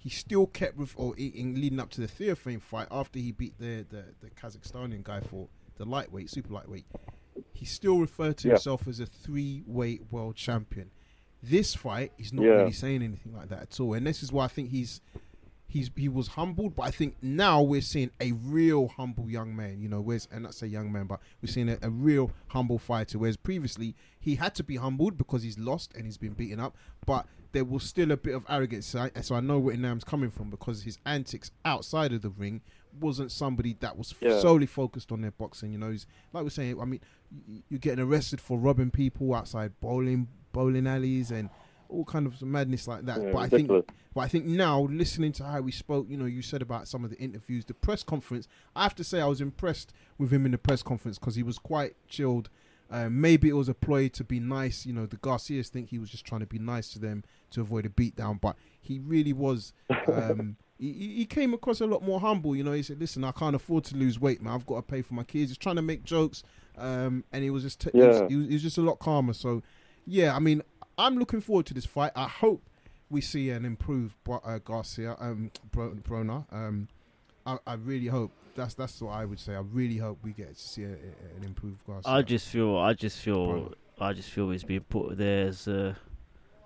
He 0.02 0.10
still 0.10 0.48
kept 0.48 0.78
with, 0.78 0.94
or 0.96 1.14
in, 1.18 1.34
in 1.34 1.56
leading 1.56 1.78
up 1.78 1.90
to 1.90 2.00
the 2.00 2.08
Theophane 2.08 2.62
fight 2.62 2.88
after 2.90 3.20
he 3.20 3.34
beat 3.34 3.60
the, 3.60 3.86
the, 3.90 4.06
the 4.22 4.30
Kazakhstanian 4.30 5.04
guy 5.04 5.20
for 5.20 5.50
the 5.76 5.84
lightweight, 5.84 6.30
super 6.30 6.54
lightweight 6.54 6.86
he 7.54 7.66
still 7.66 8.00
referred 8.00 8.38
to 8.38 8.48
Yeah. 8.48 8.54
himself 8.54 8.88
as 8.88 9.02
a 9.02 9.06
three 9.06 9.62
weight 9.68 10.04
world 10.10 10.38
champion. 10.38 10.92
This 11.44 11.76
fight, 11.76 12.14
he's 12.18 12.32
not 12.32 12.44
Yeah. 12.46 12.52
really 12.52 12.72
saying 12.72 13.02
anything 13.04 13.34
like 13.36 13.50
that 13.50 13.62
at 13.62 13.80
all, 13.82 13.94
and 13.94 14.08
this 14.08 14.24
is 14.24 14.32
why 14.32 14.46
I 14.46 14.48
think 14.48 14.70
he's 14.70 15.02
he's 15.70 15.90
he 15.96 16.10
was 16.10 16.28
humbled, 16.30 16.76
but 16.76 16.84
I 16.84 16.92
think 16.92 17.16
now 17.22 17.62
we're 17.62 17.80
seeing 17.80 18.12
a 18.20 18.34
real 18.34 18.90
humble 18.90 19.30
young 19.30 19.56
man. 19.56 19.80
You 19.82 19.88
know, 19.88 20.02
whereas 20.02 20.28
and 20.32 20.44
not 20.44 20.54
say 20.56 20.68
young 20.68 20.92
man, 20.92 21.06
but 21.06 21.22
we're 21.42 21.52
seeing 21.52 21.70
a, 21.70 21.78
a 21.82 21.90
real 21.90 22.32
humble 22.48 22.80
fighter. 22.80 23.18
Whereas 23.20 23.38
previously 23.38 23.96
he 24.20 24.36
had 24.36 24.54
to 24.56 24.64
be 24.64 24.76
humbled 24.76 25.18
because 25.18 25.44
he's 25.44 25.58
lost 25.58 25.94
and 25.96 26.04
he's 26.06 26.18
been 26.18 26.34
beaten 26.34 26.60
up, 26.60 26.76
but 27.06 27.26
there 27.54 27.64
was 27.64 27.84
still 27.84 28.12
a 28.12 28.18
bit 28.18 28.36
of 28.36 28.44
arrogance. 28.50 28.86
So 28.88 29.10
I, 29.16 29.22
so 29.22 29.36
I 29.36 29.40
know 29.40 29.58
where 29.60 29.78
Nam's 29.78 30.04
coming 30.04 30.30
from 30.30 30.50
because 30.50 30.84
his 30.84 30.98
antics 31.06 31.52
outside 31.64 32.12
of 32.14 32.22
the 32.22 32.30
ring 32.30 32.62
wasn't 33.00 33.32
somebody 33.32 33.76
that 33.80 33.98
was 33.98 34.14
Yeah. 34.20 34.40
solely 34.40 34.66
focused 34.66 35.12
on 35.12 35.22
their 35.22 35.32
boxing. 35.32 35.72
You 35.72 35.78
know, 35.78 35.90
he's, 35.92 36.06
like 36.34 36.44
we're 36.44 36.50
saying, 36.50 36.80
I 36.82 36.86
mean, 36.86 37.00
you're 37.70 37.80
getting 37.80 38.04
arrested 38.04 38.42
for 38.42 38.58
robbing 38.58 38.92
people 38.92 39.34
outside 39.34 39.72
bowling 39.80 40.28
bowling 40.52 40.88
alleys 40.88 41.30
and 41.32 41.50
all 41.90 42.06
kind 42.06 42.26
of 42.28 42.42
madness 42.42 42.88
like 42.88 43.06
that. 43.06 43.22
Yeah, 43.22 43.32
but 43.32 43.40
I 43.40 43.50
think, 43.50 43.68
but 43.68 44.22
I 44.22 44.28
think 44.28 44.46
now 44.46 44.82
listening 44.82 45.32
to 45.34 45.44
how 45.44 45.62
we 45.62 45.72
spoke, 45.72 46.08
you 46.10 46.18
know, 46.18 46.26
you 46.26 46.42
said 46.42 46.62
about 46.62 46.88
some 46.88 47.04
of 47.04 47.10
the 47.10 47.18
interviews, 47.18 47.66
the 47.66 47.74
press 47.74 48.04
conference. 48.04 48.48
I 48.76 48.84
have 48.84 48.96
to 48.96 49.04
say, 49.04 49.20
I 49.22 49.26
was 49.26 49.42
impressed 49.42 49.92
with 50.18 50.32
him 50.32 50.46
in 50.46 50.52
the 50.52 50.58
press 50.58 50.84
conference 50.84 51.18
because 51.20 51.36
he 51.36 51.44
was 51.44 51.58
quite 51.58 51.96
chilled. 52.08 52.50
Uh, 52.92 53.08
maybe 53.10 53.50
it 53.50 53.54
was 53.54 53.70
a 53.70 53.74
ploy 53.76 54.08
to 54.10 54.24
be 54.24 54.40
nice. 54.40 54.86
You 54.86 54.94
know, 54.94 55.06
the 55.06 55.18
Garcias 55.18 55.70
think 55.70 55.90
he 55.90 56.00
was 56.00 56.10
just 56.10 56.26
trying 56.26 56.42
to 56.42 56.48
be 56.48 56.58
nice 56.58 56.90
to 56.94 57.00
them 57.00 57.24
to 57.52 57.62
avoid 57.62 57.86
a 57.86 57.90
beatdown, 57.90 58.40
but 58.42 58.56
he 58.82 58.98
really 59.00 59.34
was. 59.34 59.74
Um, 60.08 60.58
he, 60.80 60.92
he 61.18 61.26
came 61.26 61.54
across 61.54 61.82
a 61.82 61.86
lot 61.86 62.02
more 62.02 62.20
humble. 62.20 62.56
You 62.56 62.64
know, 62.64 62.72
he 62.72 62.82
said, 62.82 63.00
"Listen, 63.00 63.24
I 63.24 63.32
can't 63.32 63.56
afford 63.56 63.84
to 63.86 63.96
lose 63.96 64.20
weight, 64.20 64.42
man. 64.42 64.54
I've 64.54 64.66
got 64.66 64.78
to 64.78 64.82
pay 64.82 65.02
for 65.04 65.14
my 65.14 65.24
kids." 65.24 65.52
He's 65.52 65.58
trying 65.58 65.76
to 65.76 65.84
make 65.84 66.04
jokes, 66.04 66.42
um, 66.80 67.24
and 67.32 67.44
he 67.44 67.52
was 67.52 67.62
just 67.64 67.82
t- 67.82 67.92
Yeah. 67.94 68.28
he, 68.28 68.36
was, 68.36 68.48
he 68.48 68.54
was 68.54 68.64
just 68.64 68.78
a 68.80 68.82
lot 68.82 68.98
calmer. 68.98 69.34
So, 69.34 69.62
yeah, 70.08 70.36
I 70.36 70.40
mean, 70.40 70.64
I'm 71.00 71.18
looking 71.18 71.42
forward 71.42 71.66
to 71.68 71.74
this 71.74 71.86
fight. 71.86 72.12
I 72.16 72.28
hope 72.28 72.62
we 73.10 73.22
see 73.22 73.50
an 73.50 73.66
improved 73.66 74.16
Bro- 74.24 74.42
uh, 74.44 74.60
Garcia, 74.60 75.16
um, 75.20 75.50
Bro- 75.72 75.96
Broner. 76.08 76.46
Um, 76.54 76.88
I, 77.46 77.58
I 77.66 77.74
really 77.76 78.08
hope. 78.08 78.32
That's 78.56 78.74
that's 78.74 79.02
what 79.02 79.12
I 79.12 79.24
would 79.26 79.40
say. 79.40 79.56
I 79.56 79.60
really 79.62 79.98
hope 79.98 80.20
we 80.22 80.32
get 80.32 80.50
to 80.56 80.62
see 80.62 80.84
a, 80.84 80.90
a- 80.90 81.38
an 81.38 81.44
improved 81.46 81.80
Garcia. 81.88 82.12
I 82.12 82.22
just 82.22 82.48
feel, 82.50 82.78
I 82.78 82.94
just 82.94 83.18
feel, 83.20 83.46
Bro. 83.48 83.74
I 84.02 84.14
just 84.14 84.30
feel 84.30 84.50
he's 84.52 84.64
being 84.64 84.82
put 84.82 85.18
there 85.18 85.48
as 85.48 85.68
a, 85.68 85.96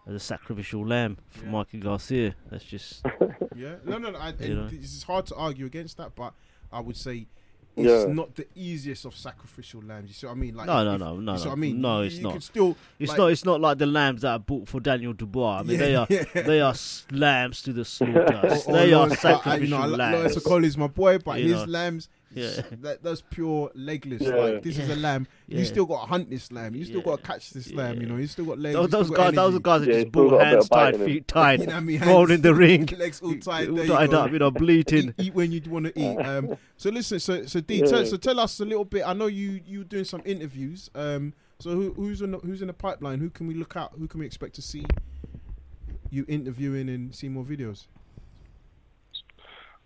as 0.08 0.16
a 0.16 0.20
sacrificial 0.20 0.86
lamb 0.86 1.18
for 1.30 1.46
Yeah. 1.46 1.52
Mikey 1.52 1.80
Garcia. 1.80 2.36
That's 2.50 2.64
just 2.64 3.06
yeah, 3.56 3.76
no, 3.86 3.98
no, 4.00 4.10
no. 4.12 4.18
I, 4.20 4.34
You 4.40 4.56
know? 4.56 4.70
It's 4.72 5.04
hard 5.04 5.28
to 5.28 5.36
argue 5.36 5.66
against 5.68 5.98
that, 5.98 6.16
but 6.16 6.34
I 6.72 6.80
would 6.80 6.98
say. 6.98 7.28
Yeah. 7.76 7.92
It's 8.04 8.10
not 8.16 8.36
the 8.36 8.46
easiest 8.56 9.06
of 9.06 9.16
sacrificial 9.16 9.82
lambs. 9.82 10.10
You 10.10 10.14
see 10.14 10.28
what 10.28 10.34
I 10.34 10.36
mean? 10.36 10.56
Like 10.56 10.68
No, 10.68 10.80
if- 10.80 10.86
no, 11.00 11.16
no, 11.16 11.20
no, 11.20 11.32
you 11.34 11.38
see 11.40 11.46
what 11.48 11.52
I 11.54 11.56
mean? 11.56 11.82
No, 11.82 12.02
it's 12.02 12.16
you 12.18 12.22
not. 12.24 12.44
Still, 12.44 12.78
It's 13.00 13.10
like- 13.10 13.18
not. 13.18 13.32
It's 13.32 13.46
not 13.46 13.62
like 13.62 13.78
the 13.80 13.86
lambs 13.88 14.22
that 14.22 14.32
are 14.32 14.40
bought 14.40 14.68
for 14.68 14.80
Daniel 14.80 15.14
Dubois. 15.14 15.60
I 15.60 15.64
mean, 15.64 15.80
they 15.80 15.96
are. 15.96 16.06
yeah. 16.10 16.24
They 16.36 16.62
are 16.62 16.76
lambs 17.12 17.62
to 17.64 17.74
the 17.74 17.84
slaughter. 17.86 18.60
They 18.68 18.94
are 18.94 19.00
Lawrence- 19.00 19.20
sacrificial 19.22 19.64
you 19.64 19.68
know, 19.70 19.88
lambs. 19.88 20.16
Lawrence 20.18 20.36
Okolie 20.38 20.66
is 20.66 20.78
my 20.78 20.88
boy, 20.88 21.18
but 21.18 21.40
You 21.40 21.54
his 21.54 21.64
know. 21.66 21.72
lambs, 21.72 22.10
Yeah. 22.36 22.62
that, 22.82 23.04
that's 23.04 23.22
pure 23.22 23.72
legless. 23.76 24.22
Yeah. 24.22 24.36
Like 24.36 24.64
this 24.64 24.78
is 24.78 24.90
a 24.90 24.96
lamb. 24.96 25.28
Yeah. 25.48 25.60
You 25.60 25.66
still 25.66 25.86
got 25.86 26.02
to 26.04 26.08
hunt 26.08 26.30
this 26.30 26.52
lamb. 26.52 26.76
You 26.76 26.86
still 26.86 26.98
Yeah. 26.98 27.04
got 27.06 27.18
to 27.18 27.24
catch 27.24 27.50
this 27.52 27.72
lamb. 27.74 28.02
You 28.02 28.08
know, 28.08 28.18
you 28.18 28.28
still 28.28 28.46
got 28.46 28.60
legs. 28.60 28.76
Those, 28.76 28.84
you 28.84 28.88
those 28.90 29.06
still 29.08 29.18
guys, 29.18 29.32
got 29.34 29.36
those 29.36 29.56
are 29.56 29.60
guys 29.60 29.82
that 29.82 29.88
Yeah, 29.88 29.94
just 29.94 30.04
he's 30.06 30.12
still 30.12 30.24
bought 30.24 30.30
got 30.30 30.36
a 30.36 30.40
bit 30.40 30.48
hands 30.54 30.70
tied, 30.70 30.98
feet 30.98 31.28
tied, 31.28 31.60
You 31.62 31.68
know 31.68 31.76
I 31.76 31.80
mean? 31.80 32.02
rolled 32.02 32.32
in 32.32 32.42
the 32.42 32.54
ring, 32.56 32.86
legs 32.98 33.22
all 33.22 33.36
tight. 33.36 33.70
all 33.70 33.76
There 33.76 33.88
tied 33.88 34.12
go. 34.12 34.20
up, 34.22 34.32
you 34.32 34.40
know, 34.40 34.52
bleating. 34.52 35.10
Eat, 35.18 35.28
eat 35.28 35.34
when 35.34 35.52
you 35.52 35.62
want 35.68 35.86
to 35.88 36.00
eat. 36.00 36.18
Um, 36.18 36.58
so 36.78 36.90
listen, 36.90 37.20
so 37.20 37.46
so 37.46 37.60
D, 37.62 37.80
Yeah. 37.80 37.86
tell, 37.86 38.06
so 38.06 38.18
tell 38.18 38.40
us 38.40 38.60
a 38.60 38.66
little 38.66 38.86
bit. 38.86 39.04
I 39.06 39.14
know 39.14 39.28
you 39.28 39.62
you 39.66 39.84
doing 39.84 40.06
some 40.06 40.22
interviews. 40.26 40.90
Um, 40.96 41.34
so 41.60 41.70
who, 41.72 41.94
who's 41.94 42.22
in 42.22 42.32
the, 42.32 42.40
who's 42.40 42.62
in 42.62 42.68
the 42.68 42.74
pipeline? 42.74 43.20
Who 43.20 43.30
can 43.30 43.48
we 43.48 43.54
look 43.54 43.78
out? 43.78 43.94
Who 43.98 44.08
can 44.08 44.20
we 44.20 44.26
expect 44.26 44.56
to 44.56 44.62
see 44.62 44.84
you 46.10 46.26
interviewing 46.28 46.90
and 46.90 47.14
see 47.16 47.30
more 47.30 47.44
videos? 47.44 47.86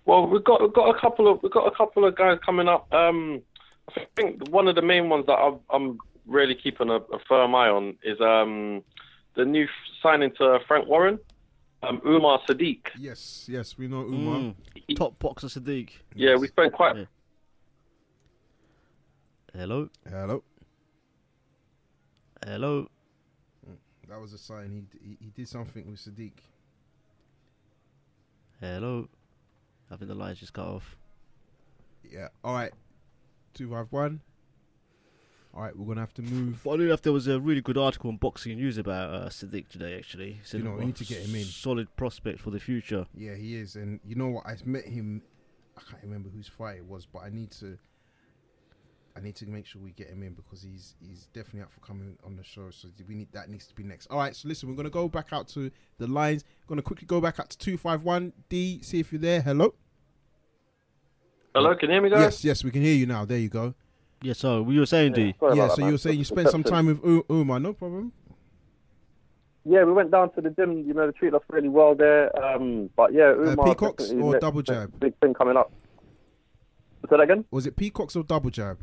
Well, 0.08 0.26
we've 0.26 0.44
got 0.44 0.62
we've 0.62 0.74
got 0.74 0.96
a 0.96 1.00
couple 1.00 1.30
of 1.30 1.44
we've 1.44 1.52
got 1.52 1.68
a 1.68 1.76
couple 1.76 2.06
of 2.06 2.16
guys 2.16 2.40
coming 2.44 2.70
up. 2.70 2.92
Um, 2.94 3.42
I 3.90 4.06
think 4.16 4.48
one 4.50 4.70
of 4.70 4.76
the 4.76 4.82
main 4.82 5.10
ones 5.10 5.26
that 5.28 5.34
I'm, 5.34 5.60
I'm 5.70 5.98
really 6.26 6.56
keeping 6.56 6.90
a, 6.90 6.96
a 6.96 7.20
firm 7.28 7.54
eye 7.54 7.68
on 7.68 7.98
is 8.04 8.20
um, 8.22 8.84
the 9.36 9.44
new 9.44 9.66
f- 9.66 9.70
signing 10.02 10.32
to 10.38 10.60
Frank 10.66 10.88
Warren, 10.88 11.20
um, 11.84 12.02
Umar 12.06 12.40
Sadiq. 12.48 12.80
Yes, 12.98 13.48
yes, 13.50 13.78
we 13.78 13.90
know 13.90 14.02
Umar. 14.02 14.54
Mm. 14.90 14.96
Top 14.96 15.20
boxer 15.20 15.48
Sadiq. 15.48 15.90
Yeah, 16.16 16.36
we 16.38 16.48
spent 16.48 16.72
quite 16.72 16.96
Yeah. 16.96 17.06
Hello, 19.54 19.90
Hello. 20.10 20.44
hello. 22.46 22.88
That 24.08 24.22
was 24.22 24.32
a 24.32 24.38
sign. 24.38 24.88
He 25.02 25.10
he, 25.10 25.18
he 25.20 25.30
did 25.32 25.50
something 25.50 25.86
with 25.92 26.00
Sadiq. 26.00 26.32
Hello. 28.62 29.10
I 29.92 29.96
think 29.96 30.10
the 30.10 30.16
line's 30.16 30.40
just 30.40 30.54
cut 30.54 30.68
off. 30.68 30.96
Yeah. 32.04 32.28
All 32.44 32.54
right. 32.54 32.72
Two 33.54 33.70
five 33.70 33.88
one. 33.92 34.22
All 35.54 35.64
right, 35.64 35.76
we're 35.76 35.88
gonna 35.88 36.02
have 36.02 36.14
to 36.16 36.22
move. 36.22 36.58
Funny 36.60 36.84
enough, 36.84 37.02
there 37.02 37.14
was 37.14 37.28
a 37.28 37.40
really 37.40 37.62
good 37.62 37.80
article 37.80 38.12
on 38.12 38.18
Boxing 38.18 38.56
News 38.58 38.78
about 38.78 39.12
uh, 39.12 39.30
Sadiq 39.30 39.68
today. 39.70 39.98
Actually, 39.98 40.40
said, 40.44 40.60
You 40.60 40.66
know, 40.68 40.76
we 40.76 40.86
need 40.86 40.98
to 40.98 41.06
get 41.06 41.20
him 41.26 41.34
in. 41.34 41.46
Solid 41.46 41.88
prospect 41.96 42.40
for 42.40 42.52
the 42.52 42.60
future. 42.60 43.08
Yeah, 43.16 43.34
he 43.34 43.56
is, 43.56 43.76
and 43.76 44.00
you 44.06 44.14
know 44.14 44.28
what? 44.28 44.46
I 44.46 44.56
met 44.66 44.86
him. 44.86 45.24
I 45.76 45.82
can't 45.90 46.04
remember 46.04 46.30
whose 46.30 46.48
fight 46.48 46.78
it 46.78 46.86
was, 46.86 47.08
but 47.08 47.24
I 47.24 47.30
need 47.30 47.50
to. 47.54 47.80
I 49.18 49.20
need 49.20 49.36
to 49.38 49.48
make 49.48 49.66
sure 49.66 49.82
we 49.82 49.92
get 49.92 50.10
him 50.10 50.22
in 50.22 50.34
because 50.34 50.62
he's 50.62 50.94
he's 51.00 51.26
definitely 51.34 51.62
up 51.62 51.72
for 51.72 51.80
coming 51.80 52.18
on 52.24 52.36
the 52.36 52.44
show. 52.44 52.70
So 52.70 52.88
we 53.08 53.16
need 53.16 53.30
that 53.32 53.50
needs 53.50 53.66
to 53.68 53.74
be 53.74 53.84
next. 53.84 54.08
All 54.08 54.20
right, 54.20 54.36
so 54.36 54.48
listen, 54.48 54.70
we're 54.70 54.76
gonna 54.76 54.90
go 54.92 55.08
back 55.10 55.30
out 55.32 55.48
to 55.50 55.72
the 55.98 56.06
lines. 56.08 56.44
Gonna 56.68 56.84
quickly 56.84 57.08
go 57.08 57.20
back 57.20 57.40
out 57.40 57.50
to 57.50 57.58
two 57.58 57.78
five 57.78 58.04
one 58.04 58.34
D. 58.50 58.80
See 58.84 59.00
if 59.00 59.12
you're 59.12 59.22
there. 59.22 59.42
Hello. 59.42 59.74
Hello, 61.56 61.76
can 61.76 61.90
you 61.90 61.94
hear 61.96 62.02
me, 62.04 62.10
guys? 62.12 62.20
Yes, 62.22 62.44
yes, 62.46 62.64
we 62.64 62.70
can 62.70 62.84
hear 62.84 62.94
you 62.94 63.08
now. 63.08 63.26
There 63.26 63.40
you 63.40 63.50
go. 63.50 63.74
Yeah. 64.22 64.34
So 64.34 64.62
we 64.62 64.78
were 64.78 64.86
saying, 64.86 65.14
D. 65.14 65.34
Sorry 65.40 65.58
yeah, 65.58 65.68
so 65.70 65.78
that, 65.78 65.86
you 65.88 65.92
were 65.94 65.98
saying 65.98 66.20
you 66.20 66.26
spent 66.26 66.50
some 66.50 66.64
time 66.64 66.86
with 66.86 67.04
U- 67.04 67.26
Umar, 67.32 67.60
no 67.60 67.74
problem. 67.74 68.12
Yeah, 69.66 69.84
we 69.84 69.92
went 69.94 70.12
down 70.12 70.32
to 70.34 70.42
the 70.42 70.52
gym. 70.52 70.86
You 70.88 70.94
know, 70.94 71.08
they 71.08 71.18
treated 71.18 71.36
us 71.36 71.42
really 71.50 71.70
well 71.70 71.96
there. 71.96 72.34
Um, 72.44 72.90
but 72.96 73.12
yeah, 73.14 73.32
Uh, 73.32 73.56
peacocks 73.66 74.12
or 74.12 74.34
next- 74.34 74.42
double 74.42 74.62
jab? 74.62 75.00
Big 75.00 75.14
thing 75.20 75.34
coming 75.34 75.58
up. 75.58 75.72
Say 77.10 77.16
that 77.18 77.22
again. 77.22 77.46
Was 77.52 77.66
it 77.66 77.76
peacocks 77.76 78.16
or 78.16 78.24
double 78.24 78.50
jab? 78.50 78.78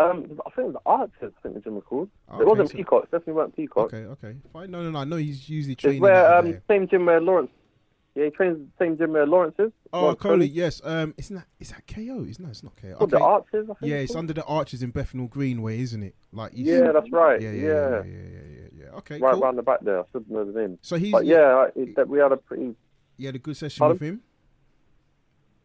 Um, 0.00 0.40
I 0.46 0.50
think 0.50 0.68
it 0.68 0.72
was 0.72 0.76
Archers. 0.86 1.32
I 1.38 1.40
think 1.42 1.54
the 1.54 1.60
gym 1.60 1.74
was 1.74 1.84
called. 1.86 2.08
Okay, 2.32 2.42
it 2.42 2.46
wasn't 2.46 2.70
so- 2.70 2.76
Peacocks. 2.76 3.06
Definitely 3.06 3.32
weren't 3.34 3.56
Peacock. 3.56 3.92
Okay, 3.92 4.04
okay, 4.04 4.36
fine. 4.52 4.70
No, 4.70 4.82
no, 4.82 4.90
no. 4.90 4.98
I 5.00 5.04
know 5.04 5.16
he's 5.16 5.48
usually 5.48 5.72
It's 5.74 5.82
training. 5.82 6.00
where 6.00 6.34
um 6.36 6.46
there. 6.52 6.62
same 6.68 6.88
gym 6.88 7.06
where 7.06 7.20
Lawrence. 7.20 7.50
Yeah, 8.16 8.24
he 8.24 8.30
trains 8.30 8.58
the 8.58 8.84
same 8.84 8.98
gym 8.98 9.12
where 9.12 9.24
Lawrence 9.24 9.54
is. 9.60 9.70
Oh, 9.92 10.02
Lawrence 10.02 10.20
Okolie, 10.20 10.50
yes. 10.52 10.80
Um, 10.84 11.14
isn't 11.16 11.36
that 11.36 11.46
is 11.60 11.70
that 11.70 11.86
KO? 11.86 12.24
It's 12.28 12.40
no, 12.40 12.48
it's 12.48 12.62
not 12.64 12.74
KO. 12.76 12.94
Called 12.96 13.10
the 13.10 13.16
Okay. 13.16 13.24
Archers. 13.24 13.70
I 13.70 13.74
think 13.74 13.90
Yeah, 13.90 13.96
it's 13.98 14.10
it's 14.10 14.16
under 14.16 14.32
the 14.32 14.44
arches 14.44 14.82
in 14.82 14.90
Bethnal 14.90 15.28
Greenway, 15.28 15.80
isn't 15.80 16.02
it? 16.02 16.14
Like 16.32 16.52
you 16.56 16.64
Yeah, 16.74 16.90
that's 16.92 17.10
right. 17.12 17.40
Yeah, 17.40 17.52
Yeah, 17.52 17.62
yeah, 17.62 17.70
yeah, 17.70 18.02
yeah, 18.04 18.40
yeah, 18.62 18.68
yeah. 18.84 18.96
Okay, 18.98 19.18
right 19.20 19.32
cool. 19.32 19.42
round 19.42 19.58
the 19.58 19.62
back 19.62 19.80
there. 19.82 20.00
I 20.00 20.02
should 20.10 20.28
know 20.28 20.44
the 20.44 20.58
name. 20.60 20.78
So 20.82 20.96
he's 20.96 21.12
But 21.12 21.24
yeah, 21.26 21.66
I- 21.68 21.78
it, 21.78 21.94
that 21.96 22.08
we 22.08 22.18
had 22.18 22.32
a 22.32 22.36
pretty 22.36 22.74
he 23.16 23.26
had 23.26 23.34
a 23.36 23.38
good 23.38 23.56
session 23.56 23.78
Pardon? 23.80 23.94
with 23.94 24.02
him. 24.02 24.22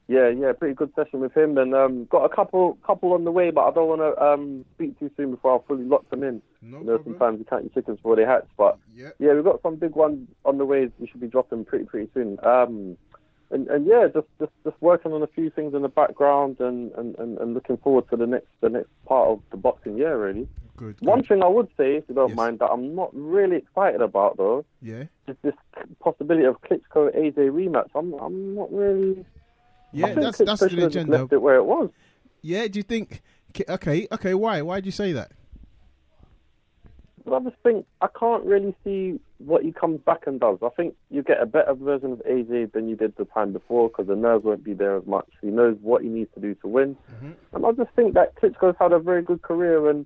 Yeah 0.07 0.29
yeah 0.29 0.51
pretty 0.53 0.75
good 0.75 0.91
session 0.95 1.19
with 1.19 1.35
him, 1.35 1.57
and 1.57 1.73
um 1.73 2.05
got 2.05 2.25
a 2.25 2.29
couple 2.35 2.77
couple 2.85 3.13
on 3.13 3.23
the 3.23 3.31
way, 3.31 3.51
but 3.51 3.65
I 3.67 3.71
don't 3.71 3.87
want 3.89 4.01
to 4.01 4.23
um 4.23 4.65
speak 4.75 4.97
too 4.99 5.09
soon 5.17 5.31
before 5.31 5.59
I 5.59 5.67
fully 5.67 5.83
lock 5.85 6.09
them 6.09 6.23
in. 6.23 6.41
No 6.61 6.79
You 6.79 6.83
know, 6.85 6.95
problem. 6.97 7.15
sometimes 7.15 7.39
you 7.39 7.45
count 7.45 7.63
your 7.63 7.71
chickens 7.73 7.97
before 7.97 8.15
they 8.15 8.25
hatch, 8.25 8.47
but 8.57 8.77
Yeah. 8.95 9.09
yeah, 9.19 9.33
we've 9.33 9.43
got 9.43 9.61
some 9.61 9.75
big 9.75 9.95
ones 9.95 10.27
on 10.45 10.57
the 10.57 10.65
way. 10.65 10.89
We 10.99 11.07
should 11.07 11.21
be 11.21 11.27
dropping 11.27 11.65
pretty 11.65 11.85
pretty 11.85 12.09
soon. 12.13 12.37
Um, 12.43 12.97
and, 13.51 13.67
and 13.67 13.85
yeah, 13.85 14.07
just, 14.11 14.27
just 14.39 14.51
just 14.63 14.75
working 14.81 15.13
on 15.13 15.21
a 15.21 15.27
few 15.27 15.49
things 15.51 15.75
in 15.75 15.83
the 15.83 15.87
background, 15.89 16.57
and, 16.59 16.91
and, 16.93 17.15
and, 17.19 17.37
and 17.37 17.53
looking 17.53 17.77
forward 17.77 18.09
to 18.09 18.15
the 18.17 18.25
next 18.25 18.47
the 18.61 18.69
next 18.69 18.89
part 19.07 19.29
of 19.29 19.39
the 19.51 19.57
boxing 19.57 19.97
year. 19.97 20.17
Really, 20.17 20.47
Good. 20.77 20.95
one 21.01 21.19
good. 21.21 21.27
thing 21.27 21.43
I 21.43 21.47
would 21.47 21.67
say, 21.77 21.95
if 21.97 22.05
you 22.09 22.15
don't 22.15 22.29
Yes. 22.29 22.35
mind, 22.35 22.59
that 22.59 22.71
I'm 22.71 22.95
not 22.95 23.11
really 23.13 23.57
excited 23.57 24.01
about 24.01 24.37
though, 24.37 24.65
Yeah. 24.81 25.03
is 25.27 25.37
this 25.43 25.53
possibility 25.99 26.45
of 26.45 26.59
Klitschko 26.61 27.15
AJ 27.15 27.37
rematch. 27.51 27.89
I'm 27.93 28.13
I'm 28.15 28.55
not 28.55 28.71
really. 28.73 29.23
Yeah, 29.95 30.05
I 30.07 30.09
think 30.09 30.21
that's 30.21 30.37
that's 30.39 30.61
the 30.61 30.85
agenda. 30.85 31.19
Left 31.19 31.33
it 31.33 31.41
where 31.41 31.55
it 31.55 31.63
was. 31.65 31.89
Yeah. 32.41 32.67
Do 32.67 32.79
you 32.79 32.83
think? 32.83 33.21
Okay. 33.69 34.07
Okay. 34.11 34.33
Why? 34.33 34.61
Why 34.61 34.75
would 34.75 34.85
you 34.85 34.91
say 34.91 35.11
that? 35.13 35.31
But 37.23 37.33
I 37.35 37.39
just 37.49 37.55
think 37.63 37.85
I 38.01 38.07
can't 38.19 38.43
really 38.43 38.75
see 38.83 39.19
what 39.39 39.63
he 39.63 39.71
comes 39.71 39.99
back 40.01 40.27
and 40.27 40.39
does. 40.39 40.59
I 40.61 40.69
think 40.69 40.95
you 41.09 41.23
get 41.23 41.41
a 41.41 41.45
better 41.47 41.73
version 41.73 42.11
of 42.11 42.19
AJ 42.19 42.73
than 42.73 42.87
you 42.87 42.95
did 42.95 43.15
the 43.17 43.25
time 43.25 43.51
before 43.51 43.89
because 43.89 44.05
the 44.07 44.15
nerves 44.15 44.45
won't 44.45 44.63
be 44.63 44.73
there 44.73 44.95
as 44.95 45.05
much. 45.07 45.27
He 45.41 45.47
knows 45.47 45.75
what 45.81 46.03
he 46.03 46.09
needs 46.09 46.29
to 46.35 46.39
do 46.39 46.53
to 46.55 46.67
win, 46.67 46.95
Mm-hmm. 47.15 47.31
and 47.55 47.65
I 47.65 47.71
just 47.71 47.89
think 47.95 48.13
that 48.13 48.35
Klitschko's 48.35 48.75
had 48.79 48.91
a 48.91 48.99
very 48.99 49.23
good 49.23 49.41
career 49.41 49.89
and 49.89 50.05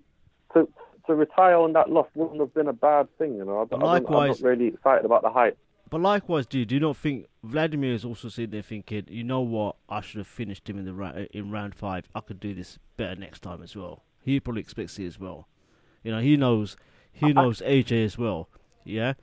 to 0.54 0.68
to 1.08 1.16
retire 1.16 1.56
on 1.58 1.74
that 1.74 1.90
loss 1.90 2.08
wouldn't 2.16 2.40
have 2.40 2.54
been 2.54 2.68
a 2.68 2.74
bad 2.74 3.08
thing. 3.18 3.36
You 3.36 3.44
know, 3.46 3.68
I, 3.70 3.76
likewise, 3.76 4.38
I'm 4.40 4.44
not 4.46 4.50
really 4.50 4.68
excited 4.68 5.04
about 5.06 5.24
the 5.24 5.30
hype. 5.30 5.58
But 5.90 6.02
likewise, 6.02 6.46
do 6.46 6.60
you, 6.60 6.66
do 6.66 6.76
you 6.76 6.82
not 6.82 6.98
think 6.98 7.28
Vladimir 7.44 7.94
is 7.94 8.06
also 8.06 8.30
sitting 8.30 8.52
there 8.52 8.62
thinking, 8.62 9.06
you 9.10 9.24
know 9.24 9.42
what, 9.42 9.76
I 9.90 10.02
should 10.02 10.20
have 10.20 10.28
finished 10.28 10.70
him 10.70 10.78
in 10.78 10.86
the 10.86 10.94
ra- 10.94 11.26
in 11.32 11.50
round 11.52 11.74
five. 11.74 12.08
I 12.14 12.20
could 12.20 12.40
do 12.40 12.54
this 12.54 12.78
better 12.98 13.16
next 13.16 13.42
time 13.42 13.64
as 13.64 13.76
well. 13.76 14.04
He 14.22 14.40
probably 14.40 14.62
expects 14.62 15.00
it 15.00 15.06
as 15.06 15.20
well. 15.20 15.48
You 16.04 16.12
know, 16.12 16.20
he 16.20 16.38
knows 16.38 16.78
he 17.12 17.34
knows 17.34 17.62
AJ 17.62 18.06
as 18.06 18.18
well. 18.18 18.50
Yeah, 18.84 19.14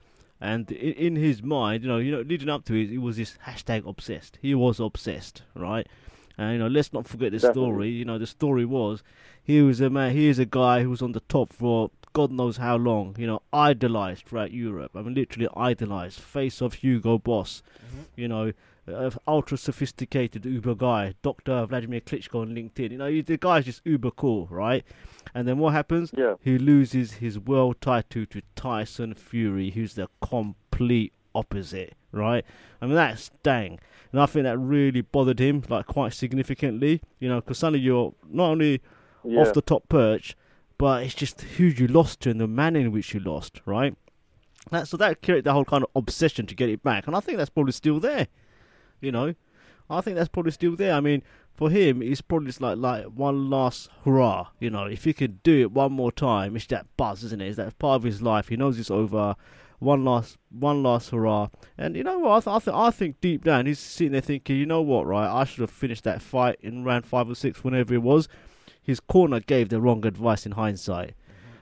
and 0.41 0.71
in, 0.71 0.93
in 0.93 1.17
his 1.17 1.43
mind, 1.43 1.83
you 1.83 1.89
know, 1.89 1.99
you 1.99 2.11
know, 2.13 2.21
leading 2.21 2.49
up 2.49 2.65
to 2.67 2.75
it, 2.75 2.89
he 2.91 2.99
was 2.99 3.17
this 3.17 3.39
hashtag 3.47 3.89
obsessed. 3.89 4.39
He 4.43 4.55
was 4.55 4.81
obsessed, 4.81 5.43
right? 5.55 5.87
And 6.37 6.53
you 6.53 6.59
know, 6.59 6.67
let's 6.67 6.93
not 6.93 7.07
forget 7.07 7.33
the 7.33 7.41
story. 7.41 7.89
You 7.89 8.05
know, 8.05 8.19
the 8.19 8.27
story 8.27 8.65
was 8.65 9.03
he 9.43 9.63
was 9.63 9.81
a 9.81 9.89
man. 9.89 10.13
He 10.15 10.29
is 10.29 10.39
a 10.39 10.45
guy 10.45 10.83
who 10.83 10.91
was 10.91 11.01
on 11.03 11.13
the 11.13 11.21
top 11.21 11.53
for 11.53 11.91
God 12.17 12.33
knows 12.33 12.57
how 12.57 12.77
long. 12.77 13.15
You 13.19 13.27
know, 13.27 13.43
idolized 13.53 14.25
throughout 14.27 14.51
Europe. 14.53 14.93
I 14.95 15.03
mean, 15.03 15.15
literally 15.15 15.49
idolized. 15.55 16.19
Face 16.21 16.63
of 16.63 16.75
Hugo 16.75 17.19
Boss. 17.19 17.63
You 18.17 18.29
know, 18.29 18.53
uh, 18.91 19.11
ultra 19.29 19.59
sophisticated 19.59 20.45
Uber 20.47 20.75
guy, 20.77 21.15
Doctor 21.23 21.67
Vladimir 21.67 22.01
Klitschko 22.01 22.41
on 22.43 22.55
LinkedIn. 22.55 22.93
You 22.93 22.99
know, 22.99 23.07
he- 23.11 23.21
the 23.21 23.37
guy's 23.37 23.65
just 23.67 23.83
uber 23.85 24.11
cool, 24.13 24.47
right? 24.51 24.85
And 25.35 25.47
then 25.47 25.59
what 25.59 25.73
happens? 25.75 26.11
Yeah. 26.17 26.35
He 26.41 26.57
loses 26.57 27.15
his 27.15 27.39
world 27.39 27.81
title 27.81 28.25
to 28.27 28.41
Tyson 28.55 29.13
Fury, 29.15 29.71
who's 29.71 29.95
the 29.95 30.09
complete 30.23 31.13
opposite, 31.35 31.95
right? 32.13 32.45
I 32.81 32.87
mean, 32.87 32.95
that's 32.95 33.31
dang. 33.43 33.79
And 34.13 34.21
I 34.23 34.27
think 34.27 34.45
that 34.45 34.57
really 34.57 35.01
bothered 35.03 35.41
him, 35.41 35.65
like, 35.69 35.87
quite 35.87 36.15
significantly, 36.15 37.03
you 37.19 37.29
know, 37.29 37.41
because 37.41 37.59
suddenly 37.59 37.81
you're 37.81 38.15
not 38.31 38.51
only 38.53 38.81
Yeah. 39.25 39.41
off 39.41 39.53
the 39.53 39.61
top 39.63 39.89
perch, 39.89 40.37
but 40.79 41.03
it's 41.03 41.15
just 41.15 41.41
who 41.41 41.65
you 41.65 41.87
lost 41.87 42.21
to 42.21 42.31
and 42.31 42.41
the 42.41 42.47
manner 42.47 42.81
in 42.81 42.93
which 42.93 43.15
you 43.15 43.21
lost, 43.21 43.61
right? 43.65 43.97
That, 44.71 44.89
so 44.89 44.97
that 44.97 45.23
created 45.23 45.45
the 45.45 45.53
whole 45.53 45.65
kind 45.65 45.85
of 45.85 45.91
obsession 45.95 46.47
to 46.47 46.55
get 46.55 46.69
it 46.69 46.83
back, 46.83 47.07
and 47.07 47.15
I 47.15 47.21
think 47.21 47.39
that's 47.39 47.51
probably 47.51 47.73
still 47.73 48.01
there. 48.01 48.27
You 49.01 49.13
know, 49.13 49.35
I 49.89 50.01
think 50.01 50.17
that's 50.17 50.29
probably 50.29 50.53
still 50.53 50.75
there. 50.75 50.95
I 50.95 51.01
mean, 51.01 51.23
for 51.55 51.71
him, 51.71 52.03
it's 52.03 52.21
probably 52.21 52.49
just 52.49 52.61
like 52.61 52.79
like 52.79 53.05
one 53.07 53.49
last 53.49 53.89
hurrah. 54.05 54.49
You 54.59 54.71
know, 54.71 54.85
if 54.85 55.05
he 55.05 55.13
could 55.13 55.43
do 55.43 55.61
it 55.61 55.73
one 55.73 55.93
more 55.93 56.13
time, 56.13 56.57
it's 56.57 56.67
that 56.67 56.87
buzz, 56.97 57.25
isn't 57.25 57.41
it? 57.41 57.49
It's 57.49 57.57
that 57.57 57.79
part 57.79 57.97
of 57.97 58.03
his 58.03 58.21
life. 58.21 58.49
He 58.49 58.57
knows 58.57 58.79
it's 58.79 58.91
over. 58.91 59.37
One 59.79 60.07
last, 60.07 60.39
one 60.49 60.83
last 60.83 61.11
hurrah. 61.11 61.49
And 61.77 61.97
you 61.97 62.03
know 62.03 62.19
what? 62.19 62.31
I, 62.31 62.41
th- 62.41 62.57
I, 62.57 62.59
th- 62.65 62.75
I 62.75 62.91
think 62.91 63.21
deep 63.21 63.45
down 63.45 63.67
he's 63.67 63.79
sitting 63.79 64.13
there 64.13 64.23
thinking, 64.23 64.57
you 64.57 64.65
know 64.65 64.81
what, 64.81 65.07
right? 65.07 65.29
I 65.29 65.45
should 65.45 65.61
have 65.61 65.71
finished 65.71 66.05
that 66.05 66.23
fight 66.23 66.57
in 66.63 66.83
round 66.83 67.05
five 67.05 67.29
or 67.29 67.35
six, 67.35 67.63
whenever 67.63 67.93
it 67.93 68.03
was. 68.03 68.27
His 68.87 69.01
corner 69.01 69.41
gave 69.41 69.69
the 69.69 69.81
wrong 69.81 70.07
advice 70.07 70.47
in 70.47 70.53
hindsight. 70.53 71.15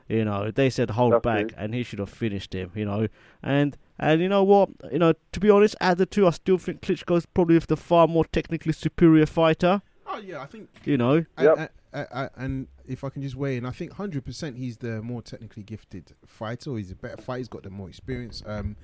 You 0.09 0.25
know, 0.27 0.51
they 0.51 0.69
said 0.69 0.91
hold 0.91 1.15
That's 1.15 1.23
back, 1.23 1.49
true. 1.49 1.57
and 1.59 1.73
he 1.75 1.83
should 1.83 1.99
have 1.99 2.11
finished 2.11 2.55
him. 2.55 2.71
You 2.75 2.85
know, 2.85 3.09
and 3.43 3.77
and 3.99 4.21
you 4.21 4.29
know 4.29 4.45
what? 4.45 4.69
You 4.93 4.99
know, 4.99 5.15
to 5.33 5.41
be 5.41 5.49
honest, 5.49 5.75
out 5.81 5.93
of 5.93 5.99
the 5.99 6.07
two, 6.07 6.27
I 6.27 6.31
still 6.31 6.59
think 6.59 6.83
Klitschko's 6.83 7.25
probably 7.25 7.59
the 7.59 7.77
far 7.77 8.07
more 8.07 8.27
technically 8.27 8.73
superior 8.75 9.25
fighter. 9.25 9.81
Oh 10.07 10.19
yeah, 10.19 10.43
I 10.43 10.47
think 10.47 10.69
You 10.85 10.99
know, 10.99 11.25
And, 11.39 11.47
Yep. 11.47 11.71
and, 11.95 12.07
and, 12.13 12.31
and 12.37 12.69
if 12.87 13.03
I 13.05 13.09
can 13.09 13.23
just 13.23 13.35
weigh 13.37 13.57
in, 13.57 13.65
I 13.65 13.71
think 13.71 13.95
hundred 13.95 14.27
percent 14.27 14.59
he's 14.59 14.77
the 14.77 15.01
more 15.01 15.23
technically 15.23 15.63
gifted 15.63 16.13
fighter. 16.27 16.77
He's 16.77 16.91
a 16.91 16.95
better 16.97 17.17
fighter. 17.23 17.39
He's 17.39 17.49
got 17.49 17.63
the 17.63 17.71
more 17.71 17.89
experience. 17.89 18.43
Um, 18.45 18.77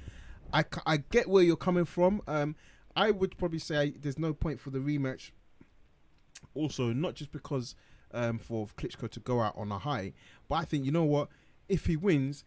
I, 0.54 0.64
I 0.86 0.96
get 0.96 1.28
where 1.28 1.42
you're 1.44 1.56
coming 1.56 1.84
from. 1.84 2.22
Um, 2.26 2.56
I 2.96 3.10
would 3.10 3.36
probably 3.36 3.58
say 3.58 3.76
I, 3.78 3.92
there's 4.00 4.18
no 4.18 4.32
point 4.32 4.58
for 4.58 4.70
the 4.70 4.78
rematch. 4.78 5.32
Also, 6.54 6.92
not 6.94 7.14
just 7.14 7.30
because 7.30 7.74
um, 8.12 8.38
for 8.38 8.66
Klitschko 8.76 9.10
to 9.10 9.20
go 9.20 9.40
out 9.40 9.54
on 9.56 9.70
a 9.72 9.78
high, 9.78 10.12
but 10.48 10.56
I 10.56 10.64
think 10.64 10.84
you 10.84 10.92
know 10.92 11.04
what? 11.04 11.28
If 11.68 11.86
he 11.86 11.96
wins, 11.96 12.44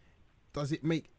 does 0.52 0.72
it 0.72 0.84
make 0.84 1.10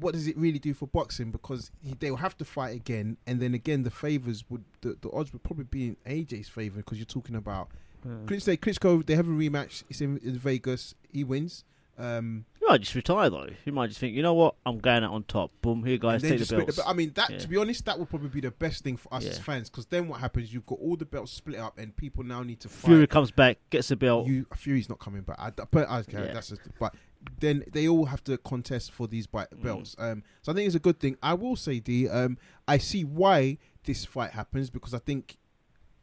what 0.00 0.12
does 0.12 0.26
it 0.26 0.36
really 0.36 0.58
do 0.58 0.74
for 0.74 0.86
boxing? 0.86 1.30
Because 1.30 1.70
he, 1.80 1.94
they'll 1.98 2.16
have 2.16 2.36
to 2.38 2.44
fight 2.44 2.74
again, 2.74 3.16
and 3.26 3.40
then 3.40 3.54
again 3.54 3.82
the 3.82 3.90
favors 3.90 4.44
would 4.50 4.64
the, 4.80 4.96
the 5.00 5.10
odds 5.12 5.32
would 5.32 5.42
probably 5.42 5.64
be 5.64 5.86
in 5.88 5.96
AJ's 6.06 6.48
favor 6.48 6.78
because 6.78 6.98
you're 6.98 7.06
talking 7.06 7.36
about 7.36 7.68
Klitsch, 8.26 8.42
say 8.42 8.56
Klitschko. 8.56 9.04
They 9.04 9.16
have 9.16 9.28
a 9.28 9.32
rematch. 9.32 9.84
It's 9.90 10.00
in, 10.00 10.18
in 10.18 10.38
Vegas. 10.38 10.94
He 11.10 11.24
wins. 11.24 11.64
Um, 11.98 12.44
he 12.66 12.72
might 12.72 12.80
just 12.80 12.94
retire 12.94 13.30
though. 13.30 13.48
He 13.64 13.70
might 13.70 13.88
just 13.88 14.00
think, 14.00 14.14
you 14.16 14.22
know 14.22 14.34
what, 14.34 14.54
I'm 14.64 14.78
going 14.78 15.04
out 15.04 15.12
on 15.12 15.22
top. 15.24 15.50
Boom, 15.62 15.84
here 15.84 15.98
guys, 15.98 16.22
take 16.22 16.40
the 16.40 16.56
belts. 16.56 16.76
the 16.76 16.82
belt. 16.82 16.88
I 16.88 16.92
mean, 16.92 17.12
that 17.14 17.30
Yeah. 17.30 17.38
to 17.38 17.48
be 17.48 17.56
honest, 17.56 17.84
that 17.86 17.98
would 17.98 18.08
probably 18.10 18.28
be 18.28 18.40
the 18.40 18.50
best 18.50 18.82
thing 18.84 18.96
for 18.96 19.12
us 19.14 19.24
as 19.24 19.38
fans. 19.38 19.70
Because 19.70 19.86
then 19.86 20.08
what 20.08 20.20
happens? 20.20 20.52
You've 20.52 20.66
got 20.66 20.78
all 20.80 20.96
the 20.96 21.04
belts 21.04 21.32
split 21.32 21.58
up, 21.58 21.78
and 21.78 21.94
people 21.96 22.24
now 22.24 22.42
need 22.42 22.60
to 22.60 22.68
fight. 22.68 22.88
Fury 22.88 23.06
comes 23.06 23.30
back, 23.30 23.58
gets 23.70 23.88
the 23.88 23.96
belt. 23.96 24.26
You 24.26 24.46
Fury's 24.56 24.88
not 24.88 24.98
coming 24.98 25.22
back. 25.22 25.36
I, 25.38 25.50
but 25.50 25.88
I, 25.88 26.00
okay, 26.00 26.26
Yeah. 26.26 26.32
that's 26.32 26.48
just, 26.48 26.60
but 26.78 26.94
then 27.40 27.64
they 27.72 27.88
all 27.88 28.06
have 28.06 28.22
to 28.24 28.38
contest 28.38 28.92
for 28.92 29.06
these 29.08 29.26
Mm. 29.26 29.62
belts. 29.62 29.96
Um, 29.98 30.22
so 30.42 30.52
I 30.52 30.54
think 30.54 30.66
it's 30.66 30.76
a 30.76 30.80
good 30.80 31.00
thing. 31.00 31.16
I 31.22 31.34
will 31.34 31.56
say, 31.56 31.80
D. 31.80 32.08
Um, 32.08 32.38
I 32.68 32.78
see 32.78 33.04
why 33.04 33.58
this 33.84 34.04
fight 34.04 34.32
happens 34.32 34.70
because 34.70 34.92
I 34.94 34.98
think, 34.98 35.36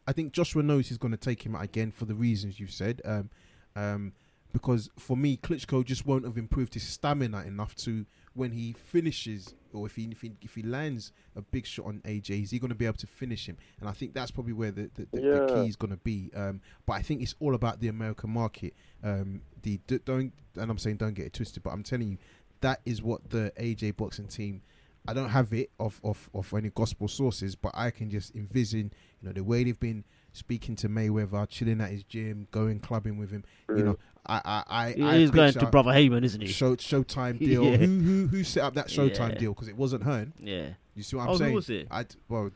I 0.07 0.11
think 0.13 0.33
Joshua 0.33 0.63
knows 0.63 0.89
he's 0.89 0.97
going 0.97 1.11
to 1.11 1.17
take 1.17 1.45
him 1.45 1.55
out 1.55 1.63
again 1.63 1.91
for 1.91 2.05
the 2.05 2.15
reasons 2.15 2.59
you've 2.59 2.71
said. 2.71 3.01
Um, 3.05 3.29
um, 3.75 4.13
because 4.53 4.89
for 4.97 5.17
me, 5.17 5.35
Klitschko 5.35 5.83
just 5.83 6.05
won't 6.05 6.23
have 6.23 6.37
improved 6.37 6.75
his 6.75 6.83
stamina 6.83 7.41
enough 7.41 7.75
to 7.75 8.05
when 8.35 8.51
he 8.51 8.73
finishes 8.73 9.53
or 9.73 9.87
if 9.87 9.95
he 9.95 10.05
if 10.05 10.21
he, 10.21 10.31
if 10.41 10.55
he 10.55 10.61
lands 10.61 11.11
a 11.35 11.41
big 11.41 11.65
shot 11.65 11.87
on 11.87 12.01
AJ, 12.05 12.43
is 12.43 12.51
he 12.51 12.59
going 12.59 12.69
to 12.69 12.75
be 12.75 12.85
able 12.85 12.97
to 12.97 13.07
finish 13.07 13.47
him? 13.47 13.57
And 13.79 13.89
I 13.89 13.91
think 13.91 14.13
that's 14.13 14.31
probably 14.31 14.53
where 14.53 14.71
the 14.71 14.89
the, 14.93 15.07
the, 15.11 15.21
the 15.47 15.53
key 15.53 15.67
is 15.67 15.75
going 15.75 15.91
to 15.91 15.97
be. 15.97 16.29
Um, 16.35 16.61
but 16.85 16.93
I 16.93 17.01
think 17.01 17.21
it's 17.21 17.35
all 17.39 17.55
about 17.55 17.79
the 17.79 17.87
American 17.87 18.29
market. 18.29 18.75
Um, 19.03 19.41
the 19.63 19.79
d- 19.87 19.99
don't 20.05 20.31
and 20.55 20.69
I'm 20.69 20.77
saying 20.77 20.97
don't 20.97 21.15
get 21.15 21.25
it 21.25 21.33
twisted, 21.33 21.63
but 21.63 21.71
I'm 21.71 21.83
telling 21.83 22.09
you 22.09 22.17
that 22.61 22.79
is 22.85 23.01
what 23.01 23.29
the 23.29 23.51
AJ 23.59 23.97
boxing 23.97 24.27
team. 24.27 24.61
I 25.07 25.13
don't 25.13 25.29
have 25.29 25.51
it 25.51 25.71
of 25.79 25.99
of 26.03 26.29
of 26.33 26.53
any 26.53 26.69
gospel 26.69 27.07
sources, 27.07 27.55
but 27.55 27.71
I 27.75 27.89
can 27.91 28.09
just 28.09 28.35
envision 28.35 28.93
you 29.21 29.27
know 29.27 29.33
the 29.33 29.43
way 29.43 29.63
they've 29.63 29.79
been 29.79 30.05
speaking 30.33 30.75
to 30.77 30.89
Mayweather, 30.89 31.47
chilling 31.47 31.79
at 31.79 31.89
his 31.91 32.03
gym, 32.03 32.47
going 32.51 32.79
clubbing 32.79 33.17
with 33.17 33.31
him. 33.31 33.43
You 33.69 33.83
know, 33.83 33.99
I 34.25 34.41
I 34.43 34.63
I, 34.67 34.91
He- 34.91 35.01
I 35.03 35.17
He's 35.19 35.31
going 35.31 35.53
to 35.53 35.65
Brother 35.67 35.93
Haymon, 35.93 36.23
isn't 36.25 36.41
he? 36.41 36.47
Show, 36.47 36.75
Showtime 36.75 37.39
deal. 37.39 37.63
Yeah. 37.63 37.77
Who 37.77 37.99
who 37.99 38.27
who 38.27 38.43
set 38.43 38.63
up 38.63 38.73
that 38.75 38.87
Showtime 38.87 39.33
Yeah. 39.33 39.37
deal? 39.37 39.53
Because 39.53 39.67
it 39.69 39.77
wasn't 39.77 40.03
Hearn. 40.03 40.33
Yeah. 40.39 40.69
You 40.95 41.03
see 41.03 41.15
what 41.15 41.23
Oh, 41.23 41.25
I'm 41.25 41.31
who 41.33 41.37
saying? 41.39 41.53
was 41.55 41.69
it? 41.69 41.87
I 41.89 42.05
well, 42.27 42.51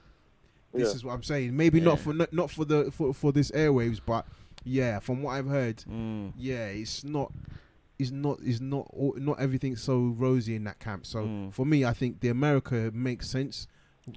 this 0.74 0.90
Yeah. 0.90 0.96
is 0.96 1.04
what 1.06 1.14
I'm 1.14 1.24
saying. 1.24 1.56
Maybe 1.56 1.80
not 1.80 2.00
for 2.00 2.14
not, 2.14 2.34
not 2.34 2.52
for 2.52 2.66
the 2.66 2.92
for, 2.92 3.14
for 3.14 3.32
this 3.32 3.52
airwaves, 3.52 4.00
but 4.06 4.26
yeah, 4.64 5.00
from 5.00 5.22
what 5.24 5.32
I've 5.32 5.48
heard, 5.48 5.78
Mm. 5.90 6.34
yeah, 6.38 6.66
it's 6.68 7.04
not. 7.04 7.32
It's 8.00 8.12
not. 8.12 8.40
It's 8.44 8.60
not. 8.62 8.88
all- 8.94 9.16
Not 9.18 9.40
everything 9.40 9.76
so 9.76 10.00
rosy 10.18 10.56
in 10.56 10.64
that 10.66 10.80
camp. 10.80 11.06
So 11.06 11.26
Mm. 11.26 11.54
for 11.54 11.66
me, 11.66 11.84
I 11.86 11.94
think 11.94 12.20
the 12.20 12.30
America 12.30 12.92
makes 12.94 13.28
sense. 13.30 13.68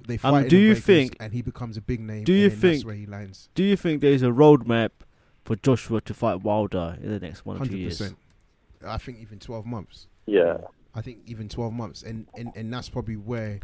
They 0.07 0.15
Um, 0.15 0.19
fight. 0.19 0.49
do 0.49 0.57
in 0.57 0.61
you 0.63 0.69
Vegas 0.75 0.85
think- 0.85 1.17
And 1.19 1.33
he 1.33 1.41
becomes 1.41 1.77
a 1.77 1.81
big 1.81 1.99
name. 1.99 2.23
do 2.23 2.33
you 2.33 2.45
and 2.45 2.51
then 2.53 2.59
that's 2.61 2.77
think- 2.79 2.85
where 2.85 2.95
he 2.95 3.05
lands? 3.05 3.49
Do 3.55 3.63
you 3.63 3.75
think 3.75 4.01
there's 4.01 4.21
a 4.23 4.27
roadmap 4.27 4.89
for 5.43 5.55
Joshua 5.55 6.01
to 6.01 6.13
fight 6.13 6.41
Wilder 6.43 6.97
in 7.01 7.09
the 7.09 7.19
next 7.19 7.45
one 7.45 7.61
or 7.61 7.65
two 7.65 7.77
years? 7.77 8.01
I 8.85 8.97
think 8.97 9.19
even 9.19 9.37
twelve 9.39 9.65
months. 9.65 10.07
Yeah. 10.25 10.57
I 10.93 11.01
think 11.01 11.19
even 11.25 11.47
12 11.47 11.71
months, 11.71 12.03
and, 12.03 12.27
and, 12.37 12.51
and 12.53 12.73
that's 12.73 12.89
probably 12.89 13.15
where 13.15 13.59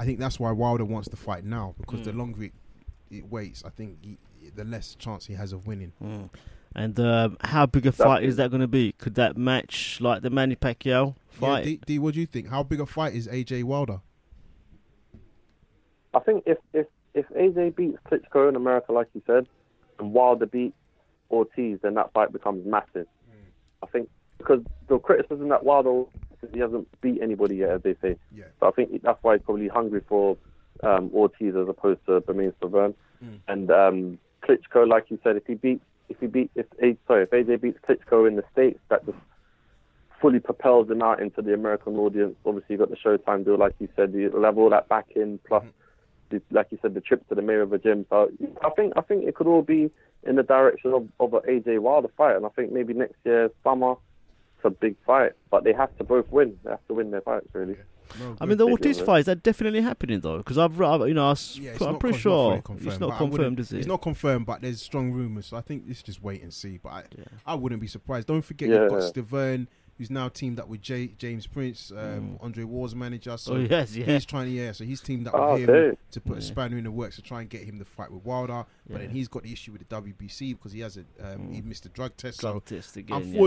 I 0.00 0.04
think 0.04 0.18
that's 0.18 0.40
why 0.40 0.50
Wilder 0.50 0.84
wants 0.84 1.08
to 1.10 1.16
fight 1.16 1.44
now 1.44 1.74
because 1.78 2.02
the 2.04 2.10
Mm. 2.10 2.16
longer 2.16 2.42
it, 2.44 2.52
it 3.12 3.30
waits, 3.30 3.62
I 3.64 3.68
think 3.70 3.98
he, 4.02 4.18
the 4.56 4.64
less 4.64 4.96
chance 4.96 5.26
he 5.26 5.34
has 5.34 5.52
of 5.52 5.68
winning. 5.68 5.92
Mm. 6.02 6.30
And 6.74 6.98
um, 6.98 7.36
how 7.42 7.66
big 7.66 7.86
a 7.86 7.92
fight 7.92 8.24
is 8.24 8.34
that 8.36 8.50
going 8.50 8.60
to 8.60 8.66
be? 8.66 8.90
Could 8.98 9.14
that 9.14 9.36
match 9.36 10.00
like 10.00 10.22
the 10.22 10.30
Manny 10.30 10.56
Pacquiao 10.56 11.14
Yeah, 11.34 11.38
fight? 11.38 11.64
D, 11.64 11.80
D, 11.86 11.98
what 12.00 12.14
do 12.14 12.20
you 12.20 12.26
think? 12.26 12.48
How 12.48 12.64
big 12.64 12.80
a 12.80 12.86
fight 12.86 13.14
is 13.14 13.28
AJ 13.28 13.62
Wilder? 13.62 14.00
I 16.14 16.20
think 16.20 16.44
if 16.46 16.58
if 16.72 16.86
if 17.14 17.28
AJ 17.30 17.76
beats 17.76 17.98
Klitschko 18.10 18.48
in 18.48 18.56
America, 18.56 18.92
like 18.92 19.08
you 19.14 19.22
said, 19.26 19.46
and 19.98 20.12
Wilder 20.12 20.46
beats 20.46 20.76
Ortiz, 21.30 21.78
then 21.82 21.94
that 21.94 22.12
fight 22.12 22.32
becomes 22.32 22.66
massive. 22.66 23.06
I 23.82 23.86
think 23.86 24.08
because 24.38 24.60
the 24.88 24.98
criticism 24.98 25.48
that 25.50 25.64
Wilder 25.64 26.04
he 26.52 26.60
hasn't 26.60 26.88
beat 27.00 27.22
anybody 27.22 27.56
yet, 27.56 27.70
as 27.70 27.82
they 27.82 27.94
say. 28.02 28.16
Yeah. 28.34 28.44
So 28.60 28.68
I 28.68 28.70
think 28.72 29.02
that's 29.02 29.18
why 29.22 29.36
he's 29.36 29.42
probably 29.44 29.68
hungry 29.68 30.02
for 30.06 30.36
um, 30.82 31.10
Ortiz 31.14 31.54
as 31.56 31.68
opposed 31.68 32.04
to 32.06 32.20
Bermane 32.20 32.52
Stiverne. 32.60 32.94
Mm. 33.24 33.38
And 33.48 33.70
um, 33.70 34.18
Klitschko, 34.42 34.88
like 34.88 35.06
you 35.10 35.18
said, 35.22 35.36
if 35.36 35.46
he 35.46 35.54
beats 35.54 35.84
if 36.08 36.18
he 36.20 36.26
beat 36.26 36.50
if 36.54 36.66
sorry 37.06 37.22
if 37.22 37.30
AJ 37.30 37.60
beats 37.62 37.78
Klitschko 37.88 38.28
in 38.28 38.36
the 38.36 38.44
states, 38.52 38.80
that 38.90 39.04
just 39.06 39.18
fully 40.20 40.40
propels 40.40 40.90
him 40.90 41.02
out 41.02 41.20
into 41.20 41.42
the 41.42 41.54
American 41.54 41.96
audience. 41.96 42.34
Obviously, 42.44 42.74
you've 42.74 42.80
got 42.80 42.90
the 42.90 42.96
Showtime 42.96 43.44
deal, 43.44 43.58
like 43.58 43.74
you 43.78 43.88
said, 43.96 44.12
you 44.12 44.30
level 44.30 44.64
all 44.64 44.70
that 44.70 44.88
back 44.88 45.06
in 45.16 45.38
plus. 45.46 45.64
The, 46.34 46.42
like 46.56 46.66
you 46.70 46.78
said, 46.82 46.94
the 46.94 47.00
trip 47.00 47.26
to 47.28 47.34
the 47.34 47.42
Mayweather 47.42 47.82
gym. 47.82 48.06
So 48.10 48.28
I 48.64 48.70
think 48.70 48.92
I 48.96 49.00
think 49.02 49.24
it 49.24 49.34
could 49.34 49.46
all 49.46 49.62
be 49.62 49.90
in 50.26 50.36
the 50.36 50.42
direction 50.42 50.92
of, 50.92 51.08
of 51.20 51.34
an 51.34 51.42
AJ 51.48 51.78
Wilder 51.80 52.08
fight, 52.16 52.36
and 52.36 52.44
I 52.46 52.48
think 52.50 52.72
maybe 52.72 52.94
next 52.94 53.16
year 53.24 53.50
summer 53.62 53.92
it's 54.56 54.64
a 54.64 54.70
big 54.70 54.96
fight, 55.06 55.32
but 55.50 55.64
they 55.64 55.72
have 55.72 55.96
to 55.98 56.04
both 56.04 56.28
win. 56.30 56.58
They 56.64 56.70
have 56.70 56.86
to 56.88 56.94
win 56.94 57.10
their 57.10 57.20
fights, 57.20 57.46
really. 57.52 57.76
No, 58.20 58.36
I 58.40 58.44
mean, 58.46 58.58
the 58.58 58.66
Big 58.66 58.72
Ortiz 58.72 59.00
fight 59.00 59.20
is 59.20 59.26
that 59.26 59.42
definitely 59.42 59.80
happening 59.80 60.20
though? 60.20 60.36
Because 60.38 60.58
I've, 60.58 60.78
re- 60.78 61.08
you 61.08 61.14
know, 61.14 61.28
I 61.28 61.32
s- 61.32 61.58
Yeah, 61.58 61.72
I'm 61.80 61.92
not 61.92 62.00
pretty 62.00 62.14
con- 62.14 62.20
sure 62.20 62.44
fully 62.50 62.56
it's 62.58 62.66
confirmed, 62.66 63.00
not 63.00 63.08
but 63.08 63.14
I 63.14 63.22
wouldn't- 63.22 63.32
confirmed, 63.38 63.60
is 63.60 63.72
it? 63.72 63.78
It's 63.78 63.86
not 63.86 64.02
confirmed, 64.02 64.46
but 64.46 64.60
there's 64.60 64.80
strong 64.82 65.10
rumors. 65.10 65.46
So 65.46 65.56
I 65.56 65.62
think 65.62 65.84
let's 65.88 66.02
just 66.02 66.22
wait 66.22 66.42
and 66.42 66.52
see. 66.52 66.78
But 66.82 66.88
I, 66.90 67.02
Yeah. 67.16 67.24
I 67.46 67.54
wouldn't 67.54 67.80
be 67.80 67.86
surprised. 67.86 68.28
Don't 68.28 68.42
forget 68.42 68.68
Yeah. 68.68 68.82
you've 68.82 68.90
got 68.90 69.02
Stiverne, 69.14 69.66
who's 69.98 70.10
now 70.10 70.28
teamed 70.28 70.58
up 70.60 70.68
with 70.68 70.80
J- 70.82 71.14
James 71.18 71.46
Prince, 71.46 71.92
um, 71.96 72.36
Andre 72.40 72.64
Ward's 72.64 72.94
manager. 72.94 73.36
So 73.36 73.52
Mm. 73.52 73.56
Oh, 73.56 73.60
yes, 73.76 73.94
yeah. 73.96 74.04
he's 74.06 74.24
trying 74.26 74.46
to 74.46 74.50
yeah. 74.52 74.72
So 74.72 74.84
he's 74.84 75.00
teamed 75.00 75.28
up 75.28 75.34
Oh, 75.36 75.52
with 75.54 75.62
him 75.68 75.70
okay. 75.70 75.96
to 76.10 76.20
put 76.20 76.38
a 76.38 76.42
spanner 76.42 76.76
in 76.78 76.84
the 76.84 76.90
works 76.90 77.16
to 77.16 77.22
try 77.22 77.40
and 77.40 77.48
get 77.50 77.62
him 77.62 77.78
the 77.78 77.84
fight 77.84 78.10
with 78.10 78.24
Wilder. 78.24 78.64
But 78.88 78.98
then 79.00 79.10
he's 79.10 79.28
got 79.28 79.42
the 79.44 79.52
issue 79.52 79.72
with 79.72 79.86
the 79.88 79.94
WBC 80.02 80.52
because 80.56 80.72
he 80.72 80.80
has 80.80 80.96
a 80.96 81.04
um, 81.34 81.52
he 81.52 81.62
missed 81.62 81.86
a 81.86 81.88
drug 81.90 82.16
test. 82.16 82.40
Drug 82.40 82.54
so 82.68 82.74
test 82.76 82.96
again, 82.96 83.32
yeah. 83.32 83.40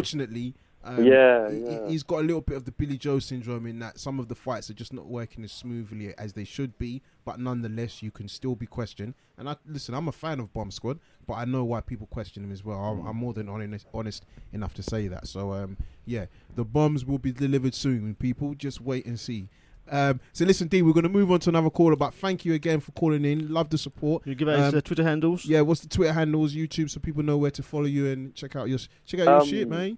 Unfortunately. 0.83 1.13
Um, 1.17 1.61
Yeah, 1.63 1.71
he, 1.71 1.75
yeah. 1.85 1.91
has 1.91 2.03
got 2.03 2.19
a 2.19 2.23
little 2.23 2.41
bit 2.41 2.57
of 2.57 2.65
the 2.65 2.71
Billy 2.71 2.97
Joe 2.97 3.19
syndrome 3.19 3.65
in 3.65 3.79
that 3.79 3.99
some 3.99 4.19
of 4.19 4.27
the 4.27 4.35
fights 4.35 4.69
are 4.69 4.73
just 4.73 4.93
not 4.93 5.05
working 5.07 5.43
as 5.43 5.51
smoothly 5.51 6.13
as 6.17 6.33
they 6.33 6.43
should 6.43 6.77
be. 6.77 7.01
But 7.25 7.39
nonetheless, 7.39 8.01
you 8.01 8.11
can 8.11 8.27
still 8.27 8.55
be 8.55 8.65
questioned. 8.65 9.13
And 9.37 9.49
I 9.49 9.55
listen, 9.67 9.93
I'm 9.93 10.07
a 10.07 10.11
fan 10.13 10.39
of 10.39 10.53
Bomb 10.53 10.71
Squad, 10.71 10.99
but 11.27 11.33
I 11.33 11.45
know 11.45 11.63
why 11.63 11.81
people 11.81 12.07
question 12.07 12.43
him 12.43 12.51
as 12.51 12.63
well. 12.63 12.77
I'm, 12.79 13.05
I'm 13.05 13.17
more 13.17 13.33
than 13.33 13.49
honest, 13.49 13.85
honest 13.93 14.25
enough 14.53 14.73
to 14.75 14.83
say 14.83 15.07
that. 15.09 15.27
So 15.27 15.51
um, 15.53 15.77
yeah, 16.05 16.25
the 16.55 16.63
bombs 16.63 17.05
will 17.05 17.19
be 17.19 17.31
delivered 17.31 17.75
soon. 17.75 18.15
People, 18.15 18.53
just 18.55 18.81
wait 18.81 19.05
and 19.05 19.19
see. 19.19 19.49
Um, 19.89 20.19
so 20.33 20.43
listen, 20.43 20.67
D, 20.67 20.81
we're 20.81 20.91
going 20.91 21.03
to 21.03 21.09
move 21.09 21.31
on 21.31 21.39
to 21.41 21.49
another 21.49 21.69
caller. 21.69 21.95
But 21.95 22.13
thank 22.13 22.43
you 22.43 22.53
again 22.53 22.79
for 22.81 22.91
calling 22.91 23.23
in. 23.23 23.47
Love 23.53 23.69
the 23.69 23.77
support. 23.77 24.25
You 24.27 24.35
give 24.35 24.49
out 24.49 24.59
his 24.59 24.73
Um, 24.73 24.77
uh, 24.79 24.81
Twitter 24.81 25.03
handles. 25.03 25.45
Yeah, 25.45 25.61
what's 25.61 25.79
the 25.81 25.87
Twitter 25.87 26.11
handles, 26.11 26.53
YouTube, 26.53 26.89
so 26.89 26.99
people 26.99 27.23
know 27.23 27.37
where 27.37 27.51
to 27.51 27.63
follow 27.63 27.85
you 27.85 28.07
and 28.07 28.35
check 28.35 28.55
out 28.57 28.67
your 28.67 28.79
check 29.05 29.21
out 29.21 29.25
your 29.27 29.41
Um, 29.41 29.47
shit, 29.47 29.69
man. 29.69 29.97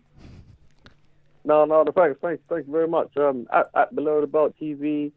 No, 1.46 1.66
no, 1.66 1.84
no, 1.84 1.92
thanks, 1.92 2.20
thanks, 2.22 2.42
thanks 2.50 2.68
very 2.70 2.88
much. 2.88 3.16
Um, 3.18 3.48
at, 3.54 3.70
at 3.76 3.96
Below 3.96 4.22
the 4.22 4.28
Belt 4.28 4.54
TV 4.62 5.12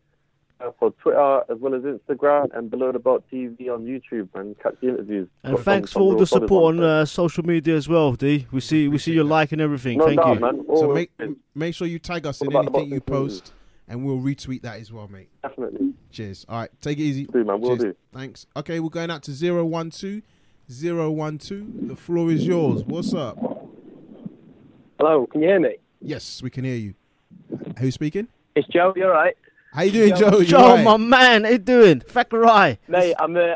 uh, 0.60 0.70
for 0.78 0.92
Twitter 1.02 1.42
as 1.50 1.58
well 1.58 1.74
as 1.74 1.82
Instagram, 1.82 2.56
and 2.56 2.70
Below 2.70 2.92
the 2.92 2.98
Belt 3.00 3.24
TV 3.30 3.68
on 3.68 3.84
YouTube, 3.84 4.28
and 4.34 4.56
catch 4.60 4.74
the 4.80 4.88
interviews. 4.90 5.28
And 5.42 5.56
Got 5.56 5.64
thanks 5.64 5.92
some- 5.92 6.00
for 6.00 6.04
all 6.04 6.16
the 6.16 6.26
support 6.26 6.76
on 6.76 6.82
uh, 6.82 7.04
social 7.04 7.44
media 7.44 7.76
as 7.76 7.88
well, 7.88 8.12
D. 8.12 8.46
We 8.52 8.60
see 8.60 8.86
we 8.88 8.98
see 8.98 9.12
your 9.12 9.24
like 9.24 9.50
and 9.52 9.60
everything. 9.60 9.98
No 9.98 10.06
Thank 10.06 10.20
doubt, 10.20 10.34
you. 10.34 10.40
man. 10.40 10.64
So 10.76 10.92
make 10.94 11.10
m- 11.18 11.36
make 11.54 11.74
sure 11.74 11.86
you 11.88 11.98
tag 11.98 12.24
us 12.26 12.40
What 12.40 12.50
in 12.50 12.56
anything 12.56 12.92
you 12.92 13.00
boxing 13.00 13.14
post, 13.40 13.52
and 13.88 14.04
we'll 14.04 14.18
retweet 14.18 14.62
that 14.62 14.80
as 14.80 14.92
well, 14.92 15.08
mate. 15.08 15.28
definitely. 15.42 15.92
Cheers. 16.12 16.46
All 16.48 16.60
right, 16.60 16.70
take 16.80 16.98
it 16.98 17.02
easy. 17.02 17.24
Do, 17.24 17.42
man, 17.42 17.60
will 17.60 17.70
Cheers. 17.76 17.94
do. 17.94 17.96
Thanks. 18.12 18.46
Okay, 18.56 18.78
we're 18.80 18.90
going 18.90 19.10
out 19.10 19.22
to 19.24 19.32
012 19.36 20.22
012. 20.68 21.88
The 21.88 21.96
floor 21.96 22.30
is 22.30 22.46
yours. 22.46 22.84
What's 22.84 23.12
up? 23.12 23.38
Hello, 24.98 25.26
can 25.26 25.42
you 25.42 25.48
hear 25.48 25.58
me? 25.58 25.76
Yes, 26.02 26.42
we 26.42 26.50
can 26.50 26.64
hear 26.64 26.74
you. 26.76 26.94
Who's 27.78 27.94
speaking? 27.94 28.28
It's 28.54 28.66
Joe. 28.68 28.92
You 28.96 29.04
all 29.04 29.10
right, 29.10 29.36
How 29.72 29.82
you 29.82 29.92
doing, 29.92 30.16
Joe? 30.16 30.38
You 30.40 30.44
Joe, 30.44 30.58
alright? 30.58 30.84
my 30.84 30.96
man, 30.96 31.44
how 31.44 31.50
you 31.50 31.58
doing? 31.58 32.00
Thackeray. 32.00 32.78
mate? 32.88 33.14
I'm 33.18 33.36
uh, 33.36 33.54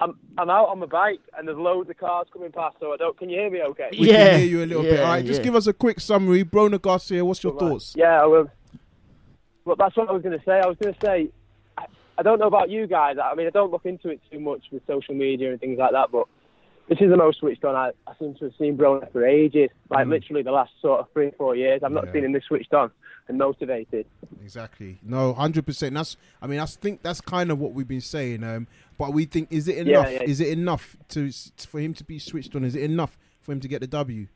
I'm 0.00 0.18
I'm 0.38 0.50
out 0.50 0.68
on 0.68 0.78
my 0.80 0.86
bike 0.86 1.20
and 1.36 1.46
there's 1.48 1.56
loads 1.56 1.88
of 1.90 1.96
cars 1.98 2.26
coming 2.32 2.52
past. 2.52 2.76
So 2.80 2.92
I 2.92 2.96
don't. 2.96 3.16
Can 3.18 3.30
you 3.30 3.38
hear 3.40 3.50
me? 3.50 3.62
Okay. 3.62 3.88
We 3.98 4.10
Yeah, 4.10 4.30
can 4.30 4.38
hear 4.40 4.48
you 4.48 4.64
a 4.64 4.66
little 4.66 4.82
bit. 4.82 4.94
yeah, 4.94 5.00
All 5.04 5.12
right, 5.12 5.24
just 5.24 5.38
yeah. 5.40 5.44
give 5.44 5.54
us 5.54 5.66
a 5.66 5.72
quick 5.72 6.00
summary. 6.00 6.44
Broner 6.44 6.80
Garcia, 6.80 7.24
what's 7.24 7.42
your 7.42 7.58
thoughts? 7.58 7.94
Yeah, 7.96 8.22
I 8.22 8.26
will. 8.26 8.50
Well, 9.64 9.76
that's 9.76 9.96
what 9.96 10.08
I 10.08 10.12
was 10.12 10.22
going 10.22 10.36
to 10.38 10.44
say. 10.44 10.60
I 10.60 10.66
was 10.66 10.76
going 10.82 10.92
to 10.94 11.00
say, 11.00 11.28
I, 11.78 11.86
I 12.18 12.22
don't 12.22 12.38
know 12.40 12.48
about 12.48 12.68
you 12.68 12.86
guys. 12.88 13.16
I 13.22 13.34
mean, 13.36 13.46
I 13.46 13.50
don't 13.50 13.70
look 13.70 13.86
into 13.86 14.08
it 14.08 14.20
too 14.30 14.40
much 14.40 14.62
with 14.72 14.82
social 14.86 15.14
media 15.14 15.50
and 15.52 15.60
things 15.60 15.78
like 15.78 15.92
that, 15.92 16.10
but 16.10 16.26
this 16.88 16.98
is 17.00 17.10
the 17.10 17.16
most 17.16 17.38
switched 17.38 17.64
on 17.64 17.74
I, 17.74 17.90
I 18.06 18.12
seem 18.18 18.34
to 18.36 18.44
have 18.46 18.54
seen 18.58 18.76
Broner 18.76 19.10
for 19.12 19.24
ages. 19.26 19.70
Like 19.88 20.06
literally 20.06 20.42
the 20.42 20.50
last 20.52 20.72
sort 20.80 21.00
of 21.00 21.06
three, 21.12 21.30
four 21.38 21.54
years. 21.56 21.82
I've 21.84 21.92
not 21.92 22.04
Mm. 22.04 22.06
Yeah. 22.08 22.12
seen 22.12 22.24
him 22.24 22.32
this 22.32 22.44
switched 22.44 22.74
on 22.74 22.90
and 23.28 23.38
motivated. 23.38 24.06
Exactly. 24.42 24.98
No, 25.02 25.32
hundred 25.32 25.64
percent. 25.64 25.94
That's. 25.94 26.16
I 26.42 26.46
mean, 26.46 26.58
I 26.58 26.66
think 26.66 27.02
that's 27.02 27.20
kind 27.20 27.50
of 27.50 27.58
what 27.58 27.72
we've 27.72 27.86
been 27.88 28.00
saying. 28.00 28.42
Um, 28.44 28.66
but 28.98 29.12
we 29.12 29.24
think, 29.26 29.48
is 29.52 29.68
it 29.68 29.78
enough? 29.86 30.10
yeah. 30.10 30.22
Is 30.22 30.40
it 30.40 30.48
enough 30.48 30.96
to 31.10 31.30
for 31.66 31.80
him 31.80 31.94
to 31.94 32.04
be 32.04 32.18
switched 32.18 32.54
on? 32.56 32.64
Is 32.64 32.74
it 32.74 32.82
enough 32.82 33.16
for 33.40 33.52
him 33.52 33.60
to 33.60 33.68
get 33.68 33.80
the 33.80 33.86
W? 33.86 34.26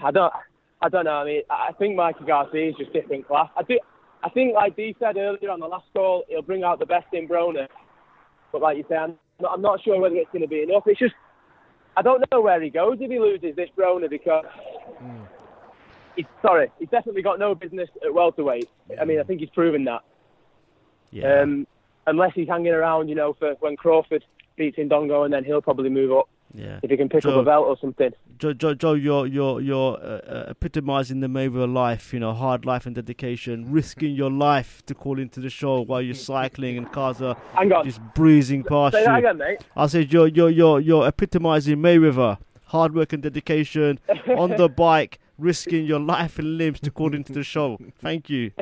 I 0.00 0.10
don't, 0.10 0.32
I 0.80 0.88
don't 0.88 1.04
know. 1.04 1.12
I 1.12 1.24
mean, 1.24 1.42
I 1.50 1.72
think 1.78 1.94
Mikey 1.94 2.24
Garcia 2.24 2.70
is 2.70 2.74
just 2.76 2.92
different 2.92 3.26
class. 3.28 3.48
I 3.56 3.62
do, 3.62 3.78
I 4.24 4.30
think 4.30 4.54
like 4.54 4.74
Dee 4.76 4.96
said 4.98 5.16
earlier 5.16 5.50
on 5.50 5.60
the 5.60 5.66
last 5.68 5.86
call, 5.92 6.24
he'll 6.28 6.42
bring 6.42 6.64
out 6.64 6.78
the 6.80 6.86
best 6.86 7.06
in 7.12 7.28
Broner. 7.28 7.68
But 8.50 8.62
like 8.62 8.76
you 8.78 8.84
say, 8.88 8.96
I'm 8.96 9.14
I'm 9.48 9.62
not 9.62 9.82
sure 9.82 10.00
whether 10.00 10.16
it's 10.16 10.30
going 10.30 10.42
to 10.42 10.48
be 10.48 10.62
enough. 10.62 10.84
It's 10.86 10.98
just, 10.98 11.14
I 11.96 12.02
don't 12.02 12.24
know 12.30 12.40
where 12.40 12.60
he 12.60 12.70
goes 12.70 12.98
if 13.00 13.10
he 13.10 13.18
loses 13.18 13.56
this 13.56 13.68
Broner 13.76 14.08
because 14.08 14.44
he's 16.16 16.26
sorry, 16.40 16.70
he's 16.78 16.88
definitely 16.88 17.22
got 17.22 17.38
no 17.38 17.54
business 17.54 17.88
at 18.04 18.12
welterweight. 18.12 18.68
I 19.00 19.04
mean, 19.04 19.20
I 19.20 19.22
think 19.22 19.40
he's 19.40 19.50
proven 19.50 19.84
that. 19.84 20.02
Yeah. 21.10 21.42
Um, 21.42 21.66
unless 22.06 22.32
he's 22.34 22.48
hanging 22.48 22.72
around, 22.72 23.08
you 23.08 23.14
know, 23.14 23.34
for 23.38 23.54
when 23.60 23.76
Crawford 23.76 24.24
beats 24.56 24.78
Indongo, 24.78 25.24
and 25.24 25.32
then 25.32 25.44
he'll 25.44 25.62
probably 25.62 25.90
move 25.90 26.12
up 26.12 26.28
yeah. 26.54 26.78
if 26.82 26.90
he 26.90 26.96
can 26.96 27.08
pick 27.08 27.22
Joe- 27.22 27.30
up 27.30 27.42
a 27.42 27.44
belt 27.44 27.66
or 27.66 27.76
something. 27.78 28.12
Joe, 28.38 28.52
Joe, 28.52 28.74
Joe, 28.74 28.94
you're 28.94 29.26
you're 29.26 29.60
you're 29.60 29.94
uh, 29.98 30.18
uh, 30.26 30.44
epitomizing 30.48 31.20
the 31.20 31.28
Mayweather 31.28 31.72
life. 31.72 32.12
You 32.12 32.20
know, 32.20 32.32
hard 32.32 32.64
life 32.66 32.86
and 32.86 32.94
dedication, 32.94 33.70
risking 33.70 34.14
your 34.14 34.30
life 34.30 34.82
to 34.86 34.94
call 34.94 35.18
into 35.20 35.38
the 35.40 35.50
show 35.50 35.80
while 35.82 36.02
you're 36.02 36.14
cycling 36.14 36.76
and 36.76 36.90
cars 36.90 37.22
are 37.22 37.36
Hang 37.54 37.72
on. 37.72 37.84
just 37.84 38.00
breezing 38.14 38.64
past 38.64 38.94
Say 38.94 39.04
that 39.04 39.12
you. 39.12 39.18
again, 39.28 39.38
mate. 39.38 39.60
I 39.76 39.86
said 39.86 40.12
you're 40.12 40.26
you're 40.28 40.50
you're 40.50 40.80
you're 40.80 41.06
epitomizing 41.06 41.76
Mayweather, 41.78 42.38
hard 42.66 42.94
work 42.94 43.12
and 43.12 43.22
dedication 43.22 44.00
on 44.36 44.50
the 44.56 44.68
bike, 44.86 45.20
risking 45.38 45.84
your 45.86 46.00
life 46.00 46.38
and 46.40 46.58
limbs 46.58 46.80
to 46.80 46.90
call 46.90 47.14
into 47.14 47.32
the 47.32 47.44
show. 47.44 47.78
Thank 48.00 48.28
you. 48.28 48.50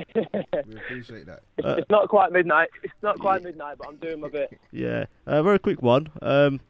We 0.70 0.76
appreciate 0.76 1.26
that. 1.26 1.40
Uh, 1.64 1.76
It's 1.78 1.90
not 1.90 2.08
quite 2.08 2.32
midnight. 2.32 2.68
It's 2.82 2.92
not 3.02 3.18
quite 3.18 3.42
midnight, 3.42 3.78
but 3.78 3.88
I'm 3.88 3.96
doing 3.96 4.20
my 4.20 4.28
bit. 4.28 4.56
Yeah, 4.72 5.06
uh, 5.26 5.42
very 5.42 5.58
quick 5.58 5.80
one. 5.82 6.08
Um, 6.22 6.60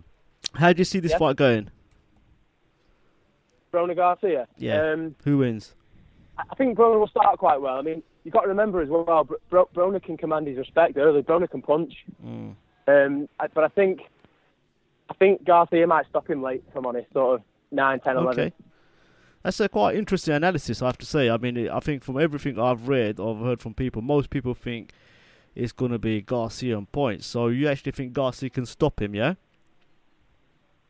how 0.54 0.72
do 0.72 0.78
you 0.80 0.84
see 0.84 1.00
this 1.00 1.12
Yeah. 1.12 1.18
fight 1.18 1.36
going? 1.36 1.70
Broner 3.72 3.94
Garcia. 3.96 4.46
Yeah. 4.56 4.92
Um, 4.92 5.14
Who 5.24 5.38
wins? 5.38 5.74
I 6.38 6.54
think 6.56 6.76
Broner 6.78 6.98
will 6.98 7.06
start 7.08 7.38
quite 7.38 7.60
well. 7.60 7.76
I 7.76 7.82
mean, 7.82 8.02
you've 8.24 8.34
got 8.34 8.42
to 8.42 8.48
remember 8.48 8.80
as 8.80 8.88
well, 8.88 9.04
Bro- 9.24 9.36
Bro- 9.48 9.68
Broner 9.74 10.02
can 10.02 10.16
command 10.16 10.46
his 10.46 10.56
respect 10.58 10.96
early. 10.96 11.22
Broner 11.22 11.48
can 11.50 11.62
punch. 11.62 11.92
Mm. 12.24 12.54
Um, 12.88 13.28
but 13.54 13.62
I 13.64 13.68
think, 13.68 14.00
I 15.08 15.14
think 15.14 15.44
Garcia 15.44 15.86
might 15.86 16.06
stop 16.08 16.28
him 16.28 16.42
late. 16.42 16.64
If 16.68 16.74
I'm 16.76 16.86
honest, 16.86 17.12
sort 17.12 17.36
of 17.40 17.46
nine, 17.70 18.00
ten, 18.00 18.16
eleven. 18.16 18.32
Okay. 18.46 18.52
That's 19.42 19.60
a 19.60 19.68
quite 19.68 19.96
interesting 19.96 20.34
analysis, 20.34 20.82
I 20.82 20.86
have 20.86 20.98
to 20.98 21.06
say. 21.06 21.30
I 21.30 21.36
mean, 21.38 21.68
I 21.68 21.80
think 21.80 22.02
from 22.02 22.20
everything 22.20 22.58
I've 22.58 22.88
read 22.88 23.18
or 23.20 23.36
heard 23.36 23.60
from 23.60 23.72
people, 23.74 24.02
most 24.02 24.28
people 24.30 24.52
think 24.54 24.92
it's 25.54 25.72
going 25.72 25.92
to 25.92 25.98
be 25.98 26.20
Garcia 26.20 26.76
on 26.76 26.86
points. 26.86 27.26
So 27.26 27.48
you 27.48 27.68
actually 27.68 27.92
think 27.92 28.12
Garcia 28.12 28.50
can 28.50 28.66
stop 28.66 29.00
him, 29.00 29.14
yeah? 29.14 29.34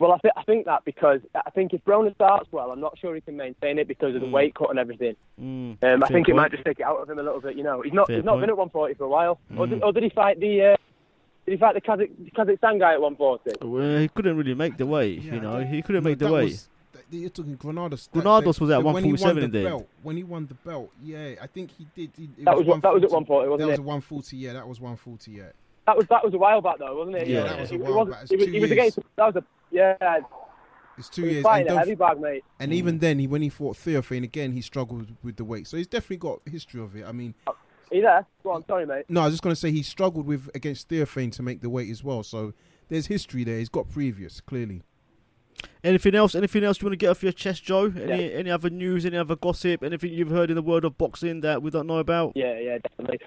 Well, 0.01 0.12
I, 0.12 0.18
th- 0.18 0.32
I 0.34 0.42
think 0.44 0.64
that 0.64 0.82
because 0.86 1.20
I 1.34 1.51
think 1.51 1.74
if 1.74 1.84
Broner 1.84 2.14
starts 2.14 2.48
well, 2.51 2.70
I'm 2.72 2.80
not 2.80 2.98
sure 2.98 3.14
he 3.14 3.20
can 3.20 3.36
maintain 3.36 3.78
it 3.78 3.86
because 3.86 4.14
of 4.14 4.22
the 4.22 4.26
Mm. 4.26 4.32
weight 4.32 4.55
cut 4.55 4.70
and 4.70 4.78
everything. 4.78 5.14
Mm, 5.40 5.76
Um, 5.82 6.03
I 6.03 6.07
fair 6.07 6.14
think 6.14 6.28
it 6.30 6.34
might 6.34 6.51
just 6.53 6.64
take 6.64 6.80
it 6.80 6.84
out 6.86 6.96
of 7.03 7.09
him 7.11 7.18
a 7.18 7.22
little 7.22 7.40
bit. 7.40 7.55
You 7.55 7.62
know, 7.64 7.82
he's 7.82 7.92
not 7.92 8.07
Fair 8.07 8.16
he's 8.16 8.24
not 8.24 8.32
point. 8.32 8.40
been 8.44 8.51
at 8.51 8.57
140 8.57 8.94
for 8.94 9.05
a 9.05 9.09
while. 9.09 9.38
Or, 9.59 9.66
did, 9.66 9.80
Mm. 9.80 9.84
or 9.84 9.92
did 9.92 10.03
he 10.03 10.09
fight 10.09 10.40
the 10.40 10.62
uh, 10.62 10.76
did 11.44 11.53
he 11.53 11.57
fight 11.59 11.74
the 11.74 11.80
Kazakh, 11.82 12.11
Kazakhstan 12.32 12.78
guy 12.80 12.94
at 12.94 13.01
140? 13.03 13.66
Well, 13.66 13.98
he 13.98 14.09
couldn't 14.09 14.36
really 14.38 14.55
make 14.55 14.78
the 14.78 14.86
weight, 14.86 15.20
Yeah, 15.20 15.34
you 15.34 15.40
know. 15.40 15.61
He 15.61 15.82
couldn't 15.82 16.03
No, 16.03 16.09
make 16.11 16.18
the 16.18 16.32
weight. 16.32 16.66
you're 17.11 17.28
talking 17.28 17.57
Granados. 17.57 18.09
Granados 18.11 18.59
was 18.59 18.70
at 18.70 18.82
when 18.82 19.03
he 19.05 19.11
won 19.12 19.18
147 19.20 19.36
the 19.36 19.44
indeed. 19.59 19.64
belt. 19.64 19.88
When 20.03 20.16
he 20.16 20.22
won 20.24 20.46
the 20.46 20.55
belt, 20.55 20.90
yeah, 21.03 21.34
I 21.42 21.46
think 21.46 21.72
he 21.76 21.86
did. 21.94 22.11
He, 22.16 22.24
it 22.24 22.44
That 22.46 22.57
was 22.57 22.66
that 22.66 22.94
was 22.94 23.03
at 23.05 23.11
140, 23.11 23.44
That 23.44 23.51
wasn't 23.51 23.53
it? 23.53 23.59
That 23.59 23.66
was 23.66 23.78
it? 23.78 23.82
at 23.82 23.84
140. 23.84 24.36
Yeah, 24.38 24.53
that 24.55 24.66
was 24.66 24.80
140. 24.80 25.30
Yeah. 25.32 25.42
That 25.86 25.96
was 25.96 26.07
that 26.09 26.24
was 26.24 26.32
a 26.34 26.38
while 26.38 26.61
back 26.62 26.78
though, 26.78 26.96
wasn't 26.96 27.16
it? 27.16 27.26
Yeah, 27.26 27.38
You 27.38 27.44
know, 27.44 27.51
that 27.51 27.61
was 27.61 27.70
a 27.72 27.74
it, 27.74 27.80
while 27.80 28.05
back. 28.07 28.24
It 28.30 28.38
was, 28.38 28.48
it 28.48 28.61
was 28.61 28.70
against 28.70 28.98
that 29.16 29.26
was 29.34 29.36
a 29.36 29.44
yeah. 29.71 30.18
It's 30.99 31.09
two 31.09 31.23
He 31.23 31.27
was 31.29 31.33
years. 31.35 31.43
fighting 31.45 31.68
And, 31.68 31.77
a 31.77 31.79
heavy 31.79 31.95
bag, 31.95 32.21
mate. 32.21 32.45
and 32.59 32.73
even 32.75 32.99
then, 32.99 33.18
he 33.18 33.27
when 33.27 33.41
he 33.43 33.49
fought 33.49 33.77
Theophane 33.77 34.23
again, 34.25 34.53
he 34.53 34.61
struggled 34.61 35.14
with 35.23 35.37
the 35.37 35.45
weight. 35.45 35.66
So 35.66 35.77
he's 35.77 35.87
definitely 35.87 36.18
got 36.18 36.41
history 36.47 36.81
of 36.83 36.95
it. 36.97 37.07
I 37.07 37.12
mean, 37.12 37.35
Are 37.47 37.55
you 37.91 38.03
there? 38.03 38.27
Go 38.43 38.51
on, 38.51 38.64
sorry, 38.66 38.85
mate. 38.87 39.07
no, 39.09 39.23
I 39.23 39.25
was 39.25 39.35
just 39.35 39.43
gonna 39.43 39.57
say 39.57 39.71
he 39.71 39.83
struggled 39.83 40.27
with 40.27 40.51
against 40.55 40.89
Theophane 40.89 41.31
to 41.33 41.43
make 41.43 41.62
the 41.62 41.71
weight 41.71 41.91
as 41.91 42.05
well. 42.05 42.23
So 42.23 42.53
there's 42.89 43.07
history 43.07 43.45
there. 43.45 43.59
He's 43.59 43.68
got 43.71 43.89
previous 43.89 44.41
clearly. 44.43 44.83
Anything 45.83 46.14
else? 46.14 46.35
Anything 46.35 46.64
else 46.64 46.81
you 46.81 46.87
want 46.87 46.93
to 46.93 46.97
get 46.99 47.09
off 47.11 47.23
your 47.23 47.33
chest, 47.33 47.64
Joe? 47.64 47.87
Any 47.97 48.33
any 48.35 48.51
other 48.51 48.68
news? 48.71 49.07
Any 49.07 49.16
other 49.16 49.37
gossip? 49.37 49.83
Anything 49.83 50.12
you've 50.12 50.31
heard 50.31 50.51
in 50.51 50.57
the 50.57 50.62
world 50.62 50.85
of 50.85 50.99
boxing 50.99 51.41
that 51.41 51.62
we 51.62 51.71
don't 51.71 51.87
know 51.87 51.99
about? 51.99 52.33
Yeah, 52.35 52.59
yeah, 52.59 52.79
definitely. 52.79 53.21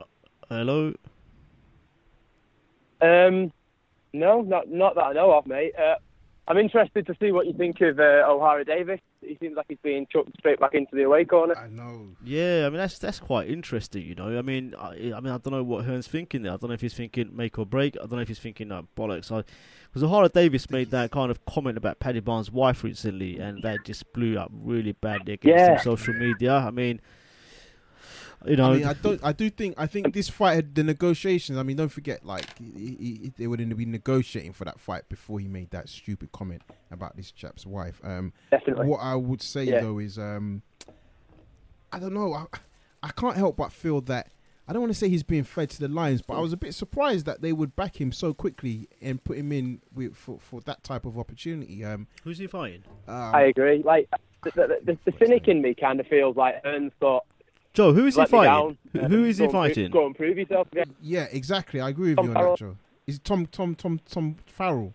Uh, 0.00 0.04
hello. 0.48 0.94
Um, 3.02 3.52
no, 4.12 4.42
not 4.42 4.68
not 4.70 4.94
that 4.96 5.04
I 5.04 5.12
know 5.12 5.32
of, 5.32 5.46
mate. 5.46 5.72
Uh, 5.78 5.96
I'm 6.48 6.58
interested 6.58 7.06
to 7.06 7.14
see 7.20 7.30
what 7.30 7.46
you 7.46 7.52
think 7.52 7.80
of 7.80 8.00
uh, 8.00 8.02
Ohara 8.26 8.66
Davies. 8.66 8.98
He 9.20 9.36
seems 9.40 9.54
like 9.56 9.66
he's 9.68 9.78
being 9.84 10.06
chucked 10.10 10.36
straight 10.38 10.58
back 10.58 10.74
into 10.74 10.96
the 10.96 11.02
away 11.04 11.24
corner. 11.24 11.54
I 11.56 11.68
know. 11.68 12.08
Yeah, 12.24 12.64
I 12.66 12.70
mean 12.70 12.78
that's 12.78 12.98
that's 12.98 13.20
quite 13.20 13.48
interesting, 13.48 14.02
you 14.04 14.14
know. 14.16 14.36
I 14.36 14.42
mean, 14.42 14.74
I, 14.76 15.12
I 15.14 15.20
mean, 15.20 15.28
I 15.32 15.38
don't 15.38 15.50
know 15.50 15.62
what 15.62 15.84
Hearn's 15.84 16.08
thinking 16.08 16.42
there. 16.42 16.52
I 16.52 16.56
don't 16.56 16.68
know 16.70 16.74
if 16.74 16.80
he's 16.80 16.94
thinking 16.94 17.36
make 17.36 17.56
or 17.58 17.66
break. 17.66 17.96
I 17.96 18.00
don't 18.00 18.12
know 18.16 18.20
if 18.20 18.28
he's 18.28 18.40
thinking 18.40 18.68
no 18.68 18.88
bollocks. 18.96 19.28
Because 19.92 20.08
Ohara 20.08 20.32
Davies 20.32 20.70
made 20.70 20.90
that 20.90 21.12
kind 21.12 21.30
of 21.30 21.44
comment 21.44 21.76
about 21.76 22.00
Paddy 22.00 22.20
Barnes' 22.20 22.50
wife 22.50 22.82
recently, 22.82 23.38
and 23.38 23.62
that 23.62 23.84
just 23.84 24.12
blew 24.12 24.36
up 24.38 24.50
really 24.52 24.92
badly 24.92 25.34
against 25.34 25.56
Yeah. 25.58 25.72
him 25.74 25.78
social 25.78 26.14
media. 26.14 26.54
I 26.54 26.70
mean, 26.72 27.00
you 28.46 28.56
know, 28.56 28.72
I 28.72 28.76
mean, 28.76 28.86
I 28.86 28.94
don't. 28.94 29.20
I 29.22 29.32
do 29.32 29.50
think. 29.50 29.74
I 29.76 29.86
think 29.86 30.14
this 30.14 30.28
fight 30.28 30.54
had 30.54 30.74
the 30.74 30.82
negotiations. 30.82 31.58
I 31.58 31.62
mean, 31.62 31.76
don't 31.76 31.88
forget, 31.90 32.24
like 32.24 32.46
he, 32.58 32.96
he, 32.98 33.32
they 33.36 33.46
would 33.46 33.76
be 33.76 33.84
negotiating 33.84 34.52
for 34.52 34.64
that 34.64 34.80
fight 34.80 35.08
before 35.08 35.38
he 35.40 35.48
made 35.48 35.70
that 35.70 35.88
stupid 35.88 36.32
comment 36.32 36.62
about 36.90 37.16
this 37.16 37.30
chap's 37.30 37.66
wife. 37.66 38.00
Um, 38.02 38.32
Definitely. 38.50 38.86
what 38.86 38.98
I 38.98 39.14
would 39.14 39.42
say 39.42 39.64
Yeah. 39.64 39.80
though 39.80 39.98
is, 39.98 40.18
um, 40.18 40.62
I 41.92 41.98
don't 41.98 42.14
know. 42.14 42.32
I, 42.34 42.46
I 43.02 43.08
can't 43.10 43.36
help 43.36 43.56
but 43.56 43.72
feel 43.72 44.00
that 44.02 44.28
I 44.68 44.72
don't 44.72 44.82
want 44.82 44.92
to 44.92 44.98
say 44.98 45.08
he's 45.08 45.22
being 45.24 45.44
fed 45.44 45.68
to 45.70 45.80
the 45.80 45.88
lions, 45.88 46.22
but 46.22 46.34
I 46.36 46.40
was 46.40 46.52
a 46.52 46.56
bit 46.56 46.74
surprised 46.74 47.26
that 47.26 47.42
they 47.42 47.52
would 47.52 47.74
back 47.74 48.00
him 48.00 48.12
so 48.12 48.32
quickly 48.32 48.88
and 49.02 49.22
put 49.22 49.36
him 49.36 49.50
in 49.52 49.80
with, 49.92 50.16
for 50.16 50.38
for 50.38 50.60
that 50.62 50.84
type 50.84 51.04
of 51.04 51.18
opportunity. 51.18 51.84
Um, 51.84 52.06
who's 52.24 52.38
he 52.38 52.46
fighting? 52.46 52.84
um, 53.08 53.34
I 53.34 53.42
agree. 53.42 53.82
Like 53.82 54.08
the, 54.44 54.50
the, 54.52 54.78
the, 54.84 54.98
the 55.10 55.12
cynic 55.18 55.48
in 55.48 55.60
me 55.60 55.74
kind 55.74 55.98
of 56.00 56.06
feels 56.06 56.36
like 56.36 56.62
Hearns 56.64 56.92
thought, 57.00 57.24
Joe, 57.72 57.92
who 57.92 58.06
is 58.06 58.14
he 58.16 58.20
let 58.20 58.32
me 58.32 58.38
fighting? 58.38 58.52
down. 58.52 58.78
Who- 58.92 59.16
who 59.16 59.24
is 59.24 59.38
he 59.38 59.42
go 59.42 59.44
and 59.44 59.52
fighting? 59.52 59.90
Go 59.90 60.06
and 60.06 60.14
prove 60.16 60.36
yourself 60.38 60.68
again. 60.72 60.94
Yeah, 61.00 61.26
exactly. 61.30 61.80
I 61.80 61.88
agree 61.90 62.10
with 62.10 62.16
Tom 62.16 62.24
you 62.26 62.30
on 62.32 62.34
Farrell. 62.36 62.52
that, 62.52 62.58
Joe. 62.58 62.76
Is 63.06 63.18
Tom 63.20 63.46
Tom 63.46 63.74
Tom 63.74 64.00
Tom 64.08 64.36
Farrell? 64.46 64.94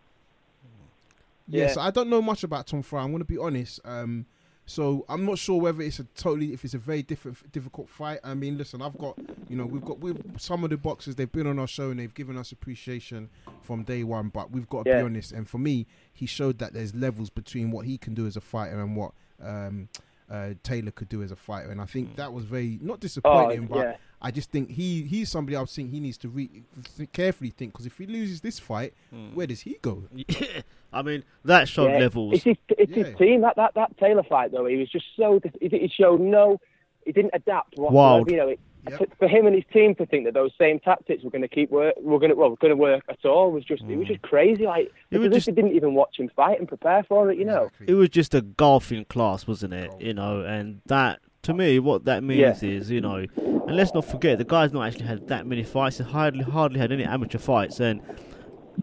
Yeah. 1.48 1.64
Yes, 1.64 1.78
I 1.78 1.92
don't 1.92 2.10
know 2.10 2.22
much 2.22 2.44
about 2.44 2.68
Tom 2.68 2.82
Farrell. 2.82 3.06
I'm 3.06 3.12
going 3.12 3.20
to 3.22 3.26
be 3.26 3.38
honest. 3.38 3.80
Um, 3.86 4.26
so 4.66 5.06
I'm 5.08 5.26
not 5.26 5.38
sure 5.38 5.62
whether 5.62 5.82
it's 5.84 6.00
a 6.00 6.06
totally, 6.16 6.52
if 6.54 6.66
it's 6.66 6.74
a 6.74 6.80
very 6.80 7.04
different, 7.04 7.52
difficult 7.52 7.88
fight. 7.88 8.20
I 8.24 8.34
mean, 8.34 8.58
listen, 8.58 8.82
I've 8.82 8.98
got, 8.98 9.16
you 9.48 9.56
know, 9.56 9.66
we've 9.66 9.86
got 9.86 10.00
with 10.00 10.40
some 10.40 10.64
of 10.64 10.72
the 10.72 10.78
boxers. 10.78 11.16
They've 11.16 11.32
been 11.32 11.46
on 11.46 11.60
our 11.60 11.68
show 11.68 11.92
and 11.92 12.00
they've 12.00 12.14
given 12.14 12.36
us 12.36 12.52
appreciation 12.52 13.30
from 13.62 13.84
day 13.84 14.04
one. 14.04 14.30
But 14.30 14.50
we've 14.50 14.68
got 14.68 14.86
to 14.86 14.90
Yeah. 14.90 14.98
be 15.02 15.06
honest. 15.06 15.32
And 15.34 15.48
for 15.48 15.60
me, 15.60 15.86
he 16.12 16.26
showed 16.26 16.58
that 16.60 16.74
there's 16.74 16.96
levels 16.96 17.30
between 17.30 17.70
what 17.70 17.86
he 17.86 18.00
can 18.00 18.16
do 18.16 18.26
as 18.26 18.36
a 18.36 18.42
fighter 18.42 18.82
and 18.82 18.96
what 18.96 19.12
um, 19.44 19.90
uh, 20.30 20.50
Taylor 20.64 20.92
could 20.92 21.10
do 21.10 21.22
as 21.24 21.32
a 21.32 21.36
fighter. 21.36 21.70
And 21.72 21.80
I 21.82 21.86
think 21.86 22.16
that 22.16 22.34
was 22.34 22.46
very 22.46 22.80
not 22.82 23.00
disappointing, 23.00 23.68
but 23.68 23.78
Oh, 23.78 23.82
yeah. 23.82 23.96
I 24.22 24.32
just 24.32 24.50
think 24.52 24.72
he 24.72 25.04
he's 25.04 25.30
somebody 25.30 25.56
I 25.56 25.62
was 25.62 25.76
think 25.76 25.92
he 25.92 26.00
needs 26.00 26.18
to 26.20 26.30
re- 26.30 26.64
th- 26.98 27.12
carefully 27.12 27.52
think 27.52 27.74
because 27.74 27.86
if 27.86 27.98
he 27.98 28.08
loses 28.08 28.42
this 28.42 28.58
fight, 28.58 28.94
where 29.34 29.46
does 29.48 29.62
he 29.62 29.78
go? 29.82 30.04
I 30.94 31.02
mean, 31.02 31.24
that 31.44 31.68
showed 31.68 31.92
Yeah. 31.92 32.00
levels. 32.00 32.34
It's 32.36 32.44
his, 32.46 32.58
it's 32.70 32.92
Yeah. 32.92 33.04
his 33.04 33.16
team. 33.18 33.42
That, 33.42 33.56
that 33.58 33.74
that 33.76 33.98
Taylor 33.98 34.24
fight 34.24 34.52
though, 34.52 34.66
he 34.66 34.78
was 34.78 34.90
just 34.90 35.06
so 35.16 35.40
he, 35.62 35.68
he 35.70 35.88
showed 35.88 36.22
no. 36.22 36.60
He 37.06 37.12
didn't 37.12 37.32
adapt. 37.36 37.78
Whatsoever. 37.78 37.94
Wild. 37.96 38.32
You 38.32 38.38
know, 38.38 38.48
it, 38.50 38.60
Yep. 38.90 39.18
for, 39.20 39.28
him 39.28 39.48
and 39.48 39.56
his 39.56 39.64
team 39.72 39.96
to 39.96 40.06
think 40.06 40.26
that 40.26 40.34
those 40.34 40.52
same 40.60 40.80
tactics 40.80 41.24
were 41.24 41.30
going 41.30 41.42
to 41.42 41.48
keep 41.48 41.72
work, 41.72 41.96
were 42.00 42.20
going 42.20 42.30
to 42.30 42.36
well, 42.36 42.56
going 42.56 42.72
to 42.72 42.76
work 42.76 43.04
at 43.10 43.26
all 43.26 43.52
was 43.52 43.64
just 43.66 43.84
it 43.84 43.96
was 43.96 44.08
just 44.08 44.22
mm. 44.22 44.30
crazy. 44.30 44.66
Like 44.66 44.92
It 45.12 45.18
was 45.18 45.30
because 45.30 45.46
just- 45.46 45.56
they 45.56 45.62
didn't 45.62 45.76
even 45.76 45.94
watch 45.94 46.18
him 46.20 46.30
fight 46.36 46.60
and 46.60 46.68
prepare 46.68 47.04
for 47.04 47.32
it. 47.32 47.38
You 47.38 47.46
know. 47.46 47.66
Exactly. 47.66 47.88
It 47.90 47.94
was 47.96 48.10
just 48.10 48.34
a 48.34 48.42
golfing 48.42 49.06
class, 49.06 49.48
wasn't 49.48 49.74
it? 49.74 49.92
You 50.00 50.14
know, 50.14 50.42
and 50.42 50.82
that 50.86 51.20
to 51.44 51.54
me, 51.54 51.80
what 51.80 52.06
that 52.06 52.24
means 52.24 52.64
is, 52.64 52.90
you 52.90 53.02
know, 53.02 53.26
and 53.38 53.76
let's 53.76 53.94
not 53.94 54.06
forget 54.06 54.38
the 54.38 54.44
guy's 54.44 54.74
not 54.74 54.88
actually 54.88 55.06
had 55.06 55.28
that 55.28 55.46
many 55.46 55.64
fights. 55.64 55.98
He 55.98 56.04
hardly 56.04 56.44
hardly 56.44 56.80
had 56.80 56.92
any 56.92 57.04
amateur 57.04 57.38
fights, 57.38 57.80
and 57.80 58.02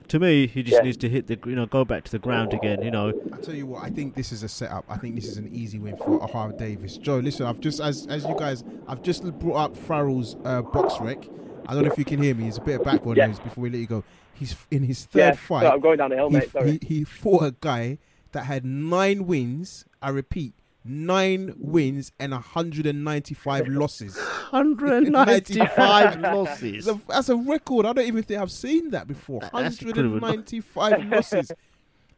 to 0.08 0.18
me, 0.18 0.46
he 0.46 0.62
just 0.62 0.78
Yeah. 0.78 0.82
needs 0.82 0.96
to 0.98 1.08
hit 1.08 1.26
the, 1.26 1.38
you 1.46 1.54
know, 1.54 1.66
go 1.66 1.84
back 1.84 2.04
to 2.04 2.10
the 2.12 2.18
ground 2.18 2.52
again. 2.52 2.82
You 2.82 2.90
know, 2.90 3.12
I 3.32 3.36
tell 3.38 3.54
you 3.54 3.66
what, 3.66 3.82
I 3.82 3.90
think 3.90 4.14
this 4.14 4.32
is 4.32 4.42
a 4.42 4.48
setup. 4.48 4.84
I 4.88 4.96
think 4.96 5.14
this 5.14 5.26
is 5.26 5.36
an 5.36 5.48
easy 5.52 5.78
win 5.78 5.96
for 5.96 6.20
Ohara 6.20 6.56
Davies. 6.56 6.98
Joe, 6.98 7.18
listen, 7.18 7.46
I've 7.46 7.60
just 7.60 7.80
as 7.80 8.06
as 8.08 8.26
you 8.26 8.34
guys, 8.34 8.64
I've 8.88 9.02
just 9.02 9.24
brought 9.38 9.56
up 9.56 9.76
Farrell's 9.76 10.36
uh, 10.44 10.62
BoxRec. 10.62 11.28
I 11.66 11.74
don't 11.74 11.84
know 11.84 11.90
if 11.92 11.98
you 11.98 12.04
can 12.04 12.20
hear 12.22 12.34
me. 12.34 12.48
It's 12.48 12.58
a 12.58 12.60
bit 12.60 12.76
of 12.80 12.84
background 12.84 13.18
Yeah. 13.18 13.26
noise 13.28 13.38
before 13.38 13.62
we 13.62 13.70
let 13.70 13.78
you 13.78 13.86
go. 13.86 14.04
He's 14.34 14.56
in 14.70 14.82
his 14.82 15.04
third 15.04 15.18
Yeah, 15.20 15.30
fight. 15.32 15.62
so 15.62 15.70
I'm 15.70 15.80
going 15.80 15.98
down 15.98 16.10
the 16.10 16.16
hill, 16.16 16.28
he, 16.30 16.36
mate. 16.38 16.50
Sorry. 16.50 16.78
he, 16.82 16.94
he 16.96 17.04
fought 17.04 17.44
a 17.44 17.54
guy 17.60 17.98
that 18.32 18.44
had 18.46 18.64
nine 18.64 19.26
wins. 19.26 19.84
I 20.00 20.08
repeat, 20.08 20.54
nine 20.84 21.54
wins 21.58 22.12
and 22.18 22.32
195 22.32 23.68
losses. 23.68 24.16
195 24.16 26.20
losses. 26.20 26.86
That's 26.86 26.98
a, 26.98 27.00
that's 27.08 27.28
a 27.28 27.36
record. 27.36 27.86
I 27.86 27.92
don't 27.92 28.06
even 28.06 28.22
think 28.22 28.40
I've 28.40 28.50
seen 28.50 28.90
that 28.90 29.06
before. 29.06 29.40
That's 29.52 29.80
incredible. 29.80 30.20
195 30.20 31.04
losses. 31.06 31.52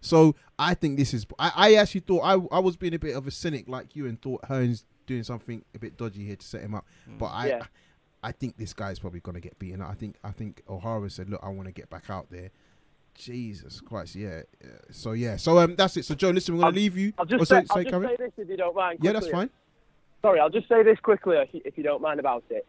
So 0.01 0.35
I 0.59 0.75
think 0.75 0.99
this 0.99 1.15
is. 1.15 1.27
I, 1.39 1.53
I 1.55 1.75
actually 1.75 2.01
thought 2.01 2.21
I 2.21 2.35
I 2.55 2.59
was 2.59 2.77
being 2.77 2.95
a 2.95 2.99
bit 2.99 3.17
of 3.17 3.27
a 3.27 3.31
cynic 3.31 3.69
like 3.69 3.97
you 3.97 4.07
and 4.07 4.21
thought 4.21 4.43
Hearns 4.43 4.85
doing 5.07 5.23
something 5.23 5.65
a 5.75 5.79
bit 5.79 5.97
dodgy 5.97 6.25
here 6.25 6.37
to 6.37 6.47
set 6.47 6.62
him 6.62 6.75
up. 6.75 6.87
Mm. 7.09 7.19
But 7.19 7.27
I 7.27 7.47
Yeah. 7.49 7.62
I 8.23 8.33
think 8.33 8.57
this 8.57 8.73
guy's 8.73 8.99
probably 8.99 9.21
going 9.21 9.35
to 9.35 9.41
get 9.41 9.59
beaten. 9.59 9.83
I 9.83 9.93
think 9.93 10.17
I 10.25 10.31
think 10.31 10.62
Ohara 10.67 11.11
said, 11.11 11.29
"Look, 11.29 11.41
I 11.43 11.51
want 11.51 11.69
to 11.69 11.73
get 11.73 11.91
back 11.91 12.09
out 12.09 12.31
there." 12.31 12.51
Jesus 13.15 13.81
Christ, 13.81 14.15
yeah. 14.17 14.43
yeah. 14.62 14.71
So 14.91 15.12
yeah, 15.12 15.37
so 15.37 15.59
um, 15.59 15.77
that's 15.77 15.97
it. 15.97 16.05
So 16.05 16.15
Joe, 16.15 16.31
listen, 16.31 16.55
we're 16.55 16.62
going 16.62 16.67
I'll- 16.67 16.73
to 16.73 16.81
leave 16.81 16.97
you. 16.99 17.12
I'll 17.19 17.25
just, 17.25 17.41
Oh, 17.41 17.45
say, 17.45 17.57
I'll 17.71 17.83
just 17.83 17.91
say 17.93 18.17
this 18.19 18.33
if 18.37 18.49
you 18.49 18.57
don't 18.57 18.75
mind. 18.77 18.99
Yeah, 19.03 19.12
that's 19.12 19.29
fine. 19.29 19.51
Sorry, 20.23 20.41
I'll 20.41 20.51
just 20.51 20.69
say 20.69 20.83
this 20.83 20.99
quickly 21.01 21.37
if 21.37 21.49
you, 21.53 21.61
if 21.65 21.77
you 21.79 21.85
don't 21.85 22.01
mind 22.03 22.19
about 22.21 22.45
it. 22.51 22.67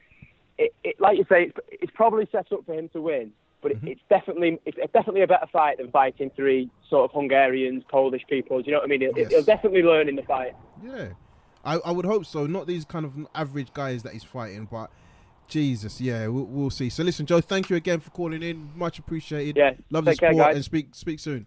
It, 0.58 0.74
it. 0.84 1.00
Like 1.00 1.18
you 1.18 1.26
say, 1.30 1.44
it's, 1.46 1.58
it's 1.72 1.92
probably 1.96 2.28
set 2.32 2.52
up 2.52 2.66
for 2.66 2.74
him 2.74 2.90
to 2.90 3.02
win, 3.02 3.32
but 3.62 3.72
it, 3.72 3.78
Mm-hmm. 3.78 3.88
it's 3.88 4.02
definitely 4.10 4.60
it's 4.66 4.78
definitely 4.94 5.22
a 5.22 5.28
better 5.28 5.48
fight 5.52 5.78
than 5.78 5.90
fighting 5.92 6.32
three 6.36 6.70
sort 6.90 7.06
of 7.10 7.12
Hungarians, 7.16 7.84
Polish 7.90 8.22
people. 8.30 8.62
Do 8.62 8.66
you 8.68 8.72
know 8.74 8.80
what 8.80 8.86
I 8.86 8.88
mean? 8.88 9.02
He'll, 9.02 9.18
Yes. 9.18 9.32
he'll 9.32 9.44
definitely 9.44 9.82
learn 9.84 10.08
in 10.10 10.16
the 10.16 10.24
fight. 10.24 10.54
Yeah, 10.84 11.08
I, 11.64 11.76
I 11.78 11.92
would 11.92 12.06
hope 12.06 12.26
so. 12.26 12.46
Not 12.46 12.68
these 12.68 12.86
kind 12.86 13.06
of 13.06 13.14
average 13.34 13.74
guys 13.74 14.04
that 14.04 14.14
he's 14.14 14.24
fighting, 14.24 14.68
but 14.72 14.92
Jesus, 15.48 16.02
yeah, 16.02 16.28
we'll, 16.28 16.46
we'll 16.46 16.70
see. 16.70 16.90
So 16.90 17.04
listen, 17.04 17.26
Joe, 17.26 17.42
thank 17.42 17.70
you 17.70 17.76
again 17.76 18.00
for 18.00 18.10
calling 18.10 18.42
in. 18.42 18.72
Much 18.76 19.00
appreciated. 19.00 19.56
Yeah, 19.56 19.74
love 19.90 20.06
the 20.06 20.12
take 20.12 20.20
care, 20.20 20.32
support 20.32 20.48
guys. 20.48 20.56
and 20.56 20.66
speak 20.66 20.96
speak 20.96 21.20
soon. 21.20 21.46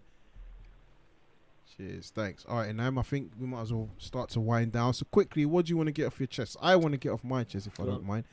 Cheers, 1.77 2.11
thanks. 2.13 2.45
All 2.47 2.57
right, 2.57 2.69
and 2.69 2.77
now 2.77 2.93
I 2.99 3.03
think 3.03 3.31
we 3.39 3.47
might 3.47 3.61
as 3.61 3.73
well 3.73 3.89
start 3.97 4.29
to 4.31 4.39
wind 4.39 4.71
down. 4.71 4.93
So 4.93 5.05
quickly, 5.11 5.45
what 5.45 5.65
do 5.65 5.69
you 5.71 5.77
want 5.77 5.87
to 5.87 5.93
get 5.93 6.07
off 6.07 6.19
your 6.19 6.27
chest? 6.27 6.57
I 6.61 6.75
want 6.75 6.93
to 6.93 6.97
get 6.97 7.11
off 7.11 7.23
my 7.23 7.43
chest, 7.43 7.67
if 7.67 7.79
I 7.79 7.85
don't 7.85 8.05
mind. 8.05 8.23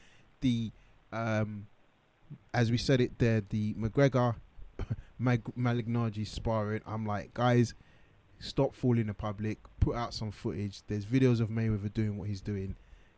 The, 0.40 0.70
um, 1.12 1.66
as 2.52 2.70
we 2.70 2.78
said 2.78 3.00
it 3.00 3.18
there, 3.18 3.42
the 3.48 3.74
McGregor 3.74 4.36
Mag- 5.18 5.54
Malignaggi 5.56 6.26
sparring. 6.26 6.82
I'm 6.86 7.06
like, 7.06 7.34
guys, 7.34 7.74
stop 8.38 8.74
fooling 8.74 9.06
the 9.06 9.14
public. 9.14 9.58
Put 9.80 9.96
out 9.96 10.14
some 10.14 10.30
footage. 10.30 10.82
There's 10.86 11.04
videos 11.04 11.40
of 11.40 11.48
Mayweather 11.48 11.92
doing 11.92 12.16
what 12.18 12.28
he's 12.28 12.40
doing. 12.40 12.74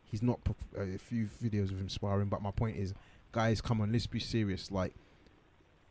He's 0.09 0.21
not 0.21 0.39
uh, 0.77 0.81
a 0.81 0.97
few 0.97 1.29
videos 1.43 1.71
of 1.71 1.79
him 1.79 1.89
sparring, 1.89 2.29
but 2.29 2.41
my 2.41 2.51
point 2.51 2.77
is, 2.77 2.93
guys, 3.31 3.61
come 3.61 3.81
on, 3.81 3.91
let's 3.91 4.07
be 4.07 4.19
serious. 4.19 4.71
Like, 4.71 4.93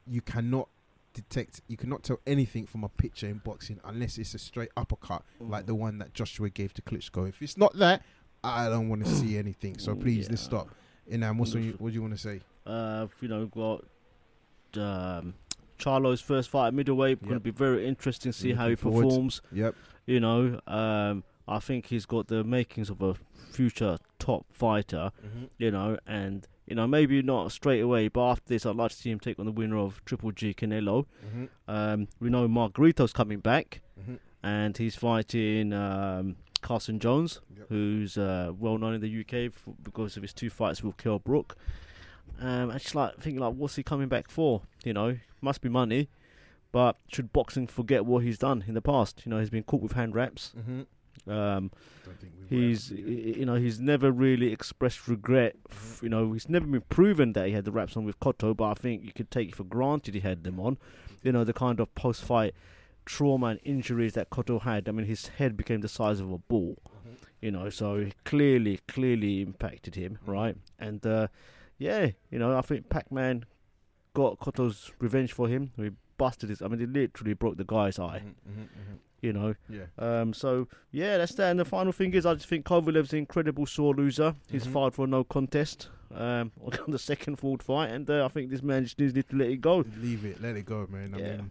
you 0.06 0.20
cannot 0.20 0.68
detect, 1.14 1.60
you 1.68 1.76
cannot 1.76 2.02
tell 2.02 2.20
anything 2.26 2.66
from 2.66 2.84
a 2.84 2.88
picture 2.88 3.26
in 3.26 3.38
boxing 3.38 3.80
unless 3.84 4.18
it's 4.18 4.34
a 4.34 4.38
straight 4.38 4.70
uppercut, 4.76 5.22
like 5.40 5.66
the 5.66 5.74
one 5.74 5.98
that 5.98 6.14
Joshua 6.14 6.50
gave 6.50 6.74
to 6.74 6.82
Klitschko. 6.82 7.28
If 7.28 7.40
it's 7.42 7.56
not 7.56 7.76
that, 7.78 8.02
I 8.42 8.68
don't 8.68 8.88
want 8.88 9.04
to 9.06 9.10
see 9.10 9.38
anything. 9.38 9.78
So 9.78 9.94
please, 9.94 10.28
let's 10.30 10.42
stop. 10.42 10.68
And 11.10 11.24
um, 11.24 11.38
what's 11.38 11.54
you, 11.54 11.74
what 11.78 11.88
do 11.90 11.94
you 11.94 12.02
want 12.02 12.14
to 12.14 12.20
say? 12.20 12.40
uh, 12.66 13.06
you 13.20 13.28
know, 13.28 13.46
got 13.46 13.84
um, 14.76 15.34
Charlo's 15.78 16.20
first 16.20 16.50
fight 16.50 16.68
at 16.68 16.74
middleweight. 16.74 17.22
Going 17.22 17.34
to 17.34 17.40
be 17.40 17.50
very 17.50 17.86
interesting 17.86 18.32
to 18.32 18.38
see 18.38 18.52
how 18.52 18.64
he 18.64 18.70
Looking 18.70 18.82
forward. 18.90 19.02
performs. 19.04 19.40
Yep. 19.52 19.74
You 20.06 20.20
know, 20.20 20.60
um, 20.66 21.24
I 21.48 21.58
think 21.58 21.86
he's 21.86 22.06
got 22.06 22.28
the 22.28 22.44
makings 22.44 22.90
of 22.90 23.00
a 23.02 23.14
future 23.50 23.98
top 24.18 24.46
fighter. 24.52 25.10
You 25.58 25.70
know, 25.70 25.98
and 26.06 26.46
you 26.66 26.74
know 26.76 26.86
maybe 26.86 27.22
not 27.22 27.50
straight 27.52 27.80
away, 27.80 28.08
but 28.08 28.22
after 28.30 28.44
this, 28.48 28.66
I'd 28.66 28.76
like 28.76 28.90
to 28.90 28.96
see 28.96 29.10
him 29.10 29.20
take 29.20 29.38
on 29.38 29.46
the 29.46 29.52
winner 29.52 29.78
of 29.78 30.04
Triple 30.04 30.32
G 30.32 30.52
Canelo. 30.54 31.06
Mhm. 31.26 31.48
Um, 31.66 32.08
we 32.20 32.28
know 32.30 32.46
Margarito's 32.48 33.12
coming 33.12 33.40
back, 33.40 33.80
Mhm. 34.00 34.18
and 34.42 34.76
he's 34.76 34.94
fighting 34.96 35.72
um, 35.72 36.36
Carson 36.60 36.98
Jones, 36.98 37.40
Yep. 37.56 37.68
who's 37.68 38.18
uh, 38.18 38.52
well 38.58 38.76
known 38.78 38.94
in 38.94 39.00
the 39.00 39.08
UK 39.08 39.46
f 39.46 39.64
because 39.82 40.16
of 40.16 40.22
his 40.22 40.32
two 40.34 40.50
fights 40.50 40.82
with 40.82 40.96
Kell 40.96 41.18
Brook. 41.18 41.56
Um, 42.40 42.70
I 42.70 42.78
just 42.78 42.94
like 42.94 43.14
thinking 43.16 43.40
like, 43.40 43.54
what's 43.54 43.76
he 43.76 43.82
coming 43.82 44.08
back 44.08 44.30
for? 44.30 44.62
You 44.84 44.92
know, 44.92 45.18
must 45.40 45.60
be 45.60 45.68
money. 45.68 46.08
But 46.70 46.98
should 47.08 47.32
boxing 47.32 47.66
forget 47.66 48.04
what 48.04 48.22
he's 48.22 48.38
done 48.38 48.62
in 48.68 48.74
the 48.74 48.82
past? 48.82 49.22
You 49.24 49.30
know, 49.30 49.38
he's 49.40 49.48
been 49.50 49.62
caught 49.62 49.80
with 49.80 49.92
hand 49.92 50.14
wraps. 50.14 50.52
Um, 51.28 51.70
he's, 52.48 52.90
ever 52.92 53.00
y- 53.02 53.06
see 53.06 53.22
that. 53.32 53.36
you 53.38 53.44
know, 53.46 53.54
he's 53.54 53.78
never 53.80 54.10
really 54.10 54.52
expressed 54.52 55.06
regret. 55.08 55.56
Mm-hmm. 55.56 55.72
f- 55.94 56.00
You 56.02 56.08
know, 56.08 56.32
he's 56.32 56.48
never 56.48 56.66
been 56.66 56.82
proven 56.88 57.32
that 57.34 57.46
he 57.46 57.52
had 57.52 57.64
the 57.64 57.72
wraps 57.72 57.96
on 57.96 58.04
with 58.04 58.18
Cotto, 58.20 58.56
but 58.56 58.64
I 58.64 58.74
think 58.74 59.04
you 59.04 59.12
could 59.12 59.30
take 59.30 59.48
it 59.50 59.54
for 59.56 59.64
granted 59.64 60.14
he 60.14 60.20
had 60.20 60.44
them 60.44 60.58
on. 60.60 60.78
You 61.22 61.32
know, 61.32 61.44
the 61.44 61.52
kind 61.52 61.80
of 61.80 61.94
post-fight 61.94 62.54
trauma 63.04 63.46
and 63.46 63.60
injuries 63.64 64.12
that 64.14 64.30
Cotto 64.30 64.62
had. 64.62 64.88
I 64.88 64.92
mean, 64.92 65.06
his 65.06 65.28
head 65.28 65.56
became 65.56 65.80
the 65.80 65.88
size 65.88 66.20
of 66.20 66.30
a 66.30 66.38
ball. 66.38 66.76
Mm-hmm. 66.88 67.14
You 67.40 67.50
know, 67.52 67.70
so 67.70 67.94
it 67.96 68.14
clearly, 68.24 68.80
clearly 68.88 69.42
impacted 69.42 69.94
him, 69.94 70.18
Mm-hmm. 70.22 70.30
right? 70.30 70.56
And 70.78 71.04
uh, 71.06 71.28
yeah, 71.78 72.10
you 72.30 72.38
know, 72.38 72.56
I 72.56 72.62
think 72.62 72.88
Pac-Man 72.88 73.44
got 74.14 74.38
Cotto's 74.40 74.90
revenge 74.98 75.32
for 75.32 75.48
him. 75.48 75.72
Busted 76.18 76.50
his. 76.50 76.60
I 76.60 76.68
mean, 76.68 76.80
he 76.80 76.86
literally 76.86 77.32
broke 77.32 77.56
the 77.56 77.64
guy's 77.64 77.98
eye. 77.98 78.22
Mhm, 78.24 78.52
mhm, 78.52 78.62
mhm. 78.64 78.98
You 79.20 79.32
know, 79.32 79.54
Yeah. 79.68 79.86
um, 79.98 80.32
so 80.34 80.68
yeah, 80.92 81.16
that's 81.18 81.34
that. 81.34 81.50
And 81.50 81.58
the 81.58 81.64
final 81.64 81.92
thing 81.92 82.12
is, 82.14 82.24
I 82.26 82.34
just 82.34 82.46
think 82.46 82.64
Kovalev's 82.66 83.12
an 83.12 83.18
incredible 83.20 83.66
sore 83.66 83.94
loser. 83.94 84.34
He's 84.50 84.64
Mhm. 84.66 84.72
filed 84.72 84.94
for 84.94 85.04
a 85.06 85.08
no 85.08 85.24
contest 85.24 85.88
um, 86.14 86.52
on 86.60 86.90
the 86.90 86.98
second 86.98 87.40
Ward 87.42 87.62
fight, 87.62 87.90
and 87.90 88.08
uh, 88.10 88.24
I 88.24 88.28
think 88.28 88.50
this 88.50 88.62
man 88.62 88.84
just 88.84 88.98
needs 88.98 89.12
to 89.14 89.24
let 89.36 89.48
it 89.50 89.60
go. 89.60 89.84
Leave 90.00 90.24
it, 90.24 90.40
let 90.42 90.56
it 90.56 90.66
go, 90.66 90.86
man. 90.90 91.14
I 91.14 91.18
Yeah. 91.18 91.36
mean, 91.36 91.50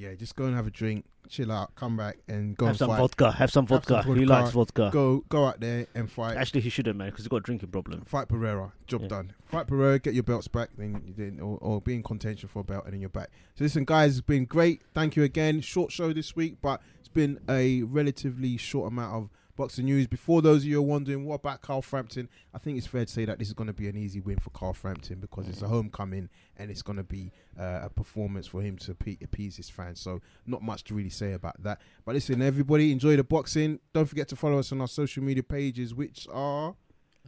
yeah, 0.00 0.14
just 0.14 0.36
go 0.36 0.44
and 0.44 0.54
have 0.56 0.66
a 0.66 0.70
drink, 0.70 1.04
chill 1.28 1.50
out, 1.52 1.74
come 1.74 1.96
back, 1.96 2.18
and 2.28 2.56
go 2.56 2.66
have 2.66 2.72
and 2.72 2.78
some 2.78 2.88
fight. 2.90 2.98
vodka. 2.98 3.32
Have 3.32 3.50
some 3.50 3.66
Have 3.66 3.84
some 3.84 3.96
vodka. 3.96 4.02
He 4.14 4.24
vodka. 4.24 4.42
likes 4.42 4.50
vodka. 4.52 4.90
Go, 4.92 5.24
go 5.28 5.46
out 5.46 5.60
there 5.60 5.86
and 5.94 6.10
fight. 6.10 6.36
Actually, 6.36 6.60
he 6.62 6.70
shouldn't, 6.70 6.96
man, 6.96 7.08
because 7.08 7.24
he's 7.24 7.28
got 7.28 7.36
a 7.38 7.40
drinking 7.40 7.70
problem. 7.70 8.02
Fight 8.06 8.28
Pereira, 8.28 8.72
job 8.86 9.02
Yeah. 9.02 9.08
done. 9.08 9.32
Fight 9.46 9.66
Pereira, 9.66 9.98
get 9.98 10.14
your 10.14 10.22
belts 10.22 10.48
back, 10.48 10.70
then, 10.76 11.02
you 11.06 11.14
then 11.16 11.40
or, 11.40 11.58
or 11.60 11.80
be 11.80 11.94
in 11.94 12.02
contention 12.02 12.48
for 12.48 12.60
a 12.60 12.64
belt, 12.64 12.84
and 12.84 12.92
then 12.94 13.00
you're 13.00 13.10
back. 13.10 13.30
So 13.56 13.64
listen, 13.64 13.84
guys, 13.84 14.18
it's 14.18 14.26
been 14.26 14.44
great. 14.44 14.82
Thank 14.94 15.16
you 15.16 15.22
again. 15.22 15.60
Short 15.60 15.92
show 15.92 16.12
this 16.12 16.34
week, 16.36 16.56
but 16.62 16.80
it's 16.98 17.08
been 17.08 17.38
a 17.48 17.82
relatively 17.82 18.56
short 18.56 18.90
amount 18.92 19.14
of 19.14 19.30
boxing 19.58 19.84
news. 19.84 20.06
Before 20.06 20.40
those 20.40 20.62
of 20.62 20.64
you 20.64 20.78
are 20.78 20.82
wondering 20.82 21.26
what 21.26 21.34
about 21.34 21.60
Carl 21.60 21.82
Frampton, 21.82 22.28
I 22.54 22.58
think 22.58 22.78
it's 22.78 22.86
fair 22.86 23.04
to 23.04 23.12
say 23.12 23.26
that 23.26 23.38
this 23.38 23.48
is 23.48 23.54
going 23.54 23.66
to 23.66 23.74
be 23.74 23.88
an 23.88 23.96
easy 23.98 24.20
win 24.20 24.38
for 24.38 24.48
Carl 24.50 24.72
Frampton 24.72 25.18
because 25.20 25.46
it's 25.48 25.60
a 25.60 25.68
homecoming 25.68 26.30
and 26.56 26.70
it's 26.70 26.80
going 26.80 26.96
to 26.96 27.02
be 27.02 27.30
uh, 27.60 27.80
a 27.82 27.90
performance 27.90 28.46
for 28.46 28.62
him 28.62 28.78
to 28.78 28.94
appe- 28.94 29.22
appease 29.22 29.56
his 29.58 29.68
fans. 29.68 30.00
So 30.00 30.20
not 30.46 30.62
much 30.62 30.84
to 30.84 30.94
really 30.94 31.10
say 31.10 31.34
about 31.34 31.62
that. 31.62 31.80
But 32.06 32.14
listen, 32.14 32.40
everybody, 32.40 32.92
enjoy 32.92 33.16
the 33.16 33.24
boxing. 33.24 33.80
Don't 33.92 34.06
forget 34.06 34.28
to 34.28 34.36
follow 34.36 34.58
us 34.58 34.72
on 34.72 34.80
our 34.80 34.88
social 34.88 35.22
media 35.22 35.42
pages, 35.42 35.94
which 35.94 36.26
are 36.32 36.74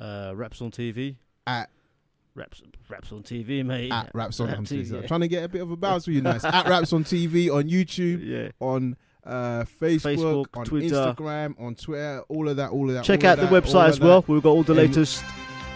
Uh, 0.01 0.33
Wraps 0.35 0.63
on 0.63 0.71
TV. 0.71 1.17
at 1.47 1.69
Wraps, 2.37 2.63
wraps 2.89 3.11
on 3.13 3.23
TV, 3.25 3.65
mate. 3.67 3.91
at 3.93 4.11
Wraps 4.15 4.39
on 4.39 4.47
Rap 4.49 4.59
TV. 4.61 4.83
TV, 4.83 4.95
I'm 4.95 5.01
yeah. 5.03 5.07
trying 5.09 5.21
to 5.21 5.29
get 5.29 5.43
a 5.45 5.49
bit 5.49 5.63
of 5.63 5.71
a 5.73 5.77
bounce 5.77 6.07
with 6.07 6.15
you, 6.15 6.23
nice. 6.23 6.45
at 6.45 6.67
Wraps 6.69 6.93
on 6.93 7.03
TV 7.03 7.51
on 7.53 7.65
YouTube, 7.69 8.25
Yeah. 8.25 8.51
on 8.61 8.97
uh, 9.25 9.65
Facebook, 9.81 10.17
Facebook, 10.17 10.47
on 10.55 10.65
Twitter. 10.65 10.95
Instagram, 10.95 11.61
on 11.61 11.75
Twitter, 11.75 12.23
all 12.29 12.49
of 12.49 12.57
that, 12.57 12.71
all 12.71 12.89
of 12.89 12.95
that. 12.95 13.05
Check 13.05 13.25
out 13.25 13.39
of 13.39 13.51
the 13.51 13.61
website 13.61 13.89
as 13.89 13.99
that. 13.99 14.05
well. 14.05 14.25
We've 14.27 14.43
got 14.43 14.51
all 14.51 14.63
the 14.63 14.75
latest, 14.75 15.23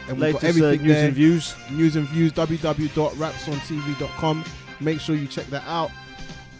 And 0.09 0.19
we've 0.21 0.33
got 0.33 0.43
latest 0.43 0.63
uh, 0.63 0.71
news 0.73 0.83
there. 0.83 1.05
and 1.07 1.15
views. 1.15 1.55
News 1.71 1.97
and 1.97 2.07
views, 2.09 2.33
www.wrapsontv.com. 2.33 4.45
Make 4.81 5.01
sure 5.01 5.17
you 5.17 5.27
check 5.27 5.47
that 5.47 5.65
out. 5.67 5.91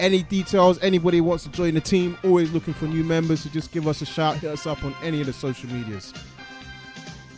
Any 0.01 0.23
details, 0.25 0.83
anybody 0.83 1.21
wants 1.21 1.45
to 1.45 1.51
join 1.51 1.75
the 1.75 1.81
team, 1.81 2.19
always 2.25 2.51
looking 2.53 2.75
for 2.75 2.87
new 2.87 3.05
members, 3.05 3.43
so 3.43 3.51
just 3.51 3.71
give 3.71 3.87
us 3.87 4.03
a 4.03 4.07
shout, 4.07 4.39
hit 4.39 4.51
us 4.51 4.67
up 4.67 4.83
on 4.85 4.93
any 5.05 5.21
of 5.21 5.27
the 5.27 5.33
social 5.33 5.71
medias. 5.71 6.13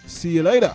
See 0.07 0.31
you 0.31 0.43
later. 0.43 0.75